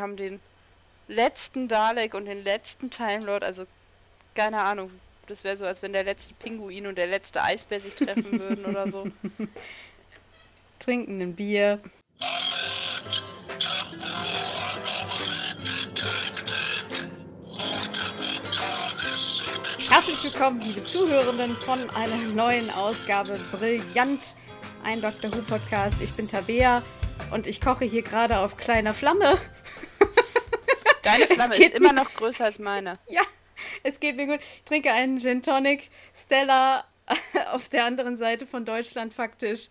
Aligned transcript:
wir 0.00 0.04
haben 0.04 0.16
den 0.16 0.40
letzten 1.08 1.68
Dalek 1.68 2.14
und 2.14 2.24
den 2.24 2.42
letzten 2.42 2.88
Time 2.90 3.26
Lord, 3.26 3.44
also 3.44 3.66
keine 4.34 4.62
Ahnung. 4.62 4.90
Das 5.26 5.44
wäre 5.44 5.58
so, 5.58 5.66
als 5.66 5.82
wenn 5.82 5.92
der 5.92 6.04
letzte 6.04 6.32
Pinguin 6.32 6.86
und 6.86 6.96
der 6.96 7.06
letzte 7.06 7.42
Eisbär 7.42 7.80
sich 7.80 7.96
treffen 7.96 8.40
würden 8.40 8.64
oder 8.64 8.88
so. 8.88 9.10
Trinken 10.78 11.20
ein 11.20 11.34
Bier. 11.34 11.80
Herzlich 19.90 20.24
willkommen, 20.24 20.62
liebe 20.62 20.82
Zuhörenden, 20.82 21.50
von 21.50 21.90
einer 21.90 22.16
neuen 22.16 22.70
Ausgabe 22.70 23.38
Brillant, 23.52 24.34
ein 24.82 25.02
Dr. 25.02 25.30
Who 25.30 25.42
Podcast. 25.42 26.00
Ich 26.00 26.14
bin 26.14 26.26
Tabea 26.26 26.82
und 27.32 27.46
ich 27.46 27.60
koche 27.60 27.84
hier 27.84 28.02
gerade 28.02 28.38
auf 28.38 28.56
kleiner 28.56 28.94
Flamme. 28.94 29.38
Deine 31.02 31.26
Flamme 31.28 31.56
ist 31.56 31.74
immer 31.74 31.92
noch 31.92 32.12
größer 32.14 32.44
als 32.44 32.58
meine. 32.58 32.98
Ja, 33.08 33.22
es 33.82 34.00
geht 34.00 34.16
mir 34.16 34.26
gut. 34.26 34.40
Ich 34.40 34.64
trinke 34.64 34.90
einen 34.92 35.20
Gin 35.20 35.42
Tonic. 35.42 35.90
Stella 36.14 36.84
auf 37.52 37.68
der 37.68 37.84
anderen 37.84 38.16
Seite 38.16 38.46
von 38.46 38.64
Deutschland 38.64 39.12
faktisch. 39.12 39.68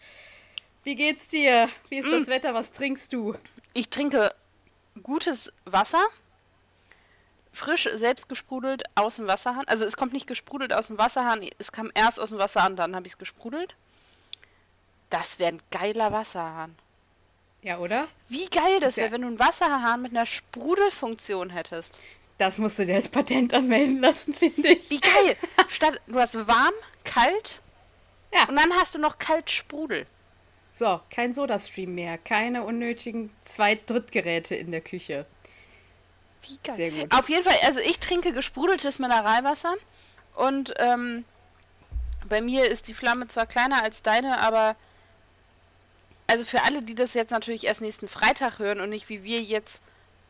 Wie 0.84 0.96
geht's 0.96 1.28
dir? 1.28 1.70
Wie 1.90 2.00
ist 2.00 2.08
mm. 2.08 2.12
das 2.12 2.28
Wetter? 2.28 2.54
Was 2.54 2.72
trinkst 2.72 3.12
du? 3.14 3.36
Ich 3.74 3.90
trinke 3.90 4.34
gutes 5.02 5.52
Wasser. 5.66 6.04
Frisch, 7.52 7.90
selbst 7.94 8.30
gesprudelt 8.30 8.84
aus 8.96 9.16
dem 9.16 9.28
Wasserhahn. 9.28 9.68
Also 9.68 9.86
es 9.86 9.98
kommt 9.98 10.14
nicht 10.14 10.28
gesprudelt 10.28 10.74
aus 10.74 10.88
dem 10.88 10.98
Wasserhahn, 10.98 11.48
es 11.58 11.72
kam 11.72 11.92
erst 11.96 12.20
aus 12.20 12.30
dem 12.30 12.38
Wasserhahn, 12.38 12.76
dann 12.76 12.96
habe 12.96 13.08
ich 13.08 13.14
es 13.14 13.18
gesprudelt. 13.18 13.76
Das 15.10 15.40
wäre 15.40 15.54
ein 15.54 15.62
geiler 15.72 16.12
Wasserhahn. 16.12 16.76
Ja, 17.62 17.80
oder? 17.80 18.08
Wie 18.28 18.48
geil 18.48 18.80
das 18.80 18.98
wäre, 18.98 19.08
ja 19.08 19.14
wenn 19.14 19.22
du 19.22 19.28
einen 19.28 19.40
Wasserhahn 19.40 20.02
mit 20.02 20.12
einer 20.12 20.26
Sprudelfunktion 20.26 21.50
hättest. 21.50 22.00
Das 22.38 22.58
musst 22.58 22.80
du 22.80 22.86
dir 22.86 22.96
als 22.96 23.10
Patent 23.10 23.54
anmelden 23.54 24.00
lassen, 24.00 24.34
finde 24.34 24.70
ich. 24.70 24.90
Wie 24.90 25.02
geil! 25.02 25.36
Statt, 25.68 26.00
du 26.08 26.18
hast 26.18 26.36
warm, 26.48 26.74
kalt 27.04 27.60
ja. 28.34 28.48
und 28.48 28.56
dann 28.56 28.72
hast 28.74 28.96
du 28.96 29.00
noch 29.00 29.18
kalt 29.18 29.52
Sprudel. 29.52 30.06
So, 30.76 31.02
kein 31.10 31.34
Sodastream 31.34 31.94
mehr, 31.96 32.18
keine 32.18 32.64
unnötigen 32.64 33.30
Zweit-Drittgeräte 33.42 34.56
in 34.56 34.72
der 34.72 34.80
Küche. 34.80 35.26
Wie 36.48 36.58
geil. 36.64 36.76
Sehr 36.78 36.92
gut. 36.92 37.12
Auf 37.12 37.28
jeden 37.28 37.44
Fall, 37.44 37.58
also 37.66 37.82
ich 37.82 38.00
trinke 38.00 38.32
gesprudeltes 38.32 39.00
Mineralwasser 39.00 39.76
und 40.36 40.74
ähm, 40.78 41.26
bei 42.30 42.40
mir 42.40 42.70
ist 42.70 42.88
die 42.88 42.94
Flamme 42.94 43.28
zwar 43.28 43.46
kleiner 43.46 43.84
als 43.84 44.02
deine, 44.02 44.40
aber 44.40 44.78
also 46.30 46.46
für 46.46 46.64
alle, 46.64 46.82
die 46.84 46.96
das 46.96 47.14
jetzt 47.14 47.32
natürlich 47.32 47.66
erst 47.66 47.82
nächsten 47.82 48.08
Freitag 48.08 48.60
hören 48.60 48.80
und 48.82 48.90
nicht 48.90 49.10
wie 49.10 49.24
wir 49.24 49.42
jetzt 49.42 49.82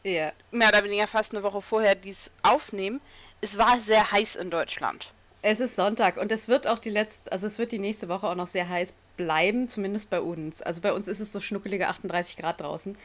yeah. 0.06 0.32
mehr 0.52 0.70
oder 0.70 0.84
weniger 0.84 1.08
fast 1.08 1.34
eine 1.34 1.44
Woche 1.44 1.62
vorher 1.62 1.96
dies 1.96 2.32
aufnehmen, 2.42 3.02
es 3.42 3.58
war 3.58 3.80
sehr 3.82 4.12
heiß 4.12 4.36
in 4.38 4.50
Deutschland. 4.50 5.12
Es 5.42 5.60
ist 5.60 5.76
Sonntag 5.76 6.18
und 6.18 6.32
es 6.32 6.48
wird 6.48 6.68
auch 6.68 6.80
die 6.80 6.90
letzte, 6.90 7.32
also 7.32 7.48
es 7.48 7.60
wird 7.60 7.72
die 7.72 7.80
nächste 7.80 8.08
Woche 8.10 8.28
auch 8.28 8.36
noch 8.36 8.48
sehr 8.48 8.68
heiß 8.68 8.94
bleiben, 9.18 9.68
zumindest 9.68 10.10
bei 10.10 10.22
uns. 10.22 10.62
Also 10.62 10.82
bei 10.82 10.94
uns 10.94 11.08
ist 11.08 11.20
es 11.20 11.32
so 11.32 11.42
schnuckelige 11.42 11.88
38 11.88 12.38
Grad 12.38 12.62
draußen. 12.62 12.98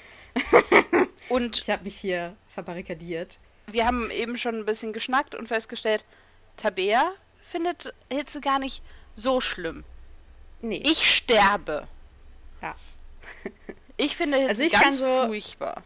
und 1.29 1.59
ich 1.59 1.71
habe 1.71 1.85
mich 1.85 1.97
hier 1.97 2.37
verbarrikadiert. 2.49 3.39
Wir 3.67 3.87
haben 3.87 4.11
eben 4.11 4.39
schon 4.39 4.55
ein 4.55 4.65
bisschen 4.65 4.93
geschnackt 4.93 5.35
und 5.35 5.49
festgestellt, 5.49 6.05
Tabea 6.57 7.13
findet 7.43 7.93
Hitze 8.13 8.41
gar 8.41 8.61
nicht 8.61 8.83
so 9.17 9.41
schlimm. 9.41 9.85
Nee. 10.61 10.83
Ich 10.85 11.13
sterbe. 11.13 11.89
Ja. 12.65 12.75
Ich 13.97 14.17
finde 14.17 14.39
jetzt 14.39 14.49
also 14.49 14.65
ich 14.65 14.73
ganz 14.73 14.97
so, 14.97 15.05
furchtbar. 15.05 15.85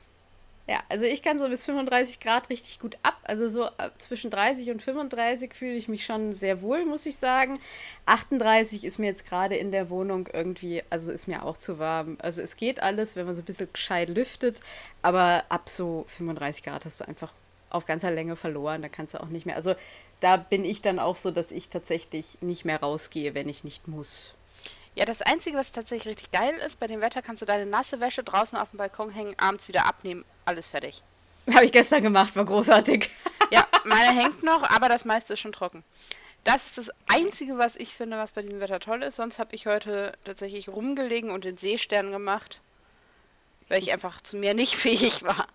Ja, 0.66 0.82
also 0.88 1.04
ich 1.04 1.20
kann 1.22 1.38
so 1.38 1.46
bis 1.50 1.66
35 1.66 2.20
Grad 2.20 2.48
richtig 2.48 2.80
gut 2.80 2.96
ab. 3.02 3.18
Also 3.24 3.50
so 3.50 3.64
äh, 3.64 3.90
zwischen 3.98 4.30
30 4.30 4.70
und 4.70 4.82
35 4.82 5.52
fühle 5.52 5.74
ich 5.74 5.88
mich 5.88 6.06
schon 6.06 6.32
sehr 6.32 6.62
wohl, 6.62 6.86
muss 6.86 7.04
ich 7.04 7.16
sagen. 7.16 7.60
38 8.06 8.84
ist 8.84 8.98
mir 8.98 9.08
jetzt 9.08 9.26
gerade 9.26 9.56
in 9.56 9.72
der 9.72 9.90
Wohnung 9.90 10.26
irgendwie, 10.32 10.82
also 10.88 11.12
ist 11.12 11.28
mir 11.28 11.44
auch 11.44 11.58
zu 11.58 11.78
warm. 11.78 12.16
Also 12.20 12.40
es 12.40 12.56
geht 12.56 12.82
alles, 12.82 13.14
wenn 13.14 13.26
man 13.26 13.34
so 13.34 13.42
ein 13.42 13.46
bisschen 13.46 13.68
gescheit 13.70 14.08
lüftet, 14.08 14.62
aber 15.02 15.44
ab 15.50 15.68
so 15.68 16.06
35 16.08 16.62
Grad 16.62 16.86
hast 16.86 17.00
du 17.00 17.08
einfach 17.08 17.34
auf 17.68 17.84
ganzer 17.84 18.10
Länge 18.10 18.36
verloren. 18.36 18.80
Da 18.80 18.88
kannst 18.88 19.12
du 19.12 19.22
auch 19.22 19.28
nicht 19.28 19.44
mehr. 19.44 19.56
Also 19.56 19.74
da 20.20 20.38
bin 20.38 20.64
ich 20.64 20.80
dann 20.80 20.98
auch 20.98 21.16
so, 21.16 21.30
dass 21.30 21.50
ich 21.50 21.68
tatsächlich 21.68 22.38
nicht 22.40 22.64
mehr 22.64 22.80
rausgehe, 22.80 23.34
wenn 23.34 23.50
ich 23.50 23.64
nicht 23.64 23.86
muss. 23.86 24.34
Ja, 24.98 25.04
das 25.04 25.22
Einzige, 25.22 25.56
was 25.56 25.70
tatsächlich 25.70 26.10
richtig 26.10 26.32
geil 26.32 26.56
ist, 26.56 26.80
bei 26.80 26.88
dem 26.88 27.00
Wetter 27.00 27.22
kannst 27.22 27.40
du 27.40 27.46
deine 27.46 27.66
nasse 27.66 28.00
Wäsche 28.00 28.24
draußen 28.24 28.58
auf 28.58 28.70
dem 28.70 28.78
Balkon 28.78 29.12
hängen, 29.12 29.36
abends 29.38 29.68
wieder 29.68 29.86
abnehmen, 29.86 30.24
alles 30.44 30.66
fertig. 30.66 31.04
Habe 31.54 31.66
ich 31.66 31.70
gestern 31.70 32.02
gemacht, 32.02 32.34
war 32.34 32.44
großartig. 32.44 33.08
ja, 33.52 33.64
meine 33.84 34.10
hängt 34.20 34.42
noch, 34.42 34.68
aber 34.68 34.88
das 34.88 35.04
meiste 35.04 35.34
ist 35.34 35.38
schon 35.38 35.52
trocken. 35.52 35.84
Das 36.42 36.66
ist 36.66 36.78
das 36.78 36.90
Einzige, 37.06 37.58
was 37.58 37.76
ich 37.76 37.94
finde, 37.94 38.16
was 38.16 38.32
bei 38.32 38.42
diesem 38.42 38.58
Wetter 38.58 38.80
toll 38.80 39.04
ist. 39.04 39.14
Sonst 39.14 39.38
habe 39.38 39.54
ich 39.54 39.66
heute 39.66 40.14
tatsächlich 40.24 40.68
rumgelegen 40.68 41.30
und 41.30 41.44
den 41.44 41.58
Seestern 41.58 42.10
gemacht, 42.10 42.60
weil 43.68 43.78
ich 43.78 43.92
einfach 43.92 44.20
zu 44.20 44.36
mir 44.36 44.54
nicht 44.54 44.74
fähig 44.74 45.22
war. 45.22 45.46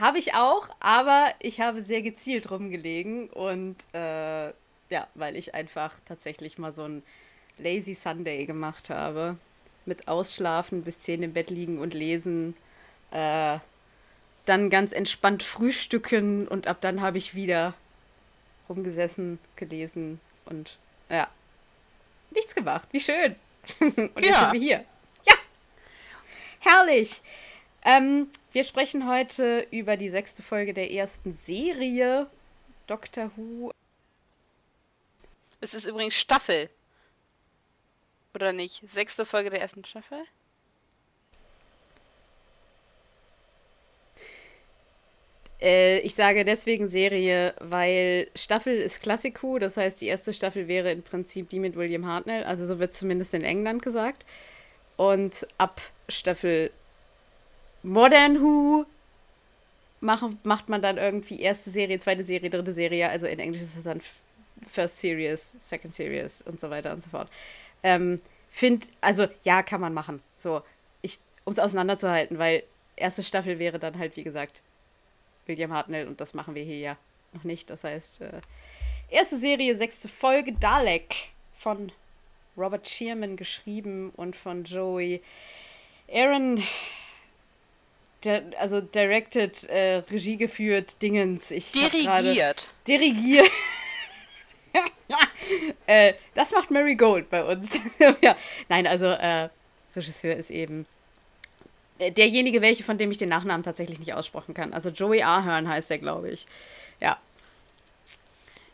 Habe 0.00 0.18
ich 0.18 0.32
auch, 0.32 0.70
aber 0.80 1.26
ich 1.40 1.60
habe 1.60 1.82
sehr 1.82 2.00
gezielt 2.00 2.50
rumgelegen 2.50 3.28
und 3.28 3.76
äh, 3.92 4.46
ja, 4.88 5.08
weil 5.14 5.36
ich 5.36 5.54
einfach 5.54 5.94
tatsächlich 6.06 6.56
mal 6.56 6.72
so 6.72 6.84
ein 6.84 7.02
Lazy 7.58 7.94
Sunday 7.94 8.46
gemacht 8.46 8.90
habe. 8.90 9.36
Mit 9.84 10.08
Ausschlafen, 10.08 10.82
bis 10.82 11.00
10 11.00 11.22
im 11.22 11.32
Bett 11.32 11.50
liegen 11.50 11.78
und 11.78 11.94
lesen. 11.94 12.54
Äh, 13.10 13.58
dann 14.46 14.70
ganz 14.70 14.92
entspannt 14.92 15.42
frühstücken 15.42 16.48
und 16.48 16.66
ab 16.66 16.78
dann 16.80 17.00
habe 17.00 17.18
ich 17.18 17.34
wieder 17.34 17.74
rumgesessen, 18.68 19.38
gelesen 19.56 20.20
und 20.46 20.78
ja, 21.08 21.28
nichts 22.30 22.54
gemacht. 22.54 22.88
Wie 22.92 23.00
schön. 23.00 23.36
und 23.80 24.16
jetzt 24.16 24.30
ja. 24.30 24.40
sind 24.40 24.52
wir 24.52 24.60
hier. 24.60 24.84
Ja, 25.26 25.34
herrlich. 26.60 27.22
Ähm, 27.84 28.28
wir 28.52 28.64
sprechen 28.64 29.08
heute 29.08 29.66
über 29.70 29.96
die 29.96 30.08
sechste 30.08 30.42
Folge 30.42 30.74
der 30.74 30.90
ersten 30.92 31.32
Serie 31.32 32.28
Doctor 32.86 33.30
Who. 33.36 33.72
Es 35.60 35.74
ist 35.74 35.86
übrigens 35.86 36.14
Staffel. 36.14 36.68
Oder 38.34 38.52
nicht? 38.52 38.82
Sechste 38.88 39.24
Folge 39.24 39.50
der 39.50 39.60
ersten 39.60 39.84
Staffel? 39.84 40.24
Äh, 45.62 45.98
ich 46.00 46.14
sage 46.14 46.44
deswegen 46.44 46.88
Serie, 46.88 47.54
weil 47.60 48.28
Staffel 48.34 48.76
ist 48.76 49.00
Klassiku, 49.00 49.58
das 49.58 49.76
heißt, 49.76 50.00
die 50.00 50.06
erste 50.06 50.34
Staffel 50.34 50.66
wäre 50.66 50.90
im 50.90 51.02
Prinzip 51.02 51.50
die 51.50 51.60
mit 51.60 51.76
William 51.76 52.06
Hartnell, 52.06 52.44
also 52.44 52.66
so 52.66 52.78
wird 52.80 52.92
zumindest 52.92 53.32
in 53.34 53.44
England 53.44 53.82
gesagt. 53.82 54.24
Und 54.96 55.46
ab 55.58 55.80
Staffel 56.08 56.70
Modern 57.82 58.40
Who 58.40 58.86
machen, 60.00 60.38
macht 60.42 60.68
man 60.68 60.82
dann 60.82 60.98
irgendwie 60.98 61.40
erste 61.40 61.70
Serie, 61.70 61.98
zweite 62.00 62.24
Serie, 62.24 62.50
dritte 62.50 62.72
Serie, 62.74 63.08
also 63.08 63.26
in 63.26 63.38
Englisch 63.38 63.62
ist 63.62 63.76
das 63.76 63.84
dann 63.84 64.00
First 64.66 65.00
Series, 65.00 65.56
Second 65.58 65.94
Series 65.94 66.42
und 66.42 66.60
so 66.60 66.70
weiter 66.70 66.92
und 66.92 67.02
so 67.02 67.10
fort. 67.10 67.28
Ähm, 67.82 68.20
find, 68.50 68.88
also 69.00 69.26
ja, 69.42 69.62
kann 69.62 69.80
man 69.80 69.94
machen. 69.94 70.22
So, 70.36 70.62
ich, 71.00 71.18
um 71.44 71.52
es 71.52 71.58
auseinanderzuhalten, 71.58 72.38
weil 72.38 72.62
erste 72.96 73.22
Staffel 73.22 73.58
wäre 73.58 73.78
dann 73.78 73.98
halt, 73.98 74.16
wie 74.16 74.22
gesagt, 74.22 74.62
William 75.46 75.72
Hartnell 75.72 76.06
und 76.06 76.20
das 76.20 76.34
machen 76.34 76.54
wir 76.54 76.62
hier 76.62 76.78
ja 76.78 76.96
noch 77.32 77.44
nicht. 77.44 77.70
Das 77.70 77.84
heißt, 77.84 78.20
äh, 78.20 78.40
erste 79.08 79.38
Serie, 79.38 79.76
sechste 79.76 80.08
Folge, 80.08 80.52
Dalek 80.52 81.14
von 81.56 81.92
Robert 82.56 82.88
Shearman 82.88 83.36
geschrieben 83.36 84.10
und 84.16 84.36
von 84.36 84.64
Joey 84.64 85.22
Aaron 86.12 86.62
also 88.58 88.80
directed, 88.80 89.64
äh, 89.64 89.96
Regie 90.10 90.36
geführt, 90.36 91.02
Dingens. 91.02 91.50
Ich 91.50 91.72
dirigiert. 91.72 92.68
Dirigiert. 92.86 93.50
äh, 95.86 96.14
das 96.34 96.52
macht 96.52 96.70
Mary 96.70 96.94
Gold 96.94 97.30
bei 97.30 97.44
uns. 97.44 97.70
ja. 98.20 98.36
Nein, 98.68 98.86
also 98.86 99.06
äh, 99.06 99.48
Regisseur 99.94 100.36
ist 100.36 100.50
eben 100.50 100.86
äh, 101.98 102.10
derjenige, 102.10 102.62
welche 102.62 102.84
von 102.84 102.98
dem 102.98 103.10
ich 103.10 103.18
den 103.18 103.28
Nachnamen 103.28 103.62
tatsächlich 103.62 103.98
nicht 103.98 104.14
aussprechen 104.14 104.54
kann. 104.54 104.72
Also 104.72 104.90
Joey 104.90 105.22
Ahern 105.22 105.68
heißt 105.68 105.90
er, 105.90 105.98
glaube 105.98 106.30
ich. 106.30 106.46
Ja. 107.00 107.18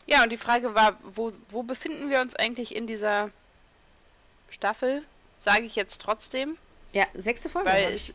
Ja, 0.07 0.23
und 0.23 0.31
die 0.31 0.37
Frage 0.37 0.73
war, 0.73 0.97
wo, 1.03 1.31
wo 1.49 1.63
befinden 1.63 2.09
wir 2.09 2.21
uns 2.21 2.35
eigentlich 2.35 2.75
in 2.75 2.87
dieser 2.87 3.29
Staffel? 4.49 5.03
Sage 5.37 5.63
ich 5.63 5.75
jetzt 5.75 6.01
trotzdem. 6.01 6.57
Ja, 6.93 7.05
sechste 7.13 7.49
Folge. 7.49 7.69
Weil 7.69 7.93
ich, 7.93 8.13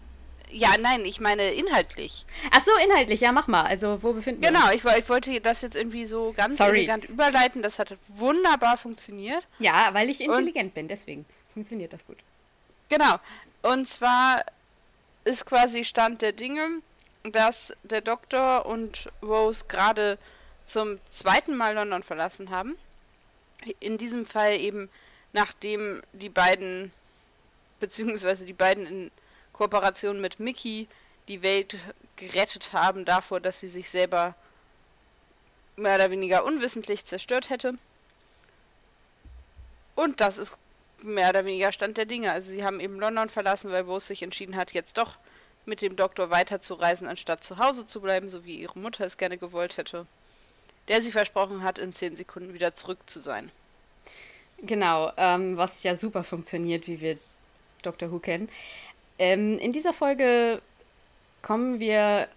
ja, 0.54 0.76
nein, 0.80 1.04
ich 1.04 1.20
meine 1.20 1.52
inhaltlich. 1.52 2.24
Ach 2.50 2.62
so, 2.62 2.70
inhaltlich, 2.84 3.20
ja, 3.20 3.32
mach 3.32 3.46
mal. 3.48 3.62
Also, 3.62 4.02
wo 4.02 4.12
befinden 4.12 4.42
wir 4.42 4.48
genau, 4.48 4.66
uns? 4.66 4.82
Genau, 4.82 4.92
ich, 4.92 4.98
ich, 5.02 5.08
wollte 5.08 5.40
das 5.40 5.62
jetzt 5.62 5.76
irgendwie 5.76 6.06
so 6.06 6.32
ganz 6.36 6.56
Sorry. 6.56 6.78
elegant 6.78 7.04
überleiten. 7.04 7.62
Das 7.62 7.78
hat 7.78 7.96
wunderbar 8.08 8.76
funktioniert. 8.76 9.46
Ja, 9.58 9.90
weil 9.92 10.08
ich 10.08 10.20
intelligent 10.20 10.68
Und, 10.68 10.74
bin, 10.74 10.88
deswegen 10.88 11.26
funktioniert 11.52 11.92
das 11.92 12.04
gut. 12.06 12.18
Genau. 12.88 13.16
Und 13.62 13.88
zwar 13.88 14.44
ist 15.24 15.46
quasi 15.46 15.84
Stand 15.84 16.22
der 16.22 16.32
Dinge, 16.32 16.80
dass 17.24 17.74
der 17.82 18.00
Doktor 18.00 18.66
und 18.66 19.10
Rose 19.22 19.64
gerade 19.68 20.18
zum 20.66 20.98
zweiten 21.10 21.56
Mal 21.56 21.74
London 21.74 22.02
verlassen 22.02 22.50
haben. 22.50 22.76
In 23.80 23.98
diesem 23.98 24.26
Fall 24.26 24.56
eben 24.56 24.90
nachdem 25.32 26.02
die 26.12 26.28
beiden, 26.30 26.92
beziehungsweise 27.80 28.46
die 28.46 28.52
beiden 28.52 28.86
in 28.86 29.10
Kooperation 29.54 30.20
mit 30.20 30.38
Mickey 30.38 30.88
die 31.28 31.42
Welt 31.42 31.76
gerettet 32.16 32.74
haben 32.74 33.06
davor, 33.06 33.40
dass 33.40 33.60
sie 33.60 33.68
sich 33.68 33.88
selber 33.88 34.34
mehr 35.76 35.96
oder 35.96 36.10
weniger 36.10 36.44
unwissentlich 36.44 37.04
zerstört 37.06 37.48
hätte. 37.48 37.74
Und 39.94 40.20
das 40.20 40.38
ist 40.38 40.56
mehr 41.02 41.30
oder 41.30 41.44
weniger 41.44 41.72
Stand 41.72 41.96
der 41.96 42.04
Dinge. 42.04 42.32
Also 42.32 42.50
sie 42.50 42.64
haben 42.64 42.80
eben 42.80 42.98
London 42.98 43.28
verlassen, 43.28 43.70
weil 43.70 43.82
Rose 43.82 44.06
sich 44.06 44.22
entschieden 44.22 44.56
hat, 44.56 44.72
jetzt 44.72 44.98
doch 44.98 45.16
mit 45.66 45.80
dem 45.80 45.96
Doktor 45.96 46.30
weiterzureisen, 46.30 47.08
anstatt 47.08 47.42
zu 47.42 47.58
Hause 47.58 47.86
zu 47.86 48.00
bleiben, 48.00 48.28
so 48.28 48.44
wie 48.44 48.60
ihre 48.60 48.78
Mutter 48.78 49.04
es 49.04 49.16
gerne 49.16 49.38
gewollt 49.38 49.76
hätte, 49.76 50.06
der 50.88 51.00
sie 51.00 51.12
versprochen 51.12 51.62
hat, 51.62 51.78
in 51.78 51.92
zehn 51.92 52.16
Sekunden 52.16 52.54
wieder 52.54 52.74
zurück 52.74 52.98
zu 53.06 53.20
sein. 53.20 53.50
Genau, 54.58 55.12
ähm, 55.16 55.56
was 55.56 55.82
ja 55.82 55.96
super 55.96 56.22
funktioniert, 56.24 56.86
wie 56.86 57.00
wir 57.00 57.18
Doctor 57.82 58.10
Who 58.10 58.18
kennen. 58.18 58.48
Ähm, 59.18 59.58
in 59.58 59.72
dieser 59.72 59.92
Folge 59.92 60.60
kommen 61.42 61.78
wir 61.80 62.28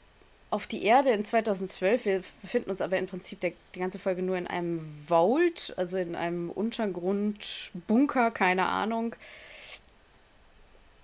auf 0.50 0.68
die 0.68 0.84
Erde 0.84 1.10
in 1.10 1.26
2012. 1.26 2.06
Wir 2.06 2.24
befinden 2.42 2.70
uns 2.70 2.82
aber 2.82 2.98
im 2.98 3.08
Prinzip 3.08 3.42
der, 3.42 3.54
die 3.76 3.80
ganze 3.80 4.00
Folge 4.00 4.22
nur 4.22 4.38
in 4.38 4.48
einem 4.48 4.82
Vault, 5.08 5.74
also 5.78 5.98
in 5.98 6.16
einem 6.16 6.50
Untergrundbunker, 6.50 8.32
keine 8.32 8.68
Ahnung, 8.68 9.16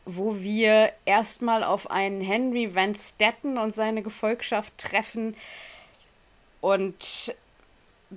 wo 0.05 0.39
wir 0.39 0.91
erstmal 1.05 1.63
auf 1.63 1.89
einen 1.89 2.21
Henry 2.21 2.75
Van 2.75 2.95
Stetten 2.95 3.57
und 3.57 3.73
seine 3.73 4.01
Gefolgschaft 4.01 4.77
treffen. 4.77 5.35
Und 6.61 7.33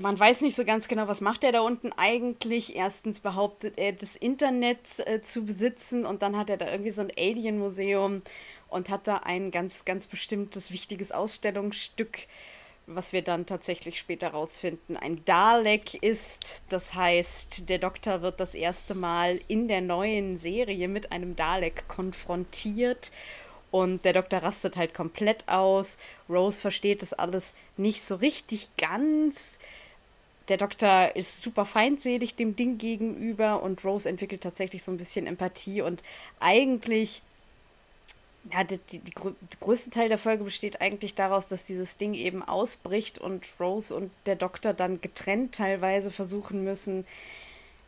man 0.00 0.18
weiß 0.18 0.40
nicht 0.40 0.56
so 0.56 0.64
ganz 0.64 0.88
genau, 0.88 1.08
was 1.08 1.20
macht 1.20 1.44
er 1.44 1.52
da 1.52 1.60
unten 1.60 1.92
eigentlich. 1.92 2.76
Erstens 2.76 3.20
behauptet 3.20 3.74
er, 3.76 3.92
das 3.92 4.16
Internet 4.16 5.00
äh, 5.06 5.22
zu 5.22 5.44
besitzen 5.44 6.04
und 6.04 6.22
dann 6.22 6.36
hat 6.36 6.50
er 6.50 6.56
da 6.56 6.70
irgendwie 6.70 6.90
so 6.90 7.02
ein 7.02 7.12
Alien-Museum 7.16 8.22
und 8.68 8.88
hat 8.88 9.06
da 9.06 9.18
ein 9.18 9.50
ganz, 9.50 9.84
ganz 9.84 10.06
bestimmtes, 10.06 10.70
wichtiges 10.70 11.12
Ausstellungsstück, 11.12 12.26
was 12.86 13.12
wir 13.12 13.22
dann 13.22 13.46
tatsächlich 13.46 13.98
später 13.98 14.28
rausfinden, 14.28 14.96
ein 14.96 15.24
Dalek 15.24 15.94
ist. 16.02 16.62
Das 16.68 16.94
heißt, 16.94 17.68
der 17.68 17.78
Doktor 17.78 18.22
wird 18.22 18.40
das 18.40 18.54
erste 18.54 18.94
Mal 18.94 19.40
in 19.48 19.68
der 19.68 19.80
neuen 19.80 20.36
Serie 20.36 20.88
mit 20.88 21.12
einem 21.12 21.36
Dalek 21.36 21.88
konfrontiert. 21.88 23.10
Und 23.72 24.04
der 24.04 24.12
Doktor 24.12 24.38
rastet 24.38 24.76
halt 24.76 24.94
komplett 24.94 25.48
aus. 25.48 25.98
Rose 26.28 26.60
versteht 26.60 27.02
das 27.02 27.12
alles 27.12 27.52
nicht 27.76 28.02
so 28.02 28.14
richtig 28.14 28.70
ganz 28.76 29.58
der 30.48 30.56
Doktor 30.56 31.14
ist 31.16 31.42
super 31.42 31.66
feindselig 31.66 32.36
dem 32.36 32.56
Ding 32.56 32.78
gegenüber 32.78 33.62
und 33.62 33.84
Rose 33.84 34.08
entwickelt 34.08 34.42
tatsächlich 34.42 34.82
so 34.82 34.92
ein 34.92 34.98
bisschen 34.98 35.26
Empathie 35.26 35.82
und 35.82 36.02
eigentlich, 36.38 37.22
ja, 38.52 38.62
die, 38.62 38.78
die, 38.78 38.98
die, 39.00 39.12
der 39.12 39.34
größte 39.60 39.90
Teil 39.90 40.08
der 40.08 40.18
Folge 40.18 40.44
besteht 40.44 40.80
eigentlich 40.80 41.14
daraus, 41.14 41.48
dass 41.48 41.64
dieses 41.64 41.96
Ding 41.96 42.14
eben 42.14 42.42
ausbricht 42.42 43.18
und 43.18 43.44
Rose 43.58 43.94
und 43.94 44.10
der 44.26 44.36
Doktor 44.36 44.72
dann 44.72 45.00
getrennt 45.00 45.56
teilweise 45.56 46.10
versuchen 46.10 46.62
müssen, 46.62 47.06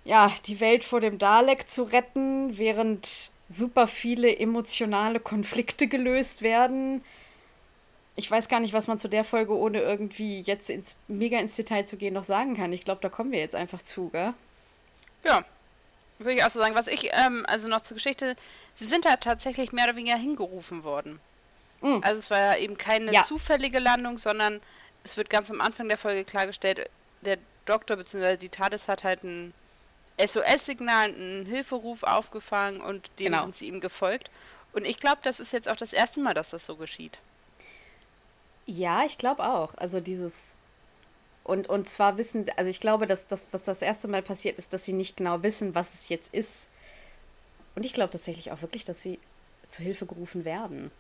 ja, 0.04 0.32
die 0.46 0.58
Welt 0.61 0.84
vor 0.84 1.00
dem 1.00 1.19
Dalek 1.19 1.69
zu 1.69 1.84
retten, 1.84 2.56
während 2.58 3.31
super 3.50 3.87
viele 3.87 4.37
emotionale 4.37 5.20
Konflikte 5.20 5.87
gelöst 5.87 6.43
werden 6.43 7.02
ich 8.19 8.29
weiß 8.29 8.49
gar 8.49 8.59
nicht, 8.59 8.73
was 8.73 8.88
man 8.88 8.99
zu 8.99 9.06
der 9.06 9.23
Folge, 9.23 9.56
ohne 9.56 9.81
irgendwie 9.81 10.41
jetzt 10.41 10.70
ins, 10.70 10.97
mega 11.06 11.38
ins 11.38 11.55
Detail 11.55 11.87
zu 11.87 11.97
gehen, 11.97 12.15
noch 12.15 12.25
sagen 12.25 12.56
kann. 12.56 12.73
Ich 12.73 12.85
glaube, 12.85 13.00
da 13.00 13.09
kommen 13.09 13.31
wir 13.31 13.38
jetzt 13.38 13.55
einfach 13.55 13.81
zu, 13.81 14.09
gell? 14.09 14.35
Ja, 15.23 15.44
würde 16.19 16.35
ich 16.35 16.44
auch 16.44 16.50
so 16.50 16.59
sagen. 16.59 16.75
Was 16.75 16.88
ich, 16.88 17.11
ähm, 17.12 17.47
also 17.47 17.69
noch 17.69 17.81
zur 17.82 17.94
Geschichte, 17.94 18.35
sie 18.75 18.87
sind 18.87 19.05
da 19.05 19.15
tatsächlich 19.17 19.70
mehr 19.70 19.85
oder 19.85 19.94
weniger 19.94 20.17
hingerufen 20.17 20.82
worden. 20.82 21.20
Mhm. 21.81 22.00
Also 22.03 22.19
es 22.19 22.29
war 22.29 22.41
ja 22.41 22.56
eben 22.56 22.76
keine 22.76 23.12
ja. 23.12 23.23
zufällige 23.23 23.79
Landung, 23.79 24.19
sondern 24.19 24.61
es 25.05 25.17
wird 25.17 25.31
ganz 25.31 25.49
am 25.53 25.61
Anfang 25.61 25.87
der 25.87 25.97
Folge 25.97 26.25
klargestellt, 26.25 26.91
der 27.21 27.38
Doktor 27.67 27.97
bzw. 27.97 28.37
die 28.37 28.49
TARDIS 28.49 28.88
hat 28.88 29.05
halt 29.05 29.23
ein 29.23 29.55
SOS-Signal, 30.19 31.14
einen 31.14 31.47
Hilferuf 31.47 32.03
aufgefangen 32.03 32.81
und 32.81 33.11
dem 33.21 33.31
genau. 33.31 33.43
sind 33.44 33.55
sie 33.55 33.69
ihm 33.69 33.81
gefolgt. 33.81 34.29
Und 34.73 34.85
ich 34.85 34.99
glaube, 34.99 35.19
das 35.23 35.38
ist 35.38 35.53
jetzt 35.53 35.69
auch 35.69 35.76
das 35.76 35.93
erste 35.93 36.19
Mal, 36.19 36.35
dass 36.35 36.50
das 36.50 36.67
so 36.67 36.75
geschieht. 36.75 37.19
Ja, 38.69 39.05
ich 39.05 39.17
glaube 39.17 39.44
auch. 39.44 39.75
Also 39.76 40.00
dieses. 40.00 40.56
Und, 41.43 41.69
und 41.69 41.88
zwar 41.88 42.19
wissen 42.19 42.44
sie, 42.44 42.53
also 42.53 42.69
ich 42.69 42.81
glaube, 42.81 43.06
dass 43.06 43.26
das, 43.26 43.49
was 43.53 43.62
das 43.62 43.81
erste 43.81 44.06
Mal 44.06 44.20
passiert 44.20 44.59
ist, 44.59 44.75
dass 44.75 44.85
sie 44.85 44.93
nicht 44.93 45.17
genau 45.17 45.43
wissen, 45.43 45.75
was 45.75 45.94
es 45.94 46.11
jetzt 46.11 46.35
ist. 46.35 46.69
Und 47.75 47.87
ich 47.87 47.94
glaube 47.94 48.11
tatsächlich 48.11 48.53
auch 48.53 48.61
wirklich, 48.61 48.85
dass 48.85 49.00
sie 49.00 49.19
zu 49.70 49.82
Hilfe 49.82 50.05
gerufen 50.05 50.44
werden. 50.44 50.91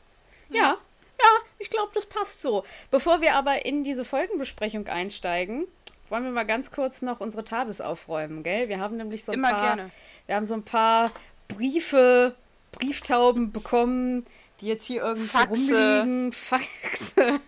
Ja, 0.48 0.78
ja, 1.20 1.26
ich 1.58 1.68
glaube, 1.68 1.90
das 1.92 2.06
passt 2.06 2.40
so. 2.40 2.64
Bevor 2.90 3.20
wir 3.20 3.34
aber 3.34 3.66
in 3.66 3.84
diese 3.84 4.06
Folgenbesprechung 4.06 4.86
einsteigen, 4.86 5.66
wollen 6.08 6.24
wir 6.24 6.30
mal 6.30 6.46
ganz 6.46 6.70
kurz 6.70 7.02
noch 7.02 7.20
unsere 7.20 7.44
TARDIS 7.44 7.82
aufräumen, 7.82 8.42
gell? 8.42 8.70
Wir 8.70 8.80
haben 8.80 8.96
nämlich 8.96 9.24
so 9.24 9.32
ein 9.32 9.38
Immer 9.38 9.50
paar. 9.50 9.76
Gerne. 9.76 9.90
Wir 10.26 10.36
haben 10.36 10.46
so 10.46 10.54
ein 10.54 10.62
paar 10.62 11.10
Briefe, 11.48 12.34
Brieftauben 12.72 13.52
bekommen, 13.52 14.26
die 14.60 14.66
jetzt 14.66 14.84
hier 14.86 15.02
irgendwie 15.02 15.28
Faxe. 15.28 15.48
rumliegen. 15.48 16.32
Faxe. 16.32 17.40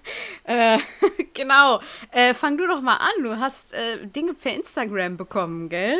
äh, 0.45 0.79
genau. 1.35 1.81
Äh, 2.13 2.35
fang 2.35 2.57
du 2.57 2.67
doch 2.67 2.81
mal 2.81 2.97
an. 2.97 3.23
Du 3.23 3.39
hast 3.39 3.73
äh, 3.75 4.07
Dinge 4.07 4.35
per 4.35 4.55
Instagram 4.55 5.17
bekommen, 5.17 5.69
gell? 5.69 5.99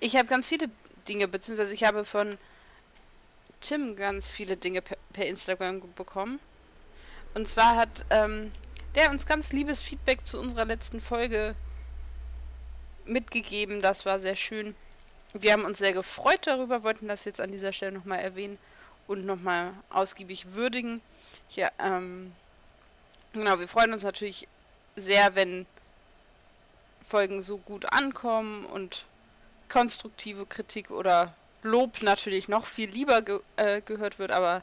Ich 0.00 0.16
habe 0.16 0.28
ganz 0.28 0.48
viele 0.48 0.68
Dinge, 1.08 1.28
beziehungsweise 1.28 1.74
ich 1.74 1.84
habe 1.84 2.04
von 2.04 2.38
Tim 3.60 3.96
ganz 3.96 4.30
viele 4.30 4.56
Dinge 4.56 4.82
per, 4.82 4.96
per 5.12 5.26
Instagram 5.26 5.82
bekommen. 5.94 6.40
Und 7.34 7.48
zwar 7.48 7.76
hat 7.76 8.04
ähm, 8.10 8.52
der 8.94 9.10
uns 9.10 9.26
ganz 9.26 9.52
liebes 9.52 9.80
Feedback 9.82 10.26
zu 10.26 10.38
unserer 10.38 10.64
letzten 10.64 11.00
Folge 11.00 11.54
mitgegeben. 13.04 13.80
Das 13.80 14.04
war 14.04 14.18
sehr 14.18 14.36
schön. 14.36 14.74
Wir 15.32 15.52
haben 15.52 15.64
uns 15.64 15.78
sehr 15.78 15.94
gefreut 15.94 16.40
darüber, 16.46 16.84
wollten 16.84 17.08
das 17.08 17.24
jetzt 17.24 17.40
an 17.40 17.50
dieser 17.50 17.72
Stelle 17.72 17.92
nochmal 17.92 18.20
erwähnen 18.20 18.58
und 19.06 19.26
nochmal 19.26 19.72
ausgiebig 19.90 20.54
würdigen. 20.54 21.00
Ja, 21.50 21.70
ähm, 21.78 22.32
genau, 23.32 23.58
wir 23.58 23.68
freuen 23.68 23.92
uns 23.92 24.04
natürlich 24.04 24.48
sehr, 24.96 25.34
wenn 25.34 25.66
Folgen 27.06 27.42
so 27.42 27.58
gut 27.58 27.86
ankommen 27.92 28.64
und 28.64 29.04
konstruktive 29.68 30.46
Kritik 30.46 30.90
oder 30.90 31.34
Lob 31.62 32.02
natürlich 32.02 32.48
noch 32.48 32.66
viel 32.66 32.90
lieber 32.90 33.22
ge 33.22 33.40
äh, 33.56 33.80
gehört 33.80 34.18
wird, 34.18 34.32
aber 34.32 34.62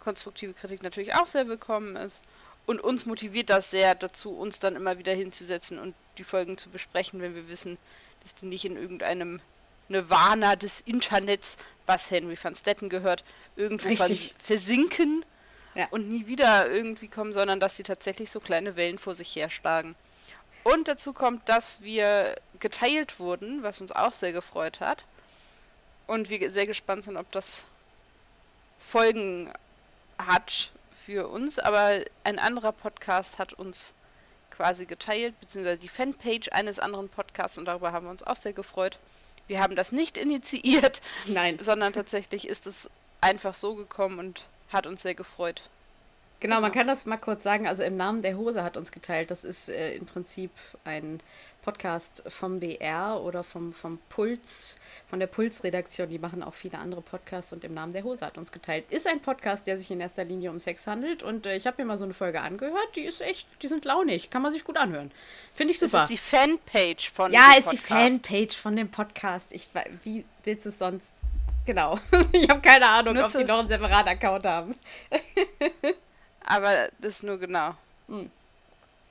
konstruktive 0.00 0.54
Kritik 0.54 0.82
natürlich 0.82 1.14
auch 1.14 1.26
sehr 1.26 1.48
willkommen 1.48 1.96
ist. 1.96 2.22
Und 2.64 2.80
uns 2.80 3.06
motiviert 3.06 3.50
das 3.50 3.70
sehr 3.70 3.94
dazu, 3.94 4.30
uns 4.30 4.58
dann 4.58 4.76
immer 4.76 4.98
wieder 4.98 5.12
hinzusetzen 5.12 5.78
und 5.78 5.94
die 6.18 6.24
Folgen 6.24 6.58
zu 6.58 6.70
besprechen, 6.70 7.20
wenn 7.20 7.34
wir 7.34 7.48
wissen, 7.48 7.76
dass 8.22 8.34
die 8.34 8.46
nicht 8.46 8.64
in 8.64 8.76
irgendeinem 8.76 9.40
Nirvana 9.88 10.56
des 10.56 10.80
Internets, 10.80 11.56
was 11.86 12.10
Henry 12.10 12.36
van 12.40 12.54
Stetten 12.54 12.88
gehört, 12.88 13.24
irgendwie 13.56 13.96
versinken 14.38 15.24
ja. 15.74 15.86
und 15.90 16.08
nie 16.10 16.26
wieder 16.26 16.70
irgendwie 16.70 17.08
kommen, 17.08 17.32
sondern 17.32 17.60
dass 17.60 17.76
sie 17.76 17.82
tatsächlich 17.82 18.30
so 18.30 18.40
kleine 18.40 18.76
Wellen 18.76 18.98
vor 18.98 19.14
sich 19.14 19.34
herschlagen. 19.34 19.94
Und 20.64 20.88
dazu 20.88 21.12
kommt, 21.12 21.48
dass 21.48 21.80
wir 21.80 22.36
geteilt 22.60 23.18
wurden, 23.18 23.62
was 23.62 23.80
uns 23.80 23.92
auch 23.92 24.12
sehr 24.12 24.32
gefreut 24.32 24.80
hat. 24.80 25.04
Und 26.06 26.30
wir 26.30 26.50
sehr 26.50 26.66
gespannt 26.66 27.04
sind, 27.04 27.16
ob 27.16 27.30
das 27.32 27.64
Folgen 28.78 29.52
hat 30.18 30.70
für 30.92 31.28
uns. 31.28 31.58
Aber 31.58 32.00
ein 32.22 32.38
anderer 32.38 32.72
Podcast 32.72 33.38
hat 33.38 33.52
uns 33.52 33.94
quasi 34.50 34.86
geteilt, 34.86 35.38
beziehungsweise 35.40 35.78
die 35.78 35.88
Fanpage 35.88 36.48
eines 36.52 36.78
anderen 36.78 37.08
Podcasts 37.08 37.58
und 37.58 37.64
darüber 37.64 37.92
haben 37.92 38.06
wir 38.06 38.10
uns 38.10 38.22
auch 38.22 38.36
sehr 38.36 38.52
gefreut. 38.52 38.98
Wir 39.52 39.60
haben 39.60 39.76
das 39.76 39.92
nicht 39.92 40.16
initiiert, 40.16 41.02
Nein. 41.26 41.58
sondern 41.60 41.92
tatsächlich 41.92 42.48
ist 42.48 42.66
es 42.66 42.88
einfach 43.20 43.52
so 43.52 43.74
gekommen 43.74 44.18
und 44.18 44.44
hat 44.70 44.86
uns 44.86 45.02
sehr 45.02 45.14
gefreut. 45.14 45.68
Genau, 46.40 46.62
man 46.62 46.72
kann 46.72 46.86
das 46.86 47.04
mal 47.04 47.18
kurz 47.18 47.42
sagen. 47.42 47.68
Also 47.68 47.82
im 47.82 47.98
Namen 47.98 48.22
der 48.22 48.38
Hose 48.38 48.64
hat 48.64 48.78
uns 48.78 48.92
geteilt. 48.92 49.30
Das 49.30 49.44
ist 49.44 49.68
äh, 49.68 49.94
im 49.94 50.06
Prinzip 50.06 50.50
ein 50.84 51.20
Podcast 51.62 52.24
vom 52.26 52.60
BR 52.60 53.20
oder 53.22 53.44
vom, 53.44 53.72
vom 53.72 53.98
Puls, 54.08 54.76
von 55.08 55.20
der 55.20 55.28
Puls-Redaktion. 55.28 56.08
Die 56.08 56.18
machen 56.18 56.42
auch 56.42 56.54
viele 56.54 56.78
andere 56.78 57.00
Podcasts 57.00 57.52
und 57.52 57.64
im 57.64 57.72
Namen 57.72 57.92
der 57.92 58.02
Hose 58.02 58.26
hat 58.26 58.36
uns 58.36 58.50
geteilt. 58.50 58.84
Ist 58.90 59.06
ein 59.06 59.20
Podcast, 59.20 59.66
der 59.66 59.78
sich 59.78 59.90
in 59.90 60.00
erster 60.00 60.24
Linie 60.24 60.50
um 60.50 60.58
Sex 60.58 60.86
handelt 60.86 61.22
und 61.22 61.46
äh, 61.46 61.56
ich 61.56 61.66
habe 61.66 61.80
mir 61.80 61.86
mal 61.86 61.98
so 61.98 62.04
eine 62.04 62.14
Folge 62.14 62.40
angehört. 62.40 62.96
Die 62.96 63.02
ist 63.02 63.20
echt, 63.20 63.46
die 63.62 63.68
sind 63.68 63.84
launig. 63.84 64.28
Kann 64.28 64.42
man 64.42 64.52
sich 64.52 64.64
gut 64.64 64.76
anhören. 64.76 65.12
Finde 65.54 65.72
ich 65.72 65.78
super. 65.78 66.00
Das 66.00 66.10
ist 66.10 66.10
die 66.10 66.36
Fanpage 66.36 67.10
von 67.10 67.32
ja, 67.32 67.40
dem 67.40 67.62
Podcast. 67.62 67.90
Ja, 67.90 68.06
ist 68.06 68.18
die 68.18 68.26
Fanpage 68.26 68.56
von 68.56 68.76
dem 68.76 68.90
Podcast. 68.90 69.46
Ich, 69.52 69.68
wie 70.02 70.24
willst 70.44 70.64
du 70.64 70.68
es 70.70 70.78
sonst? 70.78 71.12
Genau. 71.64 71.98
ich 72.32 72.48
habe 72.48 72.60
keine 72.60 72.88
Ahnung, 72.88 73.14
Nur 73.14 73.26
ob 73.26 73.32
die 73.32 73.44
noch 73.44 73.60
einen 73.60 73.68
separaten 73.68 74.08
Account 74.08 74.44
haben. 74.44 74.74
Aber 76.44 76.88
das 77.00 77.14
ist 77.14 77.22
nur 77.22 77.38
genau. 77.38 77.74
Mhm. 78.08 78.30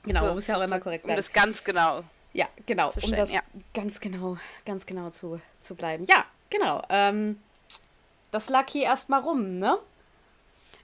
Genau, 0.04 0.26
so, 0.26 0.34
muss 0.34 0.46
ja 0.46 0.56
auch 0.56 0.62
immer 0.62 0.80
korrekt 0.80 1.04
bleiben. 1.04 1.16
Um 1.16 1.16
das 1.16 1.32
ganz 1.32 1.62
genau. 1.62 2.02
Ja, 2.32 2.46
genau. 2.66 2.90
um 3.02 3.10
das 3.12 3.32
ja. 3.32 3.40
ganz 3.74 4.00
genau, 4.00 4.38
ganz 4.64 4.86
genau 4.86 5.10
zu, 5.10 5.40
zu 5.60 5.74
bleiben. 5.74 6.04
Ja, 6.04 6.24
genau. 6.50 6.82
Ähm, 6.88 7.40
das 8.30 8.48
lag 8.48 8.68
hier 8.70 8.84
erstmal 8.84 9.20
rum, 9.20 9.58
ne? 9.58 9.78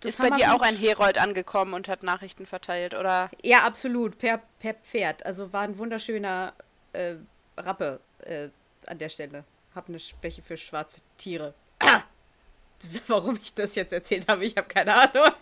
Das 0.01 0.13
ist 0.13 0.19
bei 0.19 0.31
dir 0.31 0.55
auch 0.55 0.61
ein 0.61 0.77
Herold 0.77 1.19
angekommen 1.19 1.75
und 1.75 1.89
hat 1.89 2.03
Nachrichten 2.03 2.47
verteilt, 2.47 2.95
oder? 2.95 3.31
Ja, 3.43 3.65
absolut. 3.65 4.19
Per, 4.19 4.41
per 4.61 4.75
Pferd. 4.75 5.27
Also 5.27 5.53
war 5.53 5.63
ein 5.63 5.77
wunderschöner 5.79 6.53
äh, 6.93 7.15
Rappe 7.57 8.01
äh, 8.21 8.49
an 8.87 8.99
der 8.99 9.09
Stelle. 9.09 9.45
Hab 9.75 9.89
eine 9.89 9.99
Schwäche 9.99 10.43
für 10.43 10.57
schwarze 10.57 11.01
Tiere. 11.17 11.55
Warum 13.09 13.39
ich 13.43 13.55
das 13.55 13.75
jetzt 13.75 13.93
erzählt 13.93 14.29
habe, 14.29 14.45
ich 14.45 14.57
habe 14.57 14.69
keine 14.69 14.95
Ahnung. 14.95 15.33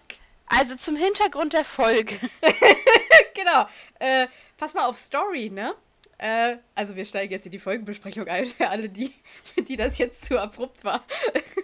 Also 0.47 0.77
zum 0.77 0.97
Hintergrund 0.97 1.53
der 1.53 1.65
Folge. 1.65 2.15
genau. 3.35 3.69
Äh, 3.99 4.29
pass 4.57 4.73
mal 4.73 4.87
auf 4.87 4.97
Story, 4.97 5.51
ne? 5.51 5.75
Äh, 6.19 6.57
also 6.75 6.97
wir 6.97 7.05
steigen 7.05 7.33
jetzt 7.33 7.47
in 7.47 7.53
die 7.53 7.59
Folgenbesprechung 7.59 8.27
ein 8.29 8.47
für 8.47 8.69
alle, 8.69 8.89
die, 8.89 9.13
die 9.57 9.77
das 9.77 9.99
jetzt 9.99 10.25
zu 10.25 10.41
abrupt 10.41 10.85
war. 10.85 11.05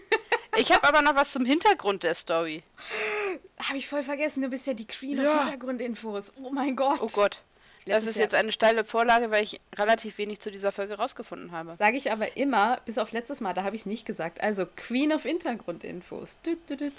ich 0.57 0.71
habe 0.73 0.87
aber 0.87 1.03
noch 1.03 1.15
was 1.15 1.33
zum 1.33 1.45
Hintergrund 1.45 2.03
der 2.03 2.15
Story. 2.15 2.63
Habe 3.59 3.79
ich 3.79 3.87
voll 3.89 4.03
vergessen, 4.03 4.43
du 4.43 4.49
bist 4.49 4.67
ja 4.67 4.75
die 4.75 4.87
Queen 4.87 5.17
ja. 5.17 5.33
of 5.33 5.41
Hintergrundinfos. 5.43 6.33
Oh 6.43 6.51
mein 6.51 6.77
Gott. 6.77 7.01
Oh 7.01 7.09
Gott. 7.09 7.43
Das 7.87 8.07
ist 8.07 8.17
jetzt 8.17 8.35
eine 8.35 8.53
steile 8.53 8.85
Vorlage, 8.85 9.31
weil 9.31 9.43
ich 9.43 9.61
relativ 9.75 10.19
wenig 10.19 10.39
zu 10.41 10.53
dieser 10.53 10.71
Folge 10.71 10.95
rausgefunden 10.95 11.51
habe. 11.51 11.75
Sage 11.75 11.97
ich 11.97 12.13
aber 12.13 12.37
immer, 12.37 12.81
bis 12.85 12.99
auf 12.99 13.11
letztes 13.11 13.41
Mal, 13.41 13.55
da 13.55 13.65
habe 13.65 13.75
ich 13.75 13.83
es 13.83 13.87
nicht 13.87 14.07
gesagt. 14.07 14.41
Also 14.41 14.67
Queen 14.77 15.13
of 15.13 15.25
Hintergrundinfos. 15.25 16.39
Du, 16.45 16.57
du, 16.69 16.77
du, 16.77 16.91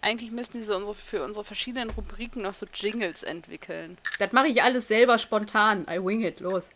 Eigentlich 0.00 0.30
müssten 0.30 0.58
wir 0.58 0.64
so 0.64 0.76
unsere, 0.76 0.94
für 0.94 1.24
unsere 1.24 1.44
verschiedenen 1.44 1.90
Rubriken 1.90 2.42
noch 2.42 2.54
so 2.54 2.66
Jingles 2.72 3.22
entwickeln. 3.22 3.98
Das 4.18 4.32
mache 4.32 4.48
ich 4.48 4.62
alles 4.62 4.88
selber 4.88 5.18
spontan. 5.18 5.86
I 5.90 5.98
wing 6.04 6.22
it, 6.22 6.40
los. 6.40 6.68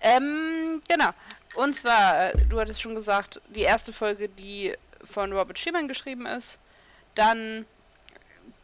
Ähm, 0.00 0.80
genau. 0.88 1.10
Und 1.56 1.74
zwar, 1.74 2.34
äh, 2.34 2.46
du 2.48 2.60
hattest 2.60 2.80
schon 2.80 2.94
gesagt, 2.94 3.40
die 3.48 3.62
erste 3.62 3.92
Folge, 3.92 4.28
die 4.28 4.74
von 5.02 5.32
Robert 5.32 5.58
Schumann 5.58 5.88
geschrieben 5.88 6.26
ist. 6.26 6.58
Dann 7.14 7.66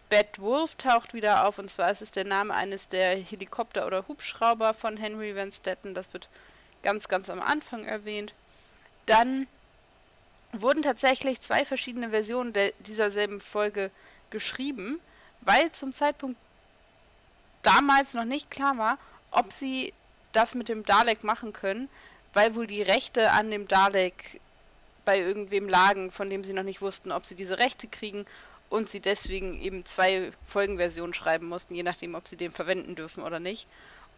Bad 0.09 0.41
Wolf 0.41 0.75
taucht 0.75 1.15
wieder 1.15 1.47
auf 1.47 1.59
und 1.59 1.71
zwar 1.71 1.91
ist 1.91 2.03
es 2.03 2.11
der 2.11 2.25
Name 2.25 2.53
eines 2.53 2.89
der 2.89 3.17
Helikopter 3.17 3.87
oder 3.87 4.09
Hubschrauber 4.09 4.75
von 4.75 4.97
Henry 4.97 5.37
Van 5.37 5.53
Stetten. 5.53 5.95
Das 5.95 6.13
wird 6.13 6.29
ganz, 6.83 7.09
ganz 7.09 7.31
am 7.31 7.41
Anfang 7.41 7.85
erwähnt. 7.85 8.35
Dann 9.07 9.47
wurden 10.53 10.83
tatsächlich 10.83 11.41
zwei 11.41 11.65
verschiedene 11.65 12.11
Versionen 12.11 12.53
dieser 12.81 13.11
selben 13.11 13.41
Folge 13.41 13.91
geschrieben, 14.31 15.01
weil 15.41 15.73
zum 15.73 15.93
Zeitpunkt 15.93 16.39
damals 17.63 18.15
noch 18.15 18.25
nicht 18.25 18.51
klar 18.51 18.79
war, 18.79 18.99
ob 19.31 19.53
sie 19.53 19.93
das 20.33 20.55
mit 20.55 20.69
dem 20.69 20.85
Dalek 20.85 21.25
machen 21.25 21.53
können, 21.53 21.89
weil 22.33 22.55
wohl 22.55 22.67
die 22.67 22.83
Rechte 22.83 23.33
an 23.33 23.51
dem 23.51 23.69
Dalek 23.69 24.41
bei 25.05 25.19
irgendwem 25.19 25.69
lagen, 25.69 26.11
von 26.11 26.31
dem 26.31 26.45
sie 26.45 26.53
noch 26.53 26.63
nicht 26.63 26.83
wussten, 26.83 27.11
ob 27.13 27.27
sie 27.27 27.35
diese 27.35 27.59
Rechte 27.59 27.89
kriegen 27.89 28.27
und 28.69 28.89
sie 28.89 29.01
deswegen 29.01 29.61
eben 29.61 29.85
zwei 29.85 30.31
Folgenversionen 30.47 31.15
schreiben 31.15 31.49
mussten, 31.49 31.75
je 31.75 31.83
nachdem, 31.83 32.15
ob 32.15 32.29
sie 32.29 32.37
den 32.37 32.53
verwenden 32.53 32.95
dürfen 32.95 33.23
oder 33.23 33.41
nicht. 33.41 33.67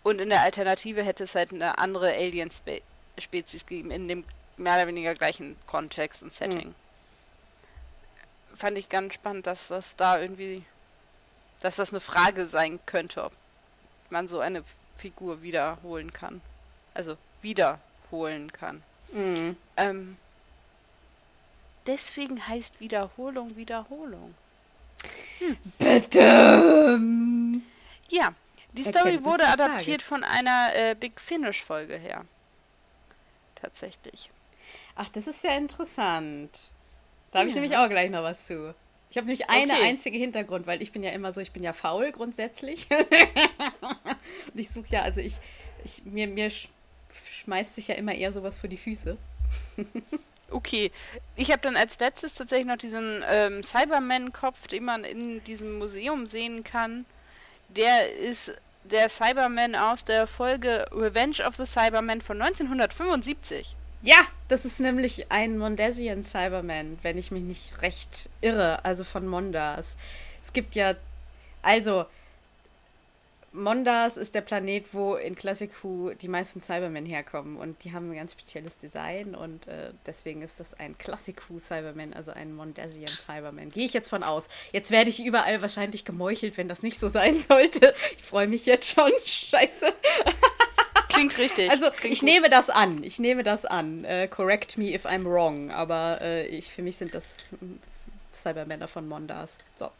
Und 0.02 0.20
in 0.20 0.28
der 0.28 0.42
Alternative 0.42 1.02
hätte 1.02 1.24
es 1.24 1.34
halt 1.34 1.52
eine 1.52 1.78
andere 1.78 2.12
Alien-Spezies 2.12 3.66
gegeben, 3.66 3.90
in 3.90 4.08
dem 4.08 4.24
mehr 4.56 4.74
oder 4.74 4.86
weniger 4.86 5.14
gleichen 5.14 5.56
Kontext 5.66 6.22
und 6.22 6.32
Setting. 6.32 6.68
Mhm. 6.68 6.74
Fand 8.56 8.78
ich 8.78 8.88
ganz 8.88 9.14
spannend, 9.14 9.46
dass 9.46 9.68
das 9.68 9.96
da 9.96 10.20
irgendwie, 10.20 10.64
dass 11.60 11.76
das 11.76 11.90
eine 11.90 12.00
Frage 12.00 12.46
sein 12.46 12.80
könnte, 12.86 13.24
ob 13.24 13.32
man 14.10 14.28
so 14.28 14.40
eine 14.40 14.62
Figur 14.94 15.42
wiederholen 15.42 16.12
kann. 16.12 16.40
Also 16.94 17.16
wiederholen 17.40 18.52
kann. 18.52 18.82
Mhm. 19.12 19.56
Ähm, 19.76 20.16
deswegen 21.86 22.46
heißt 22.46 22.80
Wiederholung 22.80 23.56
Wiederholung. 23.56 24.34
Hm. 25.38 25.56
Bitte. 25.78 27.00
Ja, 28.08 28.34
die 28.72 28.84
Story 28.84 29.24
wurde 29.24 29.46
adaptiert 29.48 30.02
von 30.02 30.24
einer 30.24 30.70
äh, 30.74 30.94
Big 30.94 31.20
Finish 31.20 31.62
Folge 31.62 31.96
her. 31.96 32.24
Tatsächlich. 33.56 34.30
Ach, 34.94 35.08
das 35.08 35.26
ist 35.26 35.42
ja 35.44 35.56
interessant. 35.56 36.50
Da 37.30 37.40
habe 37.40 37.48
ich 37.48 37.54
nämlich 37.54 37.76
auch 37.76 37.88
gleich 37.88 38.10
noch 38.10 38.22
was 38.22 38.46
zu. 38.46 38.74
Ich 39.10 39.16
habe 39.16 39.26
nämlich 39.26 39.50
eine 39.50 39.74
okay. 39.74 39.88
einzige 39.88 40.16
Hintergrund, 40.16 40.66
weil 40.66 40.80
ich 40.80 40.92
bin 40.92 41.02
ja 41.02 41.10
immer 41.10 41.32
so, 41.32 41.40
ich 41.40 41.52
bin 41.52 41.62
ja 41.62 41.72
faul 41.72 42.12
grundsätzlich. 42.12 42.88
Und 43.80 44.58
ich 44.58 44.70
suche 44.70 44.88
ja, 44.88 45.02
also 45.02 45.20
ich, 45.20 45.34
ich 45.84 46.04
mir, 46.04 46.26
mir 46.28 46.50
schmeißt 47.30 47.74
sich 47.74 47.88
ja 47.88 47.94
immer 47.94 48.14
eher 48.14 48.32
sowas 48.32 48.58
vor 48.58 48.70
die 48.70 48.78
Füße. 48.78 49.16
Okay, 50.50 50.92
ich 51.34 51.50
habe 51.50 51.62
dann 51.62 51.76
als 51.76 51.98
letztes 51.98 52.34
tatsächlich 52.34 52.66
noch 52.66 52.76
diesen 52.76 53.24
ähm, 53.26 53.62
Cyberman-Kopf, 53.62 54.66
den 54.66 54.84
man 54.84 55.04
in 55.04 55.42
diesem 55.44 55.78
Museum 55.78 56.26
sehen 56.26 56.62
kann. 56.62 57.06
Der 57.68 58.12
ist 58.12 58.60
der 58.84 59.08
Cyberman 59.08 59.74
aus 59.74 60.04
der 60.04 60.26
Folge 60.26 60.86
Revenge 60.92 61.38
of 61.46 61.56
the 61.56 61.64
Cyberman 61.64 62.20
von 62.20 62.40
1975. 62.42 63.76
Ja, 64.02 64.16
das 64.48 64.64
ist 64.64 64.80
nämlich 64.80 65.30
ein 65.30 65.56
Mondasian 65.56 66.24
Cyberman, 66.24 66.98
wenn 67.02 67.18
ich 67.18 67.30
mich 67.30 67.42
nicht 67.42 67.82
recht 67.82 68.28
irre, 68.40 68.84
also 68.84 69.04
von 69.04 69.26
Mondas. 69.28 69.96
Es 70.42 70.52
gibt 70.52 70.74
ja, 70.74 70.96
also 71.62 72.06
Mondas 73.52 74.16
ist 74.16 74.34
der 74.34 74.40
Planet, 74.40 74.86
wo 74.92 75.14
in 75.14 75.36
Classic 75.36 75.70
Who 75.82 76.14
die 76.14 76.26
meisten 76.26 76.62
Cybermen 76.62 77.06
herkommen 77.06 77.56
und 77.56 77.84
die 77.84 77.92
haben 77.92 78.10
ein 78.10 78.16
ganz 78.16 78.32
spezielles 78.32 78.76
Design 78.78 79.36
und 79.36 79.68
äh, 79.68 79.92
deswegen 80.04 80.42
ist 80.42 80.58
das 80.58 80.74
ein 80.74 80.98
Classic 80.98 81.40
Who 81.48 81.60
Cyberman, 81.60 82.12
also 82.12 82.32
ein 82.32 82.54
Mondasian 82.54 83.06
Cyberman. 83.06 83.70
Gehe 83.70 83.84
ich 83.84 83.92
jetzt 83.92 84.08
von 84.08 84.24
aus. 84.24 84.48
Jetzt 84.72 84.90
werde 84.90 85.10
ich 85.10 85.24
überall 85.24 85.62
wahrscheinlich 85.62 86.04
gemeuchelt, 86.04 86.56
wenn 86.56 86.68
das 86.68 86.82
nicht 86.82 86.98
so 86.98 87.08
sein 87.08 87.38
sollte. 87.48 87.94
Ich 88.16 88.24
freue 88.24 88.48
mich 88.48 88.66
jetzt 88.66 88.92
schon. 88.92 89.12
Scheiße. 89.24 89.92
Klingt 91.12 91.38
richtig. 91.38 91.70
Also 91.70 91.90
Klingt 91.90 92.14
ich 92.14 92.20
gut. 92.20 92.28
nehme 92.28 92.50
das 92.50 92.70
an. 92.70 93.02
Ich 93.04 93.18
nehme 93.18 93.42
das 93.42 93.64
an. 93.64 94.04
Uh, 94.04 94.26
correct 94.28 94.78
me 94.78 94.94
if 94.94 95.06
I'm 95.06 95.24
wrong. 95.24 95.70
Aber 95.70 96.18
uh, 96.20 96.46
ich, 96.48 96.72
für 96.72 96.82
mich 96.82 96.96
sind 96.96 97.14
das 97.14 97.50
Cybermänner 98.34 98.88
von 98.88 99.08
Mondas. 99.08 99.56
So. 99.78 99.90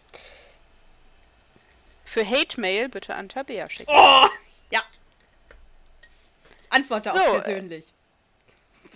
Für 2.05 2.29
Hate 2.29 2.61
Mail 2.61 2.89
bitte 2.89 3.15
an 3.15 3.29
Tabea 3.29 3.69
schicken. 3.71 3.91
Oh, 3.95 4.27
ja. 4.71 4.83
Antworte 6.69 7.11
so, 7.11 7.19
auch 7.19 7.43
persönlich. 7.43 7.87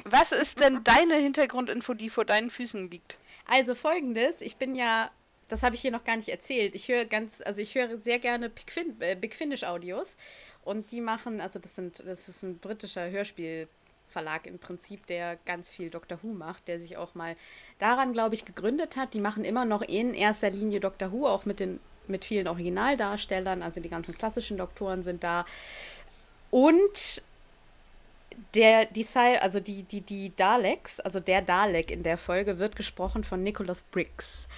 Was 0.04 0.32
ist 0.32 0.60
denn 0.60 0.84
deine 0.84 1.16
Hintergrundinfo, 1.16 1.94
die 1.94 2.10
vor 2.10 2.24
deinen 2.24 2.50
Füßen 2.50 2.90
liegt? 2.90 3.16
Also 3.46 3.74
folgendes, 3.74 4.40
ich 4.40 4.56
bin 4.56 4.74
ja, 4.74 5.10
das 5.48 5.62
habe 5.62 5.74
ich 5.74 5.80
hier 5.80 5.90
noch 5.90 6.04
gar 6.04 6.16
nicht 6.16 6.28
erzählt. 6.28 6.74
Ich 6.74 6.88
höre 6.88 7.04
ganz, 7.04 7.40
also 7.40 7.60
ich 7.60 7.74
höre 7.74 7.98
sehr 7.98 8.18
gerne 8.18 8.48
Big, 8.48 8.70
fin 8.70 9.00
äh, 9.00 9.14
Big 9.14 9.34
Finish 9.34 9.64
Audios 9.64 10.16
und 10.64 10.90
die 10.90 11.00
machen, 11.00 11.40
also 11.40 11.58
das 11.58 11.74
sind, 11.74 12.02
das 12.06 12.28
ist 12.28 12.42
ein 12.42 12.58
britischer 12.58 13.10
Hörspielverlag 13.10 14.46
im 14.46 14.58
Prinzip, 14.58 15.06
der 15.06 15.36
ganz 15.46 15.70
viel 15.70 15.90
Doctor 15.90 16.18
Who 16.22 16.28
macht, 16.32 16.66
der 16.68 16.78
sich 16.78 16.96
auch 16.96 17.14
mal 17.14 17.36
daran, 17.78 18.12
glaube 18.12 18.34
ich, 18.34 18.44
gegründet 18.44 18.96
hat. 18.96 19.14
Die 19.14 19.20
machen 19.20 19.44
immer 19.44 19.64
noch 19.64 19.82
in 19.82 20.14
erster 20.14 20.50
Linie 20.50 20.80
Doctor 20.80 21.12
Who, 21.12 21.26
auch 21.26 21.44
mit 21.44 21.60
den 21.60 21.80
mit 22.08 22.24
vielen 22.24 22.46
Originaldarstellern, 22.46 23.62
also 23.62 23.80
die 23.80 23.88
ganzen 23.88 24.16
klassischen 24.16 24.58
Doktoren 24.58 25.02
sind 25.02 25.24
da. 25.24 25.44
Und 26.50 27.22
der, 28.54 28.86
die, 28.86 29.06
also 29.14 29.60
die, 29.60 29.82
die, 29.82 30.02
die 30.02 30.34
Daleks, 30.36 31.00
also 31.00 31.20
der 31.20 31.42
Dalek 31.42 31.90
in 31.90 32.02
der 32.02 32.18
Folge 32.18 32.58
wird 32.58 32.76
gesprochen 32.76 33.24
von 33.24 33.42
Nicholas 33.42 33.82
Briggs. 33.82 34.48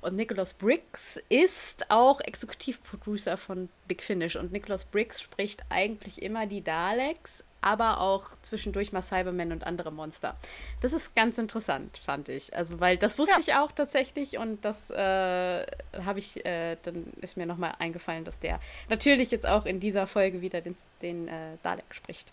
Und 0.00 0.16
Nicholas 0.16 0.54
Briggs 0.54 1.20
ist 1.28 1.90
auch 1.90 2.20
Exekutivproducer 2.20 3.36
von 3.36 3.68
Big 3.86 4.02
Finish. 4.02 4.36
Und 4.36 4.52
Nicholas 4.52 4.84
Briggs 4.84 5.20
spricht 5.20 5.64
eigentlich 5.70 6.22
immer 6.22 6.46
die 6.46 6.62
Daleks, 6.62 7.42
aber 7.60 8.00
auch 8.00 8.24
zwischendurch 8.42 8.92
mal 8.92 9.02
Cybermen 9.02 9.50
und 9.50 9.66
andere 9.66 9.90
Monster. 9.90 10.36
Das 10.80 10.92
ist 10.92 11.16
ganz 11.16 11.38
interessant, 11.38 11.98
fand 11.98 12.28
ich. 12.28 12.54
Also, 12.54 12.78
weil 12.78 12.96
das 12.96 13.18
wusste 13.18 13.34
ja. 13.34 13.40
ich 13.40 13.54
auch 13.54 13.72
tatsächlich 13.72 14.38
und 14.38 14.64
das 14.64 14.90
äh, 14.90 15.66
habe 16.04 16.18
ich, 16.18 16.44
äh, 16.46 16.76
dann 16.84 17.12
ist 17.20 17.36
mir 17.36 17.46
nochmal 17.46 17.74
eingefallen, 17.78 18.24
dass 18.24 18.38
der 18.38 18.60
natürlich 18.88 19.30
jetzt 19.30 19.46
auch 19.46 19.66
in 19.66 19.80
dieser 19.80 20.06
Folge 20.06 20.40
wieder 20.40 20.60
den, 20.60 20.76
den 21.02 21.26
äh, 21.28 21.56
Dalek 21.62 21.92
spricht. 21.92 22.30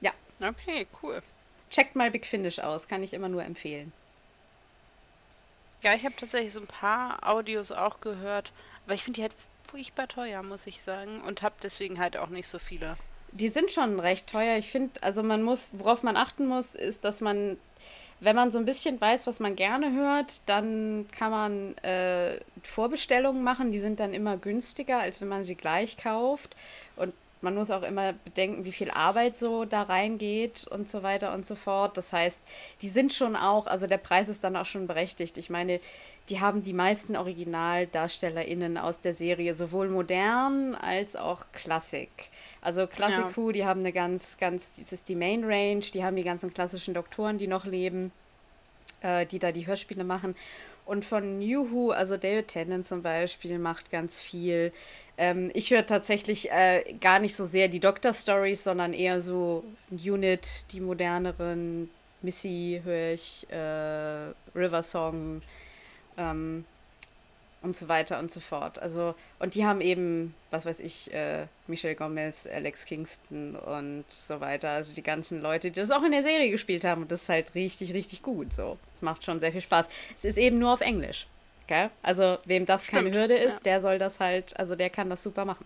Ja. 0.00 0.12
Okay, 0.40 0.88
cool. 1.02 1.22
Checkt 1.70 1.94
mal 1.94 2.10
Big 2.10 2.26
Finish 2.26 2.58
aus, 2.58 2.88
kann 2.88 3.02
ich 3.02 3.14
immer 3.14 3.28
nur 3.28 3.44
empfehlen. 3.44 3.92
Ja, 5.82 5.94
ich 5.94 6.04
habe 6.04 6.14
tatsächlich 6.16 6.52
so 6.52 6.60
ein 6.60 6.66
paar 6.66 7.18
Audios 7.28 7.72
auch 7.72 8.00
gehört, 8.00 8.52
aber 8.86 8.94
ich 8.94 9.02
finde 9.02 9.16
die 9.16 9.22
halt 9.22 9.34
furchtbar 9.64 10.06
teuer, 10.06 10.42
muss 10.42 10.66
ich 10.66 10.82
sagen, 10.82 11.20
und 11.22 11.42
habe 11.42 11.56
deswegen 11.62 11.98
halt 11.98 12.16
auch 12.16 12.28
nicht 12.28 12.46
so 12.46 12.58
viele. 12.58 12.96
Die 13.32 13.48
sind 13.48 13.72
schon 13.72 13.98
recht 13.98 14.28
teuer. 14.28 14.58
Ich 14.58 14.70
finde, 14.70 15.02
also 15.02 15.22
man 15.22 15.42
muss, 15.42 15.70
worauf 15.72 16.02
man 16.02 16.16
achten 16.16 16.46
muss, 16.46 16.74
ist, 16.74 17.02
dass 17.04 17.20
man, 17.20 17.56
wenn 18.20 18.36
man 18.36 18.52
so 18.52 18.58
ein 18.58 18.66
bisschen 18.66 19.00
weiß, 19.00 19.26
was 19.26 19.40
man 19.40 19.56
gerne 19.56 19.92
hört, 19.92 20.42
dann 20.46 21.06
kann 21.10 21.30
man 21.30 21.76
äh, 21.78 22.38
Vorbestellungen 22.62 23.42
machen. 23.42 23.72
Die 23.72 23.80
sind 23.80 23.98
dann 23.98 24.12
immer 24.12 24.36
günstiger, 24.36 24.98
als 24.98 25.20
wenn 25.20 25.28
man 25.28 25.44
sie 25.44 25.54
gleich 25.54 25.96
kauft. 25.96 26.54
Und 26.94 27.14
man 27.42 27.54
muss 27.54 27.70
auch 27.70 27.82
immer 27.82 28.12
bedenken, 28.12 28.64
wie 28.64 28.72
viel 28.72 28.90
Arbeit 28.90 29.36
so 29.36 29.64
da 29.64 29.82
reingeht 29.82 30.66
und 30.68 30.88
so 30.90 31.02
weiter 31.02 31.34
und 31.34 31.46
so 31.46 31.56
fort. 31.56 31.96
Das 31.96 32.12
heißt, 32.12 32.42
die 32.80 32.88
sind 32.88 33.12
schon 33.12 33.36
auch, 33.36 33.66
also 33.66 33.86
der 33.86 33.98
Preis 33.98 34.28
ist 34.28 34.44
dann 34.44 34.56
auch 34.56 34.66
schon 34.66 34.86
berechtigt. 34.86 35.36
Ich 35.38 35.50
meine, 35.50 35.80
die 36.28 36.40
haben 36.40 36.62
die 36.62 36.72
meisten 36.72 37.16
OriginaldarstellerInnen 37.16 38.78
aus 38.78 39.00
der 39.00 39.12
Serie, 39.12 39.54
sowohl 39.54 39.88
modern 39.88 40.74
als 40.76 41.16
auch 41.16 41.46
Klassik. 41.52 42.10
Also 42.60 42.86
Klassik 42.86 43.36
ja. 43.36 43.52
die 43.52 43.64
haben 43.64 43.80
eine 43.80 43.92
ganz, 43.92 44.38
ganz, 44.38 44.72
das 44.74 44.92
ist 44.92 45.08
die 45.08 45.16
Main 45.16 45.44
Range, 45.44 45.80
die 45.80 46.04
haben 46.04 46.16
die 46.16 46.22
ganzen 46.22 46.54
klassischen 46.54 46.94
Doktoren, 46.94 47.38
die 47.38 47.48
noch 47.48 47.64
leben, 47.64 48.12
äh, 49.00 49.26
die 49.26 49.40
da 49.40 49.50
die 49.50 49.66
Hörspiele 49.66 50.04
machen. 50.04 50.36
Und 50.84 51.04
von 51.04 51.38
New 51.38 51.70
Who, 51.70 51.90
also 51.90 52.16
David 52.16 52.48
Tennant 52.48 52.86
zum 52.86 53.02
Beispiel, 53.02 53.58
macht 53.58 53.90
ganz 53.90 54.18
viel. 54.18 54.72
Ähm, 55.16 55.50
ich 55.54 55.70
höre 55.70 55.86
tatsächlich 55.86 56.50
äh, 56.50 56.94
gar 57.00 57.18
nicht 57.18 57.36
so 57.36 57.44
sehr 57.44 57.68
die 57.68 57.80
Doctor-Stories, 57.80 58.64
sondern 58.64 58.92
eher 58.92 59.20
so 59.20 59.64
Unit, 59.90 60.66
die 60.72 60.80
moderneren. 60.80 61.90
Missy 62.22 62.80
höre 62.84 63.14
ich, 63.14 63.46
äh, 63.50 64.32
River 64.56 64.82
Song 64.82 65.42
ähm, 66.16 66.64
und 67.62 67.76
so 67.76 67.88
weiter 67.88 68.18
und 68.18 68.30
so 68.30 68.40
fort. 68.40 68.80
Also, 68.80 69.14
und 69.38 69.54
die 69.54 69.64
haben 69.64 69.80
eben, 69.80 70.34
was 70.50 70.66
weiß 70.66 70.80
ich, 70.80 71.12
äh, 71.12 71.46
Michelle 71.66 71.94
Gomez, 71.94 72.46
Alex 72.46 72.84
Kingston 72.84 73.56
und 73.56 74.04
so 74.08 74.40
weiter. 74.40 74.70
Also 74.70 74.92
die 74.92 75.02
ganzen 75.02 75.40
Leute, 75.40 75.70
die 75.70 75.80
das 75.80 75.90
auch 75.90 76.02
in 76.02 76.12
der 76.12 76.22
Serie 76.22 76.50
gespielt 76.50 76.84
haben. 76.84 77.02
Und 77.02 77.12
das 77.12 77.22
ist 77.22 77.28
halt 77.28 77.54
richtig, 77.54 77.94
richtig 77.94 78.22
gut. 78.22 78.52
So, 78.52 78.78
es 78.94 79.02
macht 79.02 79.24
schon 79.24 79.40
sehr 79.40 79.52
viel 79.52 79.60
Spaß. 79.60 79.86
Es 80.18 80.24
ist 80.24 80.38
eben 80.38 80.58
nur 80.58 80.72
auf 80.72 80.80
Englisch. 80.80 81.26
Gell? 81.66 81.90
Also, 82.02 82.38
wem 82.44 82.66
das 82.66 82.84
Stimmt, 82.84 83.04
keine 83.04 83.16
Hürde 83.16 83.34
ist, 83.34 83.58
ja. 83.58 83.72
der 83.72 83.80
soll 83.80 83.98
das 83.98 84.20
halt, 84.20 84.58
also 84.58 84.74
der 84.74 84.90
kann 84.90 85.08
das 85.08 85.22
super 85.22 85.44
machen. 85.44 85.64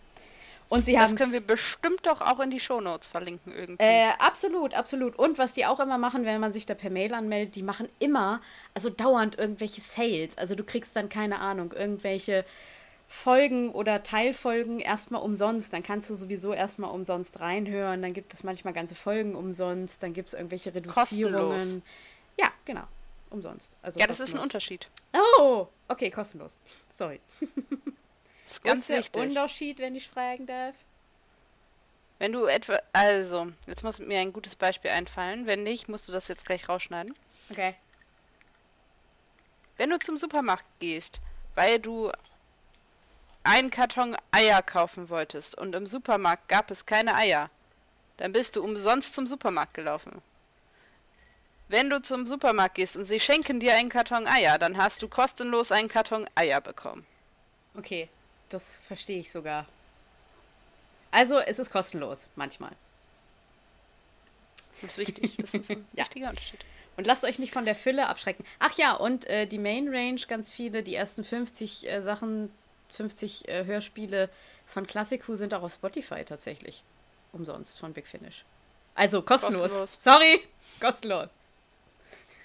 Und 0.69 0.85
sie 0.85 0.95
das 0.95 1.11
haben, 1.11 1.17
können 1.17 1.33
wir 1.33 1.41
bestimmt 1.41 2.07
doch 2.07 2.21
auch 2.21 2.41
in 2.41 2.51
die 2.51 2.59
Shownotes 2.59 3.07
verlinken 3.07 3.53
irgendwie. 3.53 3.83
Äh, 3.83 4.09
absolut, 4.19 4.75
absolut. 4.75 5.17
Und 5.17 5.39
was 5.39 5.53
die 5.53 5.65
auch 5.65 5.79
immer 5.79 5.99
machen, 5.99 6.25
wenn 6.25 6.41
man 6.41 6.53
sich 6.53 6.67
da 6.67 6.75
per 6.75 6.91
Mail 6.91 7.15
anmeldet, 7.15 7.55
die 7.55 7.63
machen 7.63 7.89
immer, 7.99 8.41
also 8.75 8.91
dauernd 8.91 9.39
irgendwelche 9.39 9.81
Sales. 9.81 10.37
Also 10.37 10.55
du 10.55 10.65
kriegst 10.65 10.97
dann 10.97 11.09
keine 11.09 11.41
Ahnung, 11.41 11.73
irgendwelche 11.73 12.45
Folgen 13.09 13.71
oder 13.71 14.03
Teilfolgen 14.03 14.81
erstmal 14.81 15.23
umsonst. 15.23 15.73
Dann 15.73 15.85
kannst 15.85 16.11
du 16.11 16.17
sowieso 16.17 16.53
erstmal 16.53 16.91
umsonst 16.91 17.39
reinhören. 17.39 18.03
Dann 18.03 18.13
gibt 18.13 18.35
es 18.35 18.43
manchmal 18.43 18.73
ganze 18.73 18.97
Folgen 18.97 19.37
umsonst. 19.37 20.03
Dann 20.03 20.13
gibt 20.13 20.29
es 20.29 20.35
irgendwelche 20.35 20.75
Reduzierungen. 20.75 21.51
Kostenlos. 21.51 21.79
Ja, 22.39 22.51
genau. 22.65 22.85
Umsonst. 23.31 23.73
Also 23.83 24.01
ja, 24.01 24.07
das 24.07 24.19
ist 24.21 24.35
ein 24.35 24.41
Unterschied. 24.41 24.89
Oh, 25.39 25.69
okay, 25.89 26.11
kostenlos. 26.11 26.57
Sorry. 26.97 27.21
Das 28.47 28.53
ist 28.53 28.65
ganz 28.65 28.89
Was 28.89 28.99
ist 28.99 29.15
der 29.15 29.23
Unterschied, 29.23 29.79
wenn 29.81 29.97
ich 29.97 30.09
fragen 30.09 30.47
darf? 30.47 30.75
Wenn 32.21 32.31
du 32.31 32.47
etwa, 32.47 32.79
also, 32.93 33.49
jetzt 33.67 33.83
muss 33.83 33.99
mir 33.99 34.21
ein 34.21 34.33
gutes 34.33 34.55
Beispiel 34.55 34.93
einfallen. 34.93 35.47
Wenn 35.47 35.65
nicht, 35.65 35.89
musst 35.89 36.07
du 36.09 36.13
das 36.13 36.29
jetzt 36.29 36.47
gleich 36.47 36.69
rausschneiden. 36.69 37.15
Okay. 37.51 37.75
Wenn 39.77 39.91
du 39.91 39.99
zum 39.99 40.17
Supermarkt 40.17 40.65
gehst, 40.79 41.21
weil 41.57 41.81
du 41.81 42.13
einen 43.43 43.71
Karton 43.71 44.17
Eier 44.31 44.63
kaufen 44.63 45.09
wolltest 45.09 45.59
und 45.59 45.75
im 45.75 45.87
Supermarkt 45.87 46.49
gab 46.49 46.71
es 46.71 46.87
keine 46.87 47.17
Eier, 47.17 47.51
dann 48.17 48.33
bist 48.33 48.55
du 48.55 48.63
umsonst 48.63 49.15
zum 49.15 49.27
Supermarkt 49.27 49.75
gelaufen. 49.75 50.23
Wenn 51.69 51.91
du 51.91 52.01
zum 52.01 52.29
Supermarkt 52.29 52.77
gehst 52.77 52.97
und 52.97 53.07
sie 53.07 53.19
schenken 53.19 53.59
dir 53.59 53.75
einen 53.75 53.89
Karton 53.89 54.29
Eier, 54.29 54.57
dann 54.59 54.77
hast 54.77 55.03
du 55.03 55.09
kostenlos 55.09 55.73
einen 55.73 55.89
Karton 55.89 56.29
Eier 56.37 56.61
bekommen. 56.61 57.05
Okay, 57.77 58.09
das 58.49 58.81
verstehe 58.87 59.19
ich 59.19 59.31
sogar. 59.31 59.67
Also, 61.11 61.39
es 61.39 61.59
ist 61.59 61.71
kostenlos, 61.71 62.29
manchmal. 62.37 62.73
Das 64.83 64.93
ist 64.93 64.99
wichtig. 64.99 65.37
Das 65.39 65.55
ist 65.55 65.71
ein 65.71 65.87
ja. 65.95 66.05
wichtiger 66.05 66.31
Unterschied. 66.31 66.61
Und 66.97 67.07
lasst 67.07 67.25
euch 67.25 67.39
nicht 67.39 67.53
von 67.53 67.65
der 67.65 67.75
Fülle 67.75 68.09
abschrecken. 68.09 68.45
Ach 68.59 68.77
ja, 68.79 68.95
und 68.95 69.27
äh, 69.27 69.47
die 69.47 69.59
Main 69.59 69.89
Range, 69.89 70.21
ganz 70.29 70.51
viele, 70.51 70.83
die 70.83 70.95
ersten 70.95 71.25
50 71.25 71.89
äh, 71.89 72.03
Sachen, 72.03 72.51
50 72.93 73.49
äh, 73.49 73.65
Hörspiele 73.65 74.31
von 74.67 74.87
Classicu 74.87 75.37
sind 75.37 75.53
auch 75.55 75.63
auf 75.63 75.73
Spotify 75.73 76.25
tatsächlich. 76.25 76.83
Umsonst 77.33 77.79
von 77.79 77.93
Big 77.93 78.07
Finish. 78.07 78.45
Also 78.95 79.21
kostenlos. 79.21 79.61
kostenlos. 79.61 79.99
Sorry, 80.01 80.43
kostenlos. 80.81 81.29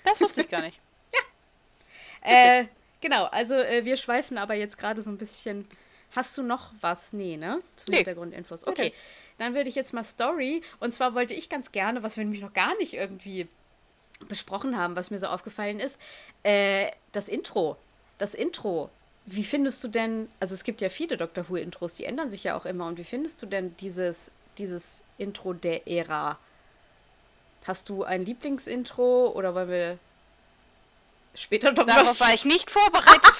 Das 0.03 0.19
wusste 0.19 0.41
ich 0.41 0.49
gar 0.49 0.61
nicht. 0.61 0.79
ja. 2.25 2.59
Äh, 2.59 2.67
genau, 2.99 3.25
also 3.25 3.53
äh, 3.53 3.85
wir 3.85 3.95
schweifen 3.95 4.37
aber 4.37 4.53
jetzt 4.55 4.77
gerade 4.77 5.01
so 5.01 5.09
ein 5.09 5.17
bisschen 5.17 5.67
Hast 6.11 6.37
du 6.37 6.43
noch 6.43 6.71
was? 6.81 7.13
Nee, 7.13 7.37
ne? 7.37 7.61
Zum 7.77 7.91
nee. 7.91 7.97
Hintergrundinfos. 7.97 8.67
Okay. 8.67 8.87
okay. 8.87 8.93
Dann 9.37 9.55
würde 9.55 9.69
ich 9.69 9.75
jetzt 9.75 9.93
mal 9.93 10.03
Story. 10.03 10.61
Und 10.79 10.93
zwar 10.93 11.15
wollte 11.15 11.33
ich 11.33 11.49
ganz 11.49 11.71
gerne, 11.71 12.03
was 12.03 12.17
wir 12.17 12.23
nämlich 12.23 12.41
noch 12.41 12.53
gar 12.53 12.77
nicht 12.77 12.93
irgendwie 12.93 13.47
besprochen 14.27 14.77
haben, 14.77 14.95
was 14.95 15.11
mir 15.11 15.19
so 15.19 15.27
aufgefallen 15.27 15.79
ist, 15.79 15.97
äh, 16.43 16.91
das 17.11 17.27
Intro. 17.27 17.77
Das 18.17 18.35
Intro. 18.35 18.89
Wie 19.25 19.43
findest 19.43 19.83
du 19.83 19.87
denn, 19.87 20.29
also 20.39 20.53
es 20.53 20.63
gibt 20.63 20.81
ja 20.81 20.89
viele 20.89 21.17
Doctor 21.17 21.49
Who-Intros, 21.49 21.93
die 21.93 22.05
ändern 22.05 22.29
sich 22.29 22.43
ja 22.43 22.55
auch 22.55 22.65
immer. 22.65 22.87
Und 22.87 22.97
wie 22.97 23.03
findest 23.03 23.41
du 23.41 23.45
denn 23.45 23.75
dieses, 23.77 24.31
dieses 24.57 25.03
Intro 25.17 25.53
der 25.53 25.87
Ära? 25.87 26.37
Hast 27.65 27.89
du 27.89 28.03
ein 28.03 28.25
Lieblingsintro 28.25 29.31
oder 29.35 29.53
wollen 29.53 29.69
wir 29.69 29.99
später 31.35 31.71
doch 31.71 31.85
Darauf 31.85 32.19
war 32.19 32.33
ich 32.33 32.45
nicht 32.45 32.71
vorbereitet. 32.71 33.39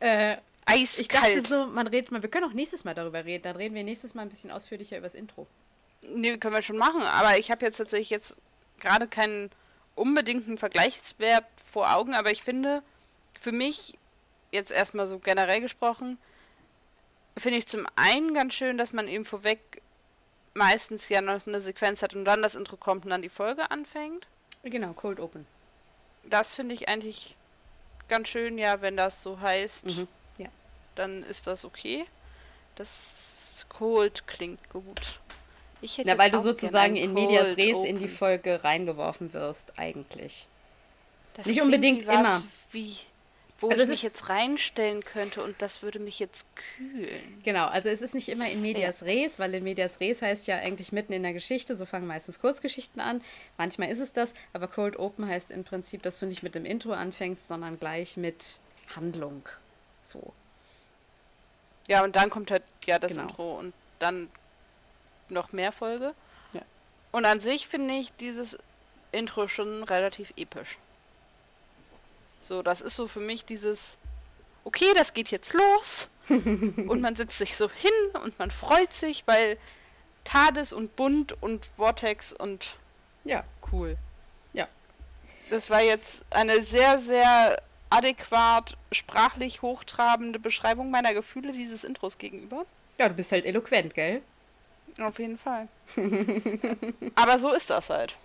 äh, 0.00 0.36
Eiskalt. 0.68 1.36
Ich 1.36 1.42
dachte 1.42 1.48
so, 1.48 1.66
man 1.66 1.86
redet 1.86 2.10
mal, 2.10 2.22
wir 2.22 2.30
können 2.30 2.48
auch 2.48 2.52
nächstes 2.52 2.84
Mal 2.84 2.94
darüber 2.94 3.24
reden. 3.24 3.42
Dann 3.42 3.56
reden 3.56 3.74
wir 3.74 3.84
nächstes 3.84 4.14
Mal 4.14 4.22
ein 4.22 4.28
bisschen 4.28 4.50
ausführlicher 4.50 4.98
über 4.98 5.06
das 5.06 5.14
Intro. 5.14 5.46
Nee, 6.02 6.36
können 6.38 6.54
wir 6.54 6.62
schon 6.62 6.78
machen, 6.78 7.02
aber 7.02 7.38
ich 7.38 7.50
habe 7.50 7.64
jetzt 7.64 7.78
tatsächlich 7.78 8.10
jetzt 8.10 8.36
gerade 8.78 9.08
keinen 9.08 9.50
unbedingten 9.94 10.58
Vergleichswert 10.58 11.44
vor 11.70 11.92
Augen, 11.92 12.14
aber 12.14 12.30
ich 12.30 12.42
finde, 12.42 12.82
für 13.38 13.50
mich, 13.50 13.98
jetzt 14.52 14.70
erstmal 14.70 15.08
so 15.08 15.18
generell 15.18 15.60
gesprochen, 15.60 16.18
finde 17.36 17.58
ich 17.58 17.66
zum 17.66 17.86
einen 17.96 18.32
ganz 18.34 18.54
schön, 18.54 18.78
dass 18.78 18.92
man 18.92 19.08
eben 19.08 19.24
vorweg 19.24 19.82
meistens 20.54 21.08
ja 21.08 21.20
noch 21.20 21.46
eine 21.46 21.60
Sequenz 21.60 22.02
hat 22.02 22.14
und 22.14 22.24
dann 22.24 22.42
das 22.42 22.54
Intro 22.54 22.76
kommt 22.76 23.04
und 23.04 23.10
dann 23.10 23.22
die 23.22 23.28
Folge 23.28 23.70
anfängt. 23.70 24.26
Genau, 24.62 24.92
Cold 24.92 25.20
Open. 25.20 25.46
Das 26.24 26.54
finde 26.54 26.74
ich 26.74 26.88
eigentlich 26.88 27.36
ganz 28.08 28.28
schön, 28.28 28.58
ja, 28.58 28.80
wenn 28.80 28.96
das 28.96 29.22
so 29.22 29.40
heißt. 29.40 29.86
Mhm 29.86 30.08
dann 30.98 31.22
ist 31.22 31.46
das 31.46 31.64
okay. 31.64 32.04
Das 32.74 33.66
Cold 33.68 34.26
klingt 34.26 34.70
gut. 34.70 35.20
Ich 35.80 35.98
hätte 35.98 36.08
Na, 36.10 36.18
weil 36.18 36.30
du 36.30 36.40
sozusagen 36.40 36.96
in 36.96 37.14
Medias 37.14 37.56
Res 37.56 37.84
in 37.84 37.98
die 37.98 38.08
Folge 38.08 38.64
reingeworfen 38.64 39.32
wirst, 39.32 39.78
eigentlich. 39.78 40.48
Das 41.34 41.46
Nicht 41.46 41.62
unbedingt 41.62 42.06
wie 42.06 42.12
immer. 42.12 42.42
Wie, 42.72 42.96
wo 43.60 43.68
also 43.70 43.82
ich 43.82 43.88
mich 43.88 44.02
jetzt 44.02 44.28
reinstellen 44.28 45.04
könnte 45.04 45.42
und 45.42 45.60
das 45.62 45.82
würde 45.82 46.00
mich 46.00 46.18
jetzt 46.18 46.46
kühlen. 46.76 47.40
Genau, 47.44 47.66
also 47.66 47.88
es 47.88 48.02
ist 48.02 48.14
nicht 48.14 48.28
immer 48.28 48.50
in 48.50 48.60
Medias 48.60 49.00
ja. 49.00 49.06
Res, 49.06 49.38
weil 49.38 49.54
in 49.54 49.64
Medias 49.64 50.00
Res 50.00 50.22
heißt 50.22 50.48
ja 50.48 50.56
eigentlich 50.56 50.90
mitten 50.90 51.12
in 51.12 51.22
der 51.22 51.32
Geschichte, 51.32 51.76
so 51.76 51.84
fangen 51.86 52.06
meistens 52.06 52.40
Kurzgeschichten 52.40 53.00
an. 53.00 53.22
Manchmal 53.56 53.90
ist 53.90 54.00
es 54.00 54.12
das, 54.12 54.34
aber 54.52 54.66
Cold 54.66 54.98
Open 54.98 55.28
heißt 55.28 55.52
im 55.52 55.62
Prinzip, 55.64 56.02
dass 56.02 56.18
du 56.18 56.26
nicht 56.26 56.42
mit 56.42 56.54
dem 56.56 56.64
Intro 56.64 56.92
anfängst, 56.92 57.46
sondern 57.46 57.78
gleich 57.78 58.16
mit 58.16 58.60
Handlung. 58.94 59.42
So. 60.02 60.32
Ja, 61.88 62.04
und 62.04 62.14
dann 62.16 62.30
kommt 62.30 62.50
halt 62.50 62.62
ja 62.86 62.98
das 62.98 63.12
genau. 63.12 63.28
Intro 63.28 63.58
und 63.58 63.74
dann 63.98 64.30
noch 65.28 65.52
mehr 65.52 65.72
Folge. 65.72 66.14
Ja. 66.52 66.62
Und 67.10 67.24
an 67.24 67.40
sich 67.40 67.66
finde 67.66 67.94
ich 67.94 68.12
dieses 68.16 68.58
Intro 69.10 69.48
schon 69.48 69.82
relativ 69.82 70.32
episch. 70.36 70.78
So, 72.40 72.62
das 72.62 72.80
ist 72.80 72.94
so 72.94 73.08
für 73.08 73.20
mich 73.20 73.44
dieses, 73.44 73.96
okay, 74.64 74.92
das 74.94 75.14
geht 75.14 75.30
jetzt 75.30 75.54
los. 75.54 76.08
und 76.28 77.00
man 77.00 77.16
setzt 77.16 77.38
sich 77.38 77.56
so 77.56 77.70
hin 77.70 78.20
und 78.22 78.38
man 78.38 78.50
freut 78.50 78.92
sich, 78.92 79.26
weil 79.26 79.56
TARDIS 80.24 80.74
und 80.74 80.94
Bunt 80.94 81.42
und 81.42 81.64
Vortex 81.64 82.34
und 82.34 82.76
ja, 83.24 83.44
cool. 83.72 83.96
Ja. 84.52 84.68
Das 85.48 85.70
war 85.70 85.80
jetzt 85.80 86.24
eine 86.30 86.62
sehr, 86.62 86.98
sehr 86.98 87.62
adäquat 87.90 88.76
sprachlich 88.92 89.62
hochtrabende 89.62 90.38
Beschreibung 90.38 90.90
meiner 90.90 91.14
Gefühle 91.14 91.52
dieses 91.52 91.84
Intros 91.84 92.18
gegenüber. 92.18 92.64
Ja, 92.98 93.08
du 93.08 93.14
bist 93.14 93.32
halt 93.32 93.44
eloquent, 93.44 93.94
gell? 93.94 94.22
Auf 95.00 95.18
jeden 95.18 95.38
Fall. 95.38 95.68
Aber 97.14 97.38
so 97.38 97.52
ist 97.52 97.70
das 97.70 97.90
halt. 97.90 98.16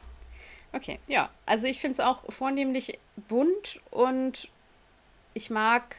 Okay, 0.72 1.00
ja. 1.08 1.30
Also 1.46 1.68
ich 1.68 1.80
finde 1.80 2.02
es 2.02 2.06
auch 2.06 2.22
vornehmlich 2.32 3.00
bunt 3.28 3.80
und 3.92 4.50
ich 5.36 5.50
mag, 5.50 5.98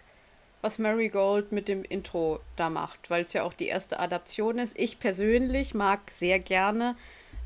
was 0.63 0.79
Mary 0.79 1.09
Gold 1.09 1.53
mit 1.53 1.69
dem 1.69 1.85
Intro 1.85 2.41
da 2.57 2.71
macht, 2.71 3.11
weil 3.11 3.25
es 3.25 3.33
ja 3.33 3.45
auch 3.45 3.53
die 3.53 3.67
erste 3.67 4.01
Adaption 4.01 4.59
ist. 4.59 4.77
Ich 4.77 4.99
persönlich 4.99 5.75
mag 5.75 6.01
sehr 6.11 6.41
gerne 6.41 6.97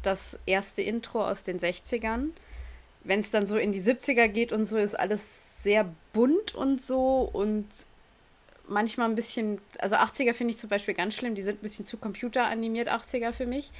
das 0.03 0.39
erste 0.47 0.81
Intro 0.81 1.27
aus 1.27 1.43
den 1.43 1.59
60ern 1.59 2.31
wenn 3.09 3.21
es 3.21 3.31
dann 3.31 3.47
so 3.47 3.57
in 3.57 3.73
die 3.73 3.81
70er 3.81 4.29
geht 4.29 4.53
und 4.53 4.67
so, 4.67 4.77
ist 4.77 4.99
alles 4.99 5.48
sehr 5.69 5.93
bunt 6.15 6.55
und 6.55 6.81
so 6.81 7.29
und 7.31 7.67
manchmal 8.69 9.07
ein 9.07 9.15
bisschen, 9.15 9.61
also 9.81 9.97
80er 9.97 10.33
finde 10.33 10.53
ich 10.53 10.59
zum 10.59 10.71
Beispiel 10.71 10.95
ganz 10.95 11.15
schlimm, 11.15 11.35
die 11.35 11.43
sind 11.43 11.59
ein 11.59 11.63
bisschen 11.63 11.85
zu 11.85 11.99
computeranimiert 11.99 12.91
80er 12.91 13.33
für 13.33 13.45
mich. 13.45 13.71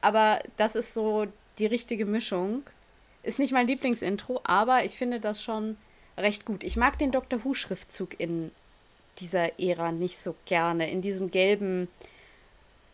Aber 0.00 0.40
das 0.56 0.76
ist 0.76 0.94
so 0.94 1.26
die 1.58 1.66
richtige 1.66 2.06
Mischung. 2.06 2.62
Ist 3.22 3.38
nicht 3.38 3.52
mein 3.52 3.66
Lieblingsintro, 3.66 4.40
aber 4.44 4.86
ich 4.86 4.96
finde 4.96 5.20
das 5.20 5.42
schon 5.42 5.76
recht 6.16 6.46
gut. 6.46 6.64
Ich 6.64 6.78
mag 6.78 6.98
den 6.98 7.12
Doctor 7.12 7.44
Who-Schriftzug 7.44 8.18
in 8.18 8.50
dieser 9.18 9.60
Ära 9.60 9.92
nicht 9.92 10.16
so 10.16 10.34
gerne. 10.46 10.90
In 10.90 11.02
diesem 11.02 11.30
gelben, 11.30 11.88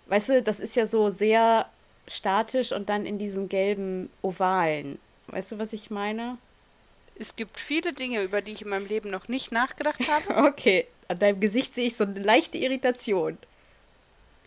weißt 0.07 0.31
du, 0.31 0.43
das 0.43 0.59
ist 0.59 0.75
ja 0.75 0.89
so 0.89 1.11
sehr 1.11 1.71
statisch 2.09 2.73
und 2.73 2.89
dann 2.89 3.07
in 3.07 3.21
diesem 3.21 3.49
gelben 3.49 4.11
Ovalen. 4.21 4.99
Weißt 5.29 5.53
du, 5.53 5.59
was 5.61 5.73
ich 5.73 5.93
meine? 5.93 6.39
Es 7.19 7.37
gibt 7.37 7.59
viele 7.59 7.93
Dinge, 7.93 8.23
über 8.23 8.43
die 8.43 8.53
ich 8.53 8.63
in 8.63 8.69
meinem 8.69 8.87
Leben 8.87 9.11
noch 9.11 9.29
nicht 9.29 9.53
nachgedacht 9.53 10.01
habe. 10.09 10.47
okay, 10.49 10.87
an 11.09 11.19
deinem 11.19 11.41
Gesicht 11.41 11.75
sehe 11.75 11.87
ich 11.87 11.97
so 11.97 12.05
eine 12.05 12.21
leichte 12.21 12.59
Irritation. 12.59 13.39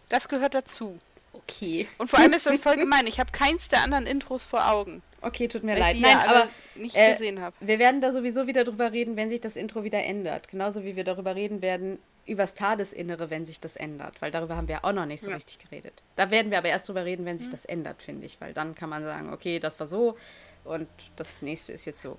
Das 0.09 0.27
gehört 0.27 0.53
dazu. 0.53 0.99
Okay. 1.33 1.87
Und 1.97 2.09
vor 2.09 2.19
allem 2.19 2.33
ist 2.33 2.45
das 2.45 2.59
voll 2.59 2.77
gemein. 2.77 3.07
Ich 3.07 3.19
habe 3.19 3.31
keins 3.31 3.69
der 3.69 3.83
anderen 3.83 4.05
Intros 4.05 4.45
vor 4.45 4.67
Augen. 4.69 5.01
Okay, 5.21 5.47
tut 5.47 5.63
mir 5.63 5.77
leid. 5.77 5.97
Nein, 5.99 6.11
ja 6.11 6.25
aber 6.27 6.49
nicht 6.75 6.95
äh, 6.95 7.11
gesehen 7.11 7.41
habe. 7.41 7.55
Wir 7.59 7.79
werden 7.79 8.01
da 8.01 8.13
sowieso 8.13 8.47
wieder 8.47 8.63
drüber 8.63 8.91
reden, 8.91 9.15
wenn 9.15 9.29
sich 9.29 9.41
das 9.41 9.55
Intro 9.55 9.83
wieder 9.83 10.03
ändert. 10.03 10.47
Genauso 10.47 10.83
wie 10.83 10.95
wir 10.95 11.03
darüber 11.03 11.35
reden 11.35 11.61
werden, 11.61 11.99
übers 12.25 12.53
Tadesinnere, 12.53 13.29
wenn 13.29 13.45
sich 13.45 13.59
das 13.59 13.75
ändert. 13.75 14.21
Weil 14.21 14.31
darüber 14.31 14.55
haben 14.55 14.67
wir 14.67 14.85
auch 14.85 14.93
noch 14.93 15.05
nicht 15.05 15.21
so 15.21 15.29
ja. 15.29 15.35
richtig 15.35 15.59
geredet. 15.59 15.93
Da 16.15 16.31
werden 16.31 16.51
wir 16.51 16.57
aber 16.57 16.69
erst 16.69 16.87
drüber 16.87 17.05
reden, 17.05 17.25
wenn 17.25 17.37
sich 17.37 17.47
mhm. 17.47 17.51
das 17.51 17.65
ändert, 17.65 18.01
finde 18.01 18.25
ich. 18.25 18.39
Weil 18.39 18.53
dann 18.53 18.75
kann 18.75 18.89
man 18.89 19.03
sagen, 19.03 19.33
okay, 19.33 19.59
das 19.59 19.79
war 19.79 19.87
so 19.87 20.17
und 20.63 20.87
das 21.15 21.41
nächste 21.41 21.73
ist 21.73 21.85
jetzt 21.85 22.01
so. 22.01 22.17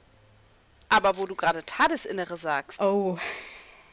Aber 0.91 1.17
wo 1.19 1.27
du 1.27 1.35
gerade 1.35 1.65
Tadesinnere 1.65 2.37
sagst. 2.37 2.81
Oh. 2.81 3.19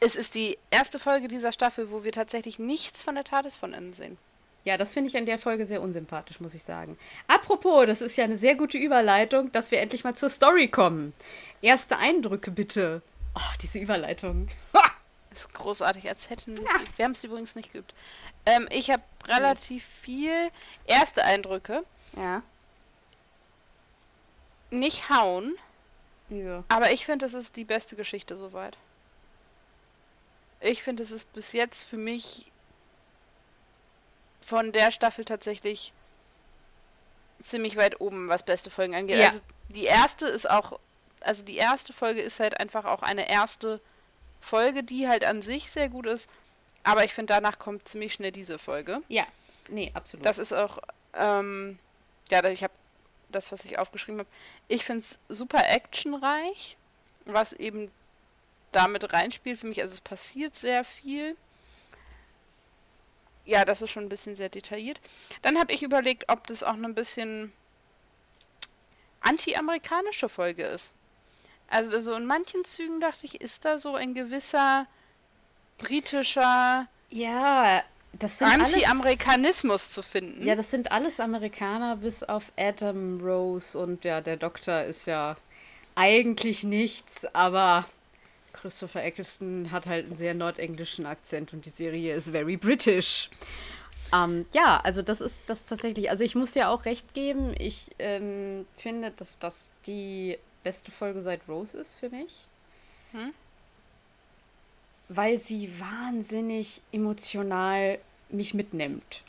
Es 0.00 0.14
ist 0.14 0.34
die 0.34 0.58
erste 0.70 0.98
Folge 0.98 1.28
dieser 1.28 1.52
Staffel, 1.52 1.90
wo 1.90 2.04
wir 2.04 2.12
tatsächlich 2.12 2.58
nichts 2.58 3.02
von 3.02 3.14
der 3.14 3.24
Tades 3.24 3.56
von 3.56 3.72
innen 3.72 3.94
sehen. 3.94 4.18
Ja, 4.64 4.76
das 4.76 4.92
finde 4.92 5.08
ich 5.08 5.16
an 5.16 5.26
der 5.26 5.38
Folge 5.38 5.66
sehr 5.66 5.80
unsympathisch, 5.80 6.40
muss 6.40 6.54
ich 6.54 6.62
sagen. 6.62 6.98
Apropos, 7.26 7.86
das 7.86 8.00
ist 8.00 8.16
ja 8.16 8.24
eine 8.24 8.36
sehr 8.36 8.54
gute 8.54 8.76
Überleitung, 8.76 9.50
dass 9.52 9.70
wir 9.70 9.80
endlich 9.80 10.04
mal 10.04 10.14
zur 10.14 10.28
Story 10.30 10.68
kommen. 10.68 11.14
Erste 11.62 11.96
Eindrücke 11.96 12.50
bitte. 12.50 13.02
Oh, 13.34 13.54
diese 13.62 13.78
Überleitung. 13.78 14.48
Ha! 14.74 14.90
Ist 15.32 15.54
großartig, 15.54 16.08
als 16.08 16.30
hätten 16.30 16.56
wir 16.56 16.64
es 16.64 16.72
ja. 16.72 16.80
Wir 16.96 17.04
haben 17.04 17.12
es 17.12 17.22
übrigens 17.22 17.54
nicht 17.54 17.72
geübt. 17.72 17.94
Ähm, 18.44 18.66
ich 18.70 18.90
habe 18.90 19.02
relativ 19.26 19.84
viel 20.02 20.50
erste 20.86 21.24
Eindrücke. 21.24 21.84
Ja. 22.16 22.42
Nicht 24.70 25.08
hauen. 25.10 25.56
Ja. 26.30 26.64
Aber 26.68 26.92
ich 26.92 27.06
finde, 27.06 27.24
das 27.24 27.34
ist 27.34 27.56
die 27.56 27.64
beste 27.64 27.96
Geschichte 27.96 28.36
soweit. 28.36 28.76
Ich 30.60 30.82
finde, 30.82 31.02
es 31.02 31.12
ist 31.12 31.32
bis 31.32 31.52
jetzt 31.52 31.82
für 31.82 31.96
mich 31.96 32.50
von 34.40 34.72
der 34.72 34.90
Staffel 34.90 35.24
tatsächlich 35.24 35.92
ziemlich 37.42 37.76
weit 37.76 38.00
oben, 38.00 38.28
was 38.28 38.42
beste 38.42 38.70
Folgen 38.70 38.94
angeht. 38.94 39.18
Ja. 39.18 39.26
Also 39.26 39.40
die 39.68 39.84
erste 39.84 40.26
ist 40.26 40.48
auch, 40.48 40.78
also 41.20 41.44
die 41.44 41.56
erste 41.56 41.92
Folge 41.92 42.20
ist 42.20 42.40
halt 42.40 42.58
einfach 42.58 42.84
auch 42.84 43.02
eine 43.02 43.28
erste 43.28 43.80
Folge, 44.40 44.82
die 44.82 45.08
halt 45.08 45.24
an 45.24 45.42
sich 45.42 45.70
sehr 45.70 45.88
gut 45.88 46.06
ist. 46.06 46.28
Aber 46.82 47.04
ich 47.04 47.12
finde, 47.12 47.34
danach 47.34 47.58
kommt 47.58 47.86
ziemlich 47.86 48.14
schnell 48.14 48.32
diese 48.32 48.58
Folge. 48.58 49.02
Ja, 49.08 49.26
nee, 49.68 49.90
absolut. 49.94 50.24
Das 50.24 50.38
ist 50.38 50.52
auch, 50.52 50.78
ähm, 51.14 51.78
ja, 52.30 52.44
ich 52.44 52.62
habe 52.62 52.72
das, 53.30 53.52
was 53.52 53.64
ich 53.64 53.78
aufgeschrieben 53.78 54.20
habe. 54.20 54.30
Ich 54.68 54.84
finde 54.84 55.04
es 55.04 55.18
super 55.28 55.68
actionreich, 55.68 56.76
was 57.24 57.52
eben 57.52 57.90
damit 58.72 59.12
reinspielt 59.12 59.58
für 59.58 59.66
mich. 59.66 59.80
Also 59.80 59.94
es 59.94 60.00
passiert 60.00 60.56
sehr 60.56 60.84
viel 60.84 61.36
ja, 63.48 63.64
das 63.64 63.80
ist 63.80 63.90
schon 63.90 64.04
ein 64.04 64.10
bisschen 64.10 64.36
sehr 64.36 64.50
detailliert. 64.50 65.00
Dann 65.40 65.58
habe 65.58 65.72
ich 65.72 65.82
überlegt, 65.82 66.28
ob 66.28 66.46
das 66.46 66.62
auch 66.62 66.74
ein 66.74 66.94
bisschen 66.94 67.50
anti-amerikanische 69.22 70.28
Folge 70.28 70.64
ist. 70.64 70.92
Also 71.70 71.98
so 72.02 72.14
in 72.14 72.26
manchen 72.26 72.64
Zügen 72.64 73.00
dachte 73.00 73.24
ich, 73.24 73.40
ist 73.40 73.64
da 73.64 73.78
so 73.78 73.94
ein 73.94 74.14
gewisser 74.14 74.86
britischer 75.78 76.86
ja, 77.08 77.82
Anti-Amerikanismus 78.40 79.90
zu 79.90 80.02
finden. 80.02 80.44
Ja, 80.44 80.54
das 80.54 80.70
sind 80.70 80.90
alles 80.90 81.20
Amerikaner 81.20 81.96
bis 81.96 82.22
auf 82.22 82.52
Adam 82.56 83.20
Rose 83.20 83.78
und 83.78 84.04
ja, 84.04 84.20
der 84.20 84.36
Doktor 84.36 84.82
ist 84.82 85.06
ja 85.06 85.36
eigentlich 85.94 86.64
nichts, 86.64 87.26
aber 87.34 87.84
Christopher 88.52 89.04
Eccleston 89.04 89.70
hat 89.70 89.86
halt 89.86 90.06
einen 90.06 90.16
sehr 90.16 90.34
nordenglischen 90.34 91.06
Akzent 91.06 91.52
und 91.52 91.64
die 91.64 91.70
Serie 91.70 92.14
ist 92.14 92.30
very 92.30 92.56
British. 92.56 93.30
Ähm, 94.12 94.46
ja, 94.52 94.80
also 94.82 95.02
das 95.02 95.20
ist 95.20 95.42
das 95.46 95.66
tatsächlich. 95.66 96.10
Also 96.10 96.24
ich 96.24 96.34
muss 96.34 96.54
ja 96.54 96.70
auch 96.70 96.84
recht 96.84 97.14
geben. 97.14 97.54
Ich 97.58 97.90
ähm, 97.98 98.66
finde, 98.76 99.10
dass 99.12 99.38
das 99.38 99.72
die 99.86 100.38
beste 100.64 100.90
Folge 100.90 101.22
seit 101.22 101.40
Rose 101.48 101.76
ist 101.76 101.94
für 101.94 102.08
mich. 102.08 102.46
Hm? 103.12 103.32
Weil 105.08 105.38
sie 105.38 105.70
wahnsinnig 105.80 106.82
emotional 106.92 107.98
mich 108.28 108.54
mitnimmt. 108.54 109.22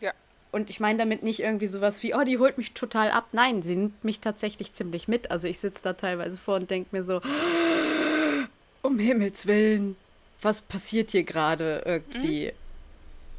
Ja. 0.00 0.12
Und 0.50 0.70
ich 0.70 0.80
meine 0.80 0.98
damit 0.98 1.22
nicht 1.22 1.40
irgendwie 1.40 1.66
sowas 1.66 2.02
wie, 2.02 2.14
oh, 2.14 2.24
die 2.24 2.38
holt 2.38 2.58
mich 2.58 2.72
total 2.72 3.10
ab. 3.10 3.26
Nein, 3.32 3.62
sie 3.62 3.76
nimmt 3.76 4.02
mich 4.04 4.20
tatsächlich 4.20 4.72
ziemlich 4.72 5.08
mit. 5.08 5.30
Also 5.30 5.46
ich 5.46 5.58
sitze 5.58 5.82
da 5.82 5.92
teilweise 5.92 6.36
vor 6.36 6.56
und 6.56 6.70
denke 6.70 6.88
mir 6.92 7.04
so, 7.04 7.20
um 8.82 8.98
Himmels 8.98 9.46
Willen, 9.46 9.96
was 10.40 10.60
passiert 10.60 11.10
hier 11.10 11.24
gerade 11.24 11.82
irgendwie? 11.84 12.46
Mhm. 12.46 12.52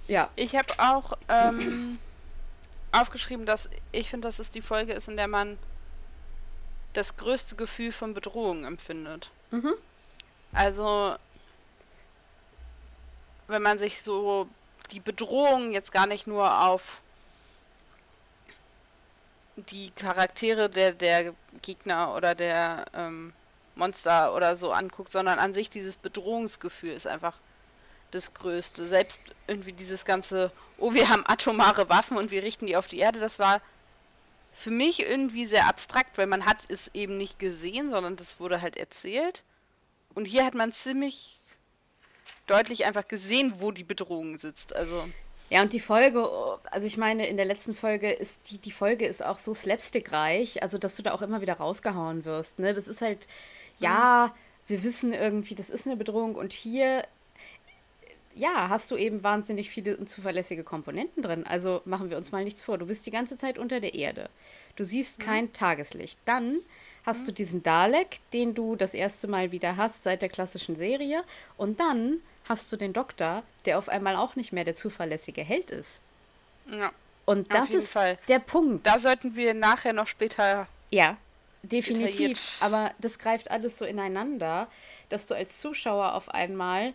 Ja. 0.08 0.30
Ich 0.36 0.56
habe 0.56 0.74
auch 0.78 1.14
ähm, 1.30 2.00
aufgeschrieben, 2.92 3.46
dass 3.46 3.70
ich 3.92 4.10
finde, 4.10 4.28
dass 4.28 4.40
es 4.40 4.52
die 4.52 4.62
Folge 4.62 4.94
ist, 4.94 5.08
in 5.08 5.18
der 5.18 5.28
man 5.28 5.58
das 6.94 7.18
größte 7.18 7.56
Gefühl 7.56 7.92
von 7.92 8.14
Bedrohung 8.14 8.64
empfindet. 8.64 9.32
Mhm. 9.52 9.74
Also, 10.54 11.16
wenn 13.48 13.62
man 13.62 13.78
sich 13.78 14.02
so 14.02 14.48
die 14.92 15.00
Bedrohung 15.00 15.72
jetzt 15.72 15.92
gar 15.92 16.08
nicht 16.08 16.28
nur 16.28 16.62
auf 16.62 17.02
die 19.56 19.92
Charaktere 19.92 20.70
der, 20.70 20.94
der 20.94 21.34
Gegner 21.62 22.14
oder 22.16 22.36
der 22.36 22.86
ähm, 22.94 23.34
Monster 23.76 24.36
oder 24.36 24.56
so 24.56 24.72
anguckt, 24.72 25.12
sondern 25.12 25.40
an 25.40 25.54
sich 25.54 25.70
dieses 25.70 25.96
Bedrohungsgefühl 25.96 26.92
ist 26.92 27.08
einfach 27.08 27.38
das 28.12 28.34
Größte. 28.34 28.86
Selbst 28.86 29.22
irgendwie 29.48 29.74
dieses 29.74 30.06
ganze, 30.06 30.52
oh, 30.78 30.94
wir 30.94 31.10
haben 31.10 31.24
atomare 31.26 31.90
Waffen 31.90 32.18
und 32.18 32.32
wir 32.32 32.44
richten 32.44 32.68
die 32.68 32.78
auf 32.78 32.88
die 32.88 33.00
Erde, 33.00 33.20
das 33.20 33.40
war 33.40 33.62
für 34.54 34.72
mich 34.72 35.02
irgendwie 35.02 35.46
sehr 35.46 35.68
abstrakt, 35.68 36.18
weil 36.18 36.28
man 36.28 36.46
hat 36.46 36.70
es 36.70 36.90
eben 36.94 37.18
nicht 37.18 37.40
gesehen, 37.40 37.90
sondern 37.90 38.16
das 38.16 38.40
wurde 38.40 38.62
halt 38.62 38.78
erzählt. 38.78 39.44
Und 40.14 40.26
hier 40.26 40.46
hat 40.46 40.54
man 40.54 40.72
ziemlich 40.72 41.40
deutlich 42.48 42.86
einfach 42.86 43.08
gesehen, 43.08 43.56
wo 43.58 43.72
die 43.72 43.84
Bedrohung 43.84 44.38
sitzt. 44.38 44.76
Also 44.76 45.04
ja, 45.50 45.62
und 45.62 45.74
die 45.74 45.80
Folge, 45.80 46.28
also 46.72 46.88
ich 46.88 46.98
meine, 46.98 47.28
in 47.28 47.38
der 47.38 47.46
letzten 47.46 47.76
Folge 47.76 48.12
ist 48.12 48.50
die, 48.50 48.58
die 48.58 48.72
Folge 48.72 49.06
ist 49.06 49.24
auch 49.24 49.38
so 49.38 49.54
slapstickreich, 49.54 50.64
also 50.64 50.78
dass 50.78 50.96
du 50.96 51.04
da 51.04 51.14
auch 51.14 51.22
immer 51.22 51.42
wieder 51.42 51.56
rausgehauen 51.56 52.26
wirst. 52.26 52.58
Ne? 52.58 52.74
Das 52.74 52.88
ist 52.88 53.02
halt, 53.02 53.28
ja, 53.78 54.34
wir 54.68 54.84
wissen 54.84 55.14
irgendwie, 55.14 55.54
das 55.54 55.70
ist 55.70 55.86
eine 55.86 55.98
Bedrohung 55.98 56.36
und 56.36 56.52
hier, 56.52 57.06
ja, 58.34 58.70
hast 58.70 58.90
du 58.90 58.98
eben 58.98 59.24
wahnsinnig 59.24 59.70
viele 59.70 60.04
zuverlässige 60.06 60.64
Komponenten 60.64 61.22
drin. 61.22 61.46
Also 61.46 61.82
machen 61.86 62.10
wir 62.10 62.18
uns 62.18 62.32
mal 62.32 62.44
nichts 62.44 62.64
vor. 62.64 62.80
Du 62.80 62.88
bist 62.88 63.06
die 63.06 63.12
ganze 63.12 63.38
Zeit 63.38 63.60
unter 63.60 63.80
der 63.80 63.94
Erde. 63.94 64.30
Du 64.76 64.84
siehst 64.84 65.20
kein 65.20 65.46
mhm. 65.46 65.54
Tageslicht. 65.54 66.18
Dann 66.26 66.58
hast 67.06 67.22
mhm. 67.22 67.26
du 67.28 67.32
diesen 67.34 67.64
Dalek, 67.64 68.20
den 68.34 68.56
du 68.56 68.76
das 68.76 68.96
erste 68.96 69.28
Mal 69.28 69.52
wieder 69.52 69.78
hast 69.78 70.04
seit 70.04 70.24
der 70.24 70.30
klassischen 70.30 70.76
Serie. 70.76 71.24
Und 71.56 71.80
dann 71.80 72.22
hast 72.48 72.72
du 72.72 72.78
den 72.78 72.94
Doktor, 72.94 73.44
der 73.66 73.78
auf 73.78 73.90
einmal 73.90 74.16
auch 74.16 74.36
nicht 74.36 74.52
mehr 74.52 74.64
der 74.64 74.76
zuverlässige 74.76 75.44
Held 75.44 75.72
ist. 75.72 76.02
Ja. 76.72 76.92
Und 77.26 77.52
das 77.52 77.72
ist 77.72 77.94
Fall. 77.94 78.18
der 78.28 78.40
Punkt. 78.40 78.86
Da 78.86 79.00
sollten 79.00 79.36
wir 79.36 79.54
nachher 79.54 79.94
noch 79.94 80.08
später 80.08 80.68
ja. 80.92 81.18
Definitiv. 81.64 82.58
Aber 82.62 82.92
das 83.00 83.18
greift 83.20 83.50
alles 83.50 83.78
so 83.78 83.86
ineinander, 83.86 84.68
dass 85.10 85.26
du 85.26 85.34
als 85.34 85.60
Zuschauer 85.60 86.14
auf 86.14 86.30
einmal, 86.30 86.94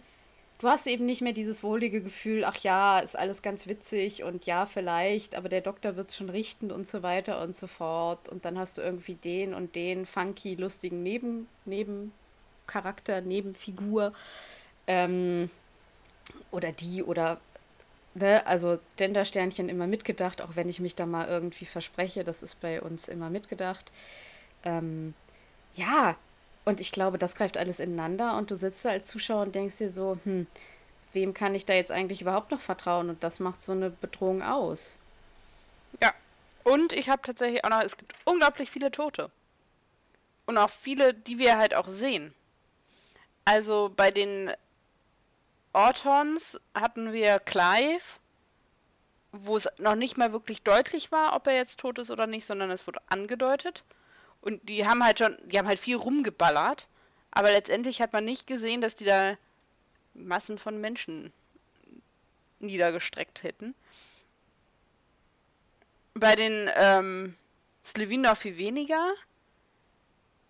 du 0.61 0.69
hast 0.69 0.87
eben 0.87 1.07
nicht 1.07 1.23
mehr 1.23 1.33
dieses 1.33 1.63
wohlige 1.65 2.01
Gefühl, 2.01 2.45
ach 2.45 2.57
ja, 2.59 3.01
ist 3.01 3.19
alles 3.19 3.43
ganz 3.43 3.67
witzig 3.67 4.23
und 4.23 4.47
ja, 4.47 4.67
vielleicht, 4.67 5.35
aber 5.35 5.49
der 5.49 5.61
Doktor 5.61 5.97
wird 5.97 6.11
es 6.11 6.17
schon 6.17 6.31
richten 6.31 6.71
und 6.71 6.89
so 6.89 7.03
weiter 7.03 7.43
und 7.43 7.57
so 7.57 7.67
fort. 7.67 8.29
Und 8.29 8.45
dann 8.45 8.59
hast 8.59 8.79
du 8.79 8.83
irgendwie 8.83 9.15
den 9.15 9.55
und 9.55 9.75
den 9.75 10.07
funky, 10.07 10.55
lustigen 10.55 11.03
Neben, 11.03 11.49
Nebencharakter, 11.65 13.23
Nebenfigur. 13.23 14.13
Ähm, 14.91 15.49
oder 16.51 16.73
die 16.73 17.03
oder 17.03 17.39
Ne, 18.15 18.45
also 18.45 18.81
Gendersternchen 18.97 19.69
immer 19.69 19.87
mitgedacht, 19.87 20.43
auch 20.43 20.57
wenn 20.57 20.69
ich 20.69 20.81
mich 20.81 20.97
da 20.97 21.07
mal 21.07 21.29
irgendwie 21.29 21.65
verspreche, 21.65 22.25
das 22.25 22.43
ist 22.43 22.61
bei 22.61 22.83
uns 22.83 23.09
immer 23.09 23.31
mitgedacht. 23.31 23.93
Ähm, 24.65 25.15
ja, 25.77 26.17
und 26.65 26.81
ich 26.81 26.91
glaube, 26.91 27.19
das 27.19 27.37
greift 27.37 27.57
alles 27.57 27.79
ineinander 27.79 28.37
und 28.37 28.51
du 28.51 28.57
sitzt 28.57 28.85
da 28.85 28.91
als 28.91 29.07
Zuschauer 29.07 29.43
und 29.43 29.55
denkst 29.55 29.79
dir 29.79 29.91
so, 29.91 30.19
hm, 30.25 30.49
wem 31.13 31.35
kann 31.35 31.55
ich 31.55 31.67
da 31.67 31.73
jetzt 31.73 31.93
eigentlich 31.93 32.21
überhaupt 32.21 32.51
noch 32.51 32.61
vertrauen? 32.61 33.11
Und 33.11 33.23
das 33.23 33.39
macht 33.39 33.63
so 33.63 33.73
eine 33.73 33.91
Bedrohung 33.91 34.43
aus. 34.43 34.97
Ja. 36.03 36.13
Und 36.65 36.93
ich 36.93 37.09
habe 37.09 37.23
tatsächlich 37.23 37.65
auch 37.65 37.71
noch, 37.71 37.83
es 37.83 37.97
gibt 37.97 38.15
unglaublich 38.25 38.71
viele 38.73 38.91
Tote. 38.91 39.31
Und 40.47 40.59
auch 40.59 40.71
viele, 40.71 41.15
die 41.15 41.39
wir 41.39 41.59
halt 41.59 41.75
auch 41.75 41.87
sehen. 41.87 42.35
Also 43.45 43.93
bei 43.97 44.11
den 44.11 44.51
Ortons 45.73 46.61
hatten 46.75 47.13
wir 47.13 47.39
Clive, 47.39 48.03
wo 49.33 49.57
es 49.57 49.69
noch 49.79 49.95
nicht 49.95 50.19
mal 50.19 50.33
wirklich 50.33 50.63
deutlich 50.63 51.13
war, 51.13 51.35
ob 51.37 51.47
er 51.47 51.55
jetzt 51.55 51.79
tot 51.81 51.99
ist 51.99 52.11
oder 52.11 52.27
nicht, 52.27 52.45
sondern 52.45 52.71
es 52.71 52.87
wurde 52.87 53.01
angedeutet. 53.09 53.85
Und 54.41 54.69
die 54.69 54.87
haben 54.87 55.05
halt 55.05 55.19
schon, 55.19 55.39
die 55.45 55.59
haben 55.59 55.69
halt 55.69 55.79
viel 55.79 55.97
rumgeballert, 55.97 56.89
aber 57.31 57.53
letztendlich 57.53 58.01
hat 58.01 58.13
man 58.13 58.25
nicht 58.25 58.47
gesehen, 58.47 58.81
dass 58.81 58.97
die 58.97 59.05
da 59.05 59.37
Massen 60.15 60.59
von 60.59 60.81
Menschen 60.81 61.33
niedergestreckt 62.59 63.43
hätten. 63.43 63.75
Bei 66.15 66.35
den 66.35 66.69
ähm, 66.75 67.37
Slevin 67.85 68.23
noch 68.23 68.37
viel 68.37 68.57
weniger. 68.57 69.13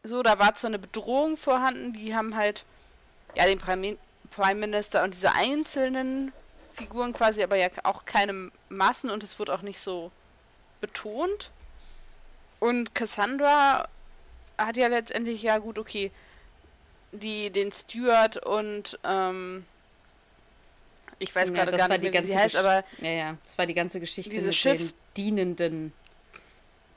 So, 0.03 0.23
da 0.23 0.39
war 0.39 0.55
zwar 0.55 0.69
eine 0.69 0.79
Bedrohung 0.79 1.37
vorhanden, 1.37 1.93
die 1.93 2.15
haben 2.15 2.35
halt 2.35 2.65
ja 3.37 3.45
den 3.45 3.59
Prime, 3.59 3.99
Prime 4.31 4.61
Minister 4.61 5.03
und 5.03 5.15
diese 5.15 5.33
einzelnen 5.33 6.33
Figuren 6.73 7.13
quasi, 7.13 7.43
aber 7.43 7.57
ja 7.57 7.69
auch 7.83 8.05
keine 8.05 8.51
Massen 8.69 9.11
und 9.11 9.23
es 9.23 9.39
wird 9.39 9.51
auch 9.51 9.63
nicht 9.63 9.81
so 9.81 10.11
betont. 10.81 11.51
Und 12.59 12.95
Cassandra 12.95 13.89
hat 14.57 14.77
ja 14.77 14.89
letztendlich, 14.89 15.43
ja 15.43 15.59
gut, 15.59 15.79
okay, 15.79 16.11
die, 17.13 17.51
den 17.51 17.73
Steward 17.73 18.37
und 18.45 18.99
ähm, 19.05 19.65
ich 21.19 21.35
weiß 21.35 21.51
ja, 21.51 21.55
gerade 21.55 21.77
gar 21.77 21.89
nicht, 21.89 22.13
wie 22.13 22.23
sie 22.23 22.37
heißt, 22.37 22.57
aber 22.57 22.85
ja, 23.01 23.11
ja, 23.11 23.37
das 23.45 23.59
war 23.59 23.67
die 23.67 23.75
ganze 23.75 24.01
Geschichte 24.01 24.31
diese 24.31 24.47
mit 24.47 24.55
Schiffs 24.55 24.93
den 24.93 25.01
Dienenden. 25.17 25.93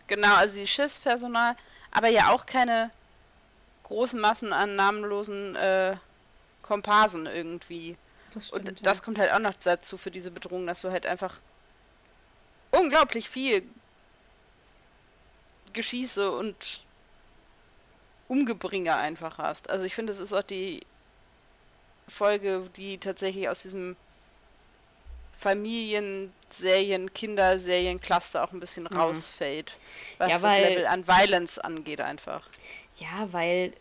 Genau, 0.07 0.35
also 0.35 0.55
die 0.55 0.67
Schiffspersonal, 0.67 1.55
aber 1.91 2.09
ja 2.09 2.29
auch 2.29 2.45
keine 2.45 2.91
großen 3.83 4.19
Massen 4.19 4.53
an 4.53 4.75
namenlosen 4.75 5.55
äh, 5.55 5.95
Komparsen 6.63 7.27
irgendwie. 7.27 7.95
Das 8.33 8.47
stimmt, 8.47 8.69
und 8.69 8.85
das 8.85 9.03
kommt 9.03 9.19
halt 9.19 9.31
auch 9.31 9.39
noch 9.39 9.53
dazu 9.63 9.97
für 9.97 10.09
diese 10.09 10.31
Bedrohung, 10.31 10.65
dass 10.65 10.81
du 10.81 10.89
halt 10.89 11.05
einfach 11.05 11.35
unglaublich 12.71 13.29
viel 13.29 13.63
Geschieße 15.73 16.31
und 16.31 16.81
Umgebringer 18.27 18.97
einfach 18.97 19.37
hast. 19.37 19.69
Also 19.69 19.85
ich 19.85 19.93
finde, 19.93 20.11
es 20.11 20.19
ist 20.19 20.33
auch 20.33 20.43
die 20.43 20.85
Folge, 22.07 22.69
die 22.75 22.97
tatsächlich 22.97 23.49
aus 23.49 23.61
diesem 23.61 23.95
Familienserien, 25.37 27.13
Kinderserien-Cluster 27.13 28.43
auch 28.43 28.53
ein 28.53 28.59
bisschen 28.59 28.83
mhm. 28.85 28.97
rausfällt, 28.97 29.73
was 30.17 30.31
ja, 30.31 30.41
weil, 30.41 30.61
das 30.61 30.69
Level 30.69 30.85
an 30.87 31.07
Violence 31.07 31.59
angeht 31.59 32.01
einfach. 32.01 32.47
Ja, 32.97 33.27
weil 33.31 33.73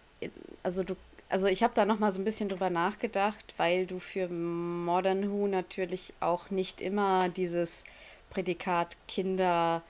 also 0.62 0.82
du 0.82 0.96
also 1.32 1.46
ich 1.46 1.62
habe 1.62 1.72
da 1.74 1.86
noch 1.86 1.98
mal 1.98 2.12
so 2.12 2.20
ein 2.20 2.24
bisschen 2.24 2.50
drüber 2.50 2.68
nachgedacht, 2.68 3.54
weil 3.56 3.86
du 3.86 3.98
für 3.98 4.28
Modern 4.28 5.32
Who 5.32 5.46
natürlich 5.46 6.12
auch 6.20 6.50
nicht 6.50 6.82
immer 6.82 7.30
dieses 7.30 7.84
Prädikat 8.28 8.98
Kinder 9.08 9.82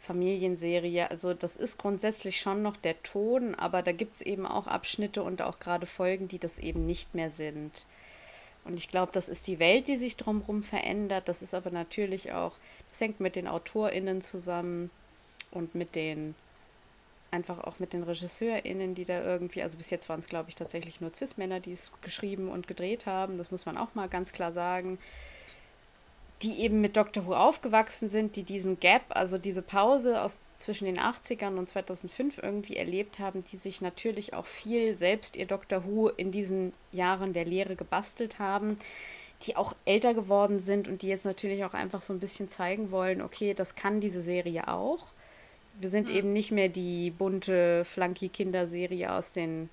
Familienserie, 0.00 1.10
also 1.10 1.34
das 1.34 1.56
ist 1.56 1.78
grundsätzlich 1.78 2.40
schon 2.40 2.62
noch 2.62 2.76
der 2.76 3.02
Ton, 3.02 3.54
aber 3.54 3.82
da 3.82 3.92
gibt 3.92 4.14
es 4.14 4.22
eben 4.22 4.46
auch 4.46 4.66
Abschnitte 4.66 5.22
und 5.22 5.42
auch 5.42 5.58
gerade 5.58 5.86
Folgen, 5.86 6.28
die 6.28 6.38
das 6.38 6.58
eben 6.58 6.84
nicht 6.86 7.14
mehr 7.14 7.30
sind. 7.30 7.86
Und 8.64 8.74
ich 8.74 8.88
glaube, 8.88 9.10
das 9.12 9.30
ist 9.30 9.46
die 9.46 9.58
Welt, 9.58 9.88
die 9.88 9.96
sich 9.96 10.16
drumherum 10.16 10.62
verändert. 10.62 11.28
Das 11.28 11.40
ist 11.40 11.54
aber 11.54 11.70
natürlich 11.70 12.32
auch, 12.32 12.52
das 12.90 13.00
hängt 13.00 13.20
mit 13.20 13.36
den 13.36 13.48
AutorInnen 13.48 14.20
zusammen 14.20 14.90
und 15.50 15.74
mit 15.74 15.94
den 15.94 16.34
einfach 17.30 17.58
auch 17.58 17.78
mit 17.78 17.92
den 17.92 18.02
RegisseurInnen, 18.02 18.94
die 18.94 19.04
da 19.04 19.22
irgendwie, 19.22 19.62
also 19.62 19.76
bis 19.76 19.90
jetzt 19.90 20.08
waren 20.08 20.20
es, 20.20 20.26
glaube 20.26 20.48
ich, 20.48 20.54
tatsächlich 20.54 21.00
nur 21.00 21.12
Cis-Männer, 21.14 21.60
die 21.60 21.72
es 21.72 21.92
geschrieben 22.00 22.48
und 22.48 22.66
gedreht 22.66 23.06
haben, 23.06 23.38
das 23.38 23.50
muss 23.50 23.66
man 23.66 23.76
auch 23.76 23.94
mal 23.94 24.08
ganz 24.08 24.32
klar 24.32 24.52
sagen, 24.52 24.98
die 26.42 26.60
eben 26.60 26.80
mit 26.80 26.96
Doctor 26.96 27.26
Who 27.26 27.34
aufgewachsen 27.34 28.08
sind, 28.08 28.36
die 28.36 28.44
diesen 28.44 28.78
Gap, 28.78 29.02
also 29.08 29.38
diese 29.38 29.62
Pause 29.62 30.22
aus 30.22 30.38
zwischen 30.56 30.84
den 30.84 30.98
80ern 30.98 31.56
und 31.56 31.68
2005 31.68 32.38
irgendwie 32.38 32.76
erlebt 32.76 33.18
haben, 33.18 33.44
die 33.50 33.56
sich 33.56 33.80
natürlich 33.80 34.34
auch 34.34 34.46
viel 34.46 34.94
selbst 34.94 35.36
ihr 35.36 35.46
Doctor 35.46 35.84
Who 35.84 36.08
in 36.08 36.30
diesen 36.30 36.72
Jahren 36.92 37.32
der 37.32 37.44
Lehre 37.44 37.74
gebastelt 37.74 38.38
haben, 38.38 38.78
die 39.42 39.56
auch 39.56 39.74
älter 39.84 40.14
geworden 40.14 40.60
sind 40.60 40.86
und 40.88 41.02
die 41.02 41.08
jetzt 41.08 41.24
natürlich 41.24 41.64
auch 41.64 41.74
einfach 41.74 42.02
so 42.02 42.12
ein 42.12 42.20
bisschen 42.20 42.48
zeigen 42.48 42.90
wollen, 42.90 43.20
okay, 43.20 43.54
das 43.54 43.74
kann 43.74 44.00
diese 44.00 44.22
Serie 44.22 44.68
auch 44.68 45.06
wir 45.80 45.88
sind 45.88 46.08
mhm. 46.08 46.14
eben 46.14 46.32
nicht 46.32 46.50
mehr 46.50 46.68
die 46.68 47.10
bunte 47.10 47.84
Flanky-Kinderserie 47.84 49.12
aus 49.12 49.32
den, 49.32 49.70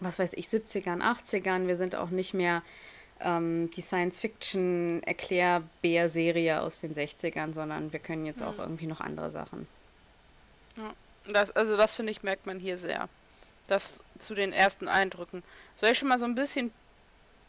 was 0.00 0.18
weiß 0.18 0.32
ich, 0.34 0.46
70ern, 0.46 1.02
80ern. 1.02 1.66
Wir 1.66 1.76
sind 1.76 1.94
auch 1.94 2.10
nicht 2.10 2.34
mehr 2.34 2.62
ähm, 3.20 3.70
die 3.76 3.80
Science-Fiction-Erklärbär-Serie 3.80 6.60
aus 6.60 6.80
den 6.80 6.92
60ern, 6.94 7.54
sondern 7.54 7.92
wir 7.92 8.00
können 8.00 8.26
jetzt 8.26 8.40
mhm. 8.40 8.46
auch 8.46 8.58
irgendwie 8.58 8.86
noch 8.86 9.00
andere 9.00 9.30
Sachen. 9.30 9.66
Ja, 10.76 10.92
das, 11.32 11.52
also 11.52 11.76
das 11.76 11.94
finde 11.94 12.12
ich, 12.12 12.22
merkt 12.22 12.46
man 12.46 12.58
hier 12.58 12.78
sehr. 12.78 13.08
Das 13.66 14.02
zu 14.18 14.34
den 14.34 14.52
ersten 14.52 14.88
Eindrücken. 14.88 15.42
Soll 15.76 15.90
ich 15.90 15.98
schon 15.98 16.08
mal 16.08 16.18
so 16.18 16.26
ein 16.26 16.34
bisschen 16.34 16.70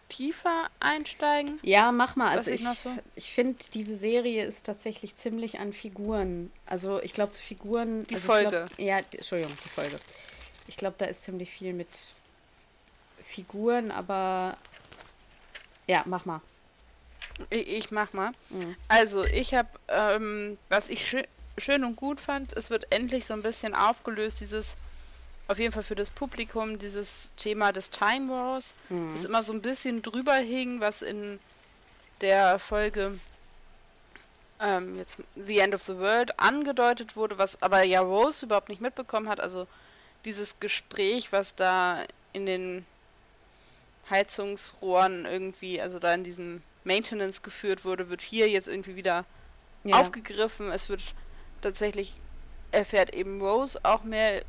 tiefer 0.09 0.69
einsteigen? 0.79 1.59
Ja, 1.61 1.91
mach 1.91 2.15
mal. 2.15 2.35
Also 2.35 2.51
ich, 2.51 2.63
so? 2.63 2.91
ich 3.15 3.31
finde, 3.31 3.57
diese 3.73 3.95
Serie 3.95 4.45
ist 4.45 4.65
tatsächlich 4.65 5.15
ziemlich 5.15 5.59
an 5.59 5.73
Figuren. 5.73 6.51
Also 6.65 7.01
ich 7.01 7.13
glaube 7.13 7.31
zu 7.31 7.41
Figuren. 7.41 8.05
Die 8.07 8.15
also 8.15 8.27
Folge. 8.27 8.49
Glaub, 8.49 8.79
ja, 8.79 8.99
Entschuldigung, 8.99 9.53
die 9.63 9.69
Folge. 9.69 9.97
Ich 10.67 10.77
glaube, 10.77 10.95
da 10.97 11.05
ist 11.05 11.23
ziemlich 11.23 11.51
viel 11.51 11.73
mit 11.73 11.87
Figuren, 13.23 13.91
aber 13.91 14.57
ja, 15.87 16.03
mach 16.05 16.25
mal. 16.25 16.41
Ich, 17.49 17.67
ich 17.67 17.91
mach 17.91 18.13
mal. 18.13 18.31
Mhm. 18.49 18.75
Also 18.87 19.23
ich 19.25 19.53
habe, 19.53 19.69
ähm, 19.87 20.57
was 20.69 20.89
ich 20.89 21.05
schön, 21.05 21.25
schön 21.57 21.83
und 21.83 21.95
gut 21.95 22.19
fand, 22.19 22.53
es 22.53 22.69
wird 22.69 22.91
endlich 22.91 23.25
so 23.25 23.33
ein 23.33 23.41
bisschen 23.41 23.75
aufgelöst, 23.75 24.39
dieses 24.41 24.77
auf 25.47 25.59
jeden 25.59 25.71
Fall 25.71 25.83
für 25.83 25.95
das 25.95 26.11
Publikum 26.11 26.79
dieses 26.79 27.31
Thema 27.37 27.71
des 27.71 27.89
Time 27.89 28.31
Wars, 28.31 28.73
mhm. 28.89 29.13
das 29.13 29.25
immer 29.25 29.43
so 29.43 29.53
ein 29.53 29.61
bisschen 29.61 30.01
drüber 30.01 30.35
hing, 30.35 30.79
was 30.79 31.01
in 31.01 31.39
der 32.21 32.59
Folge 32.59 33.19
ähm, 34.59 34.97
jetzt 34.97 35.17
The 35.35 35.59
End 35.59 35.75
of 35.75 35.83
the 35.83 35.97
World 35.97 36.39
angedeutet 36.39 37.15
wurde, 37.15 37.37
was 37.37 37.61
aber 37.61 37.83
ja 37.83 38.01
Rose 38.01 38.45
überhaupt 38.45 38.69
nicht 38.69 38.81
mitbekommen 38.81 39.29
hat. 39.29 39.39
Also 39.39 39.67
dieses 40.23 40.59
Gespräch, 40.59 41.31
was 41.31 41.55
da 41.55 42.03
in 42.33 42.45
den 42.45 42.85
Heizungsrohren 44.09 45.25
irgendwie, 45.25 45.81
also 45.81 45.99
da 45.99 46.13
in 46.13 46.23
diesem 46.23 46.61
Maintenance 46.83 47.41
geführt 47.41 47.85
wurde, 47.85 48.09
wird 48.09 48.21
hier 48.21 48.49
jetzt 48.49 48.67
irgendwie 48.67 48.95
wieder 48.95 49.25
ja. 49.83 49.99
aufgegriffen. 49.99 50.71
Es 50.71 50.89
wird 50.89 51.01
tatsächlich 51.61 52.15
erfährt 52.71 53.13
eben 53.13 53.41
Rose 53.41 53.79
auch 53.83 54.03
mehr 54.03 54.43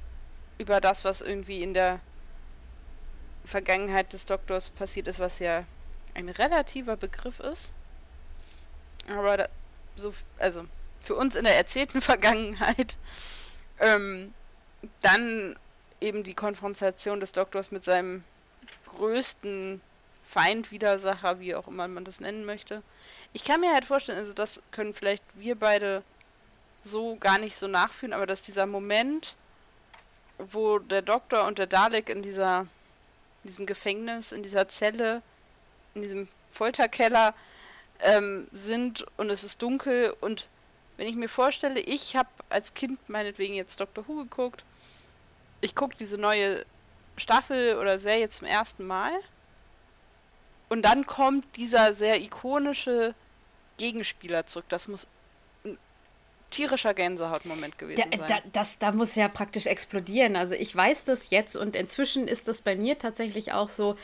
über 0.58 0.80
das, 0.80 1.04
was 1.04 1.20
irgendwie 1.20 1.62
in 1.62 1.74
der 1.74 2.00
Vergangenheit 3.44 4.12
des 4.12 4.26
Doktors 4.26 4.70
passiert 4.70 5.08
ist, 5.08 5.18
was 5.18 5.38
ja 5.38 5.64
ein 6.14 6.28
relativer 6.28 6.96
Begriff 6.96 7.40
ist. 7.40 7.72
Aber 9.08 9.36
da, 9.36 9.48
so, 9.94 10.12
also 10.38 10.64
für 11.00 11.14
uns 11.14 11.36
in 11.36 11.44
der 11.44 11.56
erzählten 11.56 12.00
Vergangenheit, 12.02 12.96
ähm, 13.78 14.34
dann 15.02 15.56
eben 16.00 16.24
die 16.24 16.34
Konfrontation 16.34 17.20
des 17.20 17.32
Doktors 17.32 17.70
mit 17.70 17.84
seinem 17.84 18.24
größten 18.86 19.80
Feind, 20.24 20.72
Widersacher, 20.72 21.38
wie 21.38 21.54
auch 21.54 21.68
immer 21.68 21.86
man 21.86 22.04
das 22.04 22.20
nennen 22.20 22.44
möchte. 22.44 22.82
Ich 23.32 23.44
kann 23.44 23.60
mir 23.60 23.72
halt 23.72 23.84
vorstellen, 23.84 24.18
also 24.18 24.32
das 24.32 24.60
können 24.72 24.92
vielleicht 24.92 25.22
wir 25.34 25.54
beide 25.54 26.02
so 26.82 27.16
gar 27.16 27.38
nicht 27.38 27.56
so 27.56 27.68
nachfühlen, 27.68 28.12
aber 28.12 28.26
dass 28.26 28.42
dieser 28.42 28.66
Moment, 28.66 29.36
wo 30.38 30.78
der 30.78 31.02
Doktor 31.02 31.46
und 31.46 31.58
der 31.58 31.66
Dalek 31.66 32.08
in 32.08 32.22
dieser 32.22 32.66
in 33.42 33.50
diesem 33.50 33.66
Gefängnis, 33.66 34.32
in 34.32 34.42
dieser 34.42 34.66
Zelle, 34.68 35.22
in 35.94 36.02
diesem 36.02 36.28
Folterkeller 36.50 37.34
ähm, 38.00 38.48
sind 38.50 39.06
und 39.16 39.30
es 39.30 39.44
ist 39.44 39.62
dunkel 39.62 40.14
und 40.20 40.48
wenn 40.96 41.06
ich 41.06 41.14
mir 41.14 41.28
vorstelle, 41.28 41.78
ich 41.78 42.16
habe 42.16 42.28
als 42.48 42.74
Kind 42.74 43.08
meinetwegen 43.08 43.54
jetzt 43.54 43.78
Doctor 43.80 44.08
Who 44.08 44.16
geguckt, 44.16 44.64
ich 45.60 45.74
gucke 45.74 45.94
diese 45.96 46.18
neue 46.18 46.64
Staffel 47.16 47.76
oder 47.76 47.98
Serie 47.98 48.28
zum 48.28 48.46
ersten 48.46 48.86
Mal 48.86 49.12
und 50.68 50.82
dann 50.82 51.06
kommt 51.06 51.44
dieser 51.56 51.94
sehr 51.94 52.20
ikonische 52.20 53.14
Gegenspieler 53.76 54.46
zurück. 54.46 54.66
Das 54.68 54.88
muss 54.88 55.06
tierischer 56.50 56.94
Gänsehautmoment 56.94 57.78
gewesen 57.78 58.02
da, 58.10 58.18
sein. 58.18 58.28
Da, 58.28 58.38
das, 58.52 58.78
da 58.78 58.92
muss 58.92 59.14
ja 59.14 59.28
praktisch 59.28 59.66
explodieren. 59.66 60.36
Also 60.36 60.54
ich 60.54 60.74
weiß 60.74 61.04
das 61.04 61.30
jetzt 61.30 61.56
und 61.56 61.76
inzwischen 61.76 62.28
ist 62.28 62.48
das 62.48 62.60
bei 62.60 62.76
mir 62.76 62.98
tatsächlich 62.98 63.52
auch 63.52 63.68
so, 63.68 63.96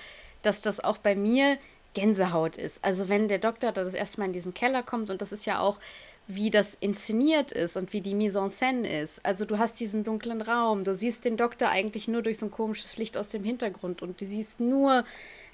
dass 0.42 0.62
das 0.62 0.80
auch 0.80 0.98
bei 0.98 1.14
mir 1.14 1.58
Gänsehaut 1.94 2.56
ist. 2.56 2.84
Also 2.84 3.08
wenn 3.08 3.28
der 3.28 3.38
Doktor 3.38 3.72
da 3.72 3.84
das 3.84 3.94
erste 3.94 4.20
Mal 4.20 4.26
in 4.26 4.32
diesen 4.32 4.54
Keller 4.54 4.82
kommt 4.82 5.10
und 5.10 5.22
das 5.22 5.32
ist 5.32 5.46
ja 5.46 5.60
auch, 5.60 5.78
wie 6.26 6.50
das 6.50 6.74
inszeniert 6.74 7.52
ist 7.52 7.76
und 7.76 7.92
wie 7.92 8.00
die 8.00 8.14
Mise 8.14 8.38
en 8.38 8.48
scène 8.50 9.02
ist. 9.02 9.24
Also 9.24 9.44
du 9.44 9.58
hast 9.58 9.80
diesen 9.80 10.04
dunklen 10.04 10.40
Raum, 10.40 10.84
du 10.84 10.94
siehst 10.94 11.24
den 11.24 11.36
Doktor 11.36 11.68
eigentlich 11.68 12.08
nur 12.08 12.22
durch 12.22 12.38
so 12.38 12.46
ein 12.46 12.50
komisches 12.50 12.96
Licht 12.96 13.16
aus 13.16 13.28
dem 13.28 13.44
Hintergrund 13.44 14.02
und 14.02 14.20
du 14.20 14.26
siehst 14.26 14.60
nur 14.60 15.04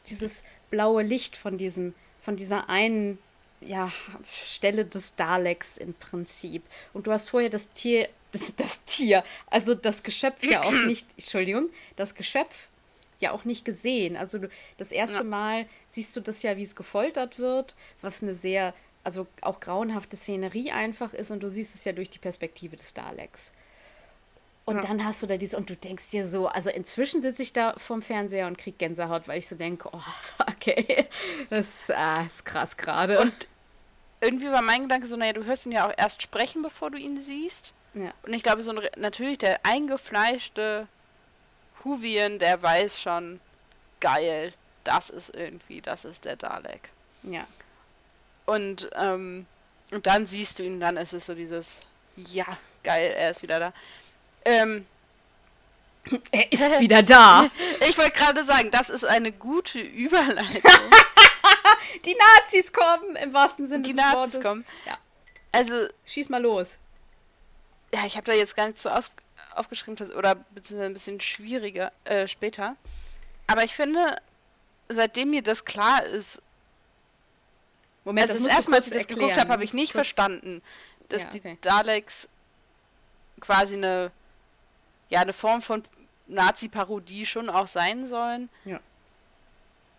dieses 0.07 0.43
blaue 0.71 1.03
Licht 1.03 1.37
von 1.37 1.59
diesem, 1.59 1.95
von 2.21 2.37
dieser 2.37 2.69
einen 2.69 3.19
ja, 3.61 3.93
Stelle 4.45 4.85
des 4.85 5.17
Daleks 5.17 5.77
im 5.77 5.95
Prinzip. 5.95 6.63
Und 6.93 7.07
du 7.07 7.13
hast 7.13 7.31
vorher 7.31 7.51
das 7.51 7.73
Tier, 7.73 8.09
das, 8.33 8.55
das 8.57 8.85
Tier, 8.85 9.25
also 9.47 9.75
das 9.75 10.03
Geschöpf 10.03 10.43
ja 10.45 10.63
auch 10.63 10.85
nicht, 10.87 11.07
Entschuldigung, 11.17 11.69
das 11.97 12.15
Geschöpf 12.15 12.69
ja 13.21 13.33
auch 13.33 13.45
nicht 13.45 13.65
gesehen. 13.65 14.17
Also 14.17 14.39
du, 14.39 14.49
das 14.77 14.93
erste 14.93 15.19
ja. 15.19 15.25
Mal 15.25 15.67
siehst 15.89 16.15
du 16.17 16.21
das 16.21 16.43
ja, 16.43 16.57
wie 16.57 16.63
es 16.63 16.77
gefoltert 16.77 17.39
wird, 17.39 17.75
was 18.01 18.23
eine 18.23 18.35
sehr, 18.35 18.75
also 19.03 19.27
auch 19.41 19.61
grauenhafte 19.61 20.17
Szenerie 20.17 20.71
einfach 20.71 21.13
ist 21.15 21.31
und 21.31 21.41
du 21.41 21.51
siehst 21.51 21.75
es 21.75 21.85
ja 21.85 21.93
durch 21.93 22.11
die 22.11 22.21
Perspektive 22.21 22.77
des 22.77 22.95
Daleks. 22.95 23.53
Und 24.69 24.77
ja. 24.77 24.83
dann 24.83 25.03
hast 25.03 25.23
du 25.23 25.27
da 25.27 25.39
diese, 25.39 25.57
und 25.57 25.71
du 25.71 25.77
denkst 25.77 26.11
dir 26.11 26.29
so, 26.29 26.47
also 26.47 26.69
inzwischen 26.69 27.23
sitze 27.23 27.43
ich 27.43 27.55
da 27.55 27.73
vorm 27.79 28.03
Fernseher 28.03 28.47
und 28.47 28.59
krieg 28.59 28.79
Gänsehaut, 28.79 29.27
weil 29.27 29.39
ich 29.39 29.49
so 29.49 29.57
denke, 29.57 29.89
oh, 29.91 30.03
okay, 30.47 31.09
das 31.49 31.67
ah, 31.89 32.25
ist 32.25 32.45
krass 32.45 32.77
gerade. 32.77 33.19
Und 33.19 33.33
irgendwie 34.21 34.51
war 34.51 34.61
mein 34.61 34.83
Gedanke 34.83 35.07
so, 35.07 35.17
naja, 35.17 35.33
du 35.33 35.47
hörst 35.47 35.65
ihn 35.65 35.73
ja 35.73 35.89
auch 35.89 35.95
erst 35.97 36.21
sprechen, 36.21 36.61
bevor 36.61 36.91
du 36.91 36.99
ihn 36.99 37.19
siehst. 37.19 37.73
Ja. 37.95 38.13
Und 38.25 38.35
ich 38.35 38.43
glaube, 38.43 38.61
so 38.61 38.73
ein, 38.73 38.81
natürlich 38.99 39.39
der 39.39 39.65
eingefleischte 39.65 40.87
Huvien, 41.83 42.39
der 42.39 42.63
weiß 42.63 43.01
schon, 43.01 43.41
geil, 44.01 44.53
das 44.85 45.09
ist 45.09 45.35
irgendwie, 45.35 45.81
das 45.81 46.05
ist 46.05 46.27
der 46.27 46.37
Dalek. 46.37 46.91
Ja. 47.23 47.47
Und, 48.45 48.91
ähm, 48.97 49.47
und 49.93 50.07
dann 50.07 50.27
siehst 50.27 50.59
du 50.59 50.63
ihn, 50.63 50.79
dann 50.79 50.99
ist 50.99 51.15
es 51.15 51.25
so 51.25 51.35
dieses, 51.35 51.81
ja, 52.17 52.59
geil, 52.83 53.15
er 53.17 53.31
ist 53.31 53.43
wieder 53.43 53.59
da. 53.59 53.73
Ähm, 54.49 54.87
er 56.31 56.51
ist 56.51 56.81
wieder 56.81 57.03
da. 57.03 57.51
Ich 57.89 57.99
wollte 57.99 58.13
gerade 58.13 58.45
sagen, 58.45 58.71
das 58.71 58.89
ist 58.89 59.05
eine 59.05 59.31
gute 59.31 59.81
Überleitung. 59.81 60.63
Die 62.05 62.17
Nazis 62.37 62.73
kommen, 62.73 63.17
im 63.17 63.33
wahrsten 63.33 63.69
Sinne 63.69 63.83
Die 63.83 63.93
des 63.93 64.01
Nazis 64.01 64.35
Wortes. 64.35 64.43
kommen. 64.43 64.65
Ja. 64.87 64.99
Also. 65.53 65.89
Schieß 66.07 66.29
mal 66.31 66.43
los. 66.43 66.79
Ja, 67.93 68.07
ich 68.07 68.17
habe 68.17 68.25
da 68.25 68.33
jetzt 68.33 68.57
gar 68.57 68.67
nicht 68.67 68.79
so 68.79 68.91
auf, 68.91 69.11
aufgeschrieben, 69.55 70.11
oder 70.13 70.35
beziehungsweise 70.35 70.91
ein 70.91 70.95
bisschen 70.95 71.21
schwieriger 71.21 71.93
äh, 72.05 72.27
später. 72.27 72.77
Aber 73.47 73.65
ich 73.65 73.75
finde, 73.75 74.21
seitdem 74.89 75.31
mir 75.31 75.43
das 75.43 75.65
klar 75.65 76.03
ist, 76.05 76.43
Moment, 78.05 78.31
also 78.31 78.43
das, 78.43 78.49
das 78.49 78.57
erste 78.57 78.71
Mal, 78.71 78.77
als 78.79 78.87
ich 78.87 78.93
das 78.93 79.03
erklären. 79.03 79.21
geguckt 79.21 79.41
habe, 79.41 79.53
habe 79.53 79.65
ich 79.65 79.75
nicht 79.75 79.93
verstanden, 79.93 80.63
dass 81.09 81.23
ja, 81.23 81.29
okay. 81.29 81.41
die 81.45 81.61
Daleks 81.61 82.29
quasi 83.41 83.75
eine, 83.75 84.11
ja, 85.09 85.21
eine 85.21 85.33
Form 85.33 85.63
von 85.63 85.83
Nazi-Parodie 86.27 87.27
schon 87.27 87.49
auch 87.49 87.69
sein 87.69 88.07
sollen. 88.07 88.49
Ja. 88.65 88.81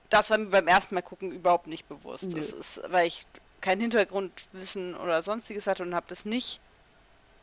Das 0.10 0.30
war 0.30 0.38
mir 0.38 0.48
beim 0.48 0.67
ersten 0.67 0.95
Mal 0.95 1.02
gucken 1.02 1.32
überhaupt 1.32 1.67
nicht 1.67 1.88
bewusst. 1.88 2.32
Nö. 2.32 2.38
Das 2.38 2.52
ist, 2.52 2.82
weil 2.88 3.08
ich 3.08 3.26
kein 3.62 3.80
Hintergrundwissen 3.80 4.95
oder 4.95 5.22
sonstiges 5.22 5.67
hatte 5.67 5.84
und 5.84 5.93
habe 5.93 6.06
das 6.08 6.26
nicht 6.26 6.60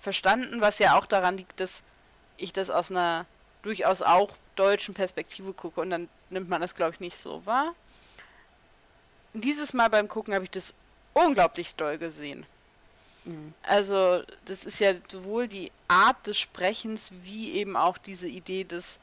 verstanden, 0.01 0.61
was 0.61 0.79
ja 0.79 0.99
auch 0.99 1.07
daran 1.07 1.37
liegt, 1.37 1.61
dass 1.61 1.83
ich 2.37 2.53
das 2.53 2.71
aus 2.71 2.91
einer 2.91 3.27
durchaus 3.63 4.03
auch 4.03 4.37
deutschen 4.55 4.95
Perspektive 4.95 5.53
gucke 5.53 5.81
und 5.81 5.91
dann 5.91 6.09
nimmt 6.31 6.49
man 6.49 6.61
das, 6.61 6.75
glaube 6.75 6.95
ich, 6.95 7.01
nicht 7.01 7.19
so 7.19 7.45
wahr. 7.47 7.75
Dieses 9.35 9.75
Mal 9.75 9.91
beim 9.91 10.09
Gucken 10.09 10.35
habe 10.35 10.45
ich 10.45 10.51
das 10.51 10.75
unglaublich 11.13 11.75
doll 11.77 11.99
gesehen. 11.99 12.47
Mhm. 13.27 13.53
Also, 13.63 14.23
das 14.47 14.65
ist 14.65 14.81
ja 14.81 14.93
sowohl 15.09 15.49
die 15.49 15.71
Art 15.89 16.27
des 16.27 16.39
Sprechens 16.39 17.11
wie 17.23 17.53
eben 17.53 17.77
auch 17.77 17.99
diese 17.99 18.29
Idee 18.29 18.65
des 18.65 18.99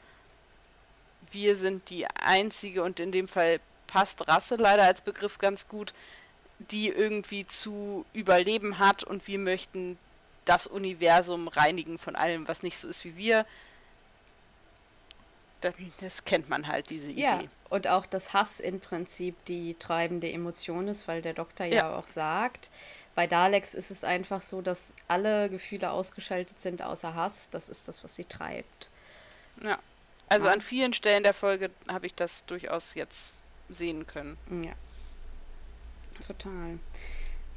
wir 1.30 1.56
sind 1.56 1.90
die 1.90 2.06
einzige 2.06 2.82
und 2.82 3.00
in 3.00 3.12
dem 3.12 3.28
Fall 3.28 3.60
passt 3.86 4.26
Rasse 4.28 4.56
leider 4.56 4.84
als 4.84 5.02
Begriff 5.02 5.38
ganz 5.38 5.68
gut, 5.68 5.92
die 6.58 6.88
irgendwie 6.88 7.46
zu 7.46 8.06
überleben 8.12 8.78
hat 8.78 9.04
und 9.04 9.26
wir 9.26 9.38
möchten 9.38 9.98
das 10.44 10.66
Universum 10.66 11.48
reinigen 11.48 11.98
von 11.98 12.16
allem, 12.16 12.48
was 12.48 12.62
nicht 12.62 12.78
so 12.78 12.88
ist 12.88 13.04
wie 13.04 13.16
wir. 13.16 13.44
Das 16.00 16.24
kennt 16.24 16.50
man 16.50 16.68
halt, 16.68 16.90
diese 16.90 17.10
Idee. 17.10 17.22
Ja, 17.22 17.42
und 17.70 17.88
auch, 17.88 18.04
dass 18.04 18.34
Hass 18.34 18.60
im 18.60 18.80
Prinzip 18.80 19.34
die 19.46 19.74
treibende 19.74 20.30
Emotion 20.30 20.88
ist, 20.88 21.08
weil 21.08 21.22
der 21.22 21.32
Doktor 21.32 21.64
ja, 21.64 21.76
ja 21.76 21.96
auch 21.96 22.06
sagt, 22.06 22.70
bei 23.14 23.26
Daleks 23.26 23.74
ist 23.74 23.90
es 23.90 24.02
einfach 24.02 24.42
so, 24.42 24.60
dass 24.60 24.92
alle 25.06 25.48
Gefühle 25.48 25.90
ausgeschaltet 25.90 26.60
sind 26.60 26.82
außer 26.82 27.14
Hass. 27.14 27.48
Das 27.50 27.68
ist 27.68 27.86
das, 27.86 28.02
was 28.02 28.16
sie 28.16 28.24
treibt. 28.24 28.90
Ja. 29.62 29.78
Also 30.28 30.48
an 30.48 30.60
vielen 30.60 30.92
Stellen 30.94 31.22
der 31.22 31.34
Folge 31.34 31.70
habe 31.86 32.06
ich 32.06 32.14
das 32.14 32.44
durchaus 32.46 32.94
jetzt 32.94 33.42
sehen 33.68 34.06
können. 34.06 34.36
Ja. 34.64 34.72
Total. 36.26 36.78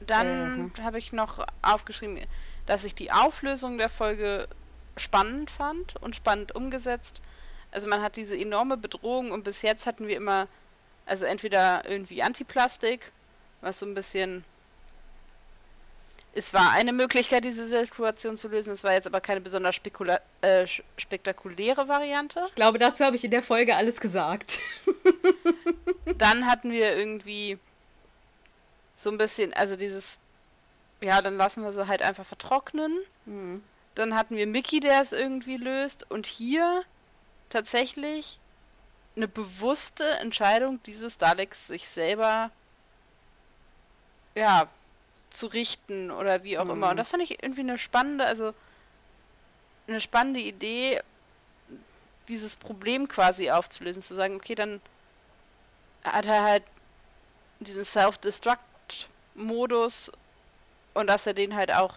Dann 0.01 0.71
äh, 0.77 0.81
habe 0.81 0.99
ich 0.99 1.11
noch 1.11 1.45
aufgeschrieben, 1.61 2.23
dass 2.65 2.83
ich 2.83 2.93
die 2.93 3.11
Auflösung 3.11 3.77
der 3.77 3.89
Folge 3.89 4.47
spannend 4.95 5.49
fand 5.49 5.95
und 6.01 6.15
spannend 6.15 6.55
umgesetzt. 6.55 7.21
Also 7.71 7.87
man 7.87 8.01
hat 8.01 8.15
diese 8.15 8.37
enorme 8.37 8.77
Bedrohung 8.77 9.31
und 9.31 9.43
bis 9.43 9.61
jetzt 9.61 9.85
hatten 9.85 10.07
wir 10.07 10.17
immer, 10.17 10.47
also 11.05 11.25
entweder 11.25 11.87
irgendwie 11.89 12.21
Antiplastik, 12.21 13.11
was 13.61 13.79
so 13.79 13.85
ein 13.85 13.95
bisschen 13.95 14.43
es 16.33 16.53
war 16.53 16.71
eine 16.71 16.93
Möglichkeit, 16.93 17.43
diese 17.43 17.65
Situation 17.65 18.37
zu 18.37 18.47
lösen. 18.47 18.71
Es 18.71 18.83
war 18.83 18.93
jetzt 18.93 19.07
aber 19.07 19.21
keine 19.21 19.41
besonders 19.41 19.75
spekula 19.75 20.19
äh, 20.41 20.67
spektakuläre 20.97 21.87
Variante. 21.87 22.43
Ich 22.47 22.55
glaube, 22.55 22.77
dazu 22.77 23.03
habe 23.03 23.15
ich 23.15 23.23
in 23.23 23.31
der 23.31 23.41
Folge 23.41 23.75
alles 23.75 23.99
gesagt. 23.99 24.59
dann 26.17 26.45
hatten 26.45 26.71
wir 26.71 26.95
irgendwie 26.95 27.57
so 28.95 29.09
ein 29.09 29.17
bisschen, 29.17 29.53
also 29.53 29.75
dieses 29.75 30.19
ja, 31.01 31.21
dann 31.21 31.37
lassen 31.37 31.63
wir 31.63 31.71
sie 31.71 31.87
halt 31.87 32.01
einfach 32.01 32.25
vertrocknen. 32.25 32.97
Mhm. 33.25 33.63
Dann 33.95 34.15
hatten 34.15 34.35
wir 34.35 34.47
Mickey, 34.47 34.79
der 34.79 35.01
es 35.01 35.11
irgendwie 35.11 35.57
löst. 35.57 36.09
Und 36.09 36.25
hier 36.25 36.83
tatsächlich 37.49 38.39
eine 39.15 39.27
bewusste 39.27 40.05
Entscheidung 40.19 40.81
dieses 40.83 41.17
Daleks, 41.17 41.67
sich 41.67 41.87
selber 41.87 42.51
ja 44.35 44.69
zu 45.29 45.47
richten 45.47 46.11
oder 46.11 46.43
wie 46.43 46.57
auch 46.57 46.65
mhm. 46.65 46.71
immer. 46.71 46.89
Und 46.89 46.97
das 46.97 47.09
fand 47.09 47.23
ich 47.23 47.41
irgendwie 47.43 47.61
eine 47.61 47.77
spannende, 47.77 48.25
also 48.25 48.53
eine 49.87 50.01
spannende 50.01 50.39
Idee, 50.39 51.01
dieses 52.27 52.57
Problem 52.57 53.07
quasi 53.07 53.51
aufzulösen, 53.51 54.01
zu 54.01 54.15
sagen, 54.15 54.35
okay, 54.35 54.55
dann 54.55 54.81
hat 56.03 56.25
er 56.25 56.43
halt 56.43 56.63
diesen 57.59 57.85
Self-Destruct-Modus 57.85 60.11
und 60.93 61.07
dass 61.07 61.25
er 61.25 61.33
den 61.33 61.55
halt 61.55 61.71
auch 61.71 61.95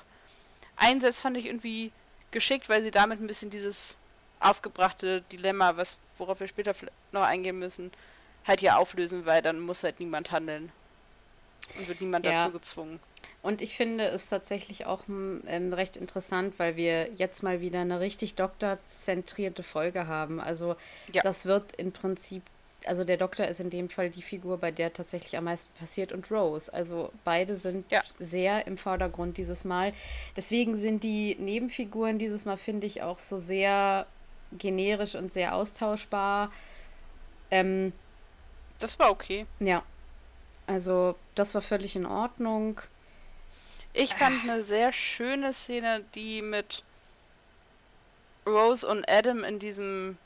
einsetzt, 0.77 1.21
fand 1.21 1.37
ich 1.37 1.45
irgendwie 1.47 1.93
geschickt, 2.31 2.69
weil 2.69 2.83
sie 2.83 2.91
damit 2.91 3.21
ein 3.21 3.27
bisschen 3.27 3.51
dieses 3.51 3.97
aufgebrachte 4.39 5.23
Dilemma, 5.33 5.77
was, 5.77 5.99
worauf 6.17 6.41
wir 6.41 6.49
später 6.49 6.75
noch 7.13 7.23
eingehen 7.23 7.59
müssen, 7.59 7.93
halt 8.47 8.61
hier 8.61 8.79
auflösen, 8.79 9.27
weil 9.27 9.43
dann 9.43 9.61
muss 9.61 9.83
halt 9.83 10.01
niemand 10.01 10.31
handeln. 10.31 10.73
Und 11.79 11.89
wird 11.89 12.01
niemand 12.01 12.25
ja. 12.25 12.33
dazu 12.33 12.53
gezwungen. 12.53 13.01
Und 13.43 13.63
ich 13.63 13.77
finde 13.77 14.05
es 14.05 14.29
tatsächlich 14.29 14.85
auch 14.85 15.05
ähm, 15.09 15.73
recht 15.73 15.97
interessant, 15.97 16.59
weil 16.59 16.77
wir 16.77 17.11
jetzt 17.17 17.43
mal 17.43 17.61
wieder 17.61 17.81
eine 17.81 18.01
richtig 18.01 18.35
doktorzentrierte 18.35 19.63
Folge 19.63 20.07
haben. 20.07 20.41
Also 20.41 20.77
ja. 21.13 21.23
das 21.23 21.47
wird 21.47 21.73
im 21.77 21.93
Prinzip 21.93 22.43
also 22.87 23.05
der 23.05 23.17
Doktor 23.17 23.47
ist 23.47 23.61
in 23.61 23.71
dem 23.71 23.89
Fall 23.89 24.11
die 24.11 24.23
Figur, 24.23 24.59
bei 24.59 24.71
der 24.71 24.93
tatsächlich 24.93 25.37
am 25.37 25.45
meisten 25.45 25.73
passiert 25.79 26.13
und 26.13 26.31
Rose. 26.31 26.73
Also 26.73 27.13
beide 27.25 27.57
sind 27.57 27.91
ja. 27.91 28.03
sehr 28.19 28.67
im 28.67 28.79
Vordergrund 28.79 29.37
dieses 29.37 29.65
Mal. 29.65 29.93
Deswegen 30.37 30.77
sind 30.77 31.05
die 31.05 31.37
Nebenfiguren 31.39 32.19
dieses 32.19 32.45
Mal, 32.45 32.57
finde 32.57 32.87
ich, 32.87 33.03
auch 33.03 33.19
so 33.19 33.39
sehr 33.39 34.07
generisch 34.53 35.15
und 35.15 35.33
sehr 35.33 35.55
austauschbar. 35.55 36.51
Ähm, 37.51 37.93
das 38.79 38.99
war 38.99 39.11
okay. 39.11 39.47
Ja. 39.59 39.83
Also 40.67 41.17
das 41.35 41.55
war 41.55 41.63
völlig 41.63 41.97
in 41.97 42.07
Ordnung. 42.07 42.81
Ich 43.93 44.15
fand 44.15 44.45
eine 44.45 44.63
sehr 44.63 44.93
schöne 44.93 45.53
Szene, 45.53 46.05
die 46.15 46.43
mit 46.43 46.85
Rose 48.47 48.87
und 48.87 49.09
Adam 49.11 49.45
in 49.45 49.59
diesem 49.59 50.17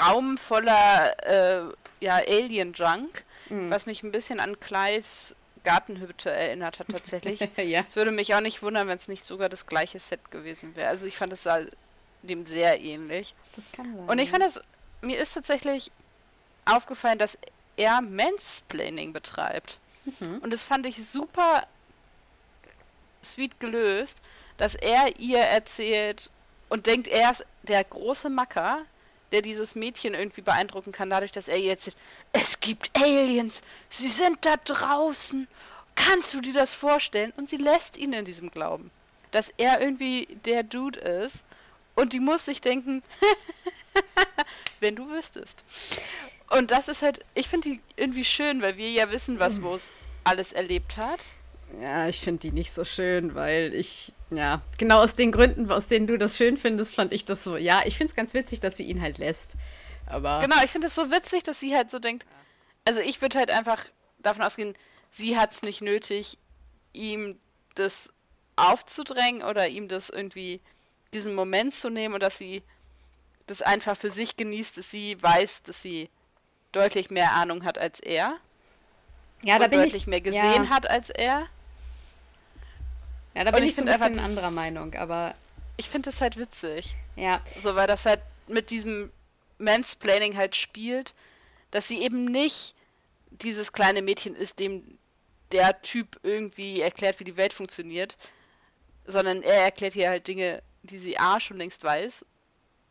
Raum 0.00 0.38
voller 0.38 1.14
äh, 1.26 1.72
ja, 2.00 2.16
Alien-Junk, 2.16 3.24
mhm. 3.48 3.70
was 3.70 3.86
mich 3.86 4.02
ein 4.02 4.12
bisschen 4.12 4.40
an 4.40 4.58
Clives 4.60 5.36
Gartenhütte 5.64 6.30
erinnert 6.30 6.78
hat 6.78 6.88
tatsächlich. 6.88 7.40
ja. 7.56 7.84
Es 7.88 7.96
würde 7.96 8.12
mich 8.12 8.34
auch 8.34 8.40
nicht 8.40 8.62
wundern, 8.62 8.86
wenn 8.86 8.96
es 8.96 9.08
nicht 9.08 9.26
sogar 9.26 9.48
das 9.48 9.66
gleiche 9.66 9.98
Set 9.98 10.30
gewesen 10.30 10.76
wäre. 10.76 10.88
Also 10.88 11.06
ich 11.06 11.16
fand 11.16 11.32
es 11.32 11.48
dem 12.22 12.46
sehr 12.46 12.80
ähnlich. 12.80 13.34
Das 13.56 13.70
kann 13.72 13.96
sein. 13.96 14.08
Und 14.08 14.18
ich 14.20 14.30
fand 14.30 14.44
es, 14.44 14.60
mir 15.02 15.18
ist 15.18 15.34
tatsächlich 15.34 15.90
aufgefallen, 16.64 17.18
dass 17.18 17.36
er 17.76 18.00
Mansplaining 18.00 19.12
betreibt. 19.12 19.78
Mhm. 20.20 20.38
Und 20.38 20.52
das 20.52 20.64
fand 20.64 20.86
ich 20.86 21.06
super 21.06 21.66
sweet 23.22 23.58
gelöst, 23.60 24.22
dass 24.56 24.74
er 24.74 25.18
ihr 25.18 25.40
erzählt 25.40 26.30
und 26.68 26.86
denkt, 26.86 27.08
er 27.08 27.32
ist 27.32 27.44
der 27.62 27.84
große 27.84 28.30
Macker, 28.30 28.84
der 29.32 29.42
dieses 29.42 29.74
Mädchen 29.74 30.14
irgendwie 30.14 30.40
beeindrucken 30.40 30.92
kann, 30.92 31.10
dadurch, 31.10 31.32
dass 31.32 31.48
er 31.48 31.58
ihr 31.58 31.70
erzählt, 31.70 31.96
es 32.32 32.60
gibt 32.60 32.90
Aliens, 32.96 33.62
sie 33.88 34.08
sind 34.08 34.44
da 34.44 34.56
draußen. 34.56 35.48
Kannst 35.94 36.34
du 36.34 36.40
dir 36.40 36.52
das 36.52 36.74
vorstellen? 36.74 37.32
Und 37.36 37.48
sie 37.48 37.56
lässt 37.56 37.96
ihn 37.96 38.12
in 38.12 38.24
diesem 38.24 38.50
Glauben, 38.50 38.90
dass 39.32 39.52
er 39.56 39.80
irgendwie 39.80 40.26
der 40.44 40.62
Dude 40.62 41.00
ist. 41.00 41.44
Und 41.94 42.12
die 42.12 42.20
muss 42.20 42.44
sich 42.44 42.60
denken, 42.60 43.02
wenn 44.80 44.94
du 44.94 45.08
wüsstest. 45.08 45.64
Und 46.50 46.70
das 46.70 46.88
ist 46.88 47.02
halt, 47.02 47.24
ich 47.34 47.48
finde 47.48 47.70
die 47.70 47.80
irgendwie 47.96 48.24
schön, 48.24 48.62
weil 48.62 48.76
wir 48.76 48.90
ja 48.90 49.10
wissen, 49.10 49.38
was 49.38 49.60
Rose 49.60 49.88
alles 50.24 50.52
erlebt 50.52 50.96
hat. 50.96 51.20
Ja, 51.82 52.08
ich 52.08 52.20
finde 52.20 52.40
die 52.40 52.52
nicht 52.52 52.72
so 52.72 52.84
schön, 52.84 53.34
weil 53.34 53.74
ich, 53.74 54.12
ja, 54.30 54.62
genau 54.78 55.02
aus 55.02 55.14
den 55.14 55.32
Gründen, 55.32 55.70
aus 55.70 55.88
denen 55.88 56.06
du 56.06 56.16
das 56.16 56.36
schön 56.36 56.56
findest, 56.56 56.94
fand 56.94 57.12
ich 57.12 57.24
das 57.24 57.42
so. 57.42 57.56
Ja, 57.56 57.82
ich 57.84 57.96
finde 57.96 58.10
es 58.12 58.16
ganz 58.16 58.34
witzig, 58.34 58.60
dass 58.60 58.76
sie 58.76 58.84
ihn 58.84 59.02
halt 59.02 59.18
lässt. 59.18 59.56
Aber. 60.06 60.40
Genau, 60.40 60.56
ich 60.64 60.70
finde 60.70 60.86
es 60.86 60.94
so 60.94 61.10
witzig, 61.10 61.42
dass 61.42 61.58
sie 61.58 61.74
halt 61.74 61.90
so 61.90 61.98
denkt. 61.98 62.26
Also 62.84 63.00
ich 63.00 63.20
würde 63.20 63.38
halt 63.38 63.50
einfach 63.50 63.84
davon 64.18 64.42
ausgehen, 64.42 64.74
sie 65.10 65.36
hat 65.36 65.52
es 65.52 65.62
nicht 65.62 65.82
nötig, 65.82 66.38
ihm 66.92 67.38
das 67.74 68.10
aufzudrängen 68.54 69.42
oder 69.42 69.68
ihm 69.68 69.88
das 69.88 70.08
irgendwie, 70.08 70.60
diesen 71.12 71.34
Moment 71.34 71.74
zu 71.74 71.90
nehmen 71.90 72.14
und 72.14 72.22
dass 72.22 72.38
sie 72.38 72.62
das 73.46 73.62
einfach 73.62 73.96
für 73.96 74.10
sich 74.10 74.36
genießt, 74.36 74.78
dass 74.78 74.90
sie 74.90 75.20
weiß, 75.22 75.64
dass 75.64 75.82
sie 75.82 76.08
deutlich 76.76 77.10
mehr 77.10 77.32
Ahnung 77.32 77.64
hat 77.64 77.78
als 77.78 78.00
er. 78.00 78.36
Ja, 79.42 79.58
da 79.58 79.68
bin 79.68 79.80
deutlich 79.80 80.02
ich, 80.02 80.06
mehr 80.06 80.20
gesehen 80.20 80.64
ja. 80.64 80.68
hat 80.68 80.88
als 80.88 81.10
er. 81.10 81.46
Ja, 83.34 83.44
da 83.44 83.50
bin 83.50 83.64
ich, 83.64 83.70
ich 83.70 83.76
so 83.76 83.82
ein 83.82 83.86
bisschen 83.86 84.18
anderer 84.18 84.50
Meinung, 84.50 84.94
aber. 84.94 85.34
Ich 85.78 85.88
finde 85.88 86.10
es 86.10 86.20
halt 86.20 86.36
witzig. 86.36 86.96
Ja. 87.16 87.40
So, 87.62 87.74
weil 87.74 87.86
das 87.86 88.06
halt 88.06 88.20
mit 88.46 88.70
diesem 88.70 89.10
Mansplaining 89.58 90.36
halt 90.36 90.56
spielt, 90.56 91.14
dass 91.70 91.88
sie 91.88 92.00
eben 92.02 92.24
nicht 92.26 92.74
dieses 93.30 93.72
kleine 93.72 94.02
Mädchen 94.02 94.34
ist, 94.34 94.58
dem 94.58 94.98
der 95.52 95.80
Typ 95.82 96.18
irgendwie 96.22 96.80
erklärt, 96.80 97.20
wie 97.20 97.24
die 97.24 97.36
Welt 97.36 97.52
funktioniert, 97.52 98.16
sondern 99.06 99.42
er 99.42 99.64
erklärt 99.64 99.92
hier 99.92 100.08
halt 100.08 100.26
Dinge, 100.26 100.62
die 100.82 100.98
sie 100.98 101.18
A 101.18 101.38
schon 101.40 101.58
längst 101.58 101.84
weiß 101.84 102.24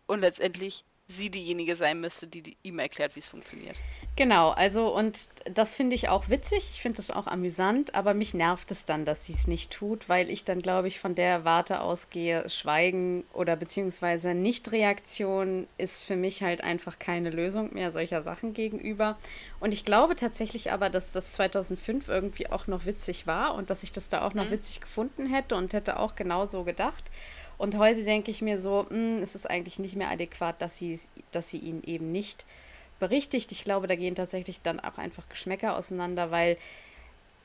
und 0.07 0.21
letztendlich 0.21 0.83
sie 1.07 1.29
diejenige 1.29 1.75
sein 1.75 2.01
müsste, 2.01 2.25
die, 2.25 2.41
die 2.41 2.57
ihm 2.63 2.79
erklärt, 2.79 3.15
wie 3.15 3.19
es 3.19 3.27
funktioniert. 3.27 3.75
Genau, 4.15 4.49
also 4.49 4.95
und 4.95 5.27
das 5.53 5.75
finde 5.75 5.95
ich 5.95 6.09
auch 6.09 6.29
witzig, 6.29 6.71
ich 6.73 6.81
finde 6.81 6.99
es 6.99 7.11
auch 7.11 7.27
amüsant, 7.27 7.93
aber 7.93 8.15
mich 8.15 8.33
nervt 8.33 8.71
es 8.71 8.85
dann, 8.85 9.05
dass 9.05 9.25
sie 9.25 9.33
es 9.33 9.45
nicht 9.45 9.71
tut, 9.71 10.09
weil 10.09 10.31
ich 10.31 10.45
dann, 10.45 10.63
glaube 10.63 10.87
ich, 10.87 10.99
von 10.99 11.13
der 11.13 11.45
Warte 11.45 11.81
ausgehe, 11.81 12.49
Schweigen 12.49 13.23
oder 13.33 13.55
beziehungsweise 13.55 14.33
Nichtreaktion 14.33 15.67
ist 15.77 16.01
für 16.01 16.15
mich 16.15 16.41
halt 16.41 16.61
einfach 16.61 16.97
keine 16.97 17.29
Lösung 17.29 17.73
mehr 17.73 17.91
solcher 17.91 18.23
Sachen 18.23 18.53
gegenüber. 18.53 19.17
Und 19.59 19.73
ich 19.73 19.85
glaube 19.85 20.15
tatsächlich 20.15 20.71
aber, 20.71 20.89
dass 20.89 21.11
das 21.11 21.33
2005 21.33 22.07
irgendwie 22.07 22.49
auch 22.49 22.65
noch 22.65 22.85
witzig 22.85 23.27
war 23.27 23.53
und 23.53 23.69
dass 23.69 23.83
ich 23.83 23.91
das 23.91 24.09
da 24.09 24.25
auch 24.25 24.33
noch 24.33 24.45
mhm. 24.45 24.51
witzig 24.51 24.81
gefunden 24.81 25.27
hätte 25.27 25.55
und 25.55 25.73
hätte 25.73 25.99
auch 25.99 26.15
genauso 26.15 26.63
gedacht. 26.63 27.03
Und 27.57 27.77
heute 27.77 28.03
denke 28.03 28.31
ich 28.31 28.41
mir 28.41 28.59
so, 28.59 28.85
mh, 28.89 28.95
hm, 28.95 29.23
es 29.23 29.35
ist 29.35 29.49
eigentlich 29.49 29.79
nicht 29.79 29.95
mehr 29.95 30.09
adäquat, 30.09 30.61
dass 30.61 30.77
sie, 30.77 30.99
dass 31.31 31.49
sie 31.49 31.57
ihn 31.57 31.83
eben 31.83 32.11
nicht 32.11 32.45
berichtigt. 32.99 33.51
Ich 33.51 33.63
glaube, 33.63 33.87
da 33.87 33.95
gehen 33.95 34.15
tatsächlich 34.15 34.61
dann 34.61 34.79
auch 34.79 34.97
einfach 34.97 35.27
Geschmäcker 35.29 35.77
auseinander, 35.77 36.31
weil, 36.31 36.57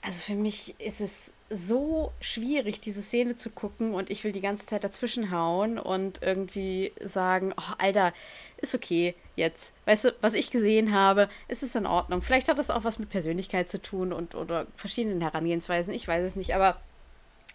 also 0.03 0.21
für 0.21 0.35
mich 0.35 0.75
ist 0.81 1.01
es 1.01 1.33
so 1.51 2.13
schwierig, 2.21 2.81
diese 2.81 3.03
Szene 3.03 3.37
zu 3.37 3.51
gucken 3.51 3.93
und 3.93 4.09
ich 4.09 4.23
will 4.23 4.31
die 4.33 4.41
ganze 4.41 4.67
Zeit 4.67 4.85
dazwischen 4.85 5.33
hauen 5.33 5.79
und 5.79 6.23
irgendwie 6.23 6.93
sagen, 7.05 7.53
oh, 7.57 7.75
Alter, 7.79 8.13
ist 8.59 8.75
okay 8.75 9.15
jetzt. 9.35 9.73
Weißt 9.87 10.05
du, 10.05 10.15
was 10.21 10.35
ich 10.35 10.51
gesehen 10.51 10.95
habe, 10.95 11.29
ist 11.49 11.65
es 11.65 11.75
in 11.75 11.87
Ordnung. 11.87 12.23
Vielleicht 12.23 12.49
hat 12.49 12.59
das 12.59 12.71
auch 12.71 12.85
was 12.85 13.01
mit 13.01 13.11
Persönlichkeit 13.11 13.69
zu 13.69 13.83
tun 13.83 14.13
und 14.13 14.37
oder 14.37 14.67
verschiedenen 14.77 15.21
Herangehensweisen, 15.21 15.93
ich 15.93 16.07
weiß 16.07 16.25
es 16.25 16.37
nicht, 16.37 16.55
aber 16.55 16.81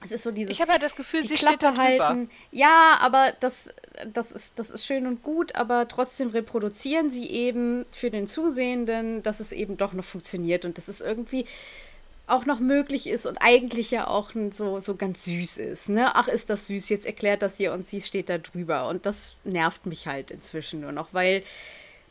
es 0.05 0.11
ist 0.11 0.23
so 0.23 0.31
dieses. 0.31 0.51
Ich 0.51 0.61
habe 0.61 0.71
halt 0.71 0.83
das 0.83 0.95
Gefühl, 0.95 1.23
sie 1.23 1.35
Klappe 1.35 1.57
steht 1.57 1.77
da 1.77 1.77
halten. 1.77 2.29
Ja, 2.51 2.97
aber 3.01 3.33
das, 3.39 3.73
das, 4.13 4.31
ist, 4.31 4.59
das 4.59 4.69
ist 4.69 4.85
schön 4.85 5.07
und 5.07 5.23
gut, 5.23 5.55
aber 5.55 5.87
trotzdem 5.87 6.29
reproduzieren 6.29 7.11
sie 7.11 7.29
eben 7.29 7.85
für 7.91 8.11
den 8.11 8.27
Zusehenden, 8.27 9.23
dass 9.23 9.39
es 9.39 9.51
eben 9.51 9.77
doch 9.77 9.93
noch 9.93 10.05
funktioniert 10.05 10.65
und 10.65 10.77
dass 10.77 10.87
es 10.87 11.01
irgendwie 11.01 11.45
auch 12.27 12.45
noch 12.45 12.59
möglich 12.59 13.07
ist 13.07 13.25
und 13.25 13.37
eigentlich 13.37 13.91
ja 13.91 14.07
auch 14.07 14.31
so, 14.51 14.79
so 14.79 14.95
ganz 14.95 15.25
süß 15.25 15.57
ist. 15.57 15.89
Ne? 15.89 16.15
Ach, 16.15 16.27
ist 16.27 16.49
das 16.49 16.67
süß, 16.67 16.89
jetzt 16.89 17.05
erklärt 17.05 17.41
das 17.41 17.57
hier 17.57 17.71
und 17.71 17.85
sie 17.85 18.01
steht 18.01 18.29
da 18.29 18.37
drüber. 18.37 18.87
Und 18.87 19.05
das 19.05 19.35
nervt 19.43 19.85
mich 19.85 20.07
halt 20.07 20.31
inzwischen 20.31 20.81
nur 20.81 20.91
noch, 20.91 21.09
weil 21.11 21.43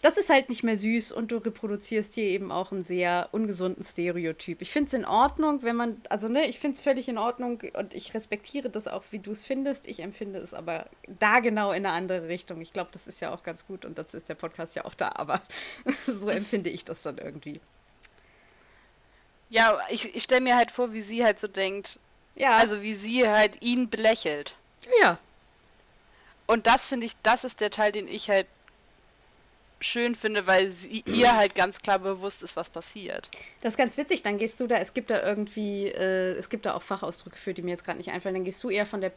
das 0.05 0.18
ist 0.18 0.28
halt 0.28 0.50
nicht 0.50 0.62
mehr 0.62 0.76
süß 0.76 1.12
und 1.12 1.32
du 1.32 1.38
reproduzierst 1.38 2.12
hier 2.12 2.24
eben 2.24 2.52
auch 2.52 2.72
einen 2.72 2.84
sehr 2.84 3.30
ungesunden 3.32 3.82
Stereotyp. 3.82 4.61
Ich 4.61 4.70
finde 4.70 4.88
es 4.88 4.92
in 4.92 5.07
Ordnung, 5.07 5.62
wenn 5.62 5.76
man, 5.76 6.02
also 6.11 6.28
ne, 6.28 6.46
ich 6.46 6.59
finde 6.59 6.76
es 6.76 6.82
völlig 6.82 7.09
in 7.09 7.16
Ordnung 7.16 7.62
und 7.72 7.94
ich 7.94 8.12
respektiere 8.12 8.68
das 8.68 8.86
auch, 8.86 9.02
wie 9.12 9.18
du 9.18 9.30
es 9.30 9.46
findest. 9.46 9.86
Ich 9.86 10.00
empfinde 10.00 10.40
es 10.40 10.52
aber 10.52 10.90
da 11.07 11.40
genau 11.40 11.72
in 11.72 11.86
eine 11.86 11.94
andere 11.94 12.28
Richtung. 12.28 12.61
Ich 12.61 12.74
glaube, 12.74 12.90
das 12.92 13.07
ist 13.07 13.20
ja 13.20 13.32
auch 13.32 13.42
ganz 13.44 13.66
gut 13.66 13.86
und 13.86 13.96
dazu 13.96 14.18
ist 14.18 14.28
der 14.28 14.34
Podcast 14.34 14.76
ja 14.76 14.84
auch 14.84 14.92
da, 14.92 15.11
aber 15.14 15.40
so 16.07 16.28
empfinde 16.28 16.68
ich 16.68 16.84
das 16.84 17.00
dann 17.00 17.16
irgendwie. 17.16 17.62
Ja, 19.48 19.78
ich, 19.88 20.14
ich 20.14 20.24
stelle 20.24 20.42
mir 20.42 20.57
halt 20.57 20.70
vor, 20.70 20.92
wie 20.92 21.00
sie 21.00 21.24
halt 21.24 21.40
so 21.40 21.48
denkt. 21.48 21.98
Ja. 22.34 22.59
Also 22.59 22.82
wie 22.82 22.94
sie 22.94 23.26
halt 23.26 23.62
ihn 23.62 23.88
belächelt. 23.88 24.55
Ja. 25.00 25.18
Und 26.46 26.66
das 26.66 26.88
finde 26.88 27.07
ich, 27.07 27.16
das 27.22 27.44
ist 27.44 27.62
der 27.62 27.70
Teil, 27.70 27.90
den 27.90 28.07
ich 28.07 28.28
halt 28.28 28.46
schön 29.85 30.14
finde, 30.14 30.47
weil 30.47 30.70
sie, 30.70 31.05
ihr 31.07 31.37
halt 31.37 31.55
ganz 31.55 31.80
klar 31.80 31.99
bewusst 31.99 32.43
ist, 32.43 32.57
was 32.57 32.70
passiert. 32.70 33.30
Das 33.61 33.74
ist 33.74 33.76
ganz 33.76 33.97
witzig, 33.97 34.22
dann 34.22 34.39
gehst 34.39 34.59
du 34.61 34.66
da, 34.66 34.76
es 34.76 34.95
gibt 34.95 35.11
da 35.11 35.22
irgendwie, 35.22 35.87
äh, 35.87 36.32
es 36.32 36.49
gibt 36.49 36.66
da 36.66 36.74
auch 36.74 36.82
Fachausdrücke 36.82 37.37
für, 37.37 37.55
die 37.55 37.62
mir 37.62 37.70
jetzt 37.70 37.85
gerade 37.85 37.99
nicht 37.99 38.11
einfallen, 38.11 38.35
dann 38.35 38.45
gehst 38.45 38.62
du 38.64 38.70
eher 38.70 38.87
von 38.87 39.01
der 39.01 39.12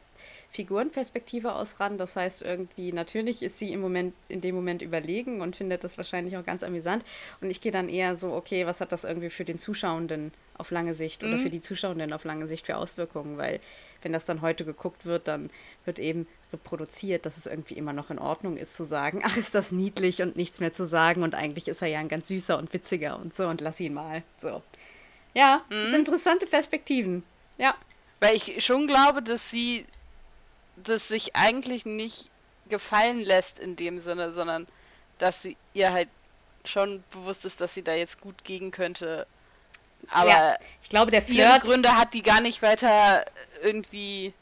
Figurenperspektive 0.52 1.54
aus 1.54 1.80
ran. 1.80 1.98
Das 1.98 2.16
heißt, 2.16 2.42
irgendwie, 2.42 2.92
natürlich 2.92 3.44
ist 3.44 3.58
sie 3.58 3.72
im 3.72 3.82
Moment, 3.82 4.14
in 4.30 4.42
dem 4.42 4.56
Moment 4.56 4.82
überlegen 4.82 5.42
und 5.42 5.56
findet 5.56 5.84
das 5.84 5.98
wahrscheinlich 5.98 6.38
auch 6.38 6.46
ganz 6.46 6.64
amüsant. 6.64 7.04
Und 7.42 7.50
ich 7.50 7.62
gehe 7.62 7.72
dann 7.72 7.90
eher 7.90 8.16
so, 8.16 8.34
okay, 8.34 8.66
was 8.66 8.82
hat 8.82 8.92
das 8.92 9.04
irgendwie 9.04 9.30
für 9.30 9.46
den 9.46 9.60
Zuschauenden 9.60 10.32
auf 10.58 10.72
lange 10.72 10.94
Sicht 10.96 11.22
mhm. 11.22 11.30
oder 11.30 11.40
für 11.40 11.50
die 11.50 11.62
Zuschauenden 11.62 12.14
auf 12.14 12.24
lange 12.24 12.48
Sicht 12.48 12.66
für 12.66 12.78
Auswirkungen? 12.78 13.38
Weil 13.38 13.60
wenn 14.08 14.14
das 14.14 14.24
dann 14.24 14.42
heute 14.42 14.64
geguckt 14.64 15.06
wird, 15.06 15.28
dann 15.28 15.50
wird 15.84 16.00
eben 16.00 16.28
reproduziert, 16.54 17.26
dass 17.26 17.36
es 17.36 17.46
irgendwie 17.46 17.74
immer 17.74 17.92
noch 17.92 18.10
in 18.10 18.20
Ordnung 18.20 18.56
ist 18.56 18.74
zu 18.74 18.86
sagen, 18.86 19.20
ach, 19.26 19.36
ist 19.36 19.54
das 19.54 19.74
niedlich 19.74 20.22
und 20.22 20.38
nichts 20.38 20.62
mehr 20.62 20.72
zu 20.72 20.88
sagen 20.88 21.24
und 21.24 21.36
eigentlich 21.36 21.68
ist 21.68 21.82
er 21.82 21.90
ja 21.90 22.00
ein 22.00 22.08
ganz 22.08 22.30
süßer 22.30 22.58
und 22.58 22.72
witziger 22.72 23.20
und 23.20 23.36
so 23.36 23.48
und 23.48 23.60
lass 23.60 23.82
ihn 23.82 23.94
mal. 23.94 24.24
So. 24.38 24.64
Ja, 25.34 25.62
mhm. 25.70 25.74
das 25.74 25.86
sind 25.90 25.96
interessante 25.96 26.48
Perspektiven. 26.48 27.24
Ja. 27.58 27.76
Weil 28.22 28.34
ich 28.38 28.64
schon 28.64 28.88
glaube, 28.88 29.22
dass 29.22 29.52
sie 29.52 29.86
das 30.78 31.10
sich 31.10 31.36
eigentlich 31.36 31.86
nicht 31.86 32.32
gefallen 32.70 33.20
lässt 33.20 33.60
in 33.60 33.76
dem 33.76 34.00
Sinne, 34.00 34.32
sondern 34.32 34.68
dass 35.18 35.42
sie 35.42 35.58
ihr 35.74 35.92
halt 35.92 36.08
schon 36.64 37.04
bewusst 37.12 37.44
ist, 37.44 37.60
dass 37.60 37.74
sie 37.74 37.84
da 37.84 37.94
jetzt 37.94 38.22
gut 38.22 38.46
gehen 38.46 38.72
könnte. 38.72 39.28
Aber 40.10 40.30
ja, 40.30 40.56
ich 40.82 40.90
glaube, 40.90 41.12
der 41.12 41.22
Flirt 41.22 41.40
ihre 41.40 41.60
Gründe 41.60 41.98
hat 41.98 42.14
die 42.14 42.24
gar 42.24 42.42
nicht 42.42 42.62
weiter 42.62 43.26
irgendwie 43.62 44.34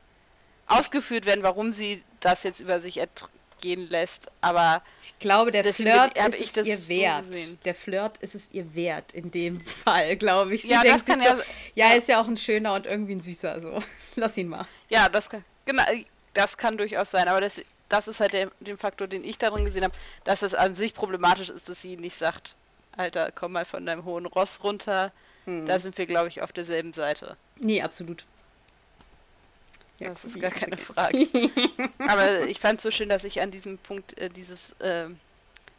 ausgeführt 0.67 1.25
werden, 1.25 1.43
warum 1.43 1.71
sie 1.71 2.03
das 2.19 2.43
jetzt 2.43 2.59
über 2.59 2.79
sich 2.79 2.99
ergehen 2.99 3.89
lässt. 3.89 4.31
Aber 4.41 4.81
ich 5.01 5.17
glaube, 5.19 5.51
der 5.51 5.63
Flirt 5.73 6.17
ist 6.17 6.57
es 6.57 6.67
ihr 6.67 6.97
wert. 6.97 7.25
So 7.25 7.39
der 7.63 7.75
Flirt 7.75 8.17
ist 8.19 8.35
es 8.35 8.51
ihr 8.51 8.73
wert 8.75 9.13
in 9.13 9.31
dem 9.31 9.59
Fall, 9.83 10.15
glaube 10.15 10.55
ich. 10.55 10.63
Sie 10.63 10.69
ja, 10.69 10.83
das 10.83 11.05
kann 11.05 11.21
ja, 11.21 11.35
so, 11.35 11.41
ja. 11.75 11.89
Ja, 11.89 11.93
ist 11.95 12.07
ja 12.07 12.21
auch 12.21 12.27
ein 12.27 12.37
schöner 12.37 12.73
und 12.73 12.85
irgendwie 12.85 13.15
ein 13.15 13.21
süßer. 13.21 13.61
So, 13.61 13.81
lass 14.15 14.37
ihn 14.37 14.47
mal. 14.47 14.67
Ja, 14.89 15.09
das 15.09 15.29
kann, 15.29 15.43
genau, 15.65 15.83
das 16.33 16.57
kann 16.57 16.77
durchaus 16.77 17.11
sein. 17.11 17.27
Aber 17.27 17.41
das, 17.41 17.61
das 17.89 18.07
ist 18.07 18.19
halt 18.19 18.33
der, 18.33 18.51
der 18.59 18.77
Faktor, 18.77 19.07
den 19.07 19.23
ich 19.23 19.37
darin 19.37 19.65
gesehen 19.65 19.83
habe, 19.83 19.95
dass 20.23 20.41
es 20.41 20.53
an 20.53 20.75
sich 20.75 20.93
problematisch 20.93 21.49
ist, 21.49 21.69
dass 21.69 21.81
sie 21.81 21.97
nicht 21.97 22.15
sagt, 22.15 22.55
Alter, 22.97 23.31
komm 23.31 23.53
mal 23.53 23.65
von 23.65 23.85
deinem 23.85 24.05
hohen 24.05 24.25
Ross 24.25 24.63
runter. 24.63 25.11
Hm. 25.45 25.65
Da 25.65 25.79
sind 25.79 25.97
wir, 25.97 26.05
glaube 26.05 26.27
ich, 26.27 26.41
auf 26.41 26.51
derselben 26.51 26.93
Seite. 26.93 27.37
Nee, 27.57 27.81
absolut. 27.81 28.25
Ja, 29.99 30.09
das 30.09 30.25
ist 30.25 30.39
gar 30.39 30.51
keine 30.51 30.77
Frage. 30.77 31.27
Aber 31.99 32.47
ich 32.47 32.59
fand 32.59 32.79
es 32.79 32.83
so 32.83 32.91
schön, 32.91 33.07
dass 33.07 33.23
ich 33.23 33.41
an 33.41 33.51
diesem 33.51 33.77
Punkt 33.77 34.17
äh, 34.17 34.29
dieses, 34.29 34.71
äh, 34.79 35.07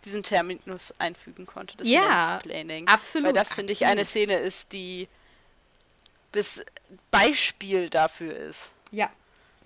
diesen 0.04 0.22
Terminus 0.22 0.94
einfügen 0.98 1.46
konnte. 1.46 1.76
Das 1.76 1.88
ja, 1.88 2.38
Planning. 2.42 2.88
Absolut. 2.88 3.26
Weil 3.26 3.32
das, 3.34 3.52
finde 3.52 3.72
ich, 3.72 3.84
eine 3.84 4.04
Szene 4.04 4.36
ist, 4.36 4.72
die 4.72 5.08
das 6.32 6.62
Beispiel 7.10 7.90
dafür 7.90 8.34
ist. 8.34 8.70
Ja, 8.90 9.10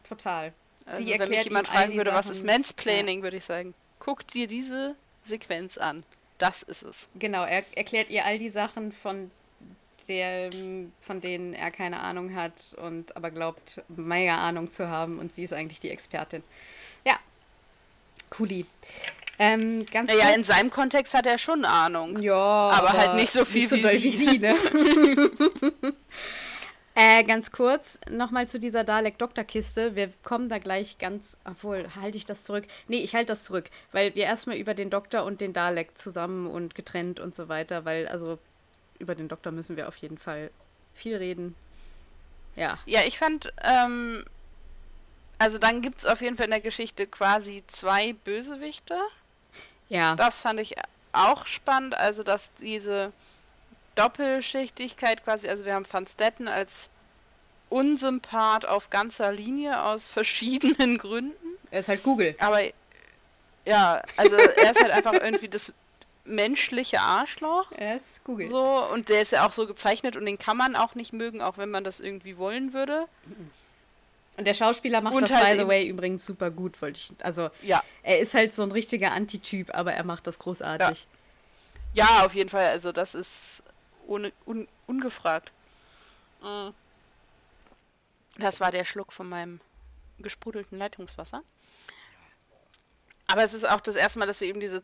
total. 0.08 0.52
Also 0.86 1.04
Sie 1.04 1.18
wenn 1.18 1.28
mich 1.28 1.44
jemand 1.44 1.68
fragen 1.68 1.96
würde, 1.96 2.12
was 2.12 2.28
ist 2.28 2.44
Mansplaining, 2.44 3.18
ja. 3.18 3.22
würde 3.22 3.36
ich 3.36 3.44
sagen, 3.44 3.74
guck 4.00 4.26
dir 4.26 4.48
diese 4.48 4.96
Sequenz 5.22 5.78
an. 5.78 6.04
Das 6.38 6.62
ist 6.62 6.82
es. 6.82 7.08
Genau, 7.16 7.44
er 7.44 7.64
erklärt 7.76 8.10
ihr 8.10 8.24
all 8.24 8.38
die 8.38 8.48
Sachen, 8.48 8.92
von, 8.92 9.30
der, 10.10 10.50
von 11.00 11.20
denen 11.20 11.54
er 11.54 11.70
keine 11.70 12.00
Ahnung 12.00 12.34
hat 12.34 12.74
und 12.76 13.16
aber 13.16 13.30
glaubt, 13.30 13.80
mega 13.88 14.36
Ahnung 14.36 14.70
zu 14.70 14.88
haben 14.88 15.18
und 15.18 15.32
sie 15.32 15.44
ist 15.44 15.52
eigentlich 15.52 15.80
die 15.80 15.90
Expertin. 15.90 16.42
Ja, 17.04 17.18
cooli. 18.28 18.66
Ähm, 19.38 19.86
ganz 19.90 20.12
naja, 20.12 20.34
in 20.34 20.44
seinem 20.44 20.70
Kontext 20.70 21.14
hat 21.14 21.26
er 21.26 21.38
schon 21.38 21.64
Ahnung. 21.64 22.18
Ja, 22.20 22.34
aber, 22.34 22.90
aber 22.90 22.98
halt 22.98 23.14
nicht 23.14 23.30
so 23.30 23.46
viel 23.46 23.62
nicht 23.62 23.70
so 23.70 23.76
wie, 23.76 24.02
wie 24.02 24.10
sie. 24.10 24.38
ne? 24.38 24.54
Äh, 26.96 27.22
ganz 27.22 27.52
kurz 27.52 27.98
nochmal 28.10 28.48
zu 28.48 28.58
dieser 28.58 28.82
Dalek-Doktor-Kiste. 28.82 29.94
Wir 29.94 30.12
kommen 30.24 30.48
da 30.48 30.58
gleich 30.58 30.98
ganz. 30.98 31.38
Obwohl, 31.44 31.86
halte 31.94 32.18
ich 32.18 32.26
das 32.26 32.44
zurück? 32.44 32.64
Nee, 32.88 32.98
ich 32.98 33.14
halte 33.14 33.28
das 33.28 33.44
zurück, 33.44 33.70
weil 33.92 34.14
wir 34.16 34.24
erstmal 34.24 34.56
über 34.56 34.74
den 34.74 34.90
Doktor 34.90 35.24
und 35.24 35.40
den 35.40 35.52
Dalek 35.52 35.96
zusammen 35.96 36.46
und 36.46 36.74
getrennt 36.74 37.20
und 37.20 37.34
so 37.34 37.48
weiter, 37.48 37.84
weil, 37.84 38.08
also, 38.08 38.38
über 39.00 39.14
den 39.14 39.28
Doktor 39.28 39.50
müssen 39.50 39.76
wir 39.76 39.88
auf 39.88 39.96
jeden 39.96 40.18
Fall 40.18 40.50
viel 40.94 41.16
reden. 41.16 41.56
Ja. 42.56 42.78
Ja, 42.86 43.02
ich 43.04 43.18
fand, 43.18 43.52
ähm, 43.62 44.24
also 45.38 45.58
dann 45.58 45.82
gibt 45.82 46.00
es 46.00 46.06
auf 46.06 46.20
jeden 46.20 46.36
Fall 46.36 46.44
in 46.44 46.52
der 46.52 46.60
Geschichte 46.60 47.06
quasi 47.06 47.64
zwei 47.66 48.12
Bösewichte. 48.12 48.98
Ja. 49.88 50.14
Das 50.14 50.40
fand 50.40 50.60
ich 50.60 50.76
auch 51.12 51.46
spannend, 51.46 51.94
also 51.94 52.22
dass 52.22 52.52
diese 52.54 53.12
Doppelschichtigkeit 53.94 55.24
quasi. 55.24 55.48
Also 55.48 55.64
wir 55.64 55.74
haben 55.74 55.86
Van 55.90 56.06
Stetten 56.06 56.48
als 56.48 56.90
Unsympath 57.68 58.66
auf 58.66 58.90
ganzer 58.90 59.32
Linie 59.32 59.82
aus 59.82 60.06
verschiedenen 60.06 60.98
Gründen. 60.98 61.56
Er 61.70 61.80
ist 61.80 61.88
halt 61.88 62.02
Google. 62.02 62.34
Aber 62.38 62.60
ja, 63.64 64.02
also 64.16 64.36
er 64.36 64.70
ist 64.70 64.80
halt 64.82 64.92
einfach 64.92 65.12
irgendwie 65.22 65.48
das 65.48 65.72
menschliche 66.30 67.00
Arschloch. 67.00 67.70
Er 67.72 67.96
ist 67.96 68.24
Google. 68.24 68.48
So, 68.48 68.84
und 68.92 69.08
der 69.08 69.22
ist 69.22 69.32
ja 69.32 69.46
auch 69.46 69.52
so 69.52 69.66
gezeichnet 69.66 70.16
und 70.16 70.24
den 70.24 70.38
kann 70.38 70.56
man 70.56 70.76
auch 70.76 70.94
nicht 70.94 71.12
mögen, 71.12 71.42
auch 71.42 71.58
wenn 71.58 71.70
man 71.70 71.84
das 71.84 72.00
irgendwie 72.00 72.38
wollen 72.38 72.72
würde. 72.72 73.06
Und 74.36 74.46
der 74.46 74.54
Schauspieler 74.54 75.00
macht 75.00 75.14
und 75.14 75.22
das, 75.22 75.32
halt 75.32 75.58
by 75.58 75.62
the 75.62 75.68
way, 75.68 75.86
übrigens 75.86 76.24
super 76.24 76.50
gut, 76.50 76.80
wollte 76.80 76.98
ich. 76.98 77.12
Also, 77.24 77.50
ja. 77.62 77.82
er 78.02 78.20
ist 78.20 78.32
halt 78.32 78.54
so 78.54 78.62
ein 78.62 78.72
richtiger 78.72 79.12
Antityp, 79.12 79.74
aber 79.74 79.92
er 79.92 80.04
macht 80.04 80.26
das 80.26 80.38
großartig. 80.38 81.06
Ja. 81.92 82.04
ja, 82.04 82.26
auf 82.26 82.34
jeden 82.34 82.48
Fall. 82.48 82.68
Also, 82.68 82.92
das 82.92 83.14
ist 83.14 83.62
ohne, 84.06 84.32
un, 84.46 84.66
ungefragt. 84.86 85.52
Mm. 86.42 86.70
Das 88.38 88.60
war 88.60 88.72
der 88.72 88.84
Schluck 88.84 89.12
von 89.12 89.28
meinem 89.28 89.60
gesprudelten 90.18 90.78
Leitungswasser. 90.78 91.42
Aber 93.26 93.44
es 93.44 93.52
ist 93.52 93.68
auch 93.68 93.80
das 93.80 93.96
erste 93.96 94.18
Mal, 94.18 94.26
dass 94.26 94.40
wir 94.40 94.48
eben 94.48 94.60
diese 94.60 94.82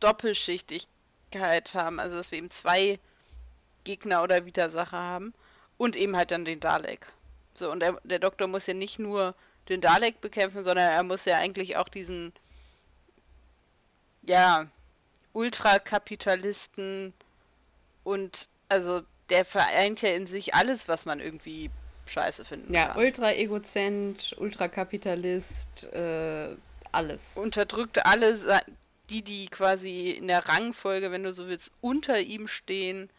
Doppelschichtigkeit 0.00 1.74
haben. 1.74 2.00
Also, 2.00 2.16
dass 2.16 2.30
wir 2.30 2.38
eben 2.38 2.50
zwei 2.50 2.98
Gegner 3.84 4.22
oder 4.22 4.44
Widersacher 4.44 5.02
haben. 5.02 5.34
Und 5.78 5.94
eben 5.96 6.16
halt 6.16 6.30
dann 6.30 6.44
den 6.44 6.60
Dalek. 6.60 7.06
So, 7.54 7.70
und 7.70 7.80
der, 7.80 7.98
der 8.04 8.18
Doktor 8.18 8.46
muss 8.46 8.66
ja 8.66 8.74
nicht 8.74 8.98
nur 8.98 9.34
den 9.68 9.80
Dalek 9.80 10.20
bekämpfen, 10.20 10.62
sondern 10.62 10.90
er 10.90 11.02
muss 11.02 11.24
ja 11.24 11.36
eigentlich 11.36 11.76
auch 11.76 11.88
diesen, 11.88 12.32
ja, 14.22 14.66
Ultrakapitalisten 15.32 17.12
und 18.04 18.48
also 18.68 19.02
der 19.28 19.44
vereint 19.44 20.00
ja 20.00 20.10
in 20.10 20.26
sich 20.26 20.54
alles, 20.54 20.88
was 20.88 21.04
man 21.04 21.20
irgendwie 21.20 21.70
scheiße 22.06 22.44
finden 22.44 22.72
ja, 22.72 22.86
kann. 22.86 22.96
Ja, 22.96 23.02
ultra-egozent, 23.02 24.34
ultrakapitalist, 24.38 25.92
äh, 25.92 26.56
alles. 26.92 27.36
Unterdrückt 27.36 28.06
alle, 28.06 28.62
die, 29.10 29.22
die 29.22 29.46
quasi 29.46 30.10
in 30.10 30.28
der 30.28 30.48
Rangfolge, 30.48 31.10
wenn 31.10 31.22
du 31.22 31.32
so 31.32 31.48
willst, 31.48 31.72
unter 31.80 32.20
ihm 32.20 32.48
stehen, 32.48 33.10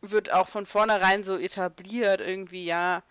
wird 0.00 0.32
auch 0.32 0.48
von 0.48 0.66
vornherein 0.66 1.24
so 1.24 1.36
etabliert, 1.36 2.20
irgendwie, 2.20 2.64
ja, 2.64 3.02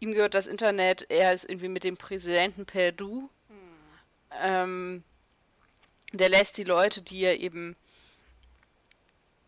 ihm 0.00 0.12
gehört 0.12 0.34
das 0.34 0.46
Internet, 0.46 1.06
er 1.10 1.32
ist 1.32 1.44
irgendwie 1.44 1.68
mit 1.68 1.84
dem 1.84 1.96
Präsidenten 1.96 2.66
per 2.66 2.92
Du. 2.92 3.30
Hm. 3.48 3.56
Ähm, 4.40 5.04
der 6.12 6.28
lässt 6.28 6.56
die 6.56 6.64
Leute, 6.64 7.02
die 7.02 7.20
er 7.22 7.40
eben 7.40 7.76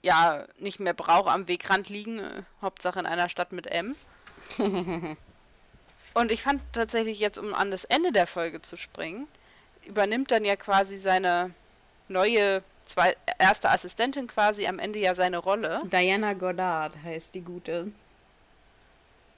ja 0.03 0.47
nicht 0.59 0.81
mehr 0.81 0.95
braucht, 0.95 1.29
am 1.29 1.49
Wegrand 1.49 1.89
liegen. 1.89 2.19
Äh, 2.19 2.43
Hauptsache 2.61 2.99
in 2.99 3.07
einer 3.07 3.29
Stadt 3.29 3.53
mit 3.53 3.67
M. 3.67 3.97
Und 6.15 6.33
ich 6.33 6.43
fand 6.43 6.61
tatsächlich 6.73 7.21
jetzt, 7.21 7.39
um 7.39 7.55
an 7.55 7.71
das 7.71 7.85
Ende 7.85 8.11
der 8.13 8.27
Folge 8.27 8.61
zu 8.61 8.77
springen, 8.77 9.29
übernimmt 9.91 10.31
dann 10.31 10.45
ja 10.45 10.57
quasi 10.57 10.97
seine 10.97 11.53
neue 12.09 12.63
zwei, 12.87 13.17
erste 13.39 13.71
Assistentin 13.71 14.27
quasi 14.27 14.67
am 14.67 14.79
Ende 14.79 14.99
ja 14.99 15.15
seine 15.15 15.39
Rolle. 15.39 15.83
Diana 15.91 16.33
Goddard 16.33 16.95
heißt 17.03 17.35
die 17.35 17.43
gute. 17.43 17.93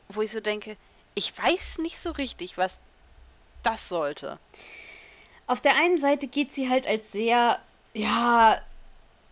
Wo 0.09 0.22
ich 0.22 0.30
so 0.30 0.40
denke, 0.40 0.74
ich 1.14 1.36
weiß 1.36 1.78
nicht 1.78 1.98
so 1.98 2.11
richtig, 2.11 2.59
was 2.59 2.78
das 3.62 3.88
sollte. 3.88 4.38
Auf 5.46 5.61
der 5.61 5.76
einen 5.76 5.98
Seite 5.98 6.26
geht 6.26 6.53
sie 6.53 6.68
halt 6.68 6.86
als 6.86 7.12
sehr, 7.12 7.59
ja, 7.94 8.61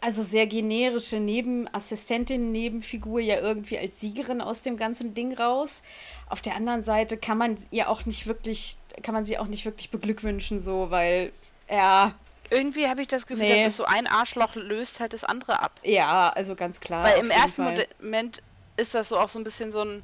also 0.01 0.23
sehr 0.23 0.47
generische 0.47 1.21
Nebenassistentin, 1.21 2.53
Nebenfigur 2.53 3.21
ja 3.21 3.39
irgendwie 3.41 3.79
als 3.79 4.01
Siegerin 4.01 4.41
aus 4.41 4.63
dem 4.63 4.77
ganzen 4.77 5.15
Ding 5.15 5.35
raus. 5.35 5.83
Auf 6.29 6.41
der 6.41 6.57
anderen 6.57 6.85
Seite 6.85 7.17
kann 7.17 7.39
man 7.39 7.57
ihr 7.71 7.89
auch 7.89 8.07
nicht 8.07 8.27
wirklich, 8.27 8.77
kann 9.03 9.15
man 9.15 9.25
sie 9.25 9.39
auch 9.39 9.47
nicht 9.47 9.65
wirklich 9.65 9.91
beglückwünschen, 9.91 10.61
so, 10.61 10.91
weil, 10.91 11.33
ja. 11.69 12.15
Irgendwie 12.51 12.89
habe 12.89 13.01
ich 13.01 13.09
das 13.09 13.27
Gefühl, 13.27 13.47
nee. 13.47 13.63
dass 13.63 13.73
es 13.73 13.77
so 13.77 13.85
ein 13.85 14.09
Arschloch 14.09 14.57
löst 14.57 14.99
halt 14.99 15.13
das 15.13 15.23
andere 15.23 15.63
ab. 15.63 15.73
Ja, 15.85 16.31
also 16.31 16.57
ganz 16.57 16.81
klar. 16.81 17.05
Weil 17.05 17.21
im 17.21 17.31
ersten 17.31 17.63
Fall. 17.63 17.87
Moment 18.01 18.43
ist 18.77 18.95
das 18.95 19.09
so 19.09 19.19
auch 19.19 19.29
so 19.29 19.39
ein 19.39 19.45
bisschen 19.45 19.71
so 19.71 19.83
ein, 19.83 20.03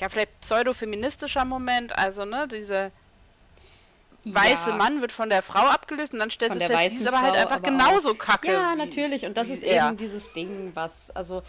ja, 0.00 0.08
vielleicht 0.08 0.40
pseudo-feministischer 0.40 1.44
Moment, 1.44 1.96
also, 1.96 2.24
ne, 2.24 2.48
diese 2.48 2.90
weiße 4.24 4.70
ja. 4.70 4.76
Mann 4.76 5.00
wird 5.00 5.12
von 5.12 5.30
der 5.30 5.42
Frau 5.42 5.66
abgelöst 5.66 6.12
und 6.12 6.18
dann 6.18 6.30
stellst 6.30 6.56
du 6.56 6.66
fest, 6.66 6.90
sie 6.90 6.96
ist 6.96 7.06
aber 7.06 7.22
halt 7.22 7.36
einfach 7.36 7.62
genauso 7.62 8.10
auch. 8.10 8.18
kacke. 8.18 8.52
Ja, 8.52 8.74
natürlich. 8.74 9.24
Und 9.24 9.36
das 9.36 9.48
ist 9.48 9.62
er. 9.62 9.88
eben 9.88 9.96
dieses 9.96 10.32
Ding, 10.32 10.72
was, 10.74 11.10
also, 11.10 11.42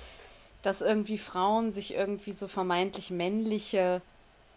dass 0.61 0.81
irgendwie 0.81 1.17
Frauen 1.17 1.71
sich 1.71 1.93
irgendwie 1.93 2.33
so 2.33 2.47
vermeintlich 2.47 3.09
männliche 3.09 4.01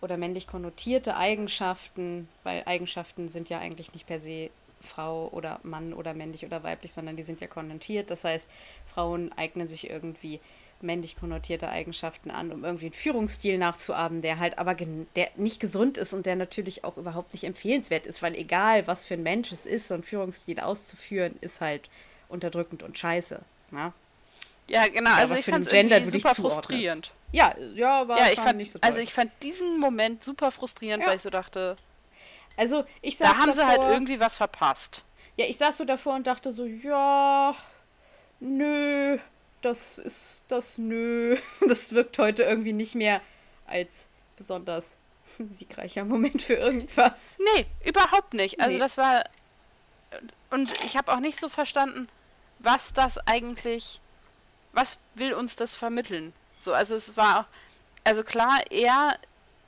oder 0.01 0.17
männlich 0.17 0.47
konnotierte 0.47 1.17
Eigenschaften, 1.17 2.29
weil 2.43 2.63
Eigenschaften 2.67 3.29
sind 3.29 3.49
ja 3.49 3.59
eigentlich 3.59 3.93
nicht 3.93 4.07
per 4.07 4.21
se 4.21 4.51
Frau 4.81 5.29
oder 5.29 5.61
Mann 5.63 5.93
oder 5.93 6.15
männlich 6.15 6.47
oder 6.47 6.63
weiblich, 6.63 6.93
sondern 6.93 7.17
die 7.17 7.23
sind 7.23 7.41
ja 7.41 7.47
konnotiert. 7.47 8.11
Das 8.11 8.25
heißt, 8.25 8.51
Frauen 8.93 9.31
eignen 9.33 9.69
sich 9.69 9.91
irgendwie 9.91 10.41
männlich 10.83 11.17
konnotierte 11.17 11.69
Eigenschaften 11.69 12.31
an, 12.31 12.53
um 12.53 12.65
irgendwie 12.65 12.87
einen 12.87 12.95
Führungsstil 12.95 13.59
nachzuahmen, 13.59 14.23
der 14.23 14.39
halt 14.39 14.59
aber 14.59 14.75
der 14.75 15.29
nicht 15.37 15.61
gesund 15.61 15.99
ist 15.99 16.15
und 16.15 16.25
der 16.25 16.37
natürlich 16.37 16.85
auch 16.85 16.97
überhaupt 16.97 17.35
nicht 17.35 17.45
empfehlenswert 17.45 18.07
ist, 18.07 18.23
weil 18.23 18.35
egal, 18.35 18.87
was 18.87 19.05
für 19.05 19.15
ein 19.15 19.23
Mensch 19.23 19.53
es 19.53 19.67
ist, 19.67 19.89
so 19.89 19.95
einen 19.95 20.03
Führungsstil 20.03 20.61
auszuführen, 20.61 21.37
ist 21.43 21.61
halt 21.61 21.91
unterdrückend 22.29 22.83
und 22.83 22.97
scheiße. 22.97 23.43
Na? 23.71 23.93
Ja, 24.71 24.87
genau. 24.87 25.13
also 25.15 25.35
ich 25.35 25.45
fand 25.45 25.67
es 25.67 26.13
super 26.13 26.35
frustrierend. 26.35 27.13
Ja, 27.33 27.57
ja, 27.75 28.07
war 28.07 28.19
ja, 28.19 28.31
ich 28.33 28.39
fand, 28.39 28.57
nicht 28.57 28.73
so 28.73 28.79
toll. 28.79 28.89
Also 28.89 29.01
ich 29.01 29.13
fand 29.13 29.33
diesen 29.43 29.79
Moment 29.79 30.23
super 30.23 30.51
frustrierend, 30.51 31.03
ja. 31.03 31.11
weil 31.11 31.17
ich 31.17 31.23
so 31.23 31.31
dachte, 31.31 31.75
also 32.57 32.85
ich 33.03 33.17
saß 33.17 33.29
Da 33.29 33.39
haben 33.39 33.47
davor, 33.47 33.55
sie 33.55 33.67
halt 33.67 33.81
irgendwie 33.81 34.21
was 34.21 34.37
verpasst. 34.37 35.03
Ja, 35.37 35.47
ich 35.47 35.59
saß 35.59 35.79
so 35.79 35.85
davor 35.85 36.15
und 36.15 36.27
dachte 36.27 36.53
so, 36.53 36.65
ja, 36.65 37.55
nö, 38.39 39.19
das 39.61 39.99
ist 39.99 40.43
das 40.49 40.79
nö. 40.79 41.37
Das 41.69 41.93
wirkt 41.93 42.19
heute 42.19 42.45
irgendwie 42.45 42.73
nicht 42.73 42.95
mehr 42.95 43.21
als 43.67 44.07
besonders 44.37 44.97
siegreicher 45.53 46.05
Moment 46.05 46.43
für 46.43 46.55
irgendwas. 46.55 47.39
Nee, 47.55 47.67
überhaupt 47.85 48.35
nicht. 48.35 48.61
Also 48.61 48.73
nee. 48.73 48.79
das 48.79 48.97
war. 48.97 49.25
Und 50.51 50.73
ich 50.85 50.97
habe 50.97 51.13
auch 51.13 51.21
nicht 51.21 51.41
so 51.41 51.49
verstanden, 51.49 52.09
was 52.61 52.93
das 52.93 53.19
eigentlich. 53.27 54.01
Was 54.73 54.99
will 55.15 55.35
uns 55.35 55.57
das 55.57 55.75
vermitteln? 55.75 56.33
So, 56.59 56.73
also 56.73 56.95
es 56.95 57.17
war. 57.17 57.47
Also 58.05 58.23
klar, 58.23 58.59
er 58.71 59.15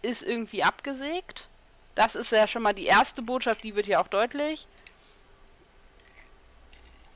ist 0.02 0.22
irgendwie 0.22 0.62
abgesägt. 0.62 1.48
Das 1.94 2.14
ist 2.14 2.32
ja 2.32 2.46
schon 2.46 2.62
mal 2.62 2.72
die 2.72 2.86
erste 2.86 3.22
Botschaft, 3.22 3.62
die 3.62 3.74
wird 3.76 3.86
ja 3.86 4.00
auch 4.02 4.08
deutlich. 4.08 4.66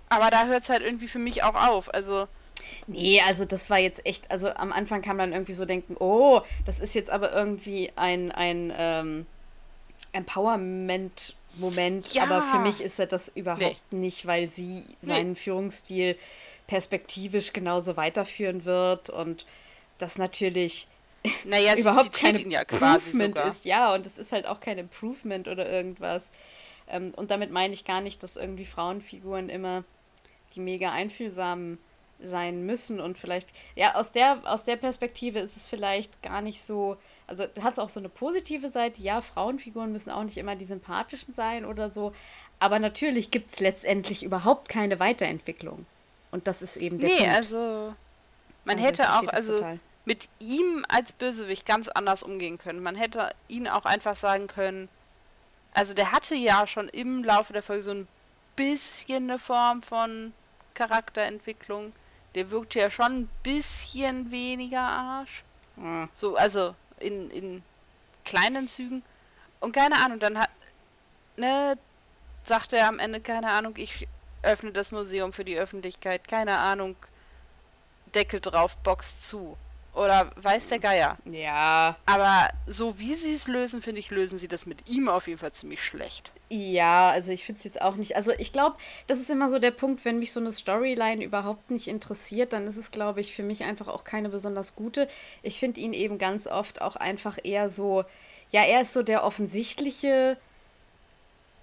Aber 0.09 0.31
da 0.31 0.47
hört 0.47 0.63
es 0.63 0.69
halt 0.69 0.83
irgendwie 0.83 1.09
für 1.09 1.19
mich 1.19 1.43
auch 1.43 1.55
auf. 1.55 1.93
Also 1.93 2.29
Nee, 2.87 3.21
also 3.21 3.45
das 3.45 3.71
war 3.71 3.79
jetzt 3.79 4.05
echt, 4.07 4.31
also 4.31 4.49
am 4.49 4.73
Anfang 4.73 5.03
kam 5.03 5.19
dann 5.19 5.33
irgendwie 5.33 5.53
so 5.53 5.65
denken, 5.65 5.97
oh, 5.99 6.43
das 6.65 6.81
ist 6.81 6.95
jetzt 6.95 7.11
aber 7.11 7.33
irgendwie 7.33 7.93
ein, 7.97 8.33
ein 8.33 8.73
ähm, 8.77 9.27
Empowerment 10.13 11.35
Moment, 11.59 12.13
ja. 12.13 12.25
aber 12.25 12.43
für 12.43 12.59
mich 12.59 12.83
ist 12.83 12.99
er 12.99 13.07
das 13.07 13.29
überhaupt 13.35 13.63
nee. 13.91 13.99
nicht, 13.99 14.27
weil 14.27 14.49
sie 14.51 14.85
seinen 15.01 15.31
nee. 15.31 15.37
Führungsstil 15.37 16.19
perspektivisch 16.67 17.53
genauso 17.53 17.97
weiterführen 17.97 18.65
wird 18.65 19.11
und 19.11 19.47
das 19.99 20.19
natürlich 20.19 20.89
naja, 21.45 21.77
überhaupt 21.77 22.13
kein 22.13 22.51
ja 22.51 22.61
Improvement 22.61 23.37
ist. 23.39 23.65
Ja, 23.65 23.95
und 23.95 24.07
es 24.07 24.19
ist 24.19 24.33
halt 24.33 24.47
auch 24.47 24.61
kein 24.61 24.79
Improvement 24.79 25.49
oder 25.49 25.69
irgendwas. 25.69 26.31
Ähm, 26.89 27.13
und 27.17 27.31
damit 27.31 27.51
meine 27.51 27.75
ich 27.75 27.85
gar 27.85 28.01
nicht, 28.01 28.23
dass 28.23 28.37
irgendwie 28.37 28.65
Frauenfiguren 28.65 29.49
immer 29.49 29.85
die 30.55 30.61
mega 30.61 30.93
einfühlsamen 30.93 31.79
sein 32.23 32.65
müssen 32.65 32.99
und 32.99 33.19
vielleicht, 33.19 33.49
ja, 33.75 33.95
aus 33.95 34.13
der, 34.13 34.41
aus 34.45 34.65
der 34.65 34.77
Perspektive 34.77 35.39
ist 35.39 35.57
es 35.57 35.67
vielleicht 35.67 36.23
gar 36.23 36.41
nicht 36.41 36.65
so, 36.65 36.97
also 37.27 37.45
hat 37.61 37.75
es 37.75 37.79
auch 37.79 37.91
so 37.91 38.01
eine 38.01 38.09
positive 38.09 38.71
Seite, 38.71 39.03
ja, 39.03 39.21
Frauenfiguren 39.21 39.93
müssen 39.93 40.11
auch 40.11 40.23
nicht 40.23 40.39
immer 40.39 40.57
die 40.57 40.65
sympathischen 40.65 41.35
sein 41.35 41.67
oder 41.67 41.91
so, 41.91 42.13
aber 42.59 42.79
natürlich 42.79 43.31
gibt 43.31 43.53
es 43.53 43.61
letztendlich 43.61 44.23
überhaupt 44.23 44.71
keine 44.71 44.99
Weiterentwicklung. 44.99 45.85
Und 46.31 46.47
das 46.47 46.63
ist 46.63 46.77
eben 46.77 46.99
der 46.99 47.09
nee, 47.09 47.19
Punkt. 47.19 47.35
also 47.35 47.95
man 48.65 48.77
also 48.77 48.87
hätte 48.87 49.13
auch, 49.13 49.29
also 49.29 49.59
total. 49.59 49.79
mit 50.05 50.29
ihm 50.41 50.85
als 50.89 51.13
Bösewicht 51.13 51.65
ganz 51.67 51.89
anders 51.89 52.23
umgehen 52.23 52.59
können. 52.59 52.83
Man 52.83 52.97
hätte 52.97 53.35
ihn 53.49 53.69
auch 53.69 53.85
einfach 53.85 54.17
sagen 54.17 54.49
können, 54.49 54.89
also 55.73 55.95
der 55.95 56.13
hatte 56.13 56.35
ja 56.35 56.67
schon 56.67 56.89
im 56.89 57.23
Laufe 57.23 57.53
der 57.53 57.63
Folge 57.63 57.83
so 57.83 57.93
ein 57.93 58.09
bisschen 58.57 59.25
eine 59.31 59.39
Form 59.39 59.83
von 59.83 60.33
Charakterentwicklung. 60.75 61.93
Der 62.35 62.51
wirkt 62.51 62.75
ja 62.75 62.91
schon 62.91 63.21
ein 63.21 63.29
bisschen 63.43 64.31
weniger 64.31 64.81
Arsch. 64.81 65.45
Mhm. 65.77 66.09
So, 66.13 66.37
also 66.37 66.75
in, 66.99 67.31
in 67.31 67.63
kleinen 68.25 68.69
Zügen. 68.69 69.03
Und 69.61 69.73
keine 69.73 69.97
Ahnung, 69.97 70.19
dann 70.19 70.39
hat, 70.39 70.51
ne, 71.37 71.79
sagt 72.43 72.73
er 72.73 72.89
am 72.89 72.99
Ende, 72.99 73.21
keine 73.21 73.51
Ahnung, 73.51 73.75
ich 73.77 74.09
öffne 74.43 74.73
das 74.73 74.93
Museum 74.93 75.33
für 75.33 75.45
die 75.45 75.59
Öffentlichkeit, 75.59 76.29
keine 76.29 76.59
Ahnung, 76.59 76.97
Deckel 78.15 78.41
drauf, 78.41 78.77
Box 78.79 79.21
zu. 79.23 79.57
Oder 79.97 80.31
weiß 80.37 80.69
der 80.69 80.79
Geier. 80.79 81.17
Ja. 81.25 81.97
Aber 82.05 82.51
so 82.67 82.99
wie 82.99 83.15
sie 83.15 83.33
es 83.33 83.49
lösen, 83.49 83.81
finde 83.81 83.99
ich, 83.99 84.11
lösen 84.11 84.39
sie 84.39 84.47
das 84.47 84.67
mit 84.67 84.91
ihm 84.91 85.09
auf 85.09 85.27
jeden 85.27 85.39
Fall 85.39 85.53
ziemlich 85.53 85.83
schlecht. 85.83 86.33
Ja, 86.51 87.09
also 87.09 87.33
ich 87.33 87.45
finde 87.47 87.59
es 87.59 87.65
jetzt 87.65 87.81
auch 87.81 87.97
nicht. 87.97 88.15
Also 88.15 88.33
ich 88.33 88.53
glaube, 88.53 88.77
das 89.07 89.21
ist 89.21 89.31
immer 89.31 89.51
so 89.51 89.59
der 89.59 89.71
Punkt, 89.71 90.05
wenn 90.05 90.19
mich 90.19 90.33
so 90.33 90.41
eine 90.41 90.53
Storyline 90.53 91.25
überhaupt 91.25 91.71
nicht 91.71 91.89
interessiert, 91.89 92.53
dann 92.53 92.67
ist 92.67 92.77
es, 92.77 92.91
glaube 92.91 93.23
ich, 93.23 93.35
für 93.35 93.43
mich 93.43 93.65
einfach 93.65 93.89
auch 93.89 94.05
keine 94.05 94.29
besonders 94.29 94.77
gute. 94.77 95.09
Ich 95.43 95.59
finde 95.59 95.81
ihn 95.81 95.95
eben 95.95 96.19
ganz 96.19 96.47
oft 96.47 96.83
auch 96.83 96.97
einfach 96.97 97.39
eher 97.43 97.71
so, 97.71 98.05
ja, 98.51 98.65
er 98.65 98.83
ist 98.83 98.93
so 98.93 99.03
der 99.03 99.25
offensichtliche 99.25 100.37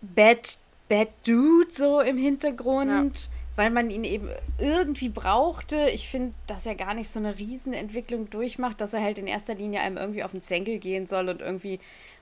Bad, 0.02 0.58
Bad 0.90 1.10
Dude 1.26 1.72
so 1.72 2.02
im 2.02 2.18
Hintergrund. 2.18 3.18
Ja 3.18 3.30
weil 3.56 3.70
man 3.70 3.90
ihn 3.90 4.04
eben 4.04 4.30
irgendwie 4.58 5.10
brauchte. 5.10 5.90
Ich 5.90 6.10
finde, 6.10 6.34
dass 6.48 6.66
er 6.66 6.76
gar 6.76 6.94
nicht 6.94 7.10
so 7.10 7.20
eine 7.20 7.38
Riesenentwicklung 7.38 8.30
durchmacht, 8.30 8.82
dass 8.82 8.94
er 8.94 9.02
halt 9.02 9.18
in 9.18 9.28
erster 9.28 9.54
Linie 9.54 9.82
einem 9.82 9.98
irgendwie 9.98 10.24
auf 10.24 10.32
den 10.32 10.42
Zenkel 10.42 10.80
gehen 10.80 11.08
soll 11.08 11.30
und 11.30 11.42
irgendwie, 11.42 11.80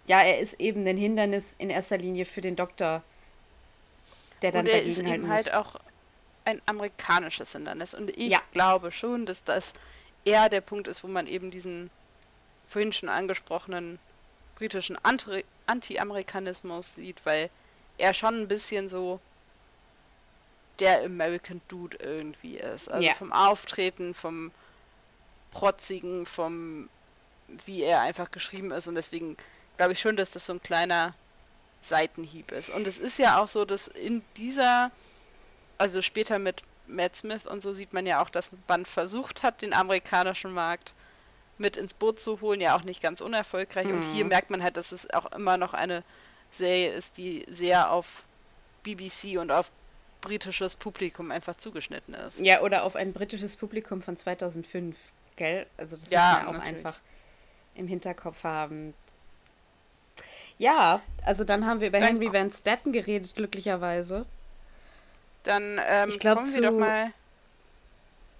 ja, 0.07 0.21
er 0.21 0.39
ist 0.39 0.59
eben 0.59 0.85
ein 0.85 0.97
Hindernis 0.97 1.55
in 1.57 1.69
erster 1.69 1.97
Linie 1.97 2.25
für 2.25 2.41
den 2.41 2.55
Doktor, 2.55 3.01
der 4.41 4.51
dann 4.51 4.65
und 4.65 4.73
er 4.73 4.83
ist 4.83 4.99
eben 4.99 5.29
halt 5.29 5.53
auch 5.53 5.75
ein 6.43 6.61
amerikanisches 6.65 7.53
Hindernis. 7.53 7.93
Und 7.93 8.09
ich 8.17 8.31
ja. 8.31 8.41
glaube 8.51 8.91
schon, 8.91 9.25
dass 9.25 9.43
das 9.43 9.73
eher 10.25 10.49
der 10.49 10.61
Punkt 10.61 10.87
ist, 10.87 11.03
wo 11.03 11.07
man 11.07 11.27
eben 11.27 11.49
diesen 11.49 11.89
vorhin 12.67 12.91
schon 12.91 13.09
angesprochenen 13.09 13.99
britischen 14.55 14.97
Anti-Amerikanismus 15.67 16.95
sieht, 16.95 17.25
weil 17.25 17.49
er 18.01 18.13
schon 18.13 18.35
ein 18.41 18.47
bisschen 18.47 18.89
so 18.89 19.19
der 20.79 21.03
American 21.03 21.61
Dude 21.67 21.97
irgendwie 22.01 22.57
ist. 22.57 22.91
Also 22.91 23.05
ja. 23.05 23.13
vom 23.13 23.31
Auftreten, 23.31 24.13
vom 24.13 24.51
Protzigen, 25.51 26.25
vom 26.25 26.89
wie 27.65 27.83
er 27.83 28.01
einfach 28.01 28.31
geschrieben 28.31 28.71
ist 28.71 28.87
und 28.87 28.95
deswegen 28.95 29.35
glaube 29.77 29.93
ich 29.93 29.99
schon, 29.99 30.15
dass 30.15 30.31
das 30.31 30.45
so 30.45 30.53
ein 30.53 30.63
kleiner 30.63 31.13
Seitenhieb 31.81 32.51
ist. 32.51 32.69
Und 32.69 32.87
es 32.87 32.97
ist 32.97 33.17
ja 33.17 33.41
auch 33.41 33.47
so, 33.47 33.65
dass 33.65 33.87
in 33.87 34.23
dieser, 34.37 34.91
also 35.77 36.01
später 36.01 36.39
mit 36.39 36.63
Matt 36.87 37.17
Smith 37.17 37.45
und 37.45 37.61
so 37.61 37.73
sieht 37.73 37.91
man 37.91 38.05
ja 38.05 38.23
auch, 38.23 38.29
dass 38.29 38.51
man 38.67 38.85
versucht 38.85 39.43
hat, 39.43 39.61
den 39.61 39.73
amerikanischen 39.73 40.53
Markt 40.53 40.93
mit 41.57 41.77
ins 41.77 41.93
Boot 41.93 42.19
zu 42.19 42.41
holen, 42.41 42.61
ja 42.61 42.75
auch 42.75 42.83
nicht 42.83 43.01
ganz 43.01 43.21
unerfolgreich. 43.21 43.87
Mhm. 43.87 43.93
Und 43.95 44.03
hier 44.13 44.23
mhm. 44.23 44.29
merkt 44.29 44.49
man 44.49 44.63
halt, 44.63 44.77
dass 44.77 44.91
es 44.91 45.09
auch 45.13 45.31
immer 45.33 45.57
noch 45.57 45.73
eine 45.73 46.03
Serie 46.51 46.91
ist, 46.91 47.17
die 47.17 47.45
sehr 47.49 47.91
auf 47.91 48.23
BBC 48.83 49.39
und 49.39 49.51
auf 49.51 49.71
britisches 50.21 50.75
Publikum 50.75 51.31
einfach 51.31 51.55
zugeschnitten 51.55 52.13
ist. 52.13 52.39
Ja, 52.39 52.61
oder 52.61 52.83
auf 52.83 52.95
ein 52.95 53.13
britisches 53.13 53.55
Publikum 53.55 54.01
von 54.01 54.15
2005, 54.15 54.97
gell? 55.35 55.65
Also 55.77 55.97
das 55.97 56.09
ja, 56.09 56.19
muss 56.19 56.35
man 56.35 56.41
ja 56.43 56.49
auch 56.49 56.53
natürlich. 56.53 56.77
einfach 56.77 56.99
im 57.75 57.87
Hinterkopf 57.87 58.43
haben. 58.43 58.93
Ja, 60.57 61.01
also 61.25 61.43
dann 61.43 61.65
haben 61.65 61.79
wir 61.79 61.87
über 61.87 61.99
dann 61.99 62.07
Henry 62.07 62.31
Van 62.31 62.51
Statten 62.51 62.91
geredet, 62.91 63.35
glücklicherweise. 63.35 64.25
Dann 65.43 65.79
ähm, 65.83 66.09
ich 66.09 66.19
glaub, 66.19 66.37
kommen 66.37 66.53
wir 66.53 66.61
doch 66.61 66.77
mal. 66.77 67.13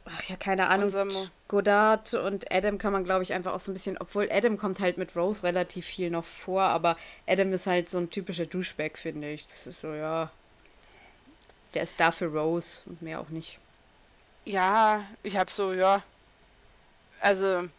Ach 0.05 0.23
ja, 0.23 0.35
keine 0.35 0.67
Ahnung. 0.67 1.29
Godard 1.47 2.13
und 2.13 2.51
Adam 2.51 2.77
kann 2.77 2.93
man, 2.93 3.03
glaube 3.03 3.23
ich, 3.23 3.33
einfach 3.33 3.53
auch 3.53 3.59
so 3.59 3.71
ein 3.71 3.75
bisschen, 3.75 3.97
obwohl 3.97 4.31
Adam 4.31 4.57
kommt 4.57 4.79
halt 4.79 4.97
mit 4.97 5.15
Rose 5.15 5.43
relativ 5.43 5.85
viel 5.85 6.09
noch 6.09 6.25
vor, 6.25 6.63
aber 6.63 6.97
Adam 7.27 7.53
ist 7.53 7.67
halt 7.67 7.89
so 7.89 7.97
ein 7.99 8.09
typischer 8.09 8.45
Duschback, 8.45 8.97
finde 8.97 9.31
ich. 9.31 9.47
Das 9.47 9.67
ist 9.67 9.81
so, 9.81 9.93
ja. 9.93 10.31
Der 11.73 11.83
ist 11.83 11.99
da 11.99 12.11
für 12.11 12.25
Rose 12.25 12.81
und 12.85 13.01
mehr 13.01 13.19
auch 13.19 13.29
nicht. 13.29 13.59
Ja, 14.45 15.05
ich 15.23 15.37
hab 15.37 15.49
so, 15.49 15.73
ja. 15.73 16.03
Also, 17.19 17.69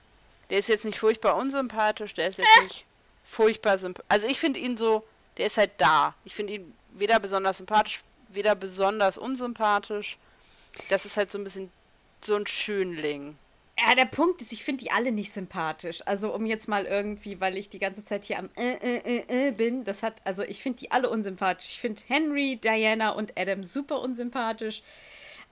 der 0.50 0.58
ist 0.58 0.68
jetzt 0.68 0.84
nicht 0.84 0.98
furchtbar 0.98 1.36
unsympathisch, 1.36 2.14
der 2.14 2.28
ist 2.28 2.38
jetzt 2.38 2.56
äh. 2.58 2.64
nicht 2.64 2.86
furchtbar 3.24 3.78
sympathisch. 3.78 4.06
Also, 4.08 4.26
ich 4.28 4.38
finde 4.38 4.60
ihn 4.60 4.76
so, 4.76 5.04
der 5.38 5.46
ist 5.46 5.58
halt 5.58 5.72
da. 5.78 6.14
Ich 6.24 6.34
finde 6.34 6.54
ihn 6.54 6.74
weder 6.90 7.18
besonders 7.18 7.58
sympathisch, 7.58 8.02
weder 8.28 8.54
besonders 8.54 9.18
unsympathisch. 9.18 10.18
Das 10.88 11.04
ist 11.04 11.16
halt 11.16 11.32
so 11.32 11.38
ein 11.38 11.44
bisschen 11.44 11.70
so 12.24 12.36
ein 12.36 12.46
Schönling. 12.46 13.36
Ja, 13.78 13.94
der 13.94 14.04
Punkt 14.04 14.42
ist, 14.42 14.52
ich 14.52 14.62
finde 14.62 14.84
die 14.84 14.90
alle 14.90 15.12
nicht 15.12 15.32
sympathisch. 15.32 16.02
Also 16.06 16.34
um 16.34 16.44
jetzt 16.46 16.68
mal 16.68 16.84
irgendwie, 16.84 17.40
weil 17.40 17.56
ich 17.56 17.70
die 17.70 17.78
ganze 17.78 18.04
Zeit 18.04 18.24
hier 18.24 18.38
am 18.38 18.48
äh, 18.56 18.74
äh, 18.74 18.98
äh, 18.98 19.48
äh 19.48 19.50
bin, 19.50 19.84
das 19.84 20.02
hat, 20.02 20.14
also 20.24 20.42
ich 20.42 20.62
finde 20.62 20.80
die 20.80 20.90
alle 20.90 21.08
unsympathisch. 21.08 21.72
Ich 21.72 21.80
finde 21.80 22.02
Henry, 22.06 22.60
Diana 22.62 23.10
und 23.10 23.38
Adam 23.38 23.64
super 23.64 24.00
unsympathisch. 24.00 24.82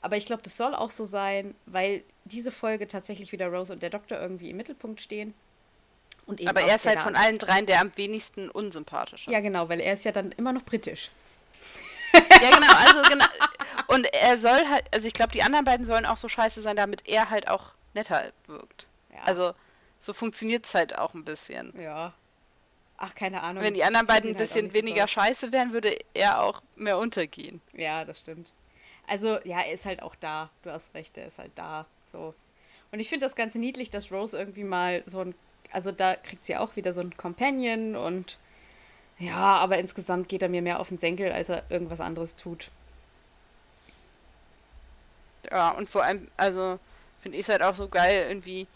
Aber 0.02 0.16
ich 0.16 0.26
glaube, 0.26 0.42
das 0.42 0.56
soll 0.56 0.74
auch 0.74 0.90
so 0.90 1.04
sein, 1.04 1.54
weil 1.66 2.04
diese 2.24 2.52
Folge 2.52 2.86
tatsächlich 2.86 3.32
wieder 3.32 3.48
Rose 3.48 3.72
und 3.72 3.82
der 3.82 3.90
Doktor 3.90 4.20
irgendwie 4.20 4.50
im 4.50 4.56
Mittelpunkt 4.56 5.00
stehen. 5.00 5.34
Aber 6.46 6.62
er 6.62 6.76
ist 6.76 6.86
halt 6.86 7.00
von 7.00 7.16
allen 7.16 7.38
dreien 7.38 7.66
der 7.66 7.80
am 7.80 7.90
wenigsten 7.96 8.50
unsympathische. 8.50 9.30
Ja, 9.30 9.40
genau, 9.40 9.68
weil 9.68 9.80
er 9.80 9.94
ist 9.94 10.04
ja 10.04 10.12
dann 10.12 10.32
immer 10.32 10.52
noch 10.52 10.62
britisch. 10.62 11.10
ja, 12.12 12.50
genau, 12.50 12.72
also 12.72 13.02
genau. 13.10 13.24
Und 13.86 14.04
er 14.12 14.36
soll 14.38 14.68
halt, 14.68 14.84
also 14.92 15.06
ich 15.06 15.14
glaube, 15.14 15.32
die 15.32 15.42
anderen 15.42 15.64
beiden 15.64 15.84
sollen 15.84 16.06
auch 16.06 16.16
so 16.16 16.28
scheiße 16.28 16.60
sein, 16.60 16.76
damit 16.76 17.06
er 17.08 17.30
halt 17.30 17.48
auch 17.48 17.72
netter 17.94 18.32
wirkt. 18.46 18.88
Ja. 19.12 19.22
Also 19.24 19.54
so 19.98 20.12
funktioniert 20.12 20.66
es 20.66 20.74
halt 20.74 20.98
auch 20.98 21.14
ein 21.14 21.24
bisschen. 21.24 21.72
Ja. 21.80 22.14
Ach, 22.96 23.14
keine 23.14 23.42
Ahnung. 23.42 23.62
Wenn 23.62 23.74
die 23.74 23.84
anderen 23.84 24.06
beiden 24.06 24.30
ein 24.30 24.36
halt 24.36 24.46
bisschen 24.46 24.66
halt 24.66 24.74
weniger 24.74 25.02
so 25.02 25.08
scheiße 25.08 25.52
wären, 25.52 25.72
würde 25.72 25.96
er 26.12 26.42
auch 26.42 26.62
mehr 26.76 26.98
untergehen. 26.98 27.62
Ja, 27.72 28.04
das 28.04 28.20
stimmt. 28.20 28.52
Also, 29.06 29.38
ja, 29.44 29.60
er 29.62 29.72
ist 29.72 29.86
halt 29.86 30.02
auch 30.02 30.14
da. 30.14 30.50
Du 30.62 30.70
hast 30.70 30.94
recht, 30.94 31.16
er 31.16 31.26
ist 31.26 31.38
halt 31.38 31.52
da. 31.54 31.86
So. 32.12 32.34
Und 32.92 33.00
ich 33.00 33.08
finde 33.08 33.26
das 33.26 33.34
ganz 33.34 33.54
niedlich, 33.54 33.90
dass 33.90 34.12
Rose 34.12 34.38
irgendwie 34.38 34.64
mal 34.64 35.02
so 35.06 35.20
ein. 35.20 35.34
Also, 35.72 35.92
da 35.92 36.14
kriegt 36.14 36.44
sie 36.44 36.56
auch 36.56 36.76
wieder 36.76 36.92
so 36.92 37.00
ein 37.00 37.16
Companion 37.16 37.96
und. 37.96 38.38
Ja, 39.18 39.56
aber 39.56 39.78
insgesamt 39.78 40.28
geht 40.28 40.42
er 40.42 40.48
mir 40.48 40.62
mehr 40.62 40.80
auf 40.80 40.88
den 40.88 40.98
Senkel, 40.98 41.32
als 41.32 41.48
er 41.48 41.64
irgendwas 41.70 42.00
anderes 42.00 42.36
tut. 42.36 42.70
Ja, 45.50 45.70
und 45.70 45.88
vor 45.88 46.04
allem, 46.04 46.30
also 46.36 46.78
finde 47.20 47.38
ich 47.38 47.42
es 47.42 47.48
halt 47.48 47.62
auch 47.62 47.74
so 47.74 47.88
geil, 47.88 48.26
irgendwie, 48.28 48.66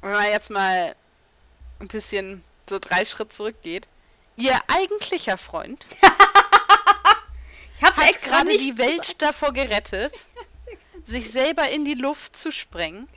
wenn 0.00 0.12
man 0.12 0.26
jetzt 0.26 0.50
mal 0.50 0.94
ein 1.80 1.88
bisschen 1.88 2.44
so 2.68 2.78
drei 2.78 3.04
Schritt 3.04 3.32
zurückgeht. 3.32 3.88
Ihr 4.36 4.58
eigentlicher 4.68 5.36
Freund 5.36 5.86
hat 7.82 8.22
gerade 8.22 8.56
die 8.56 8.78
Welt 8.78 9.02
gesagt. 9.02 9.22
davor 9.22 9.52
gerettet, 9.52 10.26
sich 11.06 11.30
selber 11.30 11.68
in 11.68 11.84
die 11.84 11.94
Luft 11.94 12.36
zu 12.36 12.52
sprengen. 12.52 13.08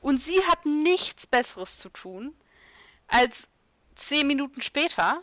Und 0.00 0.22
sie 0.22 0.40
hat 0.46 0.64
nichts 0.64 1.26
Besseres 1.26 1.78
zu 1.78 1.88
tun, 1.88 2.34
als 3.08 3.48
zehn 3.96 4.26
Minuten 4.26 4.62
später 4.62 5.22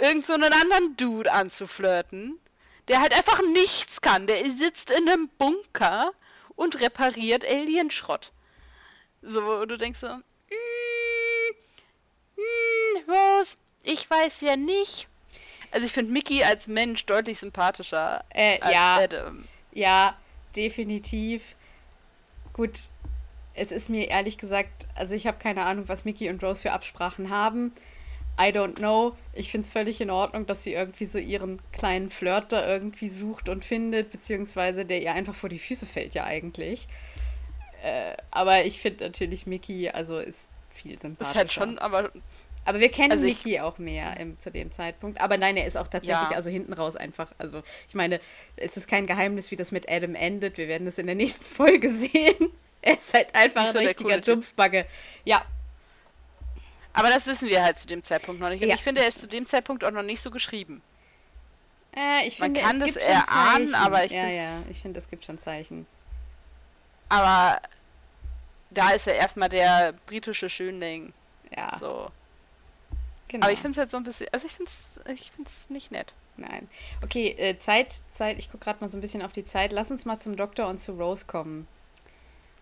irgend 0.00 0.26
so 0.26 0.34
einen 0.34 0.52
anderen 0.52 0.96
Dude 0.96 1.32
anzuflirten, 1.32 2.38
der 2.88 3.00
halt 3.00 3.12
einfach 3.12 3.40
nichts 3.52 4.00
kann. 4.00 4.26
Der 4.26 4.44
sitzt 4.50 4.90
in 4.90 5.08
einem 5.08 5.28
Bunker 5.38 6.12
und 6.56 6.80
repariert 6.80 7.44
Alienschrott. 7.44 8.32
So, 9.22 9.44
wo 9.44 9.64
du 9.64 9.78
denkst 9.78 10.00
so, 10.00 10.08
mm, 10.08 10.20
mm, 12.36 13.10
Rose, 13.10 13.56
Ich 13.84 14.08
weiß 14.08 14.40
ja 14.42 14.56
nicht. 14.56 15.06
Also 15.70 15.86
ich 15.86 15.92
finde 15.92 16.12
Mickey 16.12 16.44
als 16.44 16.68
Mensch 16.68 17.06
deutlich 17.06 17.38
sympathischer 17.38 18.24
äh, 18.30 18.60
als 18.60 18.72
ja, 18.72 18.96
Adam. 18.96 19.48
Ja, 19.72 20.16
definitiv. 20.54 21.56
Gut, 22.52 22.78
es 23.54 23.72
ist 23.72 23.88
mir 23.88 24.08
ehrlich 24.08 24.38
gesagt, 24.38 24.86
also 24.94 25.14
ich 25.14 25.26
habe 25.26 25.38
keine 25.38 25.64
Ahnung, 25.64 25.88
was 25.88 26.04
Mickey 26.04 26.28
und 26.28 26.42
Rose 26.42 26.62
für 26.62 26.72
Absprachen 26.72 27.30
haben. 27.30 27.72
I 28.38 28.48
don't 28.48 28.76
know. 28.76 29.16
Ich 29.32 29.50
finde 29.50 29.66
es 29.66 29.72
völlig 29.72 30.00
in 30.00 30.10
Ordnung, 30.10 30.46
dass 30.46 30.64
sie 30.64 30.72
irgendwie 30.72 31.04
so 31.04 31.18
ihren 31.18 31.60
kleinen 31.72 32.10
Flirt 32.10 32.52
da 32.52 32.66
irgendwie 32.66 33.08
sucht 33.08 33.48
und 33.48 33.64
findet, 33.64 34.10
beziehungsweise 34.10 34.84
der 34.84 35.02
ihr 35.02 35.12
einfach 35.12 35.34
vor 35.34 35.48
die 35.48 35.58
Füße 35.58 35.86
fällt 35.86 36.14
ja 36.14 36.24
eigentlich. 36.24 36.88
Äh, 37.82 38.16
aber 38.30 38.64
ich 38.64 38.80
finde 38.80 39.04
natürlich 39.04 39.46
Mickey, 39.46 39.88
also 39.90 40.18
ist 40.18 40.48
viel 40.70 40.98
sympathischer. 40.98 41.30
Ist 41.30 41.36
halt 41.36 41.52
schon, 41.52 41.78
aber 41.78 42.10
aber 42.64 42.80
wir 42.80 42.90
kennen 42.90 43.12
also 43.12 43.24
Mickey 43.24 43.58
auch 43.60 43.78
mehr 43.78 44.16
im, 44.18 44.38
zu 44.38 44.50
dem 44.50 44.70
Zeitpunkt. 44.70 45.20
Aber 45.20 45.36
nein, 45.36 45.56
er 45.56 45.66
ist 45.66 45.76
auch 45.76 45.88
tatsächlich, 45.88 46.30
ja. 46.30 46.36
also 46.36 46.48
hinten 46.48 46.72
raus 46.72 46.94
einfach. 46.94 47.32
Also, 47.38 47.62
ich 47.88 47.94
meine, 47.94 48.20
es 48.56 48.76
ist 48.76 48.86
kein 48.86 49.06
Geheimnis, 49.06 49.50
wie 49.50 49.56
das 49.56 49.72
mit 49.72 49.90
Adam 49.90 50.14
endet. 50.14 50.58
Wir 50.58 50.68
werden 50.68 50.84
das 50.84 50.98
in 50.98 51.06
der 51.06 51.16
nächsten 51.16 51.44
Folge 51.44 51.90
sehen. 51.92 52.52
er 52.82 52.98
ist 52.98 53.12
halt 53.14 53.34
einfach 53.34 53.68
so 53.68 53.78
ein 53.78 53.86
richtiger 53.86 54.20
Jumpfbagge. 54.20 54.86
Ja. 55.24 55.44
Aber 56.94 57.08
das 57.08 57.26
wissen 57.26 57.48
wir 57.48 57.62
halt 57.62 57.78
zu 57.78 57.86
dem 57.86 58.02
Zeitpunkt 58.02 58.40
noch 58.40 58.48
nicht. 58.48 58.62
Und 58.62 58.68
ja. 58.68 58.74
ich 58.74 58.82
finde, 58.82 59.00
er 59.00 59.08
ist 59.08 59.20
zu 59.20 59.26
dem 59.26 59.46
Zeitpunkt 59.46 59.84
auch 59.84 59.90
noch 59.90 60.02
nicht 60.02 60.20
so 60.20 60.30
geschrieben. 60.30 60.82
Äh, 61.94 62.26
ich 62.26 62.36
finde, 62.36 62.60
Man 62.60 62.68
kann 62.68 62.80
das 62.80 62.96
erahnen, 62.96 63.74
aber 63.74 64.04
ich 64.04 64.12
Ja, 64.12 64.28
ja, 64.28 64.62
ich 64.70 64.80
finde, 64.80 64.98
es 64.98 65.08
gibt 65.08 65.24
schon 65.24 65.38
Zeichen. 65.38 65.86
Aber 67.08 67.60
da 68.70 68.90
ist 68.90 69.06
er 69.06 69.14
erstmal 69.14 69.48
der 69.48 69.94
britische 70.06 70.48
Schönling. 70.48 71.12
Ja. 71.54 71.76
So. 71.78 72.10
Genau. 73.28 73.44
Aber 73.44 73.52
ich 73.52 73.60
finde 73.60 73.72
es 73.72 73.78
halt 73.78 73.90
so 73.90 73.96
ein 73.96 74.04
bisschen, 74.04 74.26
also 74.32 74.46
ich 74.46 74.54
finde 74.54 74.70
es 74.70 75.00
ich 75.06 75.30
find's 75.32 75.70
nicht 75.70 75.90
nett. 75.90 76.12
Nein. 76.36 76.68
Okay, 77.02 77.28
äh, 77.38 77.58
Zeit, 77.58 77.92
Zeit, 78.10 78.38
ich 78.38 78.50
gucke 78.50 78.64
gerade 78.64 78.80
mal 78.80 78.88
so 78.88 78.96
ein 78.96 79.00
bisschen 79.02 79.22
auf 79.22 79.32
die 79.32 79.44
Zeit. 79.44 79.72
Lass 79.72 79.90
uns 79.90 80.04
mal 80.04 80.18
zum 80.18 80.36
Doktor 80.36 80.68
und 80.68 80.78
zu 80.78 80.92
Rose 80.92 81.26
kommen. 81.26 81.66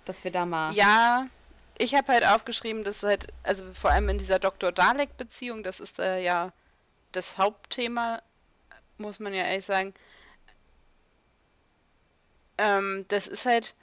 Dass 0.04 0.24
wir 0.24 0.32
da 0.32 0.46
mal. 0.46 0.72
Ja, 0.74 1.26
ich 1.80 1.94
habe 1.94 2.12
halt 2.12 2.26
aufgeschrieben, 2.26 2.84
dass 2.84 3.02
halt, 3.02 3.28
also 3.42 3.64
vor 3.72 3.90
allem 3.90 4.08
in 4.10 4.18
dieser 4.18 4.38
Doktor-Dalek-Beziehung, 4.38 5.62
das 5.62 5.80
ist 5.80 5.98
äh, 5.98 6.22
ja 6.22 6.52
das 7.12 7.38
Hauptthema, 7.38 8.22
muss 8.98 9.18
man 9.18 9.32
ja 9.32 9.44
ehrlich 9.44 9.64
sagen. 9.64 9.94
Ähm, 12.58 13.06
das 13.08 13.26
ist 13.26 13.46
halt, 13.46 13.74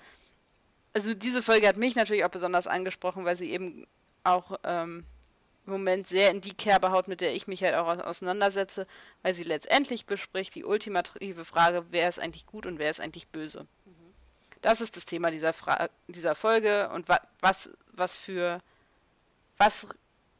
also 0.93 1.15
diese 1.15 1.41
Folge 1.41 1.67
hat 1.67 1.77
mich 1.77 1.95
natürlich 1.95 2.23
auch 2.23 2.29
besonders 2.29 2.67
angesprochen, 2.67 3.25
weil 3.25 3.35
sie 3.35 3.51
eben 3.51 3.87
auch 4.23 4.59
ähm, 4.63 5.05
Moment 5.65 6.07
sehr 6.07 6.29
in 6.31 6.41
die 6.41 6.53
Kerbe 6.53 6.91
haut, 6.91 7.07
mit 7.07 7.19
der 7.19 7.33
ich 7.33 7.47
mich 7.47 7.63
halt 7.63 7.75
auch 7.75 7.87
auseinandersetze, 8.05 8.85
weil 9.23 9.33
sie 9.33 9.43
letztendlich 9.43 10.05
bespricht 10.05 10.53
die 10.53 10.65
ultimative 10.65 11.45
Frage, 11.45 11.85
wer 11.89 12.07
ist 12.07 12.19
eigentlich 12.19 12.45
gut 12.45 12.67
und 12.67 12.77
wer 12.77 12.91
ist 12.91 13.01
eigentlich 13.01 13.27
böse. 13.27 13.67
Das 14.67 14.81
ist 14.81 14.97
das 14.97 15.05
Thema 15.05 15.31
dieser, 15.31 15.53
Fra 15.53 15.89
dieser 16.09 16.35
Folge 16.35 16.89
und 16.89 17.07
wa 17.07 17.21
was, 17.39 17.69
was 17.93 18.17
für, 18.17 18.61
was 19.55 19.87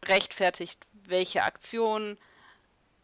rechtfertigt 0.03 0.85
welche 1.05 1.43
Aktion, 1.43 2.17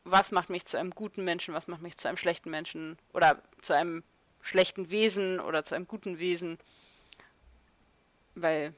was 0.04 0.34
macht 0.34 0.50
mich 0.50 0.66
zu 0.66 0.78
einem 0.78 0.92
guten 0.92 1.24
Menschen, 1.24 1.54
was 1.54 1.70
macht 1.70 1.82
mich 1.82 1.96
zu 1.96 2.10
einem 2.10 2.18
schlechten 2.18 2.50
Menschen 2.50 2.98
oder 3.14 3.42
zu 3.62 3.72
einem 3.72 4.04
schlechten 4.42 4.92
Wesen 4.92 5.40
oder 5.40 5.64
zu 5.64 5.76
einem 5.76 5.88
guten 5.88 6.20
Wesen. 6.20 6.58
Weil 8.36 8.74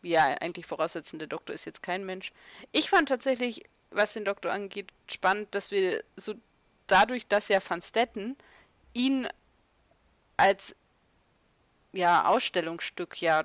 ja 0.00 0.24
eigentlich 0.40 0.64
voraussetzen, 0.64 1.18
der 1.18 1.28
Doktor 1.28 1.52
ist 1.52 1.66
jetzt 1.66 1.82
kein 1.82 2.06
Mensch. 2.06 2.32
Ich 2.72 2.88
fand 2.88 3.10
tatsächlich, 3.10 3.62
was 3.90 4.14
den 4.14 4.24
Doktor 4.24 4.52
angeht, 4.52 4.90
spannend, 5.06 5.54
dass 5.54 5.70
wir 5.70 6.02
so 6.16 6.32
dadurch, 6.86 7.26
dass 7.26 7.48
ja 7.48 7.58
Van 7.62 7.82
Stetten 7.82 8.38
ihn 8.94 9.28
als 10.38 10.74
ja 11.94 12.26
Ausstellungsstück 12.26 13.20
ja 13.20 13.44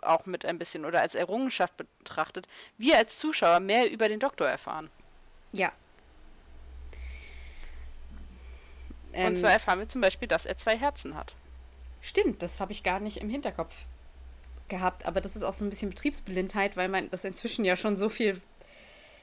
auch 0.00 0.26
mit 0.26 0.44
ein 0.44 0.58
bisschen 0.58 0.84
oder 0.84 1.00
als 1.00 1.14
Errungenschaft 1.14 1.76
betrachtet, 1.76 2.46
wir 2.76 2.96
als 2.98 3.18
Zuschauer 3.18 3.60
mehr 3.60 3.90
über 3.90 4.08
den 4.08 4.20
Doktor 4.20 4.48
erfahren. 4.48 4.90
Ja. 5.52 5.72
Und 9.12 9.18
ähm, 9.18 9.34
zwar 9.34 9.52
erfahren 9.52 9.78
wir 9.78 9.88
zum 9.88 10.00
Beispiel, 10.00 10.28
dass 10.28 10.46
er 10.46 10.56
zwei 10.56 10.76
Herzen 10.76 11.14
hat. 11.14 11.34
Stimmt, 12.00 12.42
das 12.42 12.60
habe 12.60 12.72
ich 12.72 12.82
gar 12.82 12.98
nicht 12.98 13.18
im 13.18 13.28
Hinterkopf 13.28 13.86
gehabt, 14.68 15.06
aber 15.06 15.20
das 15.20 15.36
ist 15.36 15.42
auch 15.42 15.52
so 15.52 15.64
ein 15.64 15.70
bisschen 15.70 15.90
Betriebsblindheit, 15.90 16.76
weil 16.76 16.88
man 16.88 17.10
das 17.10 17.24
inzwischen 17.24 17.64
ja 17.64 17.76
schon 17.76 17.96
so 17.96 18.08
viel, 18.08 18.40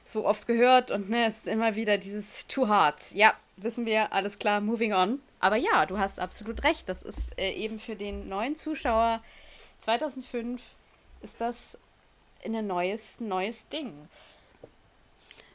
so 0.04 0.24
oft 0.24 0.46
gehört 0.46 0.90
und 0.90 1.10
ne, 1.10 1.26
es 1.26 1.38
ist 1.38 1.48
immer 1.48 1.74
wieder 1.74 1.98
dieses 1.98 2.46
Too 2.46 2.68
Hard. 2.68 3.10
Ja, 3.12 3.34
wissen 3.62 3.86
wir, 3.86 4.12
alles 4.12 4.38
klar, 4.38 4.60
moving 4.60 4.92
on. 4.92 5.20
Aber 5.38 5.56
ja, 5.56 5.86
du 5.86 5.98
hast 5.98 6.20
absolut 6.20 6.64
recht. 6.64 6.88
Das 6.88 7.02
ist 7.02 7.38
äh, 7.38 7.52
eben 7.52 7.78
für 7.78 7.96
den 7.96 8.28
neuen 8.28 8.56
Zuschauer 8.56 9.22
2005 9.80 10.62
ist 11.22 11.40
das 11.40 11.78
ein 12.44 12.66
neues, 12.66 13.20
neues 13.20 13.68
Ding. 13.68 14.08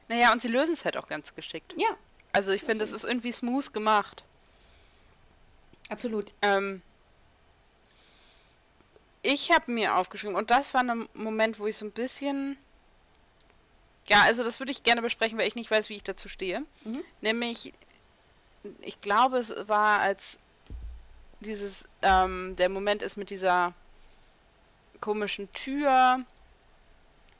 Naja, 0.07 0.31
und 0.31 0.41
sie 0.41 0.47
lösen 0.47 0.73
es 0.73 0.85
halt 0.85 0.97
auch 0.97 1.07
ganz 1.07 1.33
geschickt. 1.35 1.73
Ja. 1.77 1.89
Also 2.31 2.51
ich 2.51 2.63
finde, 2.63 2.83
es 2.83 2.91
ist 2.91 3.05
irgendwie 3.05 3.31
smooth 3.31 3.73
gemacht. 3.73 4.23
Absolut. 5.89 6.31
Ähm, 6.41 6.81
ich 9.21 9.51
habe 9.51 9.71
mir 9.71 9.95
aufgeschrieben, 9.95 10.35
und 10.35 10.51
das 10.51 10.73
war 10.73 10.81
ein 10.81 11.07
Moment, 11.13 11.59
wo 11.59 11.67
ich 11.67 11.77
so 11.77 11.85
ein 11.85 11.91
bisschen. 11.91 12.57
Ja, 14.07 14.21
also 14.23 14.43
das 14.43 14.59
würde 14.59 14.71
ich 14.71 14.83
gerne 14.83 15.01
besprechen, 15.01 15.37
weil 15.37 15.47
ich 15.47 15.55
nicht 15.55 15.71
weiß, 15.71 15.89
wie 15.89 15.95
ich 15.95 16.03
dazu 16.03 16.29
stehe. 16.29 16.63
Mhm. 16.83 17.03
Nämlich, 17.21 17.73
ich 18.81 19.01
glaube, 19.01 19.37
es 19.37 19.53
war 19.67 19.99
als 19.99 20.39
dieses, 21.39 21.87
ähm, 22.01 22.55
der 22.55 22.69
Moment 22.69 23.03
ist 23.03 23.17
mit 23.17 23.29
dieser 23.29 23.73
komischen 25.01 25.51
Tür 25.53 26.21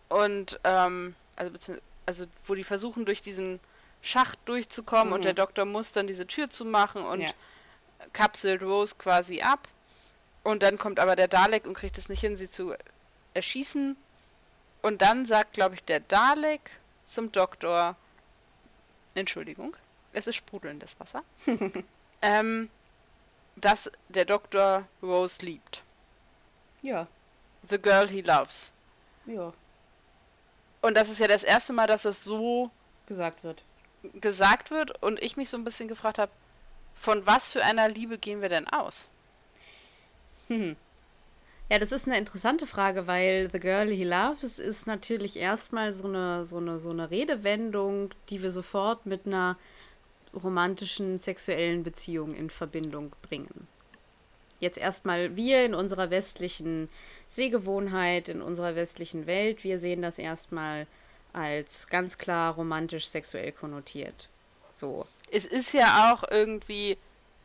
und, 0.09 0.59
ähm, 0.63 1.15
also, 1.35 1.73
also 2.05 2.25
wo 2.45 2.55
die 2.55 2.63
versuchen, 2.63 3.05
durch 3.05 3.21
diesen 3.21 3.59
Schacht 4.01 4.37
durchzukommen 4.45 5.07
mhm. 5.07 5.13
und 5.13 5.25
der 5.25 5.33
Doktor 5.33 5.65
muss 5.65 5.91
dann 5.91 6.07
diese 6.07 6.27
Tür 6.27 6.49
zu 6.49 6.65
machen 6.65 7.03
und 7.03 7.21
ja. 7.21 7.31
kapselt 8.13 8.61
Rose 8.61 8.95
quasi 8.97 9.41
ab. 9.41 9.67
Und 10.43 10.61
dann 10.61 10.77
kommt 10.77 10.99
aber 10.99 11.15
der 11.15 11.27
Dalek 11.27 11.65
und 11.65 11.73
kriegt 11.73 11.97
es 11.97 12.07
nicht 12.07 12.21
hin, 12.21 12.37
sie 12.37 12.47
zu 12.47 12.75
erschießen. 13.33 13.97
Und 14.83 15.01
dann 15.01 15.25
sagt, 15.25 15.53
glaube 15.53 15.73
ich, 15.73 15.83
der 15.83 16.01
Dalek 16.01 16.69
zum 17.07 17.31
Doktor, 17.31 17.95
Entschuldigung, 19.15 19.75
es 20.15 20.27
ist 20.27 20.35
sprudelndes 20.35 20.99
Wasser, 20.99 21.23
ähm, 22.21 22.69
dass 23.55 23.91
der 24.09 24.25
Doktor 24.25 24.87
Rose 25.03 25.45
liebt. 25.45 25.83
Ja. 26.81 27.07
The 27.67 27.79
girl 27.79 28.07
he 28.09 28.21
loves. 28.21 28.71
Ja. 29.25 29.53
Und 30.81 30.95
das 30.95 31.09
ist 31.09 31.19
ja 31.19 31.27
das 31.27 31.43
erste 31.43 31.73
Mal, 31.73 31.87
dass 31.87 32.05
es 32.05 32.23
so 32.23 32.69
gesagt 33.07 33.43
wird. 33.43 33.63
Gesagt 34.21 34.71
wird 34.71 35.01
und 35.01 35.21
ich 35.21 35.35
mich 35.35 35.49
so 35.49 35.57
ein 35.57 35.63
bisschen 35.63 35.87
gefragt 35.87 36.19
habe, 36.19 36.31
von 36.95 37.25
was 37.25 37.49
für 37.49 37.63
einer 37.63 37.89
Liebe 37.89 38.17
gehen 38.17 38.41
wir 38.41 38.49
denn 38.49 38.67
aus? 38.67 39.09
Hm. 40.47 40.75
Ja, 41.69 41.79
das 41.79 41.91
ist 41.91 42.07
eine 42.07 42.19
interessante 42.19 42.67
Frage, 42.67 43.07
weil 43.07 43.49
The 43.51 43.59
Girl 43.59 43.89
He 43.89 44.03
Loves 44.03 44.59
ist 44.59 44.85
natürlich 44.85 45.35
erstmal 45.35 45.91
so 45.93 46.07
eine, 46.07 46.45
so 46.45 46.57
eine, 46.57 46.79
so 46.79 46.91
eine 46.91 47.09
Redewendung, 47.09 48.13
die 48.29 48.43
wir 48.43 48.51
sofort 48.51 49.07
mit 49.07 49.25
einer 49.25 49.57
romantischen 50.41 51.19
sexuellen 51.19 51.83
Beziehung 51.83 52.33
in 52.33 52.49
Verbindung 52.49 53.11
bringen. 53.21 53.67
Jetzt 54.59 54.77
erstmal 54.77 55.35
wir 55.35 55.65
in 55.65 55.73
unserer 55.73 56.09
westlichen 56.09 56.89
Sehgewohnheit, 57.27 58.29
in 58.29 58.41
unserer 58.41 58.75
westlichen 58.75 59.27
Welt, 59.27 59.63
wir 59.63 59.79
sehen 59.79 60.01
das 60.01 60.17
erstmal 60.17 60.87
als 61.33 61.87
ganz 61.87 62.17
klar 62.17 62.55
romantisch 62.55 63.07
sexuell 63.07 63.51
konnotiert. 63.51 64.29
So. 64.71 65.05
Es 65.31 65.45
ist 65.45 65.73
ja 65.73 66.13
auch 66.13 66.23
irgendwie 66.29 66.97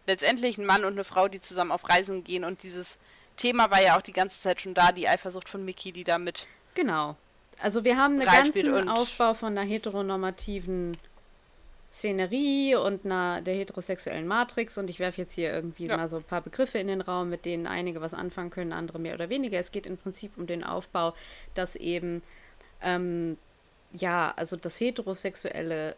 letztendlich 0.06 0.58
ein 0.58 0.66
Mann 0.66 0.84
und 0.84 0.92
eine 0.92 1.04
Frau, 1.04 1.28
die 1.28 1.40
zusammen 1.40 1.72
auf 1.72 1.88
Reisen 1.88 2.24
gehen 2.24 2.44
und 2.44 2.62
dieses 2.62 2.98
Thema 3.36 3.70
war 3.70 3.82
ja 3.82 3.96
auch 3.96 4.02
die 4.02 4.12
ganze 4.12 4.40
Zeit 4.40 4.60
schon 4.60 4.74
da, 4.74 4.92
die 4.92 5.08
Eifersucht 5.08 5.48
von 5.48 5.64
Mickey, 5.64 5.92
die 5.92 6.04
damit. 6.04 6.46
Genau. 6.74 7.16
Also 7.58 7.84
wir 7.84 7.96
haben 7.96 8.20
einen 8.20 8.26
ganzen 8.26 8.88
Aufbau 8.88 9.34
von 9.34 9.56
einer 9.56 9.68
heteronormativen 9.68 10.96
Szenerie 11.92 12.76
und 12.76 13.04
einer 13.04 13.42
der 13.42 13.54
heterosexuellen 13.54 14.26
Matrix 14.26 14.78
und 14.78 14.88
ich 14.88 15.00
werfe 15.00 15.22
jetzt 15.22 15.32
hier 15.32 15.52
irgendwie 15.52 15.86
ja. 15.86 15.96
mal 15.96 16.08
so 16.08 16.18
ein 16.18 16.22
paar 16.22 16.40
Begriffe 16.40 16.78
in 16.78 16.86
den 16.86 17.00
Raum, 17.00 17.30
mit 17.30 17.44
denen 17.44 17.66
einige 17.66 18.00
was 18.00 18.14
anfangen 18.14 18.50
können, 18.50 18.72
andere 18.72 19.00
mehr 19.00 19.14
oder 19.14 19.28
weniger. 19.28 19.58
Es 19.58 19.72
geht 19.72 19.86
im 19.86 19.96
Prinzip 19.96 20.38
um 20.38 20.46
den 20.46 20.62
Aufbau, 20.62 21.14
dass 21.54 21.74
eben 21.74 22.22
ähm, 22.80 23.36
ja, 23.92 24.32
also 24.36 24.56
das 24.56 24.78
heterosexuelle 24.78 25.96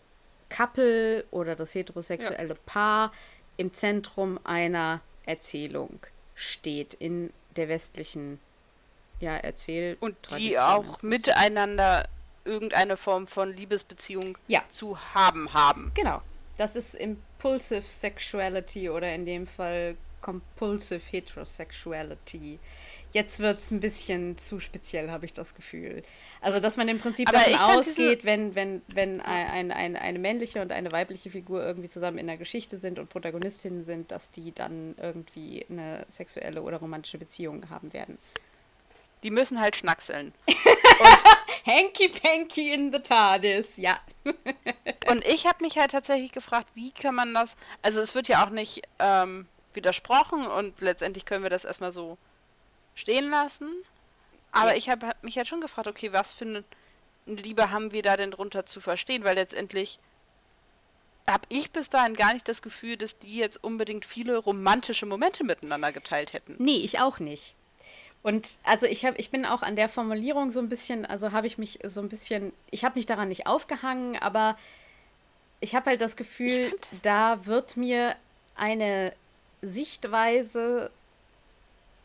Couple 0.49 1.25
oder 1.31 1.57
das 1.57 1.75
heterosexuelle 1.75 2.55
ja. 2.55 2.61
Paar 2.65 3.13
im 3.59 3.75
Zentrum 3.75 4.39
einer 4.45 5.01
Erzählung 5.27 6.01
steht 6.35 6.95
in 6.95 7.33
der 7.57 7.69
westlichen 7.69 8.41
ja, 9.21 9.37
Erzähl 9.37 9.97
und 10.01 10.17
die 10.37 10.59
auch 10.59 11.03
miteinander 11.03 12.09
irgendeine 12.45 12.97
Form 12.97 13.27
von 13.27 13.55
Liebesbeziehung 13.55 14.39
ja. 14.49 14.63
zu 14.71 14.99
haben 15.15 15.53
haben. 15.53 15.93
Genau. 15.95 16.23
Das 16.57 16.77
ist 16.77 16.95
Impulsive 16.95 17.83
Sexuality 17.83 18.91
oder 18.91 19.15
in 19.15 19.27
dem 19.27 19.47
Fall 19.47 19.97
Compulsive 20.21 21.03
Heterosexuality. 21.11 22.59
Jetzt 23.13 23.41
wird 23.41 23.61
es 23.61 23.71
ein 23.71 23.81
bisschen 23.81 24.39
zu 24.39 24.59
speziell, 24.59 25.11
habe 25.11 25.27
ich 25.27 25.35
das 25.35 25.55
Gefühl. 25.55 26.03
Also, 26.41 26.61
dass 26.61 26.79
man 26.79 26.89
im 26.89 26.99
Prinzip 26.99 27.29
Aber 27.29 27.39
davon 27.39 27.79
ausgeht, 27.79 28.25
wenn, 28.25 28.55
wenn, 28.55 28.81
wenn 28.89 29.21
ein, 29.21 29.71
ein, 29.71 29.97
eine 29.97 30.19
männliche 30.19 30.63
und 30.63 30.73
eine 30.73 30.91
weibliche 30.93 31.31
Figur 31.31 31.63
irgendwie 31.63 31.89
zusammen 31.89 32.17
in 32.17 32.27
der 32.27 32.39
Geschichte 32.39 32.79
sind 32.79 32.99
und 32.99 33.11
Protagonistinnen 33.11 33.85
sind, 33.85 34.11
dass 34.11 34.31
die 34.31 34.53
dann 34.53 34.95
irgendwie 35.01 35.67
eine 35.69 36.07
sexuelle 36.09 36.63
oder 36.63 36.79
romantische 36.79 37.19
Beziehung 37.19 37.69
haben 37.69 37.93
werden. 37.93 38.19
Die 39.23 39.31
müssen 39.31 39.61
halt 39.61 39.77
schnackseln. 39.77 40.33
Hanky 41.65 42.09
Panky 42.09 42.73
in 42.73 42.93
the 42.93 42.99
TARDIS, 42.99 43.77
ja. 43.77 43.99
und 45.09 45.25
ich 45.25 45.47
habe 45.47 45.63
mich 45.63 45.79
halt 45.79 45.93
tatsächlich 45.93 46.33
gefragt, 46.33 46.69
wie 46.75 46.91
kann 46.91 47.15
man 47.15 47.35
das. 47.35 47.57
Also, 47.83 48.01
es 48.01 48.15
wird 48.15 48.29
ja 48.29 48.45
auch 48.45 48.51
nicht 48.51 48.83
ähm, 48.99 49.47
widersprochen 49.75 50.47
und 50.47 50.81
letztendlich 50.81 51.25
können 51.25 51.43
wir 51.43 51.51
das 51.51 51.65
erstmal 51.65 51.93
so 51.93 52.19
stehen 52.95 53.31
lassen. 53.31 53.71
Aber 54.51 54.73
ja. 54.73 54.77
ich 54.77 54.89
habe 54.89 55.11
mich 55.23 55.37
halt 55.37 55.49
schon 55.49 55.61
gefragt, 55.61 55.89
okay, 55.89 56.13
was 56.13 56.33
für 56.33 56.45
eine 56.45 56.65
Liebe 57.27 57.71
haben 57.71 57.93
wir 57.93 58.03
da 58.03 58.17
denn 58.17 58.33
drunter 58.33 58.67
zu 58.67 58.81
verstehen? 58.81 59.25
Weil 59.25 59.37
letztendlich 59.37 59.99
habe 61.27 61.47
ich 61.49 61.71
bis 61.71 61.89
dahin 61.89 62.15
gar 62.15 62.35
nicht 62.35 62.49
das 62.49 62.63
Gefühl, 62.63 62.97
dass 62.97 63.19
die 63.19 63.37
jetzt 63.37 63.63
unbedingt 63.63 64.05
viele 64.05 64.37
romantische 64.37 65.07
Momente 65.07 65.45
miteinander 65.45 65.93
geteilt 65.93 66.33
hätten. 66.33 66.57
Nee, 66.59 66.79
ich 66.79 67.01
auch 67.01 67.19
nicht. 67.19 67.55
Und 68.23 68.49
also 68.63 68.87
ich 68.87 69.05
habe, 69.05 69.17
ich 69.19 69.31
bin 69.31 69.45
auch 69.45 69.63
an 69.63 69.75
der 69.75 69.89
Formulierung 69.89 70.53
so 70.53 70.61
ein 70.61 70.69
bisschen, 70.69 71.05
also 71.05 71.33
habe 71.33 71.47
ich 71.47 71.59
mich 71.59 71.81
so 71.85 72.01
ein 72.01 72.09
bisschen, 72.09 72.53
ich 72.71 72.85
habe 72.85 72.99
mich 72.99 73.07
daran 73.07 73.29
nicht 73.29 73.47
aufgehangen, 73.47 74.17
aber 74.17 74.57
ich 75.61 75.75
habe 75.75 75.91
halt 75.91 76.01
das 76.01 76.17
Gefühl, 76.17 76.73
da 77.03 77.47
wird 77.47 77.77
mir 77.77 78.15
eine 78.55 79.13
Sichtweise 79.61 80.91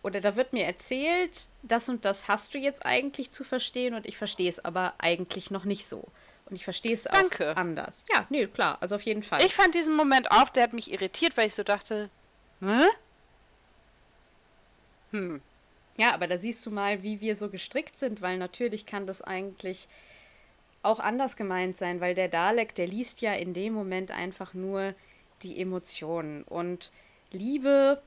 oder 0.02 0.22
da 0.22 0.36
wird 0.36 0.54
mir 0.54 0.66
erzählt, 0.66 1.48
das 1.64 1.90
und 1.90 2.06
das 2.06 2.28
hast 2.28 2.54
du 2.54 2.58
jetzt 2.58 2.86
eigentlich 2.86 3.32
zu 3.32 3.44
verstehen 3.44 3.94
und 3.94 4.06
ich 4.06 4.18
verstehe 4.18 4.50
es 4.50 4.64
aber 4.64 4.94
eigentlich 5.00 5.52
noch 5.52 5.66
nicht 5.66 5.88
so. 5.88 6.04
Und 6.50 6.56
ich 6.56 6.64
verstehe 6.64 6.94
es 6.94 7.08
auch 7.08 7.40
anders. 7.56 8.06
Ja, 8.10 8.26
nee, 8.30 8.48
klar, 8.48 8.78
also 8.80 8.96
auf 8.96 9.02
jeden 9.02 9.22
Fall. 9.22 9.44
Ich 9.44 9.54
fand 9.54 9.76
diesen 9.76 9.96
Moment 9.96 10.32
auch, 10.32 10.50
der 10.50 10.64
hat 10.64 10.74
mich 10.74 10.92
irritiert, 10.92 11.36
weil 11.36 11.48
ich 11.48 11.56
so 11.56 11.64
dachte, 11.64 12.10
hä? 12.62 12.86
Hm. 15.12 15.42
Ja, 15.98 16.14
aber 16.14 16.28
da 16.28 16.38
siehst 16.38 16.66
du 16.66 16.72
mal, 16.72 17.04
wie 17.04 17.22
wir 17.22 17.36
so 17.36 17.50
gestrickt 17.50 17.98
sind, 17.98 18.22
weil 18.22 18.38
natürlich 18.38 18.86
kann 18.86 19.08
das 19.08 19.22
eigentlich 19.22 19.88
auch 20.84 21.00
anders 21.00 21.36
gemeint 21.36 21.76
sein, 21.76 22.00
weil 22.00 22.16
der 22.16 22.28
Dalek, 22.30 22.76
der 22.76 22.88
liest 22.88 23.22
ja 23.22 23.34
in 23.34 23.54
dem 23.54 23.74
Moment 23.74 24.12
einfach 24.12 24.54
nur 24.54 24.94
die 25.44 25.60
Emotionen 25.60 26.44
und 26.44 26.92
Liebe 27.32 28.02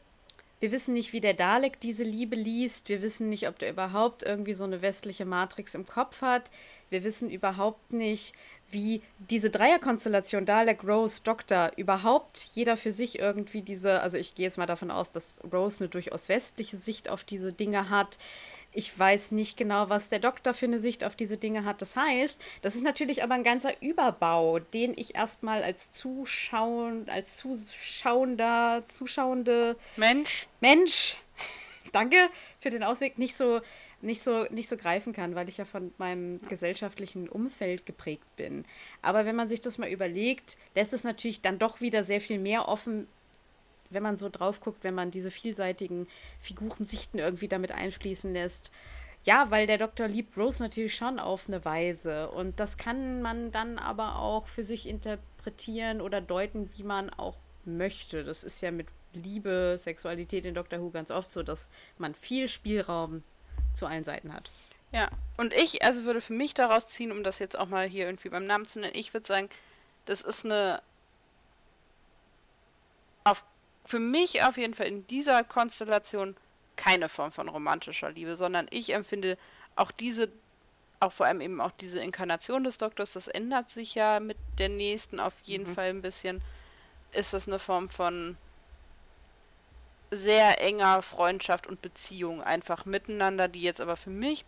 wir 0.60 0.72
wissen 0.72 0.92
nicht, 0.92 1.14
wie 1.14 1.22
der 1.22 1.32
Dalek 1.32 1.80
diese 1.80 2.04
Liebe 2.04 2.36
liest. 2.36 2.90
Wir 2.90 3.00
wissen 3.00 3.30
nicht, 3.30 3.48
ob 3.48 3.58
der 3.58 3.70
überhaupt 3.70 4.22
irgendwie 4.22 4.52
so 4.52 4.64
eine 4.64 4.82
westliche 4.82 5.24
Matrix 5.24 5.74
im 5.74 5.86
Kopf 5.86 6.20
hat. 6.20 6.50
Wir 6.90 7.02
wissen 7.02 7.30
überhaupt 7.30 7.94
nicht, 7.94 8.34
wie 8.70 9.02
diese 9.18 9.50
Dreierkonstellation 9.50 10.46
Dalek, 10.46 10.84
Rose, 10.84 11.22
Doktor 11.22 11.72
überhaupt 11.76 12.46
jeder 12.54 12.76
für 12.76 12.92
sich 12.92 13.18
irgendwie 13.18 13.62
diese, 13.62 14.00
also 14.00 14.16
ich 14.16 14.34
gehe 14.34 14.44
jetzt 14.44 14.58
mal 14.58 14.66
davon 14.66 14.90
aus, 14.90 15.10
dass 15.10 15.34
Rose 15.52 15.80
eine 15.80 15.88
durchaus 15.88 16.28
westliche 16.28 16.76
Sicht 16.76 17.08
auf 17.08 17.24
diese 17.24 17.52
Dinge 17.52 17.90
hat. 17.90 18.18
Ich 18.72 18.96
weiß 18.96 19.32
nicht 19.32 19.56
genau, 19.56 19.88
was 19.88 20.10
der 20.10 20.20
Doktor 20.20 20.54
für 20.54 20.66
eine 20.66 20.80
Sicht 20.80 21.02
auf 21.02 21.16
diese 21.16 21.36
Dinge 21.36 21.64
hat. 21.64 21.82
Das 21.82 21.96
heißt, 21.96 22.40
das 22.62 22.76
ist 22.76 22.84
natürlich 22.84 23.24
aber 23.24 23.34
ein 23.34 23.42
ganzer 23.42 23.80
Überbau, 23.82 24.60
den 24.60 24.94
ich 24.96 25.16
erstmal 25.16 25.64
als 25.64 25.92
Zuschauer, 25.92 26.92
als 27.06 27.36
Zuschauender, 27.36 28.84
Zuschauende 28.86 29.76
Mensch, 29.96 30.46
Mensch, 30.60 31.16
danke 31.92 32.16
für 32.60 32.70
den 32.70 32.84
Ausweg, 32.84 33.18
nicht 33.18 33.36
so, 33.36 33.60
nicht 34.02 34.22
so, 34.22 34.44
nicht 34.44 34.68
so 34.68 34.76
greifen 34.76 35.12
kann, 35.12 35.34
weil 35.34 35.48
ich 35.48 35.58
ja 35.58 35.64
von 35.64 35.92
meinem 35.98 36.40
gesellschaftlichen 36.48 37.28
Umfeld 37.28 37.86
geprägt 37.86 38.36
bin. 38.36 38.64
Aber 39.02 39.26
wenn 39.26 39.36
man 39.36 39.48
sich 39.48 39.60
das 39.60 39.78
mal 39.78 39.90
überlegt, 39.90 40.56
lässt 40.74 40.92
es 40.92 41.04
natürlich 41.04 41.42
dann 41.42 41.58
doch 41.58 41.80
wieder 41.80 42.04
sehr 42.04 42.20
viel 42.20 42.38
mehr 42.38 42.68
offen, 42.68 43.06
wenn 43.90 44.02
man 44.02 44.16
so 44.16 44.28
drauf 44.28 44.60
guckt, 44.60 44.84
wenn 44.84 44.94
man 44.94 45.10
diese 45.10 45.30
vielseitigen 45.30 46.06
Figurensichten 46.40 47.18
irgendwie 47.18 47.48
damit 47.48 47.72
einfließen 47.72 48.32
lässt. 48.32 48.70
Ja, 49.24 49.50
weil 49.50 49.66
der 49.66 49.78
Doktor 49.78 50.08
liebt 50.08 50.38
Rose 50.38 50.62
natürlich 50.62 50.94
schon 50.94 51.18
auf 51.18 51.48
eine 51.48 51.64
Weise. 51.64 52.30
Und 52.30 52.58
das 52.58 52.78
kann 52.78 53.20
man 53.20 53.52
dann 53.52 53.78
aber 53.78 54.16
auch 54.18 54.46
für 54.46 54.64
sich 54.64 54.88
interpretieren 54.88 56.00
oder 56.00 56.20
deuten, 56.22 56.70
wie 56.76 56.84
man 56.84 57.10
auch 57.10 57.36
möchte. 57.64 58.24
Das 58.24 58.44
ist 58.44 58.62
ja 58.62 58.70
mit 58.70 58.86
Liebe, 59.12 59.76
Sexualität 59.78 60.44
in 60.44 60.54
Doctor 60.54 60.80
Who 60.80 60.90
ganz 60.90 61.10
oft 61.10 61.30
so, 61.30 61.42
dass 61.42 61.68
man 61.98 62.14
viel 62.14 62.48
Spielraum 62.48 63.22
zu 63.74 63.86
allen 63.86 64.04
Seiten 64.04 64.32
hat. 64.32 64.50
Ja, 64.92 65.08
und 65.36 65.54
ich, 65.54 65.84
also 65.84 66.04
würde 66.04 66.20
für 66.20 66.32
mich 66.32 66.54
daraus 66.54 66.86
ziehen, 66.86 67.12
um 67.12 67.22
das 67.22 67.38
jetzt 67.38 67.58
auch 67.58 67.68
mal 67.68 67.86
hier 67.86 68.06
irgendwie 68.06 68.28
beim 68.28 68.46
Namen 68.46 68.66
zu 68.66 68.80
nennen, 68.80 68.96
ich 68.96 69.14
würde 69.14 69.26
sagen, 69.26 69.48
das 70.04 70.20
ist 70.22 70.44
eine 70.44 70.82
auf 73.22 73.44
für 73.84 73.98
mich 73.98 74.42
auf 74.42 74.56
jeden 74.56 74.74
Fall 74.74 74.86
in 74.86 75.06
dieser 75.06 75.44
Konstellation 75.44 76.36
keine 76.76 77.08
Form 77.08 77.32
von 77.32 77.48
romantischer 77.48 78.10
Liebe, 78.10 78.36
sondern 78.36 78.66
ich 78.70 78.92
empfinde 78.92 79.36
auch 79.76 79.90
diese, 79.90 80.30
auch 80.98 81.12
vor 81.12 81.26
allem 81.26 81.40
eben 81.40 81.60
auch 81.60 81.72
diese 81.72 82.00
Inkarnation 82.00 82.64
des 82.64 82.78
Doktors, 82.78 83.12
das 83.12 83.28
ändert 83.28 83.68
sich 83.68 83.94
ja 83.94 84.20
mit 84.20 84.38
der 84.58 84.68
nächsten 84.68 85.20
auf 85.20 85.34
jeden 85.42 85.68
mhm. 85.68 85.74
Fall 85.74 85.90
ein 85.90 86.02
bisschen, 86.02 86.40
ist 87.12 87.32
das 87.32 87.48
eine 87.48 87.58
Form 87.58 87.88
von 87.88 88.36
sehr 90.10 90.60
enger 90.60 91.02
Freundschaft 91.02 91.66
und 91.66 91.82
Beziehung 91.82 92.42
einfach 92.42 92.84
miteinander, 92.84 93.48
die 93.48 93.62
jetzt 93.62 93.80
aber 93.80 93.96
für 93.96 94.10
mich 94.10 94.44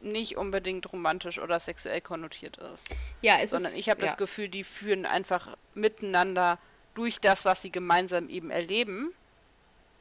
nicht 0.00 0.36
unbedingt 0.36 0.92
romantisch 0.92 1.38
oder 1.38 1.58
sexuell 1.60 2.00
konnotiert 2.00 2.58
ist. 2.58 2.88
Ja, 3.22 3.38
es 3.40 3.50
sondern 3.50 3.72
ist, 3.72 3.78
ich 3.78 3.88
habe 3.88 4.00
ja. 4.00 4.06
das 4.06 4.16
Gefühl, 4.16 4.48
die 4.48 4.64
führen 4.64 5.06
einfach 5.06 5.56
miteinander 5.74 6.58
durch 6.94 7.20
das, 7.20 7.44
was 7.44 7.62
sie 7.62 7.70
gemeinsam 7.70 8.28
eben 8.28 8.50
erleben, 8.50 9.12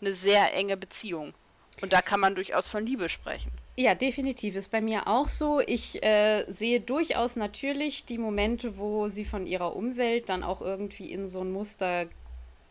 eine 0.01 0.13
sehr 0.13 0.53
enge 0.53 0.77
Beziehung. 0.77 1.33
Und 1.81 1.93
da 1.93 2.01
kann 2.01 2.19
man 2.19 2.35
durchaus 2.35 2.67
von 2.67 2.85
Liebe 2.85 3.09
sprechen. 3.09 3.51
Ja, 3.75 3.95
definitiv. 3.95 4.55
Ist 4.55 4.69
bei 4.69 4.81
mir 4.81 5.07
auch 5.07 5.27
so. 5.27 5.59
Ich 5.61 6.03
äh, 6.03 6.45
sehe 6.47 6.79
durchaus 6.79 7.35
natürlich 7.35 8.05
die 8.05 8.19
Momente, 8.19 8.77
wo 8.77 9.09
sie 9.09 9.25
von 9.25 9.47
ihrer 9.47 9.75
Umwelt 9.75 10.29
dann 10.29 10.43
auch 10.43 10.61
irgendwie 10.61 11.11
in 11.11 11.27
so 11.27 11.41
ein 11.41 11.51
Muster 11.51 12.05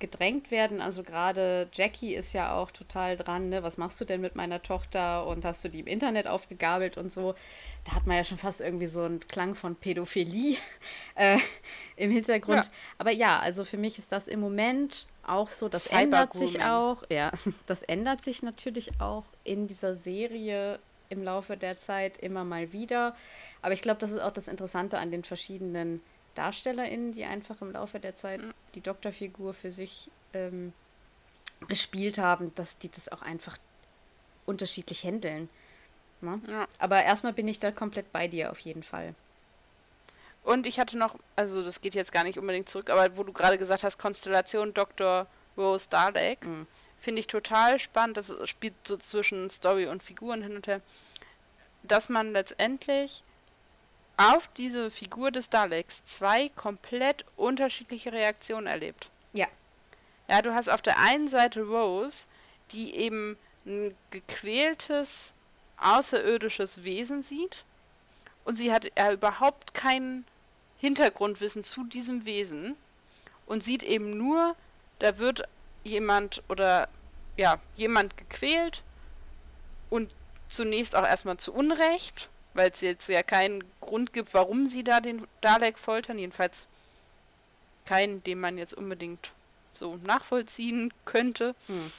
gedrängt 0.03 0.51
werden. 0.51 0.81
Also 0.81 1.05
gerade 1.05 1.69
Jackie 1.73 2.15
ist 2.15 2.33
ja 2.33 2.55
auch 2.55 2.73
total 2.73 3.17
dran, 3.17 3.49
ne? 3.49 3.63
Was 3.63 3.79
machst 3.79 4.01
du 4.01 4.05
denn 4.05 4.21
mit 4.21 4.35
meiner 4.35 4.61
Tochter 4.61 5.27
und 5.27 5.45
hast 5.45 5.65
du 5.65 5.69
die 5.69 5.79
im 5.79 5.87
Internet 5.87 6.27
aufgegabelt 6.27 6.99
und 6.99 7.13
so? 7.13 7.35
Da 7.85 7.93
hat 7.93 8.07
man 8.07 8.17
ja 8.17 8.25
schon 8.25 8.37
fast 8.37 8.61
irgendwie 8.61 8.87
so 8.87 9.05
einen 9.05 9.21
Klang 9.21 9.55
von 9.55 9.77
Pädophilie 9.77 10.59
äh, 11.15 11.39
im 11.97 12.11
Hintergrund. 12.11 12.67
Ja. 12.67 12.73
Aber 12.99 13.13
ja, 13.13 13.39
also 13.39 13.65
für 13.65 13.79
mich 13.79 13.99
ist 13.99 14.11
das 14.11 14.27
im 14.27 14.41
Moment 14.41 15.07
auch 15.25 15.51
so, 15.51 15.69
das 15.69 15.87
ändert 15.87 16.35
sich 16.35 16.61
auch. 16.63 17.05
Ja, 17.09 17.31
das 17.67 17.83
ändert 17.85 18.25
sich 18.25 18.43
natürlich 18.43 19.01
auch 19.01 19.25
in 19.45 19.69
dieser 19.69 19.95
Serie 19.95 20.81
im 21.11 21.23
Laufe 21.23 21.57
der 21.57 21.77
Zeit 21.77 22.19
immer 22.19 22.43
mal 22.45 22.73
wieder. 22.73 23.15
Aber 23.61 23.73
ich 23.73 23.83
glaube, 23.83 24.01
das 24.01 24.11
ist 24.11 24.21
auch 24.21 24.33
das 24.33 24.49
Interessante 24.49 24.99
an 24.99 25.13
den 25.13 25.23
verschiedenen 25.23 26.03
DarstellerInnen, 26.35 27.13
die 27.13 27.25
einfach 27.25 27.61
im 27.61 27.73
Laufe 27.73 28.01
der 28.01 28.15
Zeit 28.15 28.41
die 28.75 28.81
Doktorfigur 28.81 29.55
für 29.55 29.73
sich 29.73 30.11
ähm, 30.33 30.73
gespielt 31.69 32.19
haben, 32.19 32.55
dass 32.55 32.79
die 32.79 32.91
das 32.91 33.11
auch 33.11 33.23
einfach 33.23 33.59
unterschiedlich 34.47 35.05
handeln. 35.05 35.49
Ne? 36.21 36.41
Ja. 36.49 36.67
Aber 36.79 37.03
erstmal 37.03 37.33
bin 37.33 37.49
ich 37.49 37.61
da 37.61 37.71
komplett 37.71 38.13
bei 38.13 38.29
dir 38.29 38.51
auf 38.51 38.59
jeden 38.61 38.83
Fall. 38.83 39.15
Und 40.45 40.67
ich 40.67 40.81
hatte 40.81 40.99
noch, 40.99 41.15
also 41.37 41.63
das 41.63 41.81
geht 41.81 41.95
jetzt 41.95 42.13
gar 42.13 42.25
nicht 42.25 42.39
unbedingt 42.39 42.69
zurück, 42.69 42.91
aber 42.91 43.17
wo 43.17 43.23
du 43.23 43.33
gerade 43.33 43.59
gesagt 43.59 43.85
hast, 43.85 43.99
Konstellation 43.99 44.75
Dr. 44.75 45.27
Rose 45.57 45.89
Dalek, 45.89 46.45
mhm. 46.45 46.67
finde 46.99 47.21
ich 47.21 47.27
total 47.29 47.79
spannend. 47.79 48.17
Das 48.17 48.35
spielt 48.49 48.75
so 48.85 48.97
zwischen 48.97 49.51
Story 49.51 49.87
und 49.87 50.03
Figuren 50.03 50.43
hin 50.43 50.57
und 50.57 50.67
her, 50.67 50.81
dass 51.85 52.09
man 52.09 52.33
letztendlich 52.33 53.23
auf 54.17 54.49
diese 54.57 54.91
Figur 54.91 55.31
des 55.31 55.51
Daleks 55.51 56.05
zwei 56.05 56.49
komplett 56.51 57.25
unterschiedliche 57.37 58.13
Reaktionen 58.13 58.67
erlebt. 58.67 59.11
Ja. 59.33 59.47
Ja, 60.29 60.43
du 60.43 60.55
hast 60.55 60.69
auf 60.69 60.83
der 60.83 60.99
einen 60.99 61.29
Seite 61.29 61.63
Rose, 61.63 62.27
die 62.71 62.95
eben 62.95 63.37
ein 63.67 63.95
gequältes, 64.11 65.35
außerirdisches 65.79 66.85
Wesen 66.85 67.23
sieht 67.23 67.65
und 68.45 68.57
sie 68.57 68.73
hat 68.73 68.91
ja 68.97 69.13
überhaupt 69.13 69.75
kein 69.75 70.25
Hintergrundwissen 70.79 71.65
zu 71.65 71.85
diesem 71.85 72.25
Wesen 72.25 72.77
und 73.47 73.63
sieht 73.63 73.83
eben 73.83 74.17
nur, 74.17 74.57
da 74.99 75.19
wird 75.19 75.43
jemand 75.85 76.43
oder 76.49 76.89
ja, 77.37 77.59
jemand 77.77 78.17
gequält 78.17 78.83
und 79.91 80.13
zunächst 80.49 80.95
auch 80.95 81.07
erstmal 81.07 81.37
zu 81.37 81.53
Unrecht 81.53 82.29
weil 82.55 82.71
es 82.71 82.81
jetzt 82.81 83.09
ja 83.09 83.23
keinen 83.23 83.65
Grund 83.81 84.13
gibt, 84.13 84.35
warum 84.35 84.67
sie 84.67 84.85
da 84.85 85.01
den 85.01 85.27
Dalek 85.41 85.79
foltern. 85.79 86.19
Jedenfalls 86.19 86.67
keinen, 87.87 88.23
den 88.25 88.41
man 88.41 88.59
jetzt 88.59 88.75
unbedingt 88.75 89.33
so 89.73 89.99
nachvollziehen 90.05 90.93
könnte. 91.05 91.55
Hm. 91.67 91.93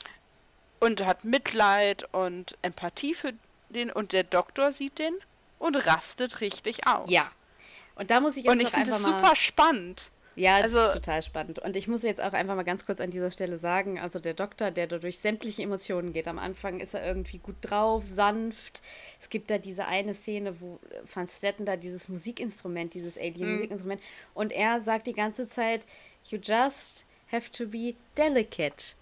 Und 0.80 1.06
hat 1.06 1.24
Mitleid 1.24 2.14
und 2.14 2.58
Empathie 2.62 3.14
für 3.14 3.34
den. 3.70 3.91
Und 3.91 4.12
der 4.12 4.24
Doktor 4.24 4.72
sieht 4.72 4.99
den 4.99 5.16
und 5.60 5.76
rastet 5.88 6.41
richtig 6.41 6.88
aus. 6.88 7.10
Ja. 7.10 7.30
Und 7.95 8.12
da 8.12 8.20
muss 8.20 8.36
ich 8.36 8.43
jetzt 8.45 8.54
Und 8.54 8.62
ich 8.62 8.70
finde 8.70 8.91
es 8.91 9.04
super 9.04 9.36
spannend. 9.36 10.10
Ja, 10.36 10.62
das 10.62 10.74
also, 10.74 10.88
ist 10.88 10.94
total 10.94 11.22
spannend. 11.22 11.60
Und 11.60 11.76
ich 11.76 11.88
muss 11.88 12.02
jetzt 12.02 12.22
auch 12.22 12.34
einfach 12.34 12.56
mal 12.56 12.64
ganz 12.64 12.86
kurz 12.86 13.00
an 13.00 13.12
dieser 13.12 13.32
Stelle 13.32 13.58
sagen, 13.58 14.00
also 14.00 14.20
der 14.20 14.34
Doktor, 14.34 14.72
der 14.72 14.88
da 14.88 14.98
durch 14.98 15.20
sämtliche 15.20 15.62
Emotionen 15.62 16.14
geht. 16.14 16.28
Am 16.28 16.40
Anfang 16.40 16.80
ist 16.80 16.94
er 16.94 17.06
irgendwie 17.06 17.38
gut 17.38 17.56
drauf, 17.62 18.04
sanft. 18.04 18.82
Es 19.22 19.30
gibt 19.30 19.50
da 19.50 19.58
diese 19.58 19.86
eine 19.86 20.14
Szene, 20.14 20.60
wo 20.60 20.80
Van 21.14 21.28
Stetten 21.28 21.66
da 21.66 21.76
dieses 21.76 22.10
Musikinstrument, 22.10 22.94
dieses 22.94 23.18
Alien-Musikinstrument, 23.18 24.02
mhm. 24.02 24.06
und 24.34 24.52
er 24.52 24.82
sagt 24.82 25.08
die 25.08 25.14
ganze 25.14 25.48
Zeit, 25.48 25.86
you 26.26 26.40
just 26.42 27.06
have 27.32 27.52
to 27.52 27.68
be 27.68 27.96
delicate. 28.18 28.96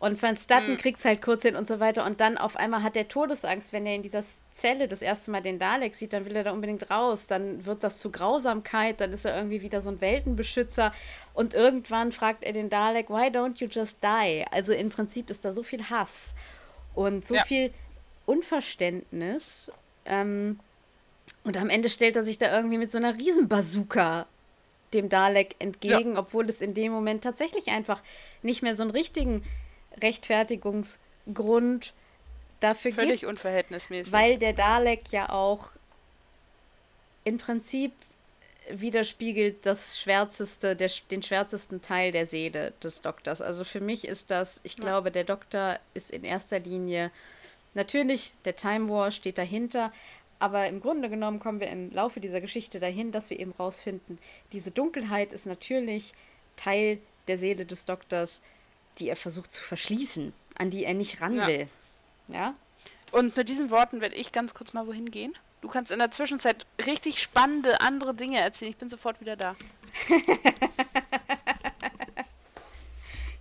Und 0.00 0.20
Van 0.20 0.34
Statten 0.34 0.72
mhm. 0.72 0.76
kriegt 0.78 1.00
es 1.00 1.04
halt 1.04 1.20
kurz 1.20 1.42
hin 1.42 1.56
und 1.56 1.68
so 1.68 1.78
weiter. 1.78 2.06
Und 2.06 2.22
dann 2.22 2.38
auf 2.38 2.56
einmal 2.56 2.82
hat 2.82 2.96
er 2.96 3.06
Todesangst, 3.06 3.74
wenn 3.74 3.84
er 3.84 3.94
in 3.94 4.02
dieser 4.02 4.24
Zelle 4.54 4.88
das 4.88 5.02
erste 5.02 5.30
Mal 5.30 5.42
den 5.42 5.58
Dalek 5.58 5.94
sieht, 5.94 6.14
dann 6.14 6.24
will 6.24 6.34
er 6.34 6.42
da 6.42 6.52
unbedingt 6.52 6.90
raus. 6.90 7.26
Dann 7.26 7.66
wird 7.66 7.84
das 7.84 7.98
zu 7.98 8.10
Grausamkeit, 8.10 9.02
dann 9.02 9.12
ist 9.12 9.26
er 9.26 9.36
irgendwie 9.36 9.60
wieder 9.60 9.82
so 9.82 9.90
ein 9.90 10.00
Weltenbeschützer. 10.00 10.94
Und 11.34 11.52
irgendwann 11.52 12.12
fragt 12.12 12.44
er 12.44 12.54
den 12.54 12.70
Dalek, 12.70 13.10
why 13.10 13.26
don't 13.26 13.58
you 13.58 13.68
just 13.70 14.02
die? 14.02 14.46
Also 14.50 14.72
im 14.72 14.88
Prinzip 14.88 15.28
ist 15.28 15.44
da 15.44 15.52
so 15.52 15.62
viel 15.62 15.90
Hass 15.90 16.34
und 16.94 17.22
so 17.22 17.34
ja. 17.34 17.44
viel 17.44 17.70
Unverständnis. 18.24 19.70
Ähm, 20.06 20.60
und 21.44 21.58
am 21.58 21.68
Ende 21.68 21.90
stellt 21.90 22.16
er 22.16 22.24
sich 22.24 22.38
da 22.38 22.56
irgendwie 22.56 22.78
mit 22.78 22.90
so 22.90 22.96
einer 22.96 23.18
Riesenbazooka 23.18 24.26
dem 24.94 25.10
Dalek 25.10 25.56
entgegen, 25.58 26.14
ja. 26.14 26.20
obwohl 26.20 26.48
es 26.48 26.62
in 26.62 26.72
dem 26.72 26.90
Moment 26.90 27.22
tatsächlich 27.22 27.68
einfach 27.68 28.02
nicht 28.42 28.62
mehr 28.62 28.74
so 28.74 28.82
einen 28.82 28.92
richtigen 28.92 29.44
Rechtfertigungsgrund 30.02 31.92
dafür 32.60 32.92
Völlig 32.92 33.20
gibt. 33.20 33.30
unverhältnismäßig. 33.30 34.12
Weil 34.12 34.38
der 34.38 34.52
Dalek 34.52 35.10
ja 35.10 35.30
auch 35.30 35.70
im 37.24 37.38
Prinzip 37.38 37.92
widerspiegelt 38.70 39.66
das 39.66 39.98
schwärzeste, 39.98 40.76
der, 40.76 40.90
den 41.10 41.22
schwärzesten 41.22 41.82
Teil 41.82 42.12
der 42.12 42.26
Seele 42.26 42.72
des 42.82 43.02
Doktors. 43.02 43.40
Also 43.40 43.64
für 43.64 43.80
mich 43.80 44.06
ist 44.06 44.30
das, 44.30 44.60
ich 44.62 44.76
ja. 44.78 44.84
glaube, 44.84 45.10
der 45.10 45.24
Doktor 45.24 45.78
ist 45.94 46.10
in 46.10 46.24
erster 46.24 46.58
Linie 46.58 47.10
natürlich, 47.74 48.32
der 48.44 48.56
Time 48.56 48.88
War 48.88 49.10
steht 49.10 49.38
dahinter, 49.38 49.92
aber 50.38 50.66
im 50.68 50.80
Grunde 50.80 51.10
genommen 51.10 51.38
kommen 51.38 51.60
wir 51.60 51.68
im 51.68 51.92
Laufe 51.92 52.20
dieser 52.20 52.40
Geschichte 52.40 52.80
dahin, 52.80 53.12
dass 53.12 53.30
wir 53.30 53.38
eben 53.38 53.52
rausfinden, 53.58 54.18
diese 54.52 54.70
Dunkelheit 54.70 55.32
ist 55.32 55.46
natürlich 55.46 56.14
Teil 56.56 56.98
der 57.28 57.36
Seele 57.36 57.66
des 57.66 57.84
Doktors, 57.84 58.42
die 58.98 59.08
er 59.08 59.16
versucht 59.16 59.52
zu 59.52 59.62
verschließen, 59.62 60.32
an 60.56 60.70
die 60.70 60.84
er 60.84 60.94
nicht 60.94 61.20
ran 61.20 61.46
will. 61.46 61.68
Ja. 62.28 62.54
Und 63.12 63.36
mit 63.36 63.48
diesen 63.48 63.70
Worten 63.70 64.00
werde 64.00 64.16
ich 64.16 64.32
ganz 64.32 64.54
kurz 64.54 64.72
mal 64.72 64.86
wohin 64.86 65.10
gehen. 65.10 65.34
Du 65.60 65.68
kannst 65.68 65.90
in 65.90 65.98
der 65.98 66.10
Zwischenzeit 66.10 66.64
richtig 66.86 67.20
spannende 67.22 67.80
andere 67.80 68.14
Dinge 68.14 68.40
erzählen. 68.40 68.70
Ich 68.70 68.78
bin 68.78 68.88
sofort 68.88 69.20
wieder 69.20 69.36
da. 69.36 69.56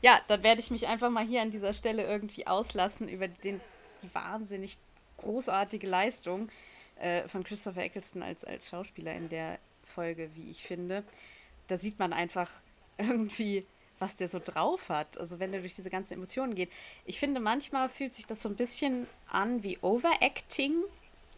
ja, 0.01 0.19
dann 0.27 0.43
werde 0.43 0.59
ich 0.59 0.71
mich 0.71 0.87
einfach 0.87 1.09
mal 1.09 1.25
hier 1.25 1.41
an 1.41 1.51
dieser 1.51 1.73
Stelle 1.73 2.03
irgendwie 2.03 2.45
auslassen 2.47 3.07
über 3.07 3.27
den, 3.27 3.61
die 4.03 4.13
wahnsinnig 4.13 4.77
großartige 5.17 5.87
Leistung 5.87 6.49
äh, 6.99 7.27
von 7.27 7.43
Christopher 7.43 7.83
Eccleston 7.83 8.23
als, 8.23 8.43
als 8.43 8.69
Schauspieler 8.69 9.13
in 9.13 9.29
der 9.29 9.59
Folge, 9.85 10.29
wie 10.35 10.49
ich 10.49 10.63
finde. 10.63 11.03
Da 11.67 11.77
sieht 11.77 11.99
man 11.99 12.11
einfach 12.11 12.49
irgendwie 12.97 13.65
was 13.99 14.15
der 14.15 14.29
so 14.29 14.39
drauf 14.39 14.89
hat. 14.89 15.17
Also 15.17 15.39
wenn 15.39 15.51
der 15.51 15.61
durch 15.61 15.75
diese 15.75 15.89
ganzen 15.89 16.13
Emotionen 16.13 16.55
geht. 16.55 16.71
Ich 17.05 17.19
finde, 17.19 17.39
manchmal 17.39 17.89
fühlt 17.89 18.13
sich 18.13 18.25
das 18.25 18.41
so 18.41 18.49
ein 18.49 18.55
bisschen 18.55 19.07
an 19.27 19.63
wie 19.63 19.77
Overacting. 19.81 20.75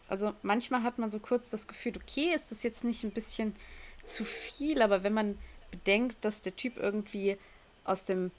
Also 0.08 0.32
manchmal 0.42 0.82
hat 0.82 0.98
man 0.98 1.10
so 1.10 1.18
kurz 1.18 1.50
das 1.50 1.66
Gefühl, 1.66 1.94
okay, 1.96 2.32
ist 2.34 2.50
das 2.50 2.62
jetzt 2.62 2.84
nicht 2.84 3.04
ein 3.04 3.10
bisschen 3.10 3.54
zu 4.04 4.24
viel, 4.24 4.82
aber 4.82 5.02
wenn 5.02 5.14
man 5.14 5.38
bedenkt, 5.70 6.24
dass 6.24 6.42
der 6.42 6.56
Typ 6.56 6.76
irgendwie 6.76 7.38
aus 7.84 8.04
dem 8.04 8.30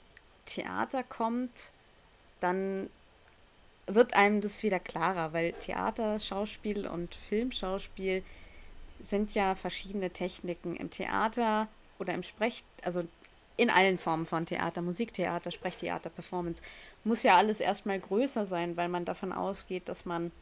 Theater 0.46 1.02
kommt, 1.02 1.70
dann 2.40 2.88
wird 3.86 4.14
einem 4.14 4.40
das 4.40 4.62
wieder 4.62 4.80
klarer, 4.80 5.32
weil 5.32 5.52
Theater, 5.52 6.18
Schauspiel 6.18 6.86
und 6.86 7.14
Filmschauspiel 7.14 8.22
sind 9.00 9.34
ja 9.34 9.54
verschiedene 9.54 10.10
Techniken. 10.10 10.76
Im 10.76 10.90
Theater 10.90 11.68
oder 11.98 12.14
im 12.14 12.22
Sprech, 12.22 12.64
also 12.82 13.04
in 13.56 13.70
allen 13.70 13.98
Formen 13.98 14.26
von 14.26 14.46
Theater, 14.46 14.82
Musiktheater, 14.82 15.50
Sprechtheater, 15.50 16.10
Performance, 16.10 16.62
muss 17.04 17.22
ja 17.22 17.36
alles 17.36 17.60
erstmal 17.60 18.00
größer 18.00 18.46
sein, 18.46 18.76
weil 18.76 18.88
man 18.88 19.04
davon 19.04 19.32
ausgeht, 19.32 19.88
dass 19.88 20.04
man, 20.04 20.32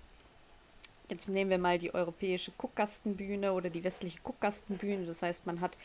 jetzt 1.08 1.28
nehmen 1.28 1.50
wir 1.50 1.58
mal 1.58 1.78
die 1.78 1.94
europäische 1.94 2.52
Guckgastenbühne 2.56 3.52
oder 3.52 3.68
die 3.68 3.84
westliche 3.84 4.20
Guckgastenbühne, 4.22 5.06
das 5.06 5.22
heißt, 5.22 5.46
man 5.46 5.60
hat 5.60 5.76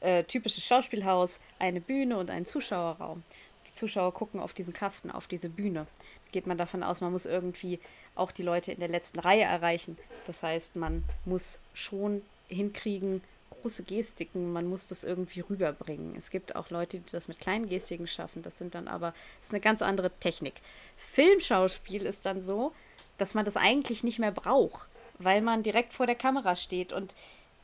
äh, 0.00 0.24
typisches 0.24 0.66
Schauspielhaus, 0.66 1.40
eine 1.58 1.80
Bühne 1.80 2.18
und 2.18 2.30
einen 2.30 2.46
Zuschauerraum. 2.46 3.22
Die 3.68 3.72
Zuschauer 3.72 4.12
gucken 4.12 4.40
auf 4.40 4.52
diesen 4.52 4.74
Kasten, 4.74 5.10
auf 5.10 5.26
diese 5.26 5.48
Bühne. 5.48 5.86
Geht 6.30 6.46
man 6.46 6.58
davon 6.58 6.82
aus, 6.82 7.00
man 7.00 7.12
muss 7.12 7.26
irgendwie 7.26 7.78
auch 8.14 8.32
die 8.32 8.42
Leute 8.42 8.72
in 8.72 8.80
der 8.80 8.88
letzten 8.88 9.18
Reihe 9.18 9.44
erreichen. 9.44 9.96
Das 10.26 10.42
heißt, 10.42 10.76
man 10.76 11.04
muss 11.24 11.58
schon 11.72 12.22
hinkriegen, 12.48 13.22
große 13.62 13.84
Gestiken, 13.84 14.52
man 14.52 14.66
muss 14.66 14.86
das 14.86 15.04
irgendwie 15.04 15.40
rüberbringen. 15.40 16.14
Es 16.16 16.30
gibt 16.30 16.56
auch 16.56 16.70
Leute, 16.70 16.98
die 16.98 17.12
das 17.12 17.28
mit 17.28 17.38
kleinen 17.38 17.68
Gestiken 17.68 18.06
schaffen, 18.06 18.42
das 18.42 18.58
sind 18.58 18.74
dann 18.74 18.88
aber, 18.88 19.14
das 19.38 19.48
ist 19.48 19.52
eine 19.52 19.60
ganz 19.60 19.82
andere 19.82 20.10
Technik. 20.18 20.54
Filmschauspiel 20.98 22.04
ist 22.04 22.26
dann 22.26 22.42
so, 22.42 22.72
dass 23.18 23.34
man 23.34 23.44
das 23.44 23.56
eigentlich 23.56 24.04
nicht 24.04 24.18
mehr 24.18 24.32
braucht, 24.32 24.88
weil 25.18 25.40
man 25.40 25.62
direkt 25.62 25.94
vor 25.94 26.06
der 26.06 26.14
Kamera 26.16 26.56
steht 26.56 26.92
und 26.92 27.14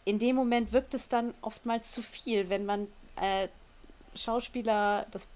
in 0.05 0.19
dem 0.19 0.37
Moment 0.37 0.73
wirkt 0.73 0.95
es 0.95 1.09
dann 1.09 1.35
oftmals 1.43 1.93
zu 1.93 2.03
viel, 2.03 2.49
wenn 2.49 2.65
man 2.65 2.87
äh, 3.17 3.49
Schauspieler, 4.15 5.07
das 5.11 5.29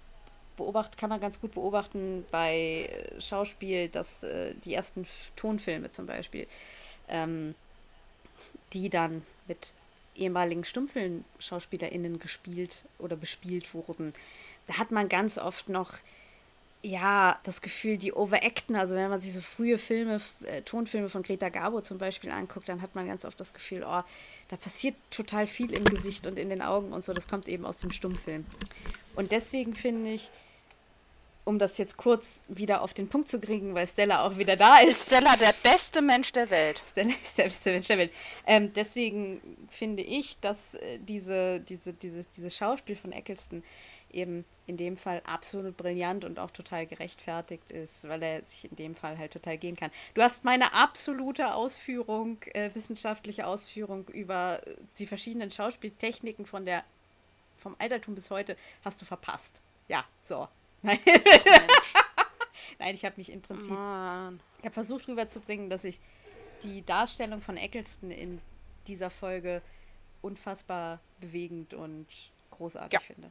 beobachtet, 0.56 0.98
kann 0.98 1.10
man 1.10 1.20
ganz 1.20 1.40
gut 1.40 1.54
beobachten 1.54 2.24
bei 2.30 2.88
Schauspiel, 3.18 3.88
dass 3.88 4.22
äh, 4.22 4.54
die 4.64 4.74
ersten 4.74 5.06
Tonfilme 5.36 5.90
zum 5.90 6.06
Beispiel, 6.06 6.46
ähm, 7.08 7.54
die 8.72 8.88
dann 8.88 9.22
mit 9.46 9.72
ehemaligen 10.14 10.64
Stummfilm-SchauspielerInnen 10.64 12.18
gespielt 12.18 12.84
oder 12.98 13.16
bespielt 13.16 13.74
wurden, 13.74 14.12
da 14.66 14.78
hat 14.78 14.90
man 14.90 15.08
ganz 15.08 15.38
oft 15.38 15.68
noch 15.68 15.94
ja, 16.84 17.38
das 17.44 17.62
Gefühl, 17.62 17.96
die 17.96 18.12
overacten. 18.12 18.74
Also 18.74 18.96
wenn 18.96 19.08
man 19.08 19.20
sich 19.20 19.32
so 19.32 19.40
frühe 19.40 19.78
Filme, 19.78 20.20
äh, 20.44 20.62
Tonfilme 20.62 21.08
von 21.08 21.22
Greta 21.22 21.48
Garbo 21.48 21.80
zum 21.80 21.98
Beispiel 21.98 22.30
anguckt, 22.30 22.68
dann 22.68 22.82
hat 22.82 22.94
man 22.94 23.06
ganz 23.06 23.24
oft 23.24 23.38
das 23.38 23.54
Gefühl, 23.54 23.84
oh, 23.84 24.02
da 24.48 24.56
passiert 24.56 24.96
total 25.10 25.46
viel 25.46 25.72
im 25.72 25.84
Gesicht 25.84 26.26
und 26.26 26.38
in 26.38 26.50
den 26.50 26.60
Augen 26.60 26.92
und 26.92 27.04
so. 27.04 27.12
Das 27.12 27.28
kommt 27.28 27.48
eben 27.48 27.64
aus 27.64 27.78
dem 27.78 27.92
Stummfilm. 27.92 28.44
Und 29.14 29.30
deswegen 29.30 29.74
finde 29.74 30.10
ich, 30.10 30.30
um 31.44 31.58
das 31.58 31.78
jetzt 31.78 31.96
kurz 31.96 32.42
wieder 32.48 32.82
auf 32.82 32.94
den 32.94 33.08
Punkt 33.08 33.28
zu 33.28 33.40
kriegen, 33.40 33.74
weil 33.74 33.86
Stella 33.86 34.24
auch 34.24 34.38
wieder 34.38 34.56
da 34.56 34.78
ist. 34.78 35.06
Stella 35.06 35.36
der 35.36 35.54
beste 35.62 36.00
Mensch 36.00 36.32
der 36.32 36.50
Welt? 36.50 36.80
Stella 36.84 37.12
ist 37.22 37.36
der 37.36 37.44
beste 37.44 37.72
Mensch 37.72 37.88
der 37.88 37.98
Welt. 37.98 38.12
Ähm, 38.46 38.72
deswegen 38.74 39.40
finde 39.68 40.02
ich, 40.02 40.38
dass 40.40 40.74
äh, 40.74 40.98
diese, 41.00 41.60
diese, 41.60 41.92
dieses, 41.92 42.30
dieses 42.30 42.56
Schauspiel 42.56 42.96
von 42.96 43.12
Eccleston 43.12 43.64
eben 44.12 44.44
in 44.66 44.76
dem 44.76 44.96
Fall 44.96 45.22
absolut 45.24 45.76
brillant 45.76 46.24
und 46.24 46.38
auch 46.38 46.50
total 46.50 46.86
gerechtfertigt 46.86 47.72
ist, 47.72 48.06
weil 48.08 48.22
er 48.22 48.42
sich 48.42 48.70
in 48.70 48.76
dem 48.76 48.94
Fall 48.94 49.18
halt 49.18 49.32
total 49.32 49.58
gehen 49.58 49.74
kann. 49.74 49.90
Du 50.14 50.22
hast 50.22 50.44
meine 50.44 50.74
absolute 50.74 51.54
Ausführung, 51.54 52.38
äh, 52.52 52.70
wissenschaftliche 52.74 53.46
Ausführung 53.46 54.06
über 54.08 54.62
die 54.98 55.06
verschiedenen 55.06 55.50
Schauspieltechniken 55.50 56.46
von 56.46 56.64
der 56.64 56.84
vom 57.58 57.76
Altertum 57.78 58.14
bis 58.14 58.30
heute 58.30 58.56
hast 58.84 59.00
du 59.00 59.04
verpasst. 59.04 59.62
Ja, 59.88 60.04
so. 60.24 60.48
Nein. 60.82 60.98
Nein, 62.78 62.94
ich 62.94 63.04
habe 63.04 63.14
mich 63.16 63.30
im 63.30 63.42
Prinzip. 63.42 63.70
Mann. 63.70 64.40
Ich 64.58 64.64
habe 64.64 64.74
versucht 64.74 65.06
rüberzubringen, 65.08 65.70
dass 65.70 65.84
ich 65.84 66.00
die 66.62 66.84
Darstellung 66.84 67.40
von 67.40 67.56
Eccleston 67.56 68.10
in 68.10 68.40
dieser 68.86 69.10
Folge 69.10 69.62
unfassbar 70.20 71.00
bewegend 71.20 71.74
und 71.74 72.06
großartig 72.50 72.92
ja. 72.92 73.00
finde. 73.00 73.30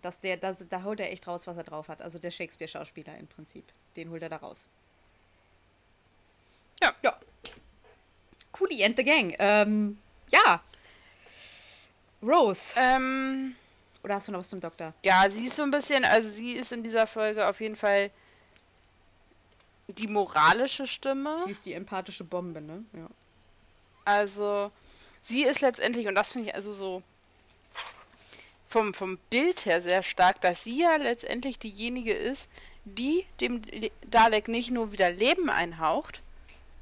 Dass 0.00 0.20
der, 0.20 0.36
das, 0.36 0.64
da 0.68 0.82
holt 0.82 1.00
er 1.00 1.10
echt 1.12 1.26
raus, 1.26 1.46
was 1.46 1.56
er 1.56 1.64
drauf 1.64 1.88
hat. 1.88 2.02
Also 2.02 2.18
der 2.18 2.30
Shakespeare-Schauspieler 2.30 3.16
im 3.18 3.26
Prinzip. 3.26 3.64
Den 3.96 4.10
holt 4.10 4.22
er 4.22 4.28
da 4.28 4.36
raus. 4.36 4.66
Ja. 6.82 6.92
Ja. 7.02 7.16
Coolie 8.52 8.84
and 8.84 8.96
the 8.96 9.04
Gang. 9.04 9.34
Ähm, 9.38 9.98
ja. 10.30 10.62
Rose. 12.22 12.74
Ähm, 12.76 13.56
oder 14.02 14.16
hast 14.16 14.28
du 14.28 14.32
noch 14.32 14.40
was 14.40 14.48
zum 14.48 14.60
Doktor? 14.60 14.94
Ja, 15.04 15.28
sie 15.30 15.46
ist 15.46 15.56
so 15.56 15.62
ein 15.62 15.70
bisschen, 15.70 16.04
also 16.04 16.28
sie 16.28 16.52
ist 16.52 16.72
in 16.72 16.82
dieser 16.82 17.06
Folge 17.06 17.48
auf 17.48 17.60
jeden 17.60 17.76
Fall 17.76 18.10
die 19.88 20.08
moralische 20.08 20.86
Stimme. 20.86 21.38
Sie 21.44 21.50
ist 21.50 21.64
die 21.64 21.74
empathische 21.74 22.24
Bombe, 22.24 22.60
ne? 22.60 22.84
Ja. 22.92 23.08
Also, 24.04 24.72
sie 25.20 25.44
ist 25.44 25.60
letztendlich, 25.60 26.06
und 26.08 26.14
das 26.14 26.32
finde 26.32 26.48
ich 26.48 26.54
also 26.54 26.72
so 26.72 27.02
vom, 28.66 28.94
vom 28.94 29.18
Bild 29.30 29.66
her 29.66 29.80
sehr 29.80 30.02
stark, 30.02 30.40
dass 30.40 30.64
sie 30.64 30.80
ja 30.80 30.96
letztendlich 30.96 31.58
diejenige 31.58 32.14
ist, 32.14 32.48
die 32.84 33.26
dem 33.40 33.62
Dalek 34.10 34.48
nicht 34.48 34.70
nur 34.70 34.92
wieder 34.92 35.10
Leben 35.10 35.50
einhaucht, 35.50 36.22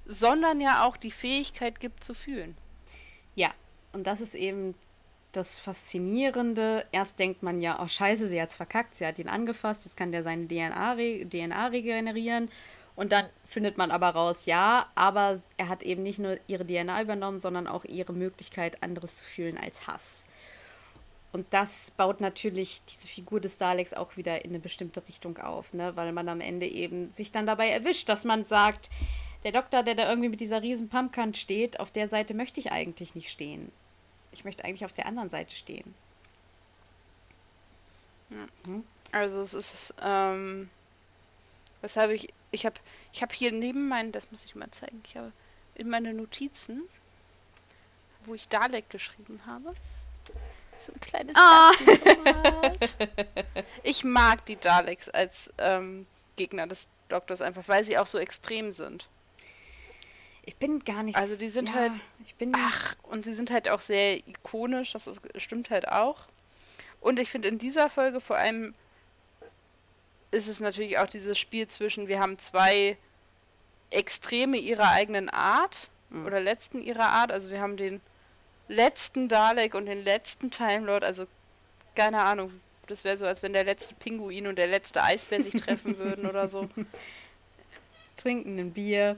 sondern 0.06 0.60
ja 0.60 0.84
auch 0.84 0.96
die 0.96 1.10
Fähigkeit 1.10 1.80
gibt 1.80 2.02
zu 2.02 2.14
fühlen. 2.14 2.56
Ja, 3.34 3.52
und 3.92 4.06
das 4.06 4.20
ist 4.20 4.34
eben 4.34 4.74
das 5.32 5.58
Faszinierende. 5.58 6.84
Erst 6.92 7.18
denkt 7.18 7.42
man 7.42 7.60
ja, 7.60 7.80
oh 7.82 7.86
scheiße, 7.88 8.28
sie 8.28 8.40
hat 8.40 8.50
es 8.50 8.56
verkackt, 8.56 8.96
sie 8.96 9.06
hat 9.06 9.18
ihn 9.18 9.28
angefasst, 9.28 9.84
jetzt 9.84 9.96
kann 9.96 10.12
der 10.12 10.22
seine 10.22 10.46
DNA, 10.46 10.92
re 10.92 11.26
DNA 11.26 11.66
regenerieren. 11.68 12.50
Und 12.96 13.12
dann 13.12 13.26
findet 13.46 13.78
man 13.78 13.90
aber 13.90 14.10
raus, 14.10 14.46
ja, 14.46 14.90
aber 14.94 15.40
er 15.56 15.68
hat 15.68 15.82
eben 15.82 16.02
nicht 16.02 16.18
nur 16.18 16.38
ihre 16.48 16.66
DNA 16.66 17.02
übernommen, 17.02 17.40
sondern 17.40 17.66
auch 17.66 17.84
ihre 17.84 18.12
Möglichkeit, 18.12 18.82
anderes 18.82 19.16
zu 19.16 19.24
fühlen 19.24 19.56
als 19.56 19.86
Hass. 19.86 20.24
Und 21.32 21.46
das 21.50 21.92
baut 21.92 22.20
natürlich 22.20 22.82
diese 22.90 23.06
Figur 23.06 23.40
des 23.40 23.56
Daleks 23.56 23.94
auch 23.94 24.16
wieder 24.16 24.44
in 24.44 24.50
eine 24.50 24.58
bestimmte 24.58 25.06
Richtung 25.06 25.38
auf, 25.38 25.72
ne? 25.72 25.92
weil 25.94 26.12
man 26.12 26.28
am 26.28 26.40
Ende 26.40 26.66
eben 26.66 27.08
sich 27.08 27.30
dann 27.30 27.46
dabei 27.46 27.70
erwischt, 27.70 28.08
dass 28.08 28.24
man 28.24 28.44
sagt, 28.44 28.90
der 29.44 29.52
Doktor, 29.52 29.82
der 29.82 29.94
da 29.94 30.08
irgendwie 30.08 30.28
mit 30.28 30.40
dieser 30.40 30.60
riesen 30.60 30.88
Pumpkant 30.88 31.36
steht, 31.36 31.80
auf 31.80 31.90
der 31.90 32.08
Seite 32.08 32.34
möchte 32.34 32.60
ich 32.60 32.72
eigentlich 32.72 33.14
nicht 33.14 33.30
stehen. 33.30 33.70
Ich 34.32 34.44
möchte 34.44 34.64
eigentlich 34.64 34.84
auf 34.84 34.92
der 34.92 35.06
anderen 35.06 35.30
Seite 35.30 35.54
stehen. 35.54 35.94
Ja. 38.30 38.46
Hm? 38.64 38.84
Also 39.12 39.40
es 39.40 39.54
ist, 39.54 39.94
ähm, 40.00 40.70
weshalb 41.80 42.12
ich, 42.12 42.32
ich 42.52 42.64
habe 42.64 42.76
ich 43.12 43.22
hab 43.22 43.32
hier 43.32 43.50
neben 43.50 43.88
meinen, 43.88 44.12
das 44.12 44.30
muss 44.30 44.44
ich 44.44 44.54
mal 44.54 44.70
zeigen, 44.70 45.02
ich 45.04 45.16
habe 45.16 45.32
in 45.74 45.88
meine 45.88 46.14
Notizen, 46.14 46.82
wo 48.24 48.34
ich 48.34 48.46
Dalek 48.48 48.88
geschrieben 48.90 49.40
habe, 49.46 49.74
so 50.78 50.92
ein 50.92 51.00
kleines 51.00 51.34
oh. 51.36 51.72
Ich 53.82 54.04
mag 54.04 54.46
die 54.46 54.56
Daleks 54.56 55.08
als 55.08 55.52
ähm, 55.58 56.06
Gegner 56.36 56.66
des 56.66 56.86
Doktors 57.08 57.40
einfach, 57.40 57.66
weil 57.66 57.84
sie 57.84 57.98
auch 57.98 58.06
so 58.06 58.18
extrem 58.18 58.70
sind. 58.72 59.08
Ich 60.44 60.56
bin 60.56 60.80
gar 60.84 61.02
nicht. 61.02 61.16
Also 61.16 61.36
die 61.36 61.48
sind 61.48 61.68
ja, 61.70 61.74
halt. 61.74 61.92
Ich 62.24 62.34
bin. 62.34 62.52
Ach, 62.56 62.96
und 63.02 63.24
sie 63.24 63.34
sind 63.34 63.50
halt 63.50 63.70
auch 63.70 63.80
sehr 63.80 64.16
ikonisch. 64.26 64.92
Das 64.92 65.06
ist, 65.06 65.20
stimmt 65.36 65.70
halt 65.70 65.88
auch. 65.88 66.26
Und 67.00 67.18
ich 67.18 67.30
finde 67.30 67.48
in 67.48 67.58
dieser 67.58 67.88
Folge 67.88 68.20
vor 68.20 68.36
allem 68.36 68.74
ist 70.30 70.48
es 70.48 70.60
natürlich 70.60 70.98
auch 70.98 71.06
dieses 71.06 71.38
Spiel 71.38 71.66
zwischen 71.66 72.06
wir 72.06 72.20
haben 72.20 72.38
zwei 72.38 72.96
Extreme 73.90 74.58
ihrer 74.58 74.90
eigenen 74.90 75.28
Art 75.28 75.90
mhm. 76.10 76.26
oder 76.26 76.40
letzten 76.40 76.80
ihrer 76.80 77.08
Art. 77.08 77.32
Also 77.32 77.50
wir 77.50 77.60
haben 77.60 77.76
den 77.76 78.00
letzten 78.68 79.28
Dalek 79.28 79.74
und 79.74 79.86
den 79.86 80.02
letzten 80.02 80.50
Time 80.50 80.86
Lord. 80.86 81.04
Also 81.04 81.26
keine 81.94 82.22
Ahnung. 82.22 82.52
Das 82.86 83.04
wäre 83.04 83.16
so, 83.16 83.26
als 83.26 83.42
wenn 83.42 83.52
der 83.52 83.64
letzte 83.64 83.94
Pinguin 83.94 84.46
und 84.46 84.56
der 84.56 84.66
letzte 84.66 85.02
Eisbär 85.02 85.42
sich 85.42 85.54
treffen 85.54 85.96
würden 85.98 86.26
oder 86.26 86.48
so. 86.48 86.68
Trinken 88.16 88.58
ein 88.58 88.72
Bier. 88.72 89.16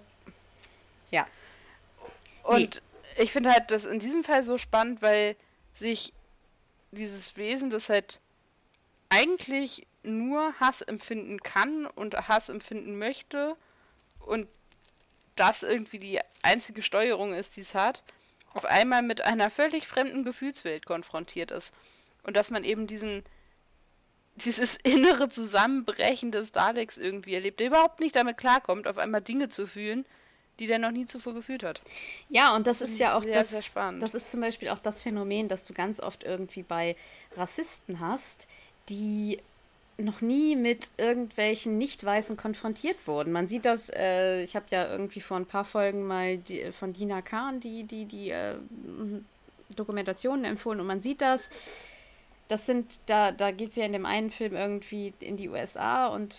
Ja. 1.13 1.29
Und 2.43 2.83
nee. 3.17 3.23
ich 3.23 3.31
finde 3.31 3.53
halt 3.53 3.71
das 3.71 3.85
in 3.85 4.01
diesem 4.01 4.25
Fall 4.25 4.43
so 4.43 4.59
spannend, 4.59 5.01
weil 5.01 5.37
sich 5.73 6.13
dieses 6.91 7.37
Wesen, 7.37 7.71
das 7.71 7.89
halt 7.89 8.21
eigentlich 9.09 9.87
nur 10.03 10.53
Hass 10.59 10.83
empfinden 10.83 11.41
kann 11.41 11.87
und 11.87 12.17
Hass 12.29 12.49
empfinden 12.49 12.99
möchte 12.99 13.57
und 14.19 14.49
das 15.37 15.63
irgendwie 15.63 15.99
die 15.99 16.21
einzige 16.43 16.83
Steuerung 16.83 17.33
ist, 17.33 17.57
die 17.57 17.61
es 17.61 17.75
hat, 17.75 18.03
auf 18.53 18.65
einmal 18.65 19.03
mit 19.03 19.23
einer 19.23 19.49
völlig 19.51 19.87
fremden 19.87 20.25
Gefühlswelt 20.25 20.85
konfrontiert 20.85 21.51
ist. 21.51 21.75
Und 22.23 22.37
dass 22.37 22.51
man 22.51 22.65
eben 22.65 22.87
diesen, 22.87 23.25
dieses 24.37 24.77
innere 24.83 25.29
Zusammenbrechen 25.29 26.33
des 26.33 26.53
Daleks 26.53 26.99
irgendwie 26.99 27.35
erlebt, 27.35 27.61
der 27.61 27.69
überhaupt 27.69 28.01
nicht 28.01 28.17
damit 28.17 28.37
klarkommt, 28.37 28.87
auf 28.87 28.99
einmal 28.99 29.23
Dinge 29.23 29.49
zu 29.49 29.67
fühlen, 29.67 30.05
die 30.63 30.69
der 30.69 30.79
noch 30.79 30.93
nie 30.93 31.07
zuvor 31.07 31.35
gefühlt 31.35 31.65
hat. 31.65 31.81
Ja, 32.29 32.55
und 32.55 32.69
das, 32.69 32.79
das 32.79 32.91
ist 32.91 32.99
ja 33.01 33.17
auch 33.17 33.23
sehr, 33.23 33.35
das, 33.35 33.51
sehr 33.51 33.63
spannend. 33.63 34.01
das 34.01 34.15
ist 34.15 34.31
zum 34.31 34.41
Beispiel 34.41 34.69
auch 34.69 34.79
das 34.79 35.03
Phänomen, 35.03 35.49
das 35.49 35.65
du 35.65 35.75
ganz 35.75 35.99
oft 35.99 36.23
irgendwie 36.23 36.63
bei 36.63 36.95
Rassisten 37.37 37.99
hast, 37.99 38.47
die 38.89 39.39
noch 39.99 40.21
nie 40.21 40.55
mit 40.55 40.91
irgendwelchen 40.99 41.79
Nicht-Weißen 41.79 42.37
konfrontiert 42.37 42.97
wurden. 43.07 43.33
Man 43.33 43.49
sieht 43.49 43.65
das, 43.65 43.91
äh, 43.91 44.43
ich 44.43 44.55
habe 44.55 44.67
ja 44.71 44.89
irgendwie 44.89 45.21
vor 45.21 45.37
ein 45.37 45.47
paar 45.47 45.65
Folgen 45.65 46.07
mal 46.07 46.39
die, 46.39 46.71
von 46.71 46.93
Dina 46.93 47.23
Kahn 47.23 47.59
die, 47.59 47.83
die, 47.83 48.05
die 48.07 48.31
äh, 48.31 48.55
Dokumentationen 49.75 50.45
empfohlen 50.45 50.81
und 50.81 50.87
man 50.87 51.03
sieht 51.03 51.21
das. 51.21 51.51
Das 52.47 52.67
sind, 52.67 53.01
da, 53.07 53.33
da 53.33 53.51
geht 53.51 53.71
es 53.71 53.77
ja 53.77 53.85
in 53.85 53.93
dem 53.93 54.07
einen 54.07 54.31
Film 54.31 54.55
irgendwie 54.55 55.13
in 55.21 55.37
die 55.37 55.49
USA 55.49 56.07
und 56.07 56.37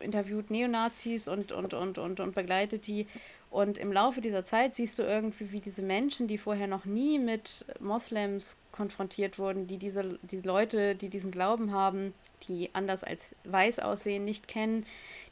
interviewt 0.00 0.50
Neonazis 0.50 1.28
und, 1.28 1.52
und, 1.52 1.74
und, 1.74 1.98
und, 1.98 2.20
und 2.20 2.34
begleitet 2.34 2.86
die. 2.86 3.06
Und 3.50 3.78
im 3.78 3.92
Laufe 3.92 4.20
dieser 4.20 4.44
Zeit 4.44 4.74
siehst 4.74 4.98
du 4.98 5.02
irgendwie, 5.02 5.52
wie 5.52 5.60
diese 5.60 5.82
Menschen, 5.82 6.28
die 6.28 6.36
vorher 6.36 6.66
noch 6.66 6.84
nie 6.84 7.18
mit 7.18 7.64
Moslems 7.80 8.56
konfrontiert 8.72 9.38
wurden, 9.38 9.66
die 9.66 9.78
diese, 9.78 10.18
diese 10.22 10.46
Leute, 10.46 10.94
die 10.94 11.08
diesen 11.08 11.30
Glauben 11.30 11.72
haben, 11.72 12.12
die 12.46 12.68
anders 12.74 13.04
als 13.04 13.34
weiß 13.44 13.78
aussehen, 13.78 14.24
nicht 14.24 14.48
kennen, 14.48 14.84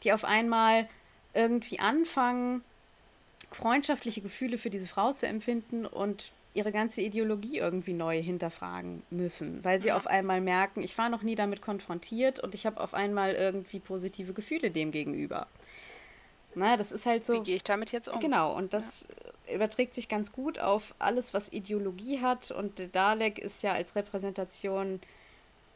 die 0.03 0.13
auf 0.13 0.25
einmal 0.25 0.89
irgendwie 1.35 1.79
anfangen, 1.79 2.63
freundschaftliche 3.51 4.23
Gefühle 4.23 4.57
für 4.57 4.71
diese 4.71 4.87
Frau 4.87 5.13
zu 5.13 5.27
empfinden 5.27 5.85
und 5.85 6.33
ihre 6.57 6.73
ganze 6.73 7.03
Ideologie 7.03 7.59
irgendwie 7.59 7.93
neu 7.93 8.23
hinterfragen 8.23 9.03
müssen, 9.11 9.63
weil 9.63 9.81
sie 9.83 9.93
auf 9.93 10.07
einmal 10.07 10.41
merken, 10.41 10.83
ich 10.83 10.97
war 10.97 11.11
noch 11.11 11.23
nie 11.23 11.35
damit 11.35 11.61
konfrontiert 11.61 12.41
und 12.41 12.55
ich 12.55 12.65
habe 12.65 12.81
auf 12.81 12.95
einmal 12.95 13.35
irgendwie 13.35 13.79
positive 13.79 14.33
Gefühle 14.33 14.71
dem 14.71 14.91
gegenüber. 14.91 15.47
Na, 16.55 16.79
das 16.79 16.93
ist 16.93 17.05
halt 17.05 17.27
so. 17.27 17.35
Wie 17.35 17.41
gehe 17.41 17.57
ich 17.57 17.65
damit 17.65 17.93
jetzt 17.93 18.09
um? 18.09 18.19
Genau, 18.19 18.57
und 18.57 18.73
das 18.73 19.07
ja. 19.47 19.57
überträgt 19.57 19.95
sich 19.95 20.09
ganz 20.09 20.33
gut 20.33 20.59
auf 20.59 20.95
alles, 20.99 21.35
was 21.35 21.53
Ideologie 21.53 22.21
hat. 22.23 22.51
Und 22.51 22.79
der 22.79 22.89
Dalek 22.89 23.39
ist 23.39 23.63
ja 23.63 23.75
als 23.75 23.95
Repräsentation 23.95 25.01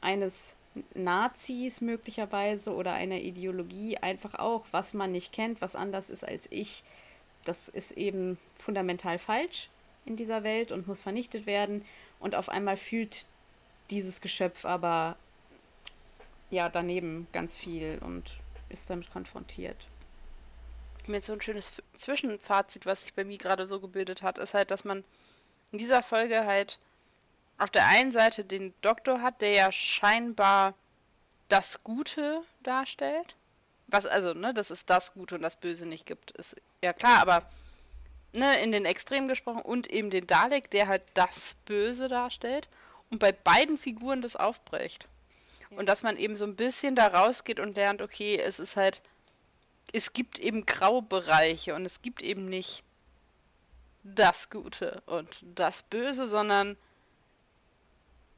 eines 0.00 0.56
Nazis 0.94 1.82
möglicherweise 1.82 2.72
oder 2.72 2.94
einer 2.94 3.18
Ideologie 3.18 3.98
einfach 3.98 4.34
auch, 4.38 4.64
was 4.70 4.94
man 4.94 5.12
nicht 5.12 5.32
kennt, 5.32 5.60
was 5.60 5.76
anders 5.76 6.08
ist 6.08 6.26
als 6.26 6.46
ich. 6.50 6.82
Das 7.44 7.68
ist 7.68 7.92
eben 7.92 8.38
fundamental 8.58 9.18
falsch 9.18 9.68
in 10.04 10.16
dieser 10.16 10.42
Welt 10.42 10.72
und 10.72 10.86
muss 10.86 11.00
vernichtet 11.00 11.46
werden. 11.46 11.84
Und 12.18 12.34
auf 12.34 12.48
einmal 12.48 12.76
fühlt 12.76 13.24
dieses 13.90 14.20
Geschöpf 14.20 14.64
aber 14.64 15.16
ja 16.50 16.68
daneben 16.68 17.26
ganz 17.32 17.54
viel 17.54 17.98
und 18.02 18.38
ist 18.68 18.90
damit 18.90 19.10
konfrontiert. 19.10 19.86
Mir 21.06 21.22
so 21.22 21.32
ein 21.32 21.40
schönes 21.40 21.72
Zwischenfazit, 21.96 22.86
was 22.86 23.02
sich 23.02 23.14
bei 23.14 23.24
mir 23.24 23.38
gerade 23.38 23.66
so 23.66 23.80
gebildet 23.80 24.22
hat, 24.22 24.38
ist 24.38 24.54
halt, 24.54 24.70
dass 24.70 24.84
man 24.84 25.02
in 25.72 25.78
dieser 25.78 26.02
Folge 26.02 26.44
halt 26.44 26.78
auf 27.58 27.70
der 27.70 27.86
einen 27.86 28.12
Seite 28.12 28.44
den 28.44 28.74
Doktor 28.80 29.22
hat, 29.22 29.40
der 29.40 29.52
ja 29.52 29.72
scheinbar 29.72 30.74
das 31.48 31.82
Gute 31.84 32.42
darstellt. 32.62 33.34
Was 33.88 34.06
also, 34.06 34.34
ne, 34.34 34.54
dass 34.54 34.70
es 34.70 34.86
das 34.86 35.14
Gute 35.14 35.34
und 35.34 35.42
das 35.42 35.56
Böse 35.56 35.84
nicht 35.84 36.06
gibt, 36.06 36.30
ist 36.32 36.56
ja 36.82 36.92
klar, 36.92 37.20
aber 37.20 37.42
ne, 38.32 38.60
in 38.62 38.72
den 38.72 38.84
Extremen 38.84 39.28
gesprochen 39.28 39.62
und 39.62 39.88
eben 39.88 40.10
den 40.10 40.26
Dalek, 40.26 40.70
der 40.70 40.88
halt 40.88 41.02
das 41.14 41.56
Böse 41.66 42.08
darstellt 42.08 42.68
und 43.10 43.18
bei 43.18 43.32
beiden 43.32 43.78
Figuren 43.78 44.22
das 44.22 44.36
aufbricht. 44.36 45.08
Ja. 45.60 45.78
Und 45.78 45.88
dass 45.88 46.02
man 46.02 46.16
eben 46.16 46.36
so 46.36 46.44
ein 46.44 46.56
bisschen 46.56 46.94
da 46.94 47.08
rausgeht 47.08 47.60
und 47.60 47.76
lernt, 47.76 48.02
okay, 48.02 48.38
es 48.38 48.58
ist 48.58 48.76
halt, 48.76 49.02
es 49.92 50.12
gibt 50.12 50.38
eben 50.38 50.66
Graubereiche 50.66 51.74
und 51.74 51.84
es 51.84 52.02
gibt 52.02 52.22
eben 52.22 52.48
nicht 52.48 52.84
das 54.02 54.50
Gute 54.50 55.02
und 55.06 55.44
das 55.54 55.82
Böse, 55.82 56.26
sondern 56.26 56.76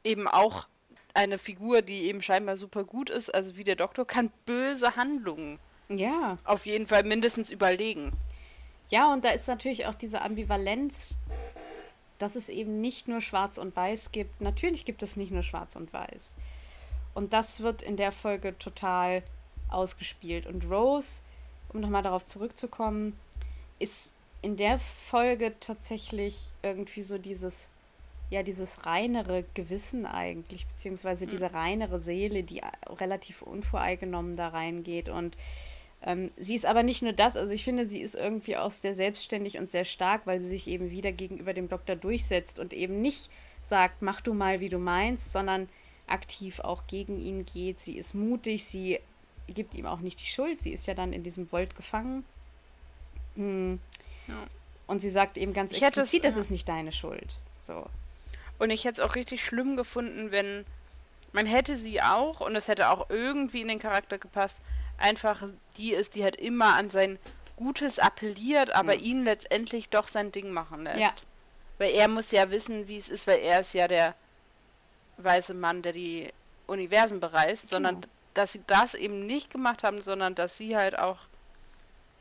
eben 0.04 0.26
auch 0.26 0.66
eine 1.14 1.38
Figur, 1.38 1.82
die 1.82 2.04
eben 2.04 2.22
scheinbar 2.22 2.56
super 2.56 2.84
gut 2.84 3.10
ist, 3.10 3.32
also 3.32 3.56
wie 3.56 3.64
der 3.64 3.76
Doktor, 3.76 4.06
kann 4.06 4.32
böse 4.46 4.96
Handlungen 4.96 5.58
ja. 5.88 6.38
auf 6.44 6.66
jeden 6.66 6.86
Fall 6.86 7.04
mindestens 7.04 7.50
überlegen. 7.50 8.12
Ja, 8.92 9.10
und 9.10 9.24
da 9.24 9.30
ist 9.30 9.48
natürlich 9.48 9.86
auch 9.86 9.94
diese 9.94 10.20
Ambivalenz, 10.20 11.16
dass 12.18 12.36
es 12.36 12.50
eben 12.50 12.82
nicht 12.82 13.08
nur 13.08 13.22
Schwarz 13.22 13.56
und 13.56 13.74
Weiß 13.74 14.12
gibt. 14.12 14.42
Natürlich 14.42 14.84
gibt 14.84 15.02
es 15.02 15.16
nicht 15.16 15.32
nur 15.32 15.42
Schwarz 15.42 15.76
und 15.76 15.90
Weiß. 15.94 16.36
Und 17.14 17.32
das 17.32 17.60
wird 17.60 17.80
in 17.80 17.96
der 17.96 18.12
Folge 18.12 18.56
total 18.58 19.22
ausgespielt. 19.70 20.46
Und 20.46 20.70
Rose, 20.70 21.22
um 21.70 21.80
nochmal 21.80 22.02
darauf 22.02 22.26
zurückzukommen, 22.26 23.18
ist 23.78 24.12
in 24.42 24.58
der 24.58 24.78
Folge 24.78 25.54
tatsächlich 25.58 26.50
irgendwie 26.62 27.02
so 27.02 27.16
dieses, 27.16 27.70
ja, 28.28 28.42
dieses 28.42 28.84
reinere 28.84 29.46
Gewissen 29.54 30.04
eigentlich, 30.04 30.66
beziehungsweise 30.66 31.24
mhm. 31.24 31.30
diese 31.30 31.54
reinere 31.54 31.98
Seele, 31.98 32.42
die 32.42 32.60
relativ 33.00 33.40
unvoreingenommen 33.40 34.36
da 34.36 34.48
reingeht 34.48 35.08
und 35.08 35.34
sie 36.36 36.54
ist 36.54 36.66
aber 36.66 36.82
nicht 36.82 37.02
nur 37.02 37.12
das, 37.12 37.36
also 37.36 37.52
ich 37.52 37.62
finde, 37.64 37.86
sie 37.86 38.00
ist 38.00 38.14
irgendwie 38.14 38.56
auch 38.56 38.72
sehr 38.72 38.94
selbstständig 38.94 39.58
und 39.58 39.70
sehr 39.70 39.84
stark, 39.84 40.22
weil 40.26 40.40
sie 40.40 40.48
sich 40.48 40.66
eben 40.66 40.90
wieder 40.90 41.12
gegenüber 41.12 41.54
dem 41.54 41.68
Doktor 41.68 41.94
durchsetzt 41.94 42.58
und 42.58 42.72
eben 42.72 43.00
nicht 43.00 43.30
sagt, 43.62 44.02
mach 44.02 44.20
du 44.20 44.34
mal, 44.34 44.60
wie 44.60 44.68
du 44.68 44.78
meinst, 44.78 45.32
sondern 45.32 45.68
aktiv 46.08 46.58
auch 46.60 46.86
gegen 46.88 47.20
ihn 47.20 47.46
geht. 47.46 47.78
Sie 47.78 47.96
ist 47.96 48.14
mutig, 48.14 48.64
sie 48.64 48.98
gibt 49.46 49.74
ihm 49.74 49.86
auch 49.86 50.00
nicht 50.00 50.20
die 50.20 50.26
Schuld. 50.26 50.62
Sie 50.62 50.72
ist 50.72 50.86
ja 50.86 50.94
dann 50.94 51.12
in 51.12 51.22
diesem 51.22 51.50
Volt 51.52 51.76
gefangen. 51.76 52.24
Hm. 53.36 53.78
Ja. 54.26 54.46
Und 54.86 55.00
sie 55.00 55.10
sagt 55.10 55.38
eben 55.38 55.52
ganz 55.52 55.72
ich 55.72 55.82
explizit, 55.82 56.24
es, 56.24 56.34
das 56.34 56.44
ist 56.44 56.50
nicht 56.50 56.68
deine 56.68 56.92
Schuld. 56.92 57.38
So. 57.60 57.86
Und 58.58 58.70
ich 58.70 58.84
hätte 58.84 59.00
es 59.00 59.08
auch 59.08 59.14
richtig 59.14 59.44
schlimm 59.44 59.76
gefunden, 59.76 60.32
wenn 60.32 60.64
man 61.32 61.46
hätte 61.46 61.76
sie 61.76 62.02
auch, 62.02 62.40
und 62.40 62.54
es 62.56 62.68
hätte 62.68 62.90
auch 62.90 63.08
irgendwie 63.08 63.62
in 63.62 63.68
den 63.68 63.78
Charakter 63.78 64.18
gepasst, 64.18 64.60
einfach 65.02 65.42
die 65.76 65.92
ist, 65.92 66.14
die 66.14 66.24
halt 66.24 66.36
immer 66.36 66.74
an 66.74 66.90
sein 66.90 67.18
Gutes 67.56 67.98
appelliert, 67.98 68.74
aber 68.74 68.94
mhm. 68.96 69.02
ihn 69.02 69.24
letztendlich 69.24 69.88
doch 69.88 70.08
sein 70.08 70.32
Ding 70.32 70.52
machen 70.52 70.84
lässt. 70.84 70.98
Ja. 70.98 71.12
Weil 71.78 71.92
er 71.92 72.08
muss 72.08 72.30
ja 72.30 72.50
wissen, 72.50 72.88
wie 72.88 72.96
es 72.96 73.08
ist, 73.08 73.26
weil 73.26 73.40
er 73.40 73.60
ist 73.60 73.74
ja 73.74 73.88
der 73.88 74.14
weiße 75.18 75.54
Mann, 75.54 75.82
der 75.82 75.92
die 75.92 76.32
Universen 76.66 77.20
bereist, 77.20 77.70
sondern 77.70 78.00
dass 78.34 78.52
sie 78.52 78.62
das 78.66 78.94
eben 78.94 79.26
nicht 79.26 79.50
gemacht 79.50 79.82
haben, 79.82 80.00
sondern 80.00 80.34
dass 80.34 80.56
sie 80.56 80.76
halt 80.76 80.98
auch 80.98 81.18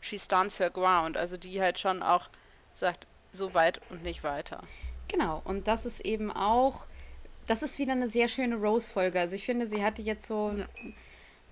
she 0.01 0.19
stands 0.19 0.59
her 0.59 0.69
ground, 0.69 1.15
also 1.15 1.37
die 1.37 1.61
halt 1.61 1.79
schon 1.79 2.03
auch 2.03 2.29
sagt, 2.73 3.07
so 3.31 3.53
weit 3.53 3.79
und 3.89 4.03
nicht 4.03 4.23
weiter. 4.23 4.61
Genau, 5.07 5.41
und 5.45 5.67
das 5.67 5.85
ist 5.85 6.01
eben 6.01 6.31
auch, 6.31 6.85
das 7.47 7.61
ist 7.61 7.79
wieder 7.79 7.93
eine 7.93 8.09
sehr 8.09 8.27
schöne 8.27 8.55
Rose-Folge. 8.55 9.19
Also 9.19 9.35
ich 9.35 9.45
finde, 9.45 9.67
sie 9.67 9.83
hatte 9.83 10.01
jetzt 10.01 10.27
so 10.27 10.53
ja 10.57 10.65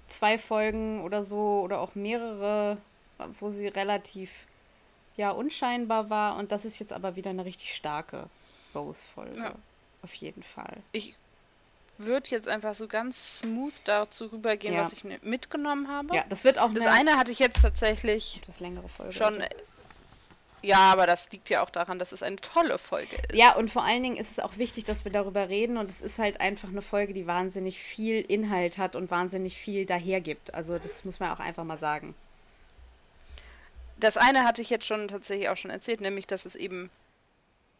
zwei 0.10 0.38
Folgen 0.38 1.02
oder 1.04 1.24
so 1.24 1.62
oder 1.62 1.80
auch 1.80 1.96
mehrere, 1.96 2.78
wo 3.40 3.52
sie 3.52 3.68
relativ 3.68 4.46
ja 5.18 5.32
unscheinbar 5.32 6.10
war 6.10 6.38
und 6.38 6.52
das 6.52 6.66
ist 6.66 6.80
jetzt 6.80 6.94
aber 6.94 7.16
wieder 7.16 7.30
eine 7.30 7.46
richtig 7.46 7.76
starke 7.76 8.30
Rose-Folge. 8.74 9.38
Ja. 9.38 9.56
Auf 10.02 10.14
jeden 10.14 10.44
Fall. 10.44 10.78
Ich 10.94 11.16
würde 11.98 12.30
jetzt 12.30 12.48
einfach 12.48 12.74
so 12.74 12.88
ganz 12.88 13.40
smooth 13.40 13.74
dazu 13.84 14.28
rübergehen, 14.28 14.74
ja. 14.74 14.82
was 14.82 14.94
ich 14.94 15.04
mitgenommen 15.04 15.90
habe. 15.90 16.16
Ja, 16.16 16.24
das 16.30 16.46
wird 16.46 16.58
auch. 16.58 16.72
Das 16.74 16.88
eine 16.88 17.18
hatte 17.18 17.32
ich 17.32 17.40
jetzt 17.40 17.62
tatsächlich 17.62 18.40
etwas 18.42 18.62
längere 18.62 18.88
Folge. 18.88 19.14
Schon 19.14 19.44
ja, 20.62 20.92
aber 20.92 21.08
das 21.08 21.32
liegt 21.32 21.50
ja 21.50 21.64
auch 21.64 21.70
daran, 21.70 22.00
dass 22.00 22.12
es 22.12 22.24
eine 22.24 22.36
tolle 22.38 22.78
Folge 22.78 23.16
ist. 23.16 23.34
Ja, 23.34 23.56
und 23.56 23.72
vor 23.72 23.84
allen 23.84 24.04
Dingen 24.04 24.18
ist 24.18 24.32
es 24.32 24.40
auch 24.40 24.58
wichtig, 24.58 24.84
dass 24.84 25.06
wir 25.06 25.12
darüber 25.12 25.50
reden. 25.50 25.78
Und 25.78 25.90
es 25.90 26.02
ist 26.02 26.20
halt 26.20 26.42
einfach 26.42 26.70
eine 26.70 26.82
Folge, 26.82 27.14
die 27.14 27.28
wahnsinnig 27.28 27.80
viel 27.80 28.22
Inhalt 28.22 28.78
hat 28.78 28.96
und 28.96 29.10
wahnsinnig 29.10 29.58
viel 29.58 29.86
dahergibt. 29.86 30.54
Also 30.54 30.78
das 30.78 31.06
muss 31.06 31.20
man 31.20 31.32
auch 31.32 31.40
einfach 31.40 31.64
mal 31.64 31.78
sagen. 31.78 32.16
Das 33.98 34.18
eine 34.18 34.44
hatte 34.44 34.62
ich 34.62 34.70
jetzt 34.70 34.86
schon 34.86 35.08
tatsächlich 35.08 35.50
auch 35.50 35.58
schon 35.58 35.72
erzählt, 35.72 36.02
nämlich 36.02 36.26
dass 36.28 36.46
es 36.46 36.56
eben 36.56 36.90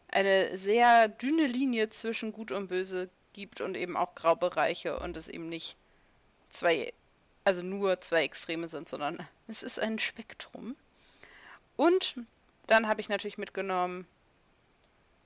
eine 0.08 0.56
sehr 0.58 1.08
dünne 1.08 1.46
Linie 1.46 1.88
zwischen 1.88 2.32
Gut 2.32 2.50
und 2.52 2.68
Böse 2.68 3.08
gibt 3.32 3.60
und 3.60 3.76
eben 3.76 3.96
auch 3.96 4.14
Graubereiche 4.14 4.98
und 4.98 5.16
es 5.16 5.28
eben 5.28 5.48
nicht 5.48 5.76
zwei, 6.50 6.92
also 7.44 7.62
nur 7.62 8.00
zwei 8.00 8.24
Extreme 8.24 8.68
sind, 8.68 8.88
sondern 8.88 9.26
es 9.48 9.62
ist 9.62 9.78
ein 9.78 9.98
Spektrum. 9.98 10.76
Und 11.76 12.16
dann 12.70 12.88
habe 12.88 13.00
ich 13.00 13.08
natürlich 13.08 13.38
mitgenommen, 13.38 14.06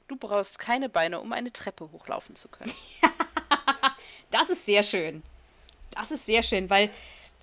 du 0.09 0.17
brauchst 0.17 0.59
keine 0.59 0.89
Beine, 0.89 1.21
um 1.21 1.33
eine 1.33 1.53
Treppe 1.53 1.91
hochlaufen 1.93 2.37
zu 2.37 2.49
können. 2.49 2.73
das 4.31 4.51
ist 4.51 4.65
sehr 4.67 4.83
schön. 4.83 5.23
Das 5.91 6.11
ist 6.11 6.27
sehr 6.27 6.43
schön, 6.43 6.71
weil 6.71 6.91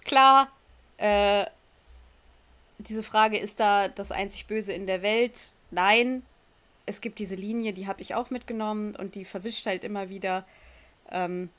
klar, 0.04 0.52
äh, 0.98 1.46
diese 2.80 3.04
Frage, 3.04 3.38
ist 3.38 3.60
da 3.60 3.88
das 3.88 4.12
einzig 4.12 4.48
Böse 4.48 4.74
in 4.74 4.88
der 4.88 5.02
Welt? 5.02 5.54
Nein, 5.70 6.24
es 6.86 7.00
gibt 7.02 7.20
diese 7.20 7.36
Linie, 7.36 7.74
die 7.74 7.88
habe 7.88 8.02
ich 8.02 8.16
auch 8.16 8.30
mitgenommen 8.30 8.96
und 8.96 9.16
die 9.16 9.26
verwischt 9.26 9.66
halt 9.66 9.84
immer 9.84 10.10
wieder. 10.10 10.46
Ähm, 11.10 11.50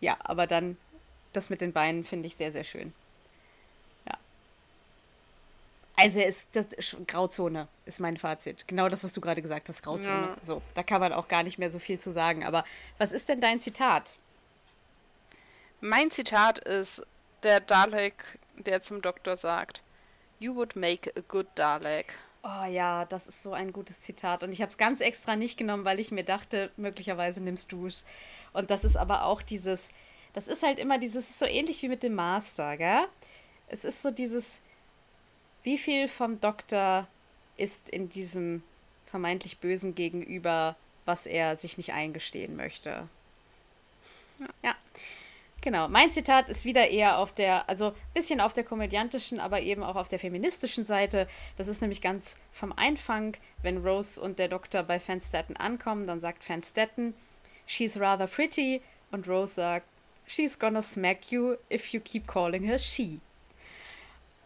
ja, 0.00 0.16
aber 0.20 0.46
dann 0.46 0.76
das 1.32 1.48
mit 1.50 1.60
den 1.60 1.72
Beinen 1.72 2.04
finde 2.04 2.26
ich 2.26 2.36
sehr, 2.36 2.52
sehr 2.52 2.64
schön. 2.64 2.92
Also 6.02 6.20
ist 6.20 6.48
das 6.52 6.66
Grauzone 7.06 7.68
ist 7.84 8.00
mein 8.00 8.16
Fazit. 8.16 8.66
Genau 8.68 8.88
das, 8.88 9.04
was 9.04 9.12
du 9.12 9.20
gerade 9.20 9.42
gesagt 9.42 9.68
hast, 9.68 9.82
Grauzone. 9.82 10.28
Ja. 10.28 10.36
So, 10.42 10.62
da 10.74 10.82
kann 10.82 11.00
man 11.00 11.12
auch 11.12 11.28
gar 11.28 11.42
nicht 11.42 11.58
mehr 11.58 11.70
so 11.70 11.78
viel 11.78 11.98
zu 11.98 12.10
sagen. 12.10 12.44
Aber 12.44 12.64
was 12.98 13.12
ist 13.12 13.28
denn 13.28 13.40
dein 13.40 13.60
Zitat? 13.60 14.16
Mein 15.80 16.10
Zitat 16.10 16.58
ist 16.58 17.06
der 17.42 17.60
Dalek, 17.60 18.38
der 18.56 18.82
zum 18.82 19.02
Doktor 19.02 19.36
sagt: 19.36 19.82
You 20.38 20.54
would 20.54 20.76
make 20.76 21.12
a 21.16 21.20
good 21.26 21.46
Dalek. 21.54 22.14
Oh 22.44 22.64
ja, 22.64 23.04
das 23.04 23.28
ist 23.28 23.42
so 23.42 23.52
ein 23.52 23.72
gutes 23.72 24.00
Zitat. 24.00 24.42
Und 24.42 24.52
ich 24.52 24.62
habe 24.62 24.70
es 24.70 24.78
ganz 24.78 25.00
extra 25.00 25.36
nicht 25.36 25.56
genommen, 25.56 25.84
weil 25.84 26.00
ich 26.00 26.10
mir 26.10 26.24
dachte, 26.24 26.72
möglicherweise 26.76 27.40
nimmst 27.40 27.70
du 27.70 27.86
es. 27.86 28.04
Und 28.52 28.70
das 28.72 28.82
ist 28.82 28.96
aber 28.96 29.24
auch 29.24 29.42
dieses, 29.42 29.90
das 30.32 30.48
ist 30.48 30.64
halt 30.64 30.80
immer 30.80 30.98
dieses, 30.98 31.38
so 31.38 31.46
ähnlich 31.46 31.82
wie 31.82 31.88
mit 31.88 32.02
dem 32.02 32.16
Master, 32.16 32.76
gell? 32.76 33.06
Es 33.68 33.84
ist 33.84 34.02
so 34.02 34.10
dieses, 34.10 34.60
wie 35.62 35.78
viel 35.78 36.08
vom 36.08 36.40
Doktor 36.40 37.06
ist 37.56 37.88
in 37.88 38.08
diesem 38.08 38.62
vermeintlich 39.06 39.58
Bösen 39.58 39.94
gegenüber, 39.94 40.76
was 41.04 41.26
er 41.26 41.56
sich 41.56 41.76
nicht 41.76 41.92
eingestehen 41.92 42.56
möchte? 42.56 43.08
Ja. 44.38 44.46
ja. 44.62 44.74
Genau, 45.60 45.86
mein 45.88 46.10
Zitat 46.10 46.48
ist 46.48 46.64
wieder 46.64 46.88
eher 46.88 47.18
auf 47.18 47.32
der, 47.32 47.68
also 47.68 47.90
ein 47.90 47.94
bisschen 48.14 48.40
auf 48.40 48.52
der 48.52 48.64
komödiantischen, 48.64 49.38
aber 49.38 49.60
eben 49.60 49.84
auch 49.84 49.94
auf 49.94 50.08
der 50.08 50.18
feministischen 50.18 50.84
Seite. 50.84 51.28
Das 51.56 51.68
ist 51.68 51.80
nämlich 51.80 52.00
ganz 52.00 52.36
vom 52.52 52.72
Einfang, 52.72 53.36
wenn 53.62 53.86
Rose 53.86 54.20
und 54.20 54.40
der 54.40 54.48
Doktor 54.48 54.82
bei 54.82 54.98
Fanstetten 54.98 55.56
ankommen, 55.56 56.08
dann 56.08 56.18
sagt 56.18 56.42
Fanstetten, 56.42 57.14
she's 57.64 58.00
rather 58.00 58.26
pretty, 58.26 58.82
und 59.12 59.28
Rose 59.28 59.54
sagt, 59.54 59.86
she's 60.26 60.58
gonna 60.58 60.82
smack 60.82 61.30
you 61.30 61.54
if 61.70 61.92
you 61.92 62.00
keep 62.00 62.26
calling 62.26 62.64
her 62.64 62.78
she. 62.78 63.20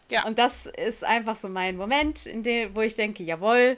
Ja. 0.09 0.25
Und 0.25 0.39
das 0.39 0.65
ist 0.65 1.03
einfach 1.03 1.35
so 1.35 1.49
mein 1.49 1.75
Moment, 1.75 2.25
in 2.25 2.43
dem, 2.43 2.75
wo 2.75 2.81
ich 2.81 2.95
denke, 2.95 3.23
jawohl, 3.23 3.77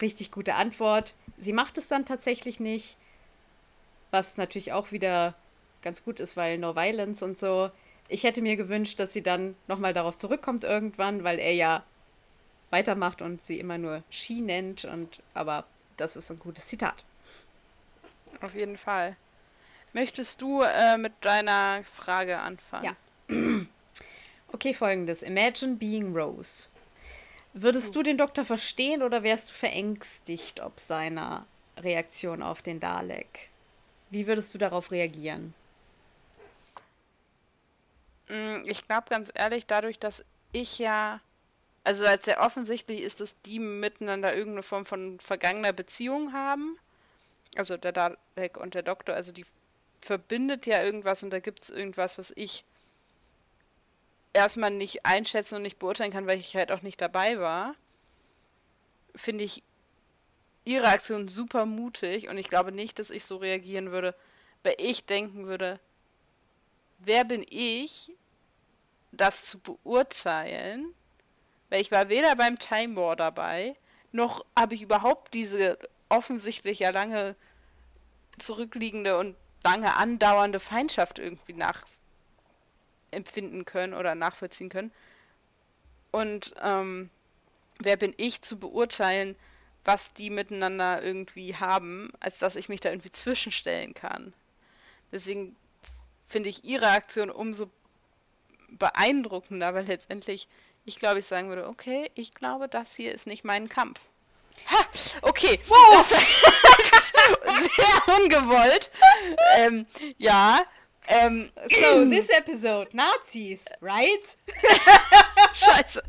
richtig 0.00 0.32
gute 0.32 0.54
Antwort. 0.54 1.14
Sie 1.38 1.52
macht 1.52 1.78
es 1.78 1.88
dann 1.88 2.04
tatsächlich 2.04 2.60
nicht, 2.60 2.96
was 4.10 4.36
natürlich 4.36 4.72
auch 4.72 4.92
wieder 4.92 5.34
ganz 5.82 6.04
gut 6.04 6.20
ist, 6.20 6.36
weil 6.36 6.58
No 6.58 6.74
Violence 6.74 7.22
und 7.22 7.38
so. 7.38 7.70
Ich 8.08 8.24
hätte 8.24 8.42
mir 8.42 8.56
gewünscht, 8.56 8.98
dass 9.00 9.12
sie 9.12 9.22
dann 9.22 9.56
nochmal 9.68 9.94
darauf 9.94 10.18
zurückkommt 10.18 10.64
irgendwann, 10.64 11.24
weil 11.24 11.38
er 11.38 11.54
ja 11.54 11.82
weitermacht 12.70 13.22
und 13.22 13.40
sie 13.42 13.58
immer 13.58 13.78
nur 13.78 14.02
She 14.10 14.40
nennt. 14.40 14.84
Und, 14.84 15.20
aber 15.34 15.64
das 15.96 16.16
ist 16.16 16.30
ein 16.30 16.38
gutes 16.38 16.66
Zitat. 16.66 17.04
Auf 18.40 18.54
jeden 18.54 18.76
Fall. 18.76 19.16
Möchtest 19.92 20.40
du 20.40 20.62
äh, 20.62 20.96
mit 20.96 21.12
deiner 21.20 21.84
Frage 21.84 22.38
anfangen? 22.38 22.84
Ja. 22.84 22.96
Okay, 24.52 24.74
folgendes. 24.74 25.22
Imagine 25.22 25.76
being 25.76 26.14
Rose. 26.14 26.68
Würdest 27.54 27.94
du 27.96 28.02
den 28.02 28.18
Doktor 28.18 28.44
verstehen 28.44 29.02
oder 29.02 29.22
wärst 29.22 29.50
du 29.50 29.54
verängstigt 29.54 30.60
ob 30.60 30.78
seiner 30.80 31.46
Reaktion 31.78 32.42
auf 32.42 32.62
den 32.62 32.80
Dalek? 32.80 33.50
Wie 34.10 34.26
würdest 34.26 34.54
du 34.54 34.58
darauf 34.58 34.90
reagieren? 34.90 35.54
Mm, 38.28 38.62
ich 38.64 38.86
glaube 38.86 39.08
ganz 39.10 39.30
ehrlich, 39.34 39.66
dadurch, 39.66 39.98
dass 39.98 40.24
ich 40.52 40.78
ja, 40.78 41.20
also 41.84 42.06
als 42.06 42.24
sehr 42.24 42.40
offensichtlich 42.40 43.00
ist, 43.00 43.20
dass 43.20 43.40
die 43.42 43.58
miteinander 43.58 44.34
irgendeine 44.34 44.62
Form 44.62 44.86
von 44.86 45.18
vergangener 45.20 45.72
Beziehung 45.72 46.32
haben. 46.32 46.78
Also 47.56 47.76
der 47.76 47.92
Dalek 47.92 48.56
und 48.56 48.74
der 48.74 48.82
Doktor, 48.82 49.14
also 49.14 49.32
die 49.32 49.44
verbindet 50.00 50.66
ja 50.66 50.82
irgendwas 50.82 51.22
und 51.22 51.30
da 51.30 51.40
gibt 51.40 51.62
es 51.62 51.70
irgendwas, 51.70 52.18
was 52.18 52.32
ich 52.34 52.64
erstmal 54.32 54.70
nicht 54.70 55.04
einschätzen 55.04 55.56
und 55.56 55.62
nicht 55.62 55.78
beurteilen 55.78 56.12
kann, 56.12 56.26
weil 56.26 56.38
ich 56.38 56.56
halt 56.56 56.72
auch 56.72 56.82
nicht 56.82 57.00
dabei 57.00 57.38
war, 57.38 57.74
finde 59.14 59.44
ich 59.44 59.62
ihre 60.64 60.88
Aktion 60.88 61.28
super 61.28 61.66
mutig 61.66 62.28
und 62.28 62.38
ich 62.38 62.48
glaube 62.48 62.72
nicht, 62.72 62.98
dass 62.98 63.10
ich 63.10 63.24
so 63.24 63.36
reagieren 63.36 63.90
würde, 63.90 64.14
weil 64.62 64.76
ich 64.78 65.04
denken 65.04 65.46
würde, 65.46 65.80
wer 66.98 67.24
bin 67.24 67.44
ich, 67.48 68.12
das 69.10 69.44
zu 69.44 69.58
beurteilen? 69.58 70.94
Weil 71.68 71.80
ich 71.80 71.90
war 71.90 72.08
weder 72.08 72.36
beim 72.36 72.58
Time 72.58 72.96
War 72.96 73.16
dabei, 73.16 73.76
noch 74.12 74.44
habe 74.56 74.74
ich 74.74 74.82
überhaupt 74.82 75.34
diese 75.34 75.78
offensichtlich 76.08 76.80
ja 76.80 76.90
lange 76.90 77.34
zurückliegende 78.38 79.18
und 79.18 79.36
lange 79.64 79.94
andauernde 79.96 80.60
Feindschaft 80.60 81.18
irgendwie 81.18 81.54
nach 81.54 81.84
empfinden 83.12 83.64
können 83.64 83.94
oder 83.94 84.14
nachvollziehen 84.14 84.68
können. 84.68 84.92
Und 86.10 86.54
ähm, 86.62 87.10
wer 87.78 87.96
bin 87.96 88.14
ich 88.16 88.42
zu 88.42 88.58
beurteilen, 88.58 89.36
was 89.84 90.14
die 90.14 90.30
miteinander 90.30 91.02
irgendwie 91.02 91.56
haben, 91.56 92.12
als 92.20 92.38
dass 92.38 92.56
ich 92.56 92.68
mich 92.68 92.80
da 92.80 92.90
irgendwie 92.90 93.10
zwischenstellen 93.10 93.94
kann. 93.94 94.32
Deswegen 95.10 95.56
finde 96.28 96.48
ich 96.48 96.64
ihre 96.64 96.88
Aktion 96.88 97.30
umso 97.30 97.70
beeindruckender, 98.70 99.68
aber 99.68 99.82
letztendlich, 99.82 100.48
ich 100.84 100.96
glaube, 100.96 101.18
ich 101.18 101.26
sagen 101.26 101.48
würde, 101.48 101.68
okay, 101.68 102.10
ich 102.14 102.32
glaube, 102.34 102.68
das 102.68 102.94
hier 102.94 103.12
ist 103.12 103.26
nicht 103.26 103.44
mein 103.44 103.68
Kampf. 103.68 104.00
Ha, 104.70 104.86
okay, 105.22 105.58
wow. 105.66 106.08
das 106.90 107.14
war 107.14 107.60
sehr 107.60 108.16
ungewollt. 108.18 108.90
ähm, 109.56 109.86
ja. 110.18 110.62
Ähm, 111.08 111.50
so, 111.70 112.04
this 112.08 112.28
episode, 112.36 112.88
Nazis, 112.92 113.66
right? 113.80 114.36
Scheiße. 115.54 116.02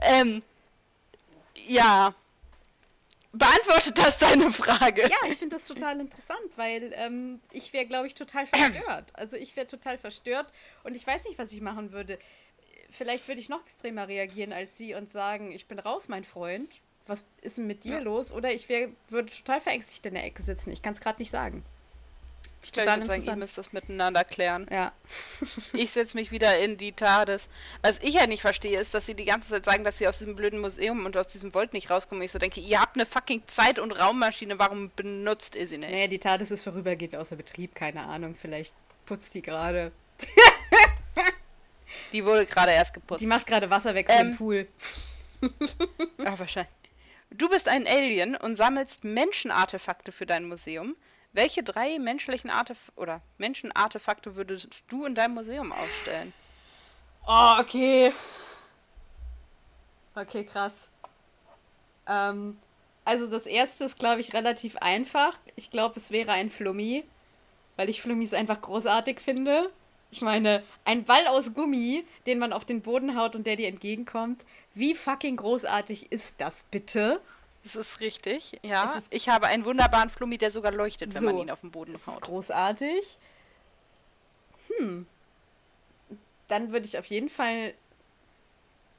Ähm, 0.00 0.42
ja. 1.66 2.14
Beantwortet 3.34 3.96
das 3.96 4.18
deine 4.18 4.52
Frage? 4.52 5.02
Ja, 5.02 5.16
ich 5.26 5.38
finde 5.38 5.56
das 5.56 5.66
total 5.66 5.98
interessant, 6.00 6.38
weil 6.56 6.92
ähm, 6.94 7.40
ich 7.50 7.72
wäre, 7.72 7.86
glaube 7.86 8.06
ich, 8.06 8.14
total 8.14 8.46
verstört. 8.46 9.10
Also 9.14 9.36
ich 9.36 9.56
wäre 9.56 9.66
total 9.66 9.96
verstört 9.96 10.52
und 10.84 10.94
ich 10.94 11.06
weiß 11.06 11.24
nicht, 11.24 11.38
was 11.38 11.50
ich 11.52 11.62
machen 11.62 11.92
würde. 11.92 12.18
Vielleicht 12.90 13.28
würde 13.28 13.40
ich 13.40 13.48
noch 13.48 13.64
extremer 13.64 14.06
reagieren 14.06 14.52
als 14.52 14.76
sie 14.76 14.94
und 14.94 15.10
sagen, 15.10 15.50
ich 15.50 15.66
bin 15.66 15.78
raus, 15.78 16.08
mein 16.08 16.24
Freund. 16.24 16.68
Was 17.06 17.24
ist 17.40 17.56
denn 17.56 17.66
mit 17.66 17.84
dir 17.84 17.96
ja. 17.96 18.00
los? 18.00 18.32
Oder 18.32 18.52
ich 18.52 18.68
wär, 18.68 18.90
würde 19.08 19.30
total 19.30 19.62
verängstigt 19.62 20.04
in 20.04 20.14
der 20.14 20.24
Ecke 20.24 20.42
sitzen. 20.42 20.70
Ich 20.70 20.82
kann 20.82 20.92
es 20.92 21.00
gerade 21.00 21.20
nicht 21.20 21.30
sagen. 21.30 21.64
Ich 22.64 22.70
glaube, 22.70 22.90
ich 22.90 22.96
würde 22.96 23.06
sagen, 23.06 23.24
ihr 23.24 23.36
müsst 23.36 23.58
das 23.58 23.72
miteinander 23.72 24.24
klären. 24.24 24.66
Ja. 24.70 24.92
ich 25.72 25.90
setze 25.90 26.16
mich 26.16 26.30
wieder 26.30 26.58
in 26.58 26.76
die 26.76 26.92
TARDIS. 26.92 27.48
Was 27.82 27.98
ich 27.98 28.14
ja 28.14 28.26
nicht 28.26 28.40
verstehe, 28.40 28.78
ist, 28.78 28.94
dass 28.94 29.06
sie 29.06 29.14
die 29.14 29.24
ganze 29.24 29.48
Zeit 29.48 29.64
sagen, 29.64 29.84
dass 29.84 29.98
sie 29.98 30.06
aus 30.06 30.18
diesem 30.18 30.36
blöden 30.36 30.60
Museum 30.60 31.04
und 31.04 31.16
aus 31.16 31.26
diesem 31.26 31.54
Volt 31.54 31.72
nicht 31.72 31.90
rauskommen. 31.90 32.22
Ich 32.22 32.30
so 32.30 32.38
denke, 32.38 32.60
ihr 32.60 32.80
habt 32.80 32.96
eine 32.96 33.04
fucking 33.04 33.42
Zeit- 33.46 33.78
und 33.78 33.92
Raummaschine, 33.92 34.58
warum 34.58 34.90
benutzt 34.94 35.56
ihr 35.56 35.66
sie 35.66 35.78
nicht? 35.78 35.90
Naja, 35.90 36.06
die 36.06 36.18
TARDIS 36.18 36.52
ist 36.52 36.64
vorübergehend 36.64 37.16
außer 37.16 37.36
Betrieb, 37.36 37.74
keine 37.74 38.04
Ahnung. 38.04 38.36
Vielleicht 38.40 38.74
putzt 39.06 39.34
die 39.34 39.42
gerade. 39.42 39.90
die 42.12 42.24
wurde 42.24 42.46
gerade 42.46 42.72
erst 42.72 42.94
geputzt. 42.94 43.20
Die 43.20 43.26
macht 43.26 43.46
gerade 43.46 43.70
Wasserwechsel 43.70 44.20
ähm, 44.20 44.30
im 44.30 44.36
Pool. 44.36 44.68
Ach, 46.24 46.38
wahrscheinlich. 46.38 46.72
Du 47.30 47.48
bist 47.48 47.68
ein 47.68 47.86
Alien 47.86 48.36
und 48.36 48.56
sammelst 48.56 49.04
Menschenartefakte 49.04 50.12
für 50.12 50.26
dein 50.26 50.44
Museum. 50.44 50.96
Welche 51.32 51.62
drei 51.62 51.98
menschlichen 51.98 52.50
Artef 52.50 52.78
oder 52.94 53.22
Menschenartefakte 53.38 54.36
würdest 54.36 54.84
du 54.88 55.06
in 55.06 55.14
deinem 55.14 55.34
Museum 55.34 55.72
ausstellen? 55.72 56.32
Oh, 57.26 57.56
okay. 57.58 58.12
Okay, 60.14 60.44
krass. 60.44 60.90
Ähm, 62.06 62.58
also 63.04 63.28
das 63.28 63.46
erste 63.46 63.84
ist, 63.84 63.98
glaube 63.98 64.20
ich, 64.20 64.34
relativ 64.34 64.76
einfach. 64.76 65.38
Ich 65.56 65.70
glaube, 65.70 65.98
es 65.98 66.10
wäre 66.10 66.32
ein 66.32 66.50
Flummi, 66.50 67.04
weil 67.76 67.88
ich 67.88 68.02
Flummis 68.02 68.34
einfach 68.34 68.60
großartig 68.60 69.20
finde. 69.20 69.70
Ich 70.10 70.20
meine, 70.20 70.62
ein 70.84 71.04
Ball 71.04 71.26
aus 71.26 71.54
Gummi, 71.54 72.04
den 72.26 72.38
man 72.38 72.52
auf 72.52 72.66
den 72.66 72.82
Boden 72.82 73.16
haut 73.16 73.34
und 73.34 73.46
der 73.46 73.56
dir 73.56 73.68
entgegenkommt. 73.68 74.44
Wie 74.74 74.94
fucking 74.94 75.36
großartig 75.36 76.12
ist 76.12 76.34
das 76.42 76.64
bitte? 76.64 77.22
Das 77.62 77.76
ist 77.76 78.00
richtig, 78.00 78.58
ja. 78.62 78.92
Ist 78.96 79.12
ich 79.14 79.28
habe 79.28 79.46
einen 79.46 79.64
wunderbaren 79.64 80.10
Flummi, 80.10 80.36
der 80.36 80.50
sogar 80.50 80.72
leuchtet, 80.72 81.14
wenn 81.14 81.22
so, 81.22 81.26
man 81.26 81.38
ihn 81.38 81.50
auf 81.50 81.60
den 81.60 81.70
Boden 81.70 81.94
haut. 81.94 82.06
Das 82.06 82.14
ist 82.14 82.20
großartig. 82.20 83.18
Hm. 84.68 85.06
Dann 86.48 86.72
würde 86.72 86.86
ich 86.86 86.98
auf 86.98 87.06
jeden 87.06 87.28
Fall. 87.28 87.74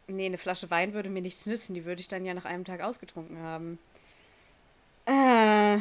Nee, 0.08 0.26
eine 0.26 0.38
Flasche 0.38 0.70
Wein 0.70 0.94
würde 0.94 1.10
mir 1.10 1.22
nichts 1.22 1.46
nützen. 1.46 1.74
Die 1.74 1.86
würde 1.86 2.02
ich 2.02 2.08
dann 2.08 2.26
ja 2.26 2.34
nach 2.34 2.46
einem 2.46 2.66
Tag 2.66 2.82
ausgetrunken 2.82 3.40
haben. 3.40 3.80
Äh. 5.06 5.80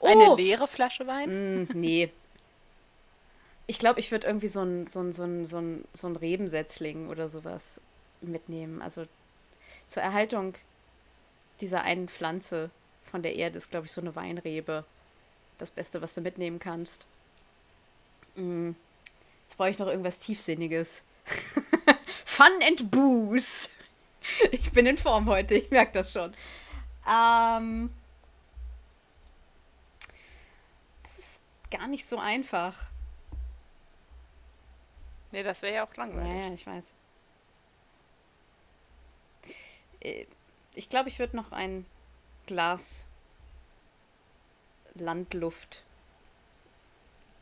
Oh. 0.00 0.06
Eine 0.06 0.34
leere 0.36 0.66
Flasche 0.66 1.06
Wein? 1.06 1.62
Mm, 1.62 1.68
nee. 1.74 2.10
Ich 3.66 3.78
glaube, 3.78 4.00
ich 4.00 4.10
würde 4.10 4.26
irgendwie 4.26 4.48
so 4.48 4.62
ein, 4.62 4.86
so 4.86 5.00
ein, 5.00 5.12
so 5.12 5.24
ein, 5.24 5.44
so 5.44 5.58
ein, 5.58 5.84
so 5.92 6.06
ein 6.06 6.16
Rebensetzling 6.16 7.08
oder 7.08 7.28
sowas 7.28 7.80
mitnehmen. 8.20 8.80
Also 8.80 9.06
zur 9.86 10.02
Erhaltung 10.02 10.54
dieser 11.60 11.82
einen 11.82 12.08
Pflanze 12.08 12.70
von 13.10 13.22
der 13.22 13.34
Erde 13.36 13.58
ist, 13.58 13.70
glaube 13.70 13.86
ich, 13.86 13.92
so 13.92 14.00
eine 14.00 14.14
Weinrebe. 14.14 14.84
Das 15.58 15.70
Beste, 15.70 16.00
was 16.00 16.14
du 16.14 16.20
mitnehmen 16.20 16.58
kannst. 16.58 17.06
Mm. 18.36 18.70
Jetzt 19.44 19.56
brauche 19.56 19.70
ich 19.70 19.78
noch 19.78 19.88
irgendwas 19.88 20.18
Tiefsinniges. 20.18 21.02
Fun 22.24 22.52
and 22.62 22.90
Booze. 22.90 23.70
Ich 24.52 24.72
bin 24.72 24.84
in 24.84 24.98
Form 24.98 25.26
heute, 25.26 25.54
ich 25.54 25.70
merke 25.70 25.92
das 25.92 26.12
schon. 26.12 26.34
Ähm, 27.08 27.88
das 31.02 31.18
ist 31.18 31.42
gar 31.70 31.86
nicht 31.86 32.06
so 32.06 32.18
einfach. 32.18 32.74
Nee, 35.32 35.42
das 35.42 35.62
wäre 35.62 35.76
ja 35.76 35.86
auch 35.86 35.96
langweilig. 35.96 36.42
Ja, 36.42 36.48
ja, 36.48 36.54
ich 36.54 36.66
weiß. 36.66 36.84
Ich 40.78 40.88
glaube, 40.88 41.08
ich 41.08 41.18
würde 41.18 41.34
noch 41.34 41.50
ein 41.50 41.84
Glas 42.46 43.04
Landluft 44.94 45.82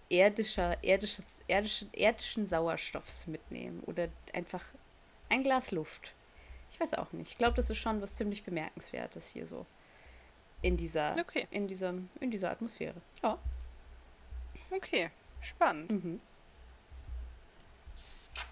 erdischer, 0.09 0.83
erdisches, 0.83 1.27
erdischen, 1.47 1.93
erdischen 1.93 2.47
Sauerstoffs 2.47 3.27
mitnehmen. 3.27 3.83
Oder 3.85 4.09
einfach 4.33 4.65
ein 5.29 5.43
Glas 5.43 5.71
Luft. 5.71 6.15
Ich 6.73 6.81
weiß 6.81 6.95
auch 6.95 7.13
nicht. 7.13 7.33
Ich 7.33 7.39
glaube, 7.39 7.55
das 7.55 7.69
ist 7.69 7.77
schon 7.77 8.01
was 8.01 8.17
ziemlich 8.17 8.43
Bemerkenswertes 8.43 9.29
hier 9.29 9.47
so. 9.47 9.67
In 10.63 10.79
dieser, 10.79 11.19
okay. 11.19 11.47
in 11.51 11.69
dieser, 11.69 11.93
in 12.21 12.31
dieser 12.31 12.51
Atmosphäre. 12.51 13.03
Ja. 13.23 13.39
Okay, 14.71 15.11
spannend. 15.43 15.91
Mhm. 15.91 16.21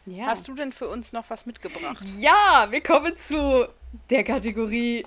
Ja. 0.05 0.27
Hast 0.27 0.47
du 0.47 0.55
denn 0.55 0.73
für 0.73 0.89
uns 0.89 1.15
noch 1.15 1.31
was 1.31 1.47
mitgebracht? 1.47 2.05
Ja, 2.19 2.66
wir 2.69 2.82
kommen 2.82 3.16
zu 3.16 3.66
der 4.10 4.24
Kategorie 4.24 5.04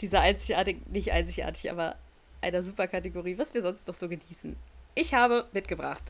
dieser 0.00 0.20
einzigartig, 0.20 0.86
nicht 0.88 1.12
einzigartig, 1.12 1.70
aber 1.70 1.96
einer 2.40 2.62
Superkategorie, 2.62 3.38
was 3.38 3.54
wir 3.54 3.62
sonst 3.62 3.86
noch 3.86 3.94
so 3.94 4.08
genießen. 4.08 4.56
Ich 4.94 5.14
habe 5.14 5.46
mitgebracht. 5.52 6.02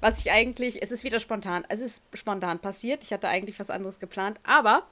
Was 0.00 0.20
ich 0.20 0.30
eigentlich, 0.30 0.82
es 0.82 0.90
ist 0.90 1.04
wieder 1.04 1.20
spontan, 1.20 1.64
es 1.68 1.80
ist 1.80 2.02
spontan 2.14 2.58
passiert. 2.58 3.04
Ich 3.04 3.12
hatte 3.12 3.28
eigentlich 3.28 3.58
was 3.60 3.70
anderes 3.70 4.00
geplant, 4.00 4.40
aber 4.42 4.86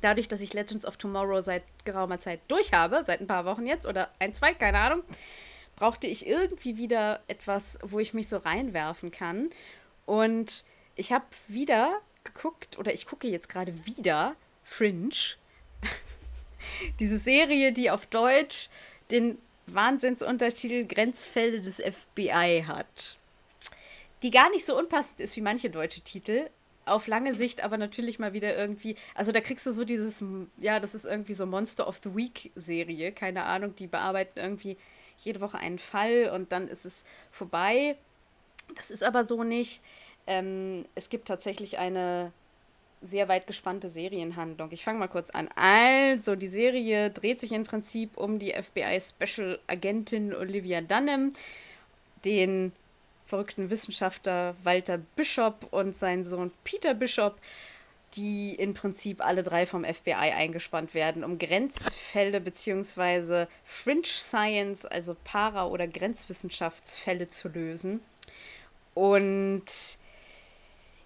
dadurch, 0.00 0.28
dass 0.28 0.40
ich 0.40 0.54
Legends 0.54 0.86
of 0.86 0.96
Tomorrow 0.96 1.42
seit 1.42 1.64
geraumer 1.84 2.20
Zeit 2.20 2.40
durch 2.48 2.72
habe, 2.72 3.02
seit 3.06 3.20
ein 3.20 3.26
paar 3.26 3.44
Wochen 3.44 3.66
jetzt 3.66 3.86
oder 3.86 4.10
ein, 4.18 4.34
zwei, 4.34 4.54
keine 4.54 4.78
Ahnung, 4.78 5.02
brauchte 5.76 6.06
ich 6.06 6.26
irgendwie 6.26 6.76
wieder 6.76 7.20
etwas, 7.26 7.78
wo 7.82 7.98
ich 7.98 8.14
mich 8.14 8.28
so 8.28 8.38
reinwerfen 8.38 9.10
kann. 9.10 9.50
Und 10.06 10.64
ich 10.96 11.12
habe 11.12 11.24
wieder 11.48 12.00
geguckt, 12.22 12.78
oder 12.78 12.94
ich 12.94 13.06
gucke 13.06 13.28
jetzt 13.28 13.48
gerade 13.48 13.74
wieder 13.86 14.34
Fringe. 14.64 15.14
Diese 16.98 17.18
Serie, 17.18 17.72
die 17.72 17.90
auf 17.90 18.06
Deutsch 18.06 18.68
den 19.10 19.38
Wahnsinnsuntertitel 19.66 20.86
Grenzfälle 20.86 21.60
des 21.60 21.76
FBI 21.76 22.64
hat. 22.66 23.16
Die 24.22 24.30
gar 24.30 24.50
nicht 24.50 24.64
so 24.64 24.78
unpassend 24.78 25.20
ist 25.20 25.36
wie 25.36 25.40
manche 25.40 25.70
deutsche 25.70 26.00
Titel. 26.00 26.48
Auf 26.86 27.06
lange 27.06 27.34
Sicht 27.34 27.62
aber 27.62 27.78
natürlich 27.78 28.18
mal 28.18 28.32
wieder 28.32 28.56
irgendwie. 28.56 28.96
Also 29.14 29.32
da 29.32 29.40
kriegst 29.40 29.66
du 29.66 29.72
so 29.72 29.84
dieses, 29.84 30.22
ja, 30.58 30.80
das 30.80 30.94
ist 30.94 31.04
irgendwie 31.04 31.34
so 31.34 31.46
Monster 31.46 31.88
of 31.88 32.00
the 32.02 32.14
Week 32.14 32.50
Serie. 32.56 33.12
Keine 33.12 33.44
Ahnung, 33.44 33.74
die 33.76 33.86
bearbeiten 33.86 34.38
irgendwie 34.38 34.76
jede 35.18 35.40
Woche 35.40 35.58
einen 35.58 35.78
Fall 35.78 36.30
und 36.34 36.52
dann 36.52 36.68
ist 36.68 36.84
es 36.84 37.04
vorbei. 37.30 37.96
Das 38.76 38.90
ist 38.90 39.02
aber 39.02 39.24
so 39.24 39.44
nicht. 39.44 39.82
Ähm, 40.26 40.86
es 40.94 41.08
gibt 41.08 41.28
tatsächlich 41.28 41.78
eine 41.78 42.32
sehr 43.04 43.28
weit 43.28 43.46
gespannte 43.46 43.90
Serienhandlung. 43.90 44.70
Ich 44.72 44.84
fange 44.84 44.98
mal 44.98 45.08
kurz 45.08 45.30
an. 45.30 45.48
Also, 45.54 46.36
die 46.36 46.48
Serie 46.48 47.10
dreht 47.10 47.40
sich 47.40 47.52
im 47.52 47.64
Prinzip 47.64 48.16
um 48.16 48.38
die 48.38 48.52
FBI 48.52 49.00
Special 49.00 49.58
Agentin 49.66 50.34
Olivia 50.34 50.80
Dunham, 50.80 51.32
den 52.24 52.72
verrückten 53.26 53.70
Wissenschaftler 53.70 54.54
Walter 54.62 54.98
Bishop 54.98 55.68
und 55.70 55.96
seinen 55.96 56.24
Sohn 56.24 56.52
Peter 56.64 56.94
Bishop, 56.94 57.38
die 58.16 58.54
im 58.54 58.74
Prinzip 58.74 59.24
alle 59.24 59.42
drei 59.42 59.66
vom 59.66 59.84
FBI 59.84 60.12
eingespannt 60.12 60.94
werden, 60.94 61.24
um 61.24 61.38
Grenzfälle 61.38 62.40
bzw. 62.40 63.46
Fringe 63.64 64.06
Science, 64.06 64.86
also 64.86 65.16
Para- 65.24 65.66
oder 65.66 65.88
Grenzwissenschaftsfälle 65.88 67.28
zu 67.28 67.48
lösen. 67.48 68.00
Und 68.94 69.64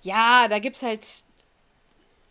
ja, 0.03 0.49
da 0.49 0.59
gibt 0.59 0.77
es 0.77 0.83
halt 0.83 1.07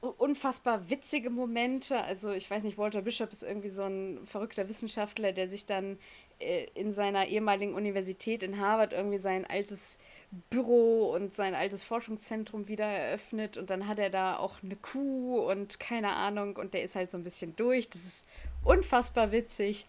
unfassbar 0.01 0.89
witzige 0.89 1.29
Momente. 1.29 1.99
Also 2.01 2.31
ich 2.31 2.49
weiß 2.49 2.63
nicht, 2.63 2.77
Walter 2.77 3.01
Bishop 3.01 3.31
ist 3.31 3.43
irgendwie 3.43 3.69
so 3.69 3.83
ein 3.83 4.19
verrückter 4.25 4.69
Wissenschaftler, 4.69 5.31
der 5.31 5.47
sich 5.47 5.65
dann 5.65 5.97
äh, 6.39 6.67
in 6.75 6.91
seiner 6.91 7.27
ehemaligen 7.27 7.73
Universität 7.73 8.43
in 8.43 8.59
Harvard 8.59 8.93
irgendwie 8.93 9.17
sein 9.17 9.45
altes 9.45 9.97
Büro 10.49 11.11
und 11.15 11.33
sein 11.33 11.55
altes 11.55 11.83
Forschungszentrum 11.83 12.67
wieder 12.67 12.85
eröffnet 12.85 13.57
und 13.57 13.69
dann 13.69 13.87
hat 13.87 13.97
er 13.97 14.09
da 14.09 14.37
auch 14.37 14.61
eine 14.61 14.75
Kuh 14.75 15.39
und 15.49 15.79
keine 15.79 16.09
Ahnung 16.09 16.57
und 16.57 16.73
der 16.73 16.83
ist 16.83 16.95
halt 16.95 17.09
so 17.09 17.17
ein 17.17 17.23
bisschen 17.23 17.55
durch. 17.55 17.89
Das 17.89 18.03
ist 18.03 18.27
unfassbar 18.63 19.31
witzig. 19.31 19.87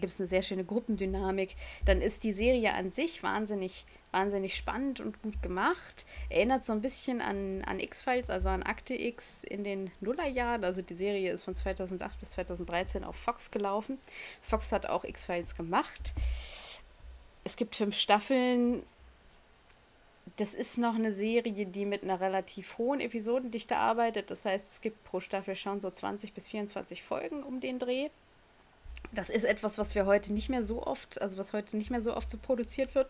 Gibt 0.00 0.12
es 0.12 0.20
eine 0.20 0.28
sehr 0.28 0.42
schöne 0.42 0.64
Gruppendynamik. 0.64 1.56
Dann 1.84 2.00
ist 2.00 2.24
die 2.24 2.32
Serie 2.32 2.74
an 2.74 2.92
sich 2.92 3.22
wahnsinnig, 3.22 3.86
wahnsinnig 4.10 4.56
spannend 4.56 5.00
und 5.00 5.22
gut 5.22 5.42
gemacht. 5.42 6.06
Erinnert 6.28 6.64
so 6.64 6.72
ein 6.72 6.80
bisschen 6.80 7.20
an, 7.20 7.62
an 7.64 7.80
X-Files, 7.80 8.30
also 8.30 8.48
an 8.48 8.62
Akte 8.62 8.94
X 8.94 9.44
in 9.44 9.64
den 9.64 9.90
Nullerjahren. 10.00 10.64
Also 10.64 10.82
die 10.82 10.94
Serie 10.94 11.32
ist 11.32 11.44
von 11.44 11.54
2008 11.54 12.18
bis 12.20 12.30
2013 12.30 13.04
auf 13.04 13.16
Fox 13.16 13.50
gelaufen. 13.50 13.98
Fox 14.40 14.72
hat 14.72 14.86
auch 14.86 15.04
X-Files 15.04 15.54
gemacht. 15.56 16.14
Es 17.44 17.56
gibt 17.56 17.76
fünf 17.76 17.96
Staffeln. 17.96 18.82
Das 20.36 20.54
ist 20.54 20.78
noch 20.78 20.94
eine 20.94 21.12
Serie, 21.12 21.66
die 21.66 21.84
mit 21.84 22.04
einer 22.04 22.20
relativ 22.20 22.78
hohen 22.78 23.00
Episodendichte 23.00 23.76
arbeitet. 23.76 24.30
Das 24.30 24.44
heißt, 24.44 24.72
es 24.72 24.80
gibt 24.80 25.04
pro 25.04 25.20
Staffel 25.20 25.56
schon 25.56 25.80
so 25.80 25.90
20 25.90 26.32
bis 26.32 26.48
24 26.48 27.02
Folgen 27.02 27.42
um 27.42 27.60
den 27.60 27.78
Dreh. 27.78 28.08
Das 29.10 29.28
ist 29.28 29.44
etwas, 29.44 29.78
was 29.78 29.94
wir 29.94 30.06
heute 30.06 30.32
nicht 30.32 30.48
mehr 30.48 30.62
so 30.62 30.86
oft, 30.86 31.20
also 31.20 31.36
was 31.36 31.52
heute 31.52 31.76
nicht 31.76 31.90
mehr 31.90 32.00
so 32.00 32.16
oft 32.16 32.30
so 32.30 32.38
produziert 32.38 32.94
wird. 32.94 33.08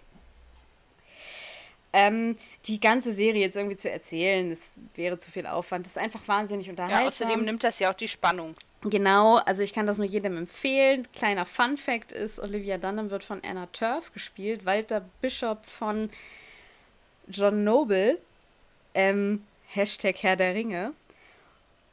Ähm, 1.93 2.37
die 2.65 2.81
ganze 2.81 3.13
Serie 3.13 3.43
jetzt 3.43 3.57
irgendwie 3.57 3.77
zu 3.77 3.91
erzählen, 3.91 4.49
das 4.49 4.75
wäre 4.95 5.19
zu 5.19 5.31
viel 5.31 5.47
Aufwand. 5.47 5.85
Das 5.85 5.93
ist 5.93 5.99
einfach 5.99 6.27
wahnsinnig 6.27 6.71
unterhaltsam. 6.71 7.03
Ja, 7.03 7.09
außerdem 7.09 7.45
nimmt 7.45 7.65
das 7.65 7.79
ja 7.79 7.91
auch 7.91 7.95
die 7.95 8.09
Spannung. 8.09 8.55
Genau, 8.83 9.37
also 9.37 9.63
ich 9.63 9.75
kann 9.75 9.87
das 9.87 9.99
nur 9.99 10.07
jedem 10.07 10.39
empfehlen. 10.39 11.07
Kleiner 11.13 11.45
Fun 11.45 11.77
Fact 11.77 12.13
ist, 12.13 12.41
Olivia 12.41 12.79
Dunham 12.79 13.11
wird 13.11 13.25
von 13.25 13.43
Anna 13.45 13.67
Turf 13.67 14.13
gespielt, 14.13 14.65
Walter 14.65 15.05
Bishop 15.21 15.67
von 15.67 16.11
John 17.29 17.63
Noble, 17.63 18.19
ähm, 18.95 19.45
Hashtag 19.69 20.23
Herr 20.23 20.37
der 20.37 20.55
Ringe. 20.55 20.95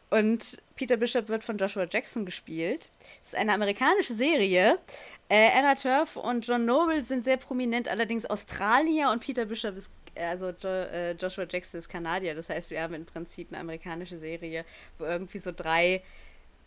Und 0.09 0.57
Peter 0.79 0.95
Bishop 0.95 1.27
wird 1.27 1.43
von 1.43 1.57
Joshua 1.57 1.85
Jackson 1.91 2.25
gespielt. 2.25 2.89
Es 3.21 3.33
ist 3.33 3.35
eine 3.35 3.51
amerikanische 3.51 4.13
Serie. 4.15 4.79
Äh, 5.27 5.49
Anna 5.51 5.75
Turf 5.75 6.15
und 6.15 6.47
John 6.47 6.63
Noble 6.63 7.03
sind 7.03 7.25
sehr 7.25 7.35
prominent, 7.35 7.89
allerdings 7.89 8.25
Australier 8.25 9.09
und 9.11 9.19
Peter 9.21 9.43
Bishop 9.43 9.75
ist, 9.75 9.91
also 10.15 10.51
jo, 10.51 10.69
äh, 10.69 11.11
Joshua 11.15 11.45
Jackson 11.49 11.79
ist 11.79 11.89
Kanadier. 11.89 12.33
Das 12.33 12.47
heißt, 12.47 12.71
wir 12.71 12.81
haben 12.81 12.93
im 12.93 13.05
Prinzip 13.05 13.49
eine 13.51 13.59
amerikanische 13.59 14.17
Serie, 14.17 14.63
wo 14.97 15.03
irgendwie 15.03 15.39
so 15.39 15.51
drei 15.51 16.01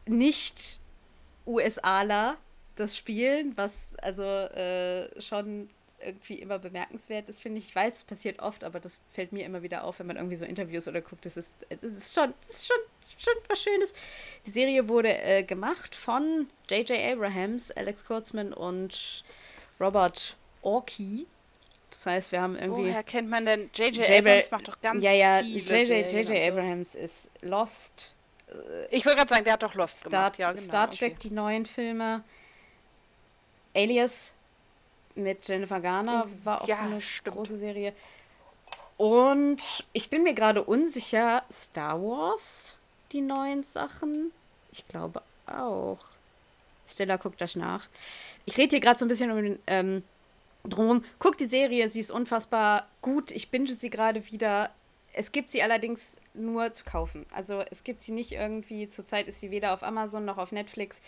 nicht-USAler 0.05 0.77
das 2.77 2.95
spielen, 2.95 3.57
was 3.57 3.73
also 4.03 4.25
äh, 4.25 5.09
schon 5.23 5.71
irgendwie 6.05 6.35
immer 6.35 6.59
bemerkenswert 6.59 7.31
ist, 7.31 7.41
finde 7.41 7.61
ich. 7.61 7.69
Ich 7.69 7.75
weiß, 7.75 7.97
es 7.97 8.05
passiert 8.05 8.41
oft, 8.41 8.63
aber 8.63 8.79
das 8.79 8.99
fällt 9.11 9.33
mir 9.33 9.47
immer 9.47 9.63
wieder 9.63 9.85
auf, 9.85 10.01
wenn 10.01 10.07
man 10.07 10.17
irgendwie 10.17 10.37
so 10.37 10.45
Interviews 10.45 10.87
oder 10.87 11.01
guckt. 11.01 11.25
Das 11.25 11.39
ist, 11.39 11.55
ist, 11.81 12.15
schon, 12.15 12.35
das 12.43 12.59
ist 12.59 12.67
schon, 12.67 12.77
schon 13.19 13.35
was 13.49 13.63
Schönes. 13.63 13.93
Die 14.47 14.51
Serie 14.51 14.89
wurde 14.89 15.17
äh, 15.17 15.43
gemacht 15.43 15.95
von 15.95 16.49
J.J. 16.69 16.99
Abrahams, 16.99 17.71
Alex 17.71 18.05
Kurtzman 18.05 18.53
und 18.53 19.25
Robert 19.81 20.37
Orkey. 20.63 21.27
Das 21.91 22.07
heißt, 22.07 22.33
wir 22.33 22.41
haben 22.41 22.57
irgendwie. 22.57 22.85
Woher 22.85 23.03
kennt 23.03 23.29
man 23.29 23.45
denn? 23.45 23.71
J.J. 23.75 24.09
Abrams 24.11 24.51
macht 24.51 24.69
doch 24.69 24.81
ganz 24.81 25.05
ja, 25.05 25.13
ja, 25.13 25.41
J.J. 25.41 26.31
Abrahams 26.49 26.95
ist 26.95 27.31
Lost. 27.43 28.15
Ich 28.91 29.05
wollte 29.05 29.19
gerade 29.19 29.31
sagen, 29.31 29.45
der 29.45 29.55
hat 29.55 29.63
doch 29.63 29.75
Lost 29.75 30.01
Star, 30.01 30.11
gemacht. 30.11 30.39
Ja, 30.39 30.53
genau, 30.53 30.63
Star 30.63 30.91
Trek, 30.91 31.13
okay. 31.13 31.29
die 31.29 31.35
neuen 31.35 31.67
Filme. 31.67 32.23
Alias 33.75 34.33
mit 35.15 35.47
Jennifer 35.47 35.81
Garner 35.81 36.27
oh, 36.27 36.45
war 36.45 36.63
auch 36.63 36.69
ja, 36.69 36.77
so 36.77 36.83
eine 36.83 37.01
stimmt. 37.01 37.37
große 37.37 37.59
Serie. 37.59 37.95
Und 38.97 39.63
ich 39.93 40.11
bin 40.11 40.23
mir 40.23 40.35
gerade 40.35 40.63
unsicher, 40.63 41.43
Star 41.51 42.01
Wars, 42.03 42.77
die 43.13 43.21
neuen 43.21 43.65
Sachen? 43.65 44.33
Ich 44.73 44.87
glaube 44.89 45.23
auch. 45.47 46.05
Stella 46.89 47.17
guckt 47.17 47.41
das 47.41 47.57
nach. 47.57 47.89
Ich 48.45 48.59
rede 48.59 48.71
hier 48.71 48.81
gerade 48.81 48.99
so 48.99 49.05
ein 49.05 49.09
bisschen 49.09 49.31
um 49.31 49.43
den, 49.43 49.59
ähm, 49.67 50.03
drum. 50.65 51.05
Guck 51.19 51.39
die 51.39 51.47
Serie, 51.47 51.89
sie 51.89 52.01
ist 52.01 52.11
unfassbar 52.11 52.87
gut. 53.01 53.31
Ich 53.31 53.51
binge 53.51 53.69
sie 53.69 53.91
gerade 53.91 54.31
wieder. 54.31 54.71
Es 55.13 55.33
gibt 55.33 55.51
sie 55.51 55.63
allerdings 55.63 56.17
nur 56.35 56.73
zu 56.73 56.85
kaufen. 56.85 57.27
Also 57.33 57.63
es 57.71 57.85
gibt 57.85 58.03
sie 58.03 58.13
nicht 58.13 58.33
irgendwie, 58.33 58.89
zurzeit 58.89 59.29
ist 59.29 59.41
sie 59.41 59.51
weder 59.51 59.75
auf 59.75 59.83
Amazon 59.83 60.25
noch 60.25 60.39
auf 60.39 60.53
Netflix. 60.53 61.03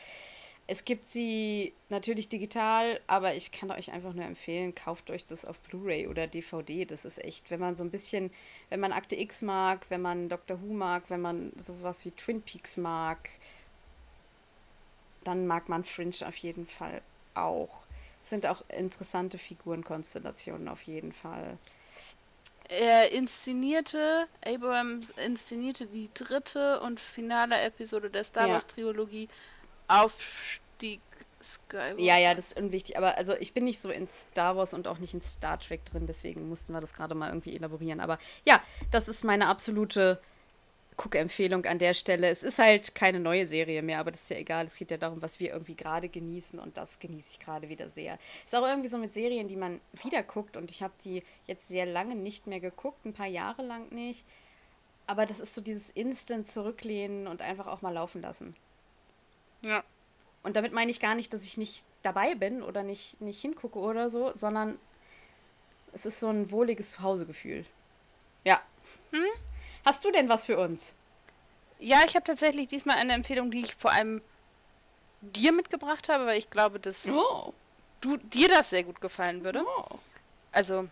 Es 0.66 0.86
gibt 0.86 1.08
sie 1.08 1.74
natürlich 1.90 2.30
digital, 2.30 2.98
aber 3.06 3.34
ich 3.34 3.52
kann 3.52 3.70
euch 3.70 3.92
einfach 3.92 4.14
nur 4.14 4.24
empfehlen, 4.24 4.74
kauft 4.74 5.10
euch 5.10 5.26
das 5.26 5.44
auf 5.44 5.60
Blu-ray 5.60 6.06
oder 6.08 6.26
DVD. 6.26 6.86
Das 6.86 7.04
ist 7.04 7.22
echt, 7.22 7.50
wenn 7.50 7.60
man 7.60 7.76
so 7.76 7.84
ein 7.84 7.90
bisschen, 7.90 8.30
wenn 8.70 8.80
man 8.80 8.92
Akte 8.92 9.14
X 9.14 9.42
mag, 9.42 9.84
wenn 9.90 10.00
man 10.00 10.30
Doctor 10.30 10.62
Who 10.62 10.72
mag, 10.72 11.04
wenn 11.08 11.20
man 11.20 11.52
sowas 11.56 12.06
wie 12.06 12.12
Twin 12.12 12.40
Peaks 12.40 12.78
mag, 12.78 13.28
dann 15.22 15.46
mag 15.46 15.68
man 15.68 15.84
Fringe 15.84 16.26
auf 16.26 16.36
jeden 16.36 16.66
Fall 16.66 17.02
auch. 17.34 17.84
Es 18.22 18.30
sind 18.30 18.46
auch 18.46 18.64
interessante 18.68 19.36
Figurenkonstellationen 19.36 20.68
auf 20.68 20.80
jeden 20.82 21.12
Fall. 21.12 21.58
Er 22.70 23.12
inszenierte, 23.12 24.26
Abrams 24.42 25.10
inszenierte 25.10 25.86
die 25.86 26.08
dritte 26.14 26.80
und 26.80 26.98
finale 26.98 27.60
Episode 27.60 28.08
der 28.08 28.24
Star 28.24 28.48
Wars 28.48 28.66
Trilogie. 28.66 29.24
Ja 29.24 29.30
Aufstieg 29.88 31.00
Skywalker. 31.44 32.00
Ja, 32.00 32.18
ja, 32.18 32.34
das 32.34 32.52
ist 32.52 32.58
unwichtig. 32.58 32.96
Aber 32.96 33.16
also 33.16 33.34
ich 33.34 33.52
bin 33.52 33.64
nicht 33.64 33.80
so 33.80 33.90
in 33.90 34.08
Star 34.08 34.56
Wars 34.56 34.74
und 34.74 34.88
auch 34.88 34.98
nicht 34.98 35.14
in 35.14 35.20
Star 35.20 35.58
Trek 35.58 35.84
drin, 35.84 36.06
deswegen 36.06 36.48
mussten 36.48 36.72
wir 36.72 36.80
das 36.80 36.94
gerade 36.94 37.14
mal 37.14 37.28
irgendwie 37.28 37.54
elaborieren. 37.54 38.00
Aber 38.00 38.18
ja, 38.44 38.62
das 38.90 39.08
ist 39.08 39.24
meine 39.24 39.46
absolute 39.48 40.20
Guckempfehlung 40.96 41.64
an 41.66 41.78
der 41.78 41.92
Stelle. 41.92 42.28
Es 42.28 42.42
ist 42.42 42.58
halt 42.58 42.94
keine 42.94 43.20
neue 43.20 43.46
Serie 43.46 43.82
mehr, 43.82 43.98
aber 43.98 44.10
das 44.10 44.22
ist 44.22 44.30
ja 44.30 44.36
egal. 44.36 44.66
Es 44.66 44.76
geht 44.76 44.90
ja 44.90 44.96
darum, 44.96 45.20
was 45.22 45.40
wir 45.40 45.52
irgendwie 45.52 45.74
gerade 45.74 46.08
genießen 46.08 46.58
und 46.58 46.76
das 46.76 46.98
genieße 46.98 47.32
ich 47.32 47.40
gerade 47.40 47.68
wieder 47.68 47.90
sehr. 47.90 48.18
Ist 48.44 48.54
auch 48.54 48.66
irgendwie 48.66 48.88
so 48.88 48.98
mit 48.98 49.12
Serien, 49.12 49.48
die 49.48 49.56
man 49.56 49.80
wieder 50.02 50.22
guckt 50.22 50.56
und 50.56 50.70
ich 50.70 50.82
habe 50.82 50.94
die 51.04 51.22
jetzt 51.46 51.68
sehr 51.68 51.86
lange 51.86 52.14
nicht 52.14 52.46
mehr 52.46 52.60
geguckt, 52.60 53.04
ein 53.04 53.12
paar 53.12 53.26
Jahre 53.26 53.62
lang 53.62 53.90
nicht. 53.90 54.24
Aber 55.06 55.26
das 55.26 55.40
ist 55.40 55.54
so 55.54 55.60
dieses 55.60 55.90
Instant 55.90 56.48
zurücklehnen 56.48 57.26
und 57.26 57.42
einfach 57.42 57.66
auch 57.66 57.82
mal 57.82 57.92
laufen 57.92 58.22
lassen. 58.22 58.54
Ja. 59.64 59.82
Und 60.42 60.56
damit 60.56 60.72
meine 60.72 60.90
ich 60.90 61.00
gar 61.00 61.14
nicht, 61.14 61.32
dass 61.32 61.42
ich 61.42 61.56
nicht 61.56 61.84
dabei 62.02 62.34
bin 62.34 62.62
oder 62.62 62.82
nicht, 62.82 63.20
nicht 63.20 63.40
hingucke 63.40 63.78
oder 63.78 64.10
so, 64.10 64.32
sondern 64.34 64.78
es 65.92 66.04
ist 66.04 66.20
so 66.20 66.28
ein 66.28 66.50
wohliges 66.50 66.92
Zuhausegefühl. 66.92 67.64
Ja. 68.44 68.60
Hm? 69.10 69.24
Hast 69.84 70.04
du 70.04 70.10
denn 70.10 70.28
was 70.28 70.44
für 70.44 70.58
uns? 70.58 70.94
Ja, 71.78 72.02
ich 72.06 72.14
habe 72.14 72.24
tatsächlich 72.24 72.68
diesmal 72.68 72.96
eine 72.96 73.14
Empfehlung, 73.14 73.50
die 73.50 73.60
ich 73.60 73.74
vor 73.74 73.92
allem 73.92 74.22
dir 75.22 75.52
mitgebracht 75.52 76.08
habe, 76.08 76.26
weil 76.26 76.38
ich 76.38 76.50
glaube, 76.50 76.78
dass 76.78 77.08
oh. 77.08 77.54
du, 78.00 78.18
dir 78.18 78.48
das 78.48 78.70
sehr 78.70 78.84
gut 78.84 79.00
gefallen 79.00 79.44
würde. 79.44 79.64
Oh. 79.66 79.98
Also, 80.52 80.88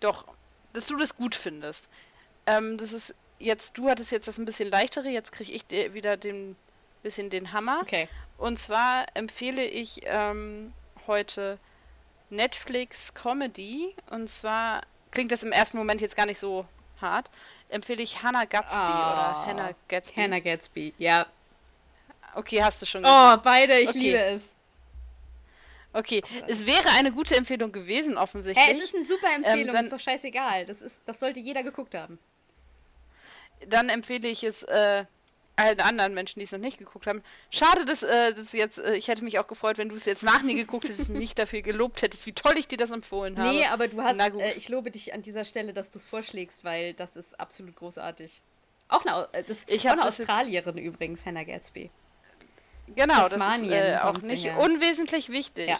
doch, 0.00 0.26
dass 0.72 0.86
du 0.86 0.96
das 0.96 1.16
gut 1.16 1.34
findest. 1.34 1.88
Ähm, 2.46 2.76
das 2.76 2.92
ist 2.92 3.14
jetzt, 3.38 3.78
du 3.78 3.88
hattest 3.88 4.10
jetzt 4.10 4.28
das 4.28 4.38
ein 4.38 4.44
bisschen 4.44 4.70
leichtere, 4.70 5.08
jetzt 5.08 5.32
kriege 5.32 5.52
ich 5.52 5.94
wieder 5.94 6.16
den 6.16 6.56
bisschen 7.06 7.30
den 7.30 7.52
Hammer. 7.52 7.80
Okay. 7.82 8.08
Und 8.36 8.58
zwar 8.58 9.06
empfehle 9.14 9.64
ich 9.64 10.00
ähm, 10.04 10.72
heute 11.06 11.58
Netflix 12.30 13.14
Comedy. 13.14 13.94
Und 14.10 14.28
zwar 14.28 14.82
klingt 15.12 15.30
das 15.30 15.44
im 15.44 15.52
ersten 15.52 15.78
Moment 15.78 16.00
jetzt 16.00 16.16
gar 16.16 16.26
nicht 16.26 16.38
so 16.38 16.66
hart. 17.00 17.30
Empfehle 17.68 18.02
ich 18.02 18.22
Hannah 18.22 18.44
Gatsby 18.44 18.80
oh, 18.80 18.84
oder 18.84 19.46
Hannah 19.46 19.70
Gatsby. 19.88 20.20
Hannah 20.20 20.40
Gatsby, 20.40 20.94
ja. 20.98 21.26
Okay, 22.34 22.62
hast 22.62 22.82
du 22.82 22.86
schon 22.86 23.02
gesehen. 23.02 23.16
Oh, 23.16 23.36
beide, 23.42 23.78
ich 23.78 23.88
okay. 23.88 23.98
liebe 23.98 24.18
es. 24.18 24.54
Okay, 25.92 26.22
oh 26.24 26.44
es 26.48 26.66
wäre 26.66 26.90
eine 26.98 27.10
gute 27.10 27.34
Empfehlung 27.36 27.72
gewesen, 27.72 28.18
offensichtlich. 28.18 28.66
Hey, 28.66 28.76
es 28.76 28.84
ist 28.84 28.94
eine 28.94 29.04
super 29.06 29.32
Empfehlung, 29.34 29.68
ähm, 29.68 29.74
dann, 29.74 29.84
ist 29.86 29.92
doch 29.92 30.00
scheißegal. 30.00 30.66
Das, 30.66 30.82
ist, 30.82 31.02
das 31.06 31.18
sollte 31.18 31.40
jeder 31.40 31.62
geguckt 31.62 31.94
haben. 31.94 32.18
Dann 33.66 33.88
empfehle 33.88 34.28
ich 34.28 34.44
es 34.44 34.62
äh, 34.64 35.06
allen 35.56 35.80
anderen 35.80 36.14
Menschen, 36.14 36.38
die 36.38 36.44
es 36.44 36.52
noch 36.52 36.58
nicht 36.58 36.78
geguckt 36.78 37.06
haben. 37.06 37.22
Schade, 37.50 37.84
dass, 37.84 38.02
äh, 38.02 38.34
dass 38.34 38.52
jetzt, 38.52 38.78
äh, 38.78 38.94
ich 38.94 39.08
hätte 39.08 39.24
mich 39.24 39.38
auch 39.38 39.48
gefreut, 39.48 39.78
wenn 39.78 39.88
du 39.88 39.96
es 39.96 40.04
jetzt 40.04 40.22
nach 40.22 40.42
mir 40.42 40.54
geguckt 40.54 40.88
hättest 40.88 41.08
und 41.08 41.18
mich 41.18 41.34
dafür 41.34 41.62
gelobt 41.62 42.02
hättest, 42.02 42.26
wie 42.26 42.32
toll 42.32 42.54
ich 42.58 42.68
dir 42.68 42.78
das 42.78 42.90
empfohlen 42.90 43.38
habe. 43.38 43.48
Nee, 43.48 43.64
aber 43.64 43.88
du 43.88 44.02
hast, 44.02 44.18
äh, 44.18 44.52
ich 44.52 44.68
lobe 44.68 44.90
dich 44.90 45.14
an 45.14 45.22
dieser 45.22 45.44
Stelle, 45.44 45.72
dass 45.72 45.90
du 45.90 45.98
es 45.98 46.06
vorschlägst, 46.06 46.62
weil 46.64 46.94
das 46.94 47.16
ist 47.16 47.40
absolut 47.40 47.74
großartig. 47.76 48.42
Auch 48.88 49.04
eine, 49.04 49.28
äh, 49.32 49.42
das, 49.42 49.58
ich 49.66 49.88
auch 49.88 49.92
eine 49.92 50.06
Australierin 50.06 50.78
übrigens, 50.78 51.24
Hannah 51.24 51.44
Gatsby. 51.44 51.90
Genau, 52.94 53.28
das 53.28 53.56
ist 53.56 53.62
äh, 53.64 53.98
auch 54.00 54.18
nicht 54.18 54.44
her. 54.44 54.58
unwesentlich 54.58 55.30
wichtig. 55.30 55.68
Ja. 55.68 55.78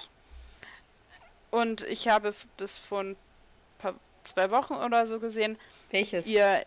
Und 1.51 1.83
ich 1.85 2.09
habe 2.09 2.35
das 2.57 2.77
vor 2.77 3.05
zwei 4.25 4.51
Wochen 4.51 4.75
oder 4.75 5.07
so 5.07 5.21
gesehen. 5.21 5.57
Welches? 5.91 6.27
Ihr 6.27 6.67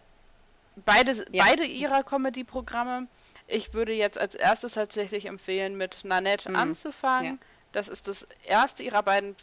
beide, 0.85 1.25
ja. 1.31 1.43
beide 1.45 1.65
ihrer 1.65 2.03
Comedy-Programme. 2.03 3.07
Ich 3.47 3.73
würde 3.73 3.93
jetzt 3.93 4.17
als 4.17 4.35
erstes 4.35 4.73
tatsächlich 4.73 5.25
empfehlen, 5.25 5.75
mit 5.75 6.03
Nanette 6.03 6.49
mhm. 6.49 6.55
anzufangen. 6.55 7.33
Ja. 7.33 7.47
Das 7.71 7.87
ist 7.87 8.07
das 8.07 8.27
erste 8.45 8.83
ihrer 8.83 9.03
beiden 9.03 9.35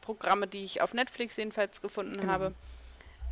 Programme, 0.00 0.46
die 0.46 0.64
ich 0.64 0.82
auf 0.82 0.94
Netflix 0.94 1.36
jedenfalls 1.36 1.80
gefunden 1.80 2.20
genau. 2.20 2.32
habe. 2.32 2.54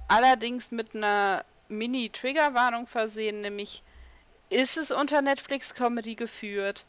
Allerdings 0.09 0.71
mit 0.71 0.95
einer 0.95 1.45
Mini-Triggerwarnung 1.69 2.87
versehen, 2.87 3.41
nämlich 3.41 3.83
ist 4.49 4.77
es 4.77 4.91
unter 4.91 5.23
Netflix 5.23 5.75
Comedy 5.75 6.17
geführt? 6.17 6.85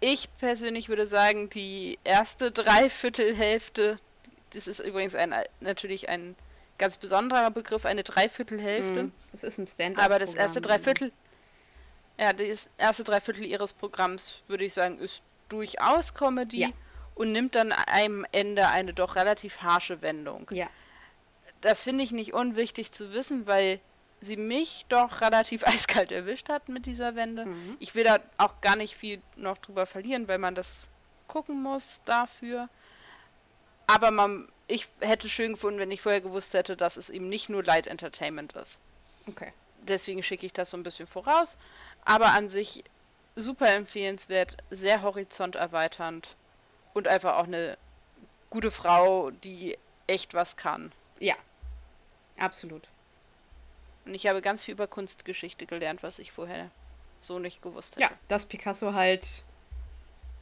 ich 0.00 0.28
persönlich 0.38 0.88
würde 0.88 1.06
sagen, 1.06 1.50
die 1.50 1.98
erste 2.04 2.50
Dreiviertelhälfte, 2.52 3.98
das 4.52 4.66
ist 4.66 4.80
übrigens 4.80 5.14
ein, 5.14 5.34
natürlich 5.60 6.08
ein 6.08 6.36
ganz 6.78 6.96
besonderer 6.96 7.50
Begriff, 7.50 7.84
eine 7.84 8.04
Dreiviertelhälfte. 8.04 9.04
Mm, 9.04 9.12
das 9.32 9.42
ist 9.42 9.58
ein 9.58 9.66
stand 9.66 9.98
Aber 9.98 10.18
das 10.18 10.34
erste 10.34 10.60
Dreiviertel, 10.60 11.12
ja, 12.18 12.32
das 12.32 12.70
erste 12.78 13.04
Dreiviertel 13.04 13.44
ihres 13.44 13.72
Programms, 13.72 14.42
würde 14.48 14.64
ich 14.64 14.74
sagen, 14.74 14.98
ist 14.98 15.22
durchaus 15.48 16.14
Comedy 16.14 16.60
ja. 16.60 16.68
und 17.14 17.32
nimmt 17.32 17.54
dann 17.54 17.72
am 17.72 18.24
Ende 18.32 18.68
eine 18.68 18.94
doch 18.94 19.16
relativ 19.16 19.62
harsche 19.62 20.02
Wendung. 20.02 20.46
Ja. 20.50 20.68
Das 21.60 21.82
finde 21.82 22.04
ich 22.04 22.12
nicht 22.12 22.34
unwichtig 22.34 22.92
zu 22.92 23.12
wissen, 23.12 23.46
weil 23.46 23.80
sie 24.20 24.36
mich 24.36 24.86
doch 24.88 25.20
relativ 25.20 25.62
eiskalt 25.66 26.12
erwischt 26.12 26.48
hat 26.48 26.68
mit 26.68 26.86
dieser 26.86 27.14
Wende. 27.14 27.46
Mhm. 27.46 27.76
Ich 27.78 27.94
will 27.94 28.04
da 28.04 28.18
auch 28.36 28.60
gar 28.60 28.76
nicht 28.76 28.96
viel 28.96 29.20
noch 29.36 29.58
drüber 29.58 29.86
verlieren, 29.86 30.28
weil 30.28 30.38
man 30.38 30.54
das 30.54 30.88
gucken 31.26 31.62
muss 31.62 32.00
dafür. 32.04 32.68
Aber 33.86 34.10
man, 34.10 34.48
ich 34.68 34.86
hätte 35.00 35.28
schön 35.28 35.54
gefunden, 35.54 35.80
wenn 35.80 35.90
ich 35.90 36.02
vorher 36.02 36.20
gewusst 36.20 36.54
hätte, 36.54 36.76
dass 36.76 36.96
es 36.96 37.10
eben 37.10 37.28
nicht 37.28 37.48
nur 37.48 37.64
Light 37.64 37.86
Entertainment 37.86 38.52
ist. 38.52 38.78
Okay. 39.26 39.52
Deswegen 39.80 40.22
schicke 40.22 40.46
ich 40.46 40.52
das 40.52 40.70
so 40.70 40.76
ein 40.76 40.82
bisschen 40.82 41.06
voraus. 41.06 41.56
Aber 42.04 42.32
an 42.32 42.48
sich 42.48 42.84
super 43.34 43.74
empfehlenswert, 43.74 44.58
sehr 44.70 45.02
horizonterweiternd 45.02 46.36
und 46.92 47.08
einfach 47.08 47.36
auch 47.38 47.44
eine 47.44 47.78
gute 48.50 48.70
Frau, 48.70 49.30
die 49.30 49.78
echt 50.06 50.34
was 50.34 50.56
kann. 50.56 50.92
Ja, 51.18 51.34
absolut. 52.36 52.88
Und 54.04 54.14
ich 54.14 54.26
habe 54.26 54.42
ganz 54.42 54.64
viel 54.64 54.72
über 54.72 54.86
Kunstgeschichte 54.86 55.66
gelernt, 55.66 56.02
was 56.02 56.18
ich 56.18 56.32
vorher 56.32 56.70
so 57.20 57.38
nicht 57.38 57.62
gewusst 57.62 57.96
hätte. 57.96 58.02
Ja, 58.02 58.10
dass 58.28 58.46
Picasso 58.46 58.92
halt 58.92 59.42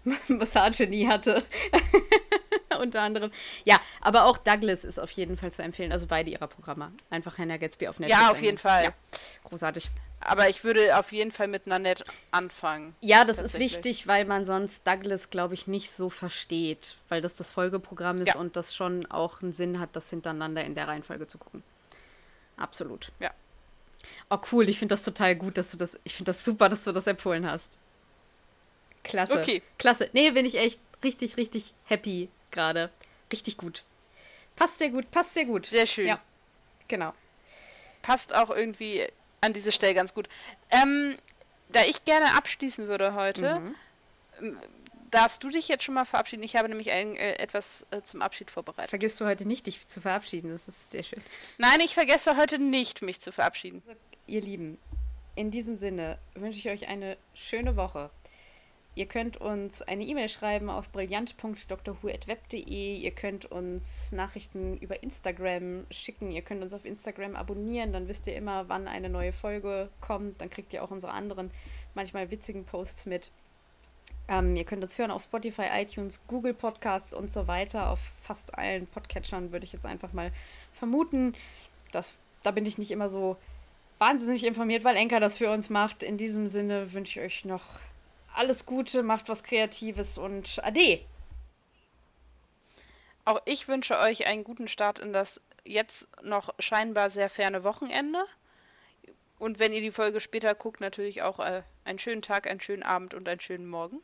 Massage 0.29 0.87
nie 0.87 1.07
hatte. 1.07 1.45
Unter 2.81 3.03
anderem. 3.03 3.31
Ja, 3.65 3.81
aber 4.01 4.25
auch 4.25 4.39
Douglas 4.39 4.85
ist 4.85 4.99
auf 4.99 5.11
jeden 5.13 5.37
Fall 5.37 5.53
zu 5.53 5.63
empfehlen. 5.63 5.93
Also 5.93 6.07
beide 6.07 6.31
ihrer 6.31 6.47
Programme. 6.47 6.93
Einfach 7.11 7.39
Hannah 7.39 7.57
Gatsby 7.57 7.89
auf 7.89 7.99
Netflix. 7.99 8.21
Ja, 8.21 8.31
auf 8.31 8.43
jeden 8.43 8.59
Fall. 8.59 8.85
Ja, 8.85 8.91
großartig. 9.45 9.91
Aber 10.21 10.49
ich 10.49 10.65
würde 10.65 10.99
auf 10.99 11.13
jeden 11.13 11.31
Fall 11.31 11.47
mit 11.47 11.67
Nanette 11.67 12.05
anfangen. 12.31 12.97
Ja, 13.01 13.25
das 13.25 13.41
ist 13.41 13.59
wichtig, 13.59 14.07
weil 14.07 14.25
man 14.25 14.47
sonst 14.47 14.87
Douglas, 14.87 15.31
glaube 15.31 15.55
ich, 15.55 15.67
nicht 15.67 15.91
so 15.91 16.11
versteht. 16.11 16.97
Weil 17.09 17.21
das 17.21 17.35
das 17.35 17.51
Folgeprogramm 17.51 18.19
ist 18.19 18.29
ja. 18.29 18.37
und 18.37 18.57
das 18.57 18.75
schon 18.75 19.07
auch 19.07 19.43
einen 19.43 19.53
Sinn 19.53 19.79
hat, 19.79 19.91
das 19.95 20.11
hintereinander 20.11 20.65
in 20.65 20.75
der 20.75 20.89
Reihenfolge 20.89 21.29
zu 21.29 21.39
gucken. 21.39 21.63
Absolut. 22.57 23.13
Ja. 23.21 23.31
Oh, 24.31 24.39
cool. 24.53 24.69
Ich 24.69 24.79
finde 24.79 24.95
das 24.95 25.03
total 25.03 25.37
gut, 25.37 25.59
dass 25.59 25.71
du 25.71 25.77
das. 25.77 25.99
Ich 26.05 26.15
finde 26.15 26.31
das 26.31 26.45
super, 26.45 26.69
dass 26.69 26.85
du 26.85 26.93
das 26.93 27.07
empfohlen 27.07 27.49
hast. 27.49 27.71
Klasse. 29.03 29.35
Okay. 29.35 29.63
Klasse. 29.79 30.09
Nee, 30.13 30.31
bin 30.31 30.47
ich 30.47 30.57
echt 30.57 30.81
richtig, 31.05 31.37
richtig 31.37 31.75
happy 31.85 32.29
gerade. 32.51 32.91
Richtig 33.33 33.57
gut. 33.57 33.85
Passt 34.55 34.79
sehr 34.79 34.91
gut, 34.91 35.11
passt 35.11 35.35
sehr 35.35 35.45
gut. 35.45 35.67
Sehr 35.67 35.87
schön. 35.87 36.09
Ja. 36.09 36.21
Genau. 36.89 37.13
Passt 38.03 38.35
auch 38.35 38.51
irgendwie 38.51 39.07
an 39.41 39.53
diese 39.53 39.73
Stelle 39.73 39.95
ganz 39.95 40.15
gut. 40.15 40.29
Ähm, 40.71 41.17
da 41.69 41.85
ich 41.85 42.05
gerne 42.05 42.35
abschließen 42.37 42.89
würde 42.89 43.15
heute, 43.15 43.61
mhm. 43.61 43.75
Ähm, 44.41 44.59
darfst 45.11 45.43
du 45.43 45.49
dich 45.49 45.69
jetzt 45.69 45.85
schon 45.85 45.95
mal 45.95 46.05
verabschieden? 46.05 46.43
Ich 46.43 46.57
habe 46.57 46.69
nämlich 46.69 46.91
ein, 46.91 47.17
äh, 47.17 47.37
etwas 47.37 47.87
äh, 47.91 48.03
zum 48.03 48.23
Abschied 48.23 48.51
vorbereitet. 48.51 48.91
Vergisst 48.91 49.21
du 49.21 49.25
heute 49.25 49.47
nicht, 49.47 49.67
dich 49.67 49.87
zu 49.89 50.01
verabschieden? 50.01 50.51
Das 50.51 50.69
ist 50.69 50.91
sehr 50.91 51.03
schön. 51.03 51.23
Nein, 51.59 51.81
ich 51.81 51.95
vergesse 51.95 52.37
heute 52.37 52.59
nicht, 52.59 53.03
mich 53.03 53.21
zu 53.21 53.33
verabschieden. 53.33 53.83
Ihr 54.27 54.43
Lieben, 54.43 54.79
in 55.35 55.51
diesem 55.51 55.77
Sinne 55.77 56.19
wünsche 56.35 56.59
ich 56.59 56.69
euch 56.69 56.89
eine 56.89 57.17
schöne 57.35 57.77
Woche. 57.77 58.11
Ihr 58.97 59.07
könnt 59.07 59.37
uns 59.37 59.83
eine 59.83 60.05
E-Mail 60.05 60.31
schreiben 60.31 60.71
auf 60.71 60.89
brillant.drhu.web.de. 60.89 62.97
Ihr 62.97 63.11
könnt 63.11 63.45
uns 63.45 64.11
Nachrichten 64.11 64.79
über 64.79 65.03
Instagram 65.03 65.85
schicken. 65.91 66.31
Ihr 66.31 66.41
könnt 66.41 66.63
uns 66.63 66.73
auf 66.73 66.87
Instagram 66.87 67.37
abonnieren. 67.37 67.93
Dann 67.93 68.09
wisst 68.09 68.27
ihr 68.27 68.35
immer, 68.35 68.71
wann 68.71 68.89
eine 68.89 69.11
neue 69.11 69.35
Folge 69.35 69.91
kommt. 70.01 70.41
Dann 70.41 70.49
kriegt 70.49 70.73
ihr 70.73 70.83
auch 70.83 70.91
unsere 70.91 71.13
anderen, 71.13 71.51
manchmal 71.95 72.31
witzigen 72.31 72.65
Posts 72.65 73.05
mit. 73.05 73.31
Ähm, 74.29 74.57
ihr 74.57 74.65
könnt 74.65 74.83
uns 74.83 74.97
hören 74.97 75.11
auf 75.11 75.25
Spotify, 75.25 75.67
iTunes, 75.75 76.23
Google 76.27 76.55
Podcasts 76.55 77.13
und 77.13 77.31
so 77.31 77.47
weiter. 77.47 77.91
Auf 77.91 78.01
fast 78.23 78.57
allen 78.57 78.87
Podcatchern 78.87 79.53
würde 79.53 79.67
ich 79.67 79.75
jetzt 79.75 79.85
einfach 79.85 80.15
mal 80.15 80.33
vermuten. 80.73 81.35
Das, 81.93 82.15
da 82.43 82.51
bin 82.51 82.65
ich 82.65 82.79
nicht 82.79 82.93
immer 82.93 83.11
so 83.11 83.37
wahnsinnig 83.99 84.45
informiert, 84.45 84.85
weil 84.85 84.97
Enker 84.97 85.21
das 85.21 85.37
für 85.37 85.51
uns 85.51 85.69
macht. 85.69 86.03
In 86.03 86.17
diesem 86.17 86.47
Sinne 86.47 86.95
wünsche 86.95 87.21
ich 87.21 87.27
euch 87.27 87.45
noch 87.45 87.63
alles 88.37 88.67
Gute, 88.67 89.03
macht 89.03 89.29
was 89.29 89.43
Kreatives 89.43 90.19
und 90.19 90.61
Ade. 90.63 91.01
Auch 93.25 93.41
ich 93.45 93.67
wünsche 93.67 93.99
euch 93.99 94.27
einen 94.27 94.45
guten 94.45 94.69
Start 94.69 94.99
in 94.99 95.13
das 95.13 95.41
jetzt 95.65 96.07
noch 96.23 96.55
scheinbar 96.59 97.11
sehr 97.11 97.29
ferne 97.29 97.65
Wochenende. 97.65 98.25
Und 99.39 99.59
wenn 99.59 99.73
ihr 99.73 99.81
die 99.81 99.91
Folge 99.91 100.21
später 100.21 100.55
guckt, 100.55 100.81
natürlich 100.81 101.23
auch 101.23 101.41
äh, 101.41 101.63
einen 101.85 101.99
schönen 101.99 102.23
Tag, 102.23 102.47
einen 102.47 102.61
schönen 102.61 102.83
Abend 102.83 103.15
und 103.15 103.29
einen 103.29 103.41
schönen 103.41 103.67
Morgen. 103.67 104.01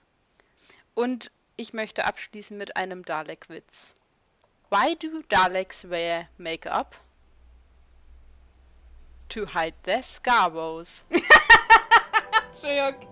Und 0.94 1.30
ich 1.56 1.72
möchte 1.72 2.04
abschließen 2.04 2.56
mit 2.58 2.76
einem 2.76 3.04
Dalek-Witz. 3.04 3.94
Why 4.70 4.96
do 4.96 5.22
Daleks 5.28 5.88
wear 5.88 6.28
makeup? 6.36 6.96
To 9.28 9.46
hide 9.46 9.76
their 9.84 10.02
scarbows. 10.02 11.04
Entschuldigung. 12.52 13.11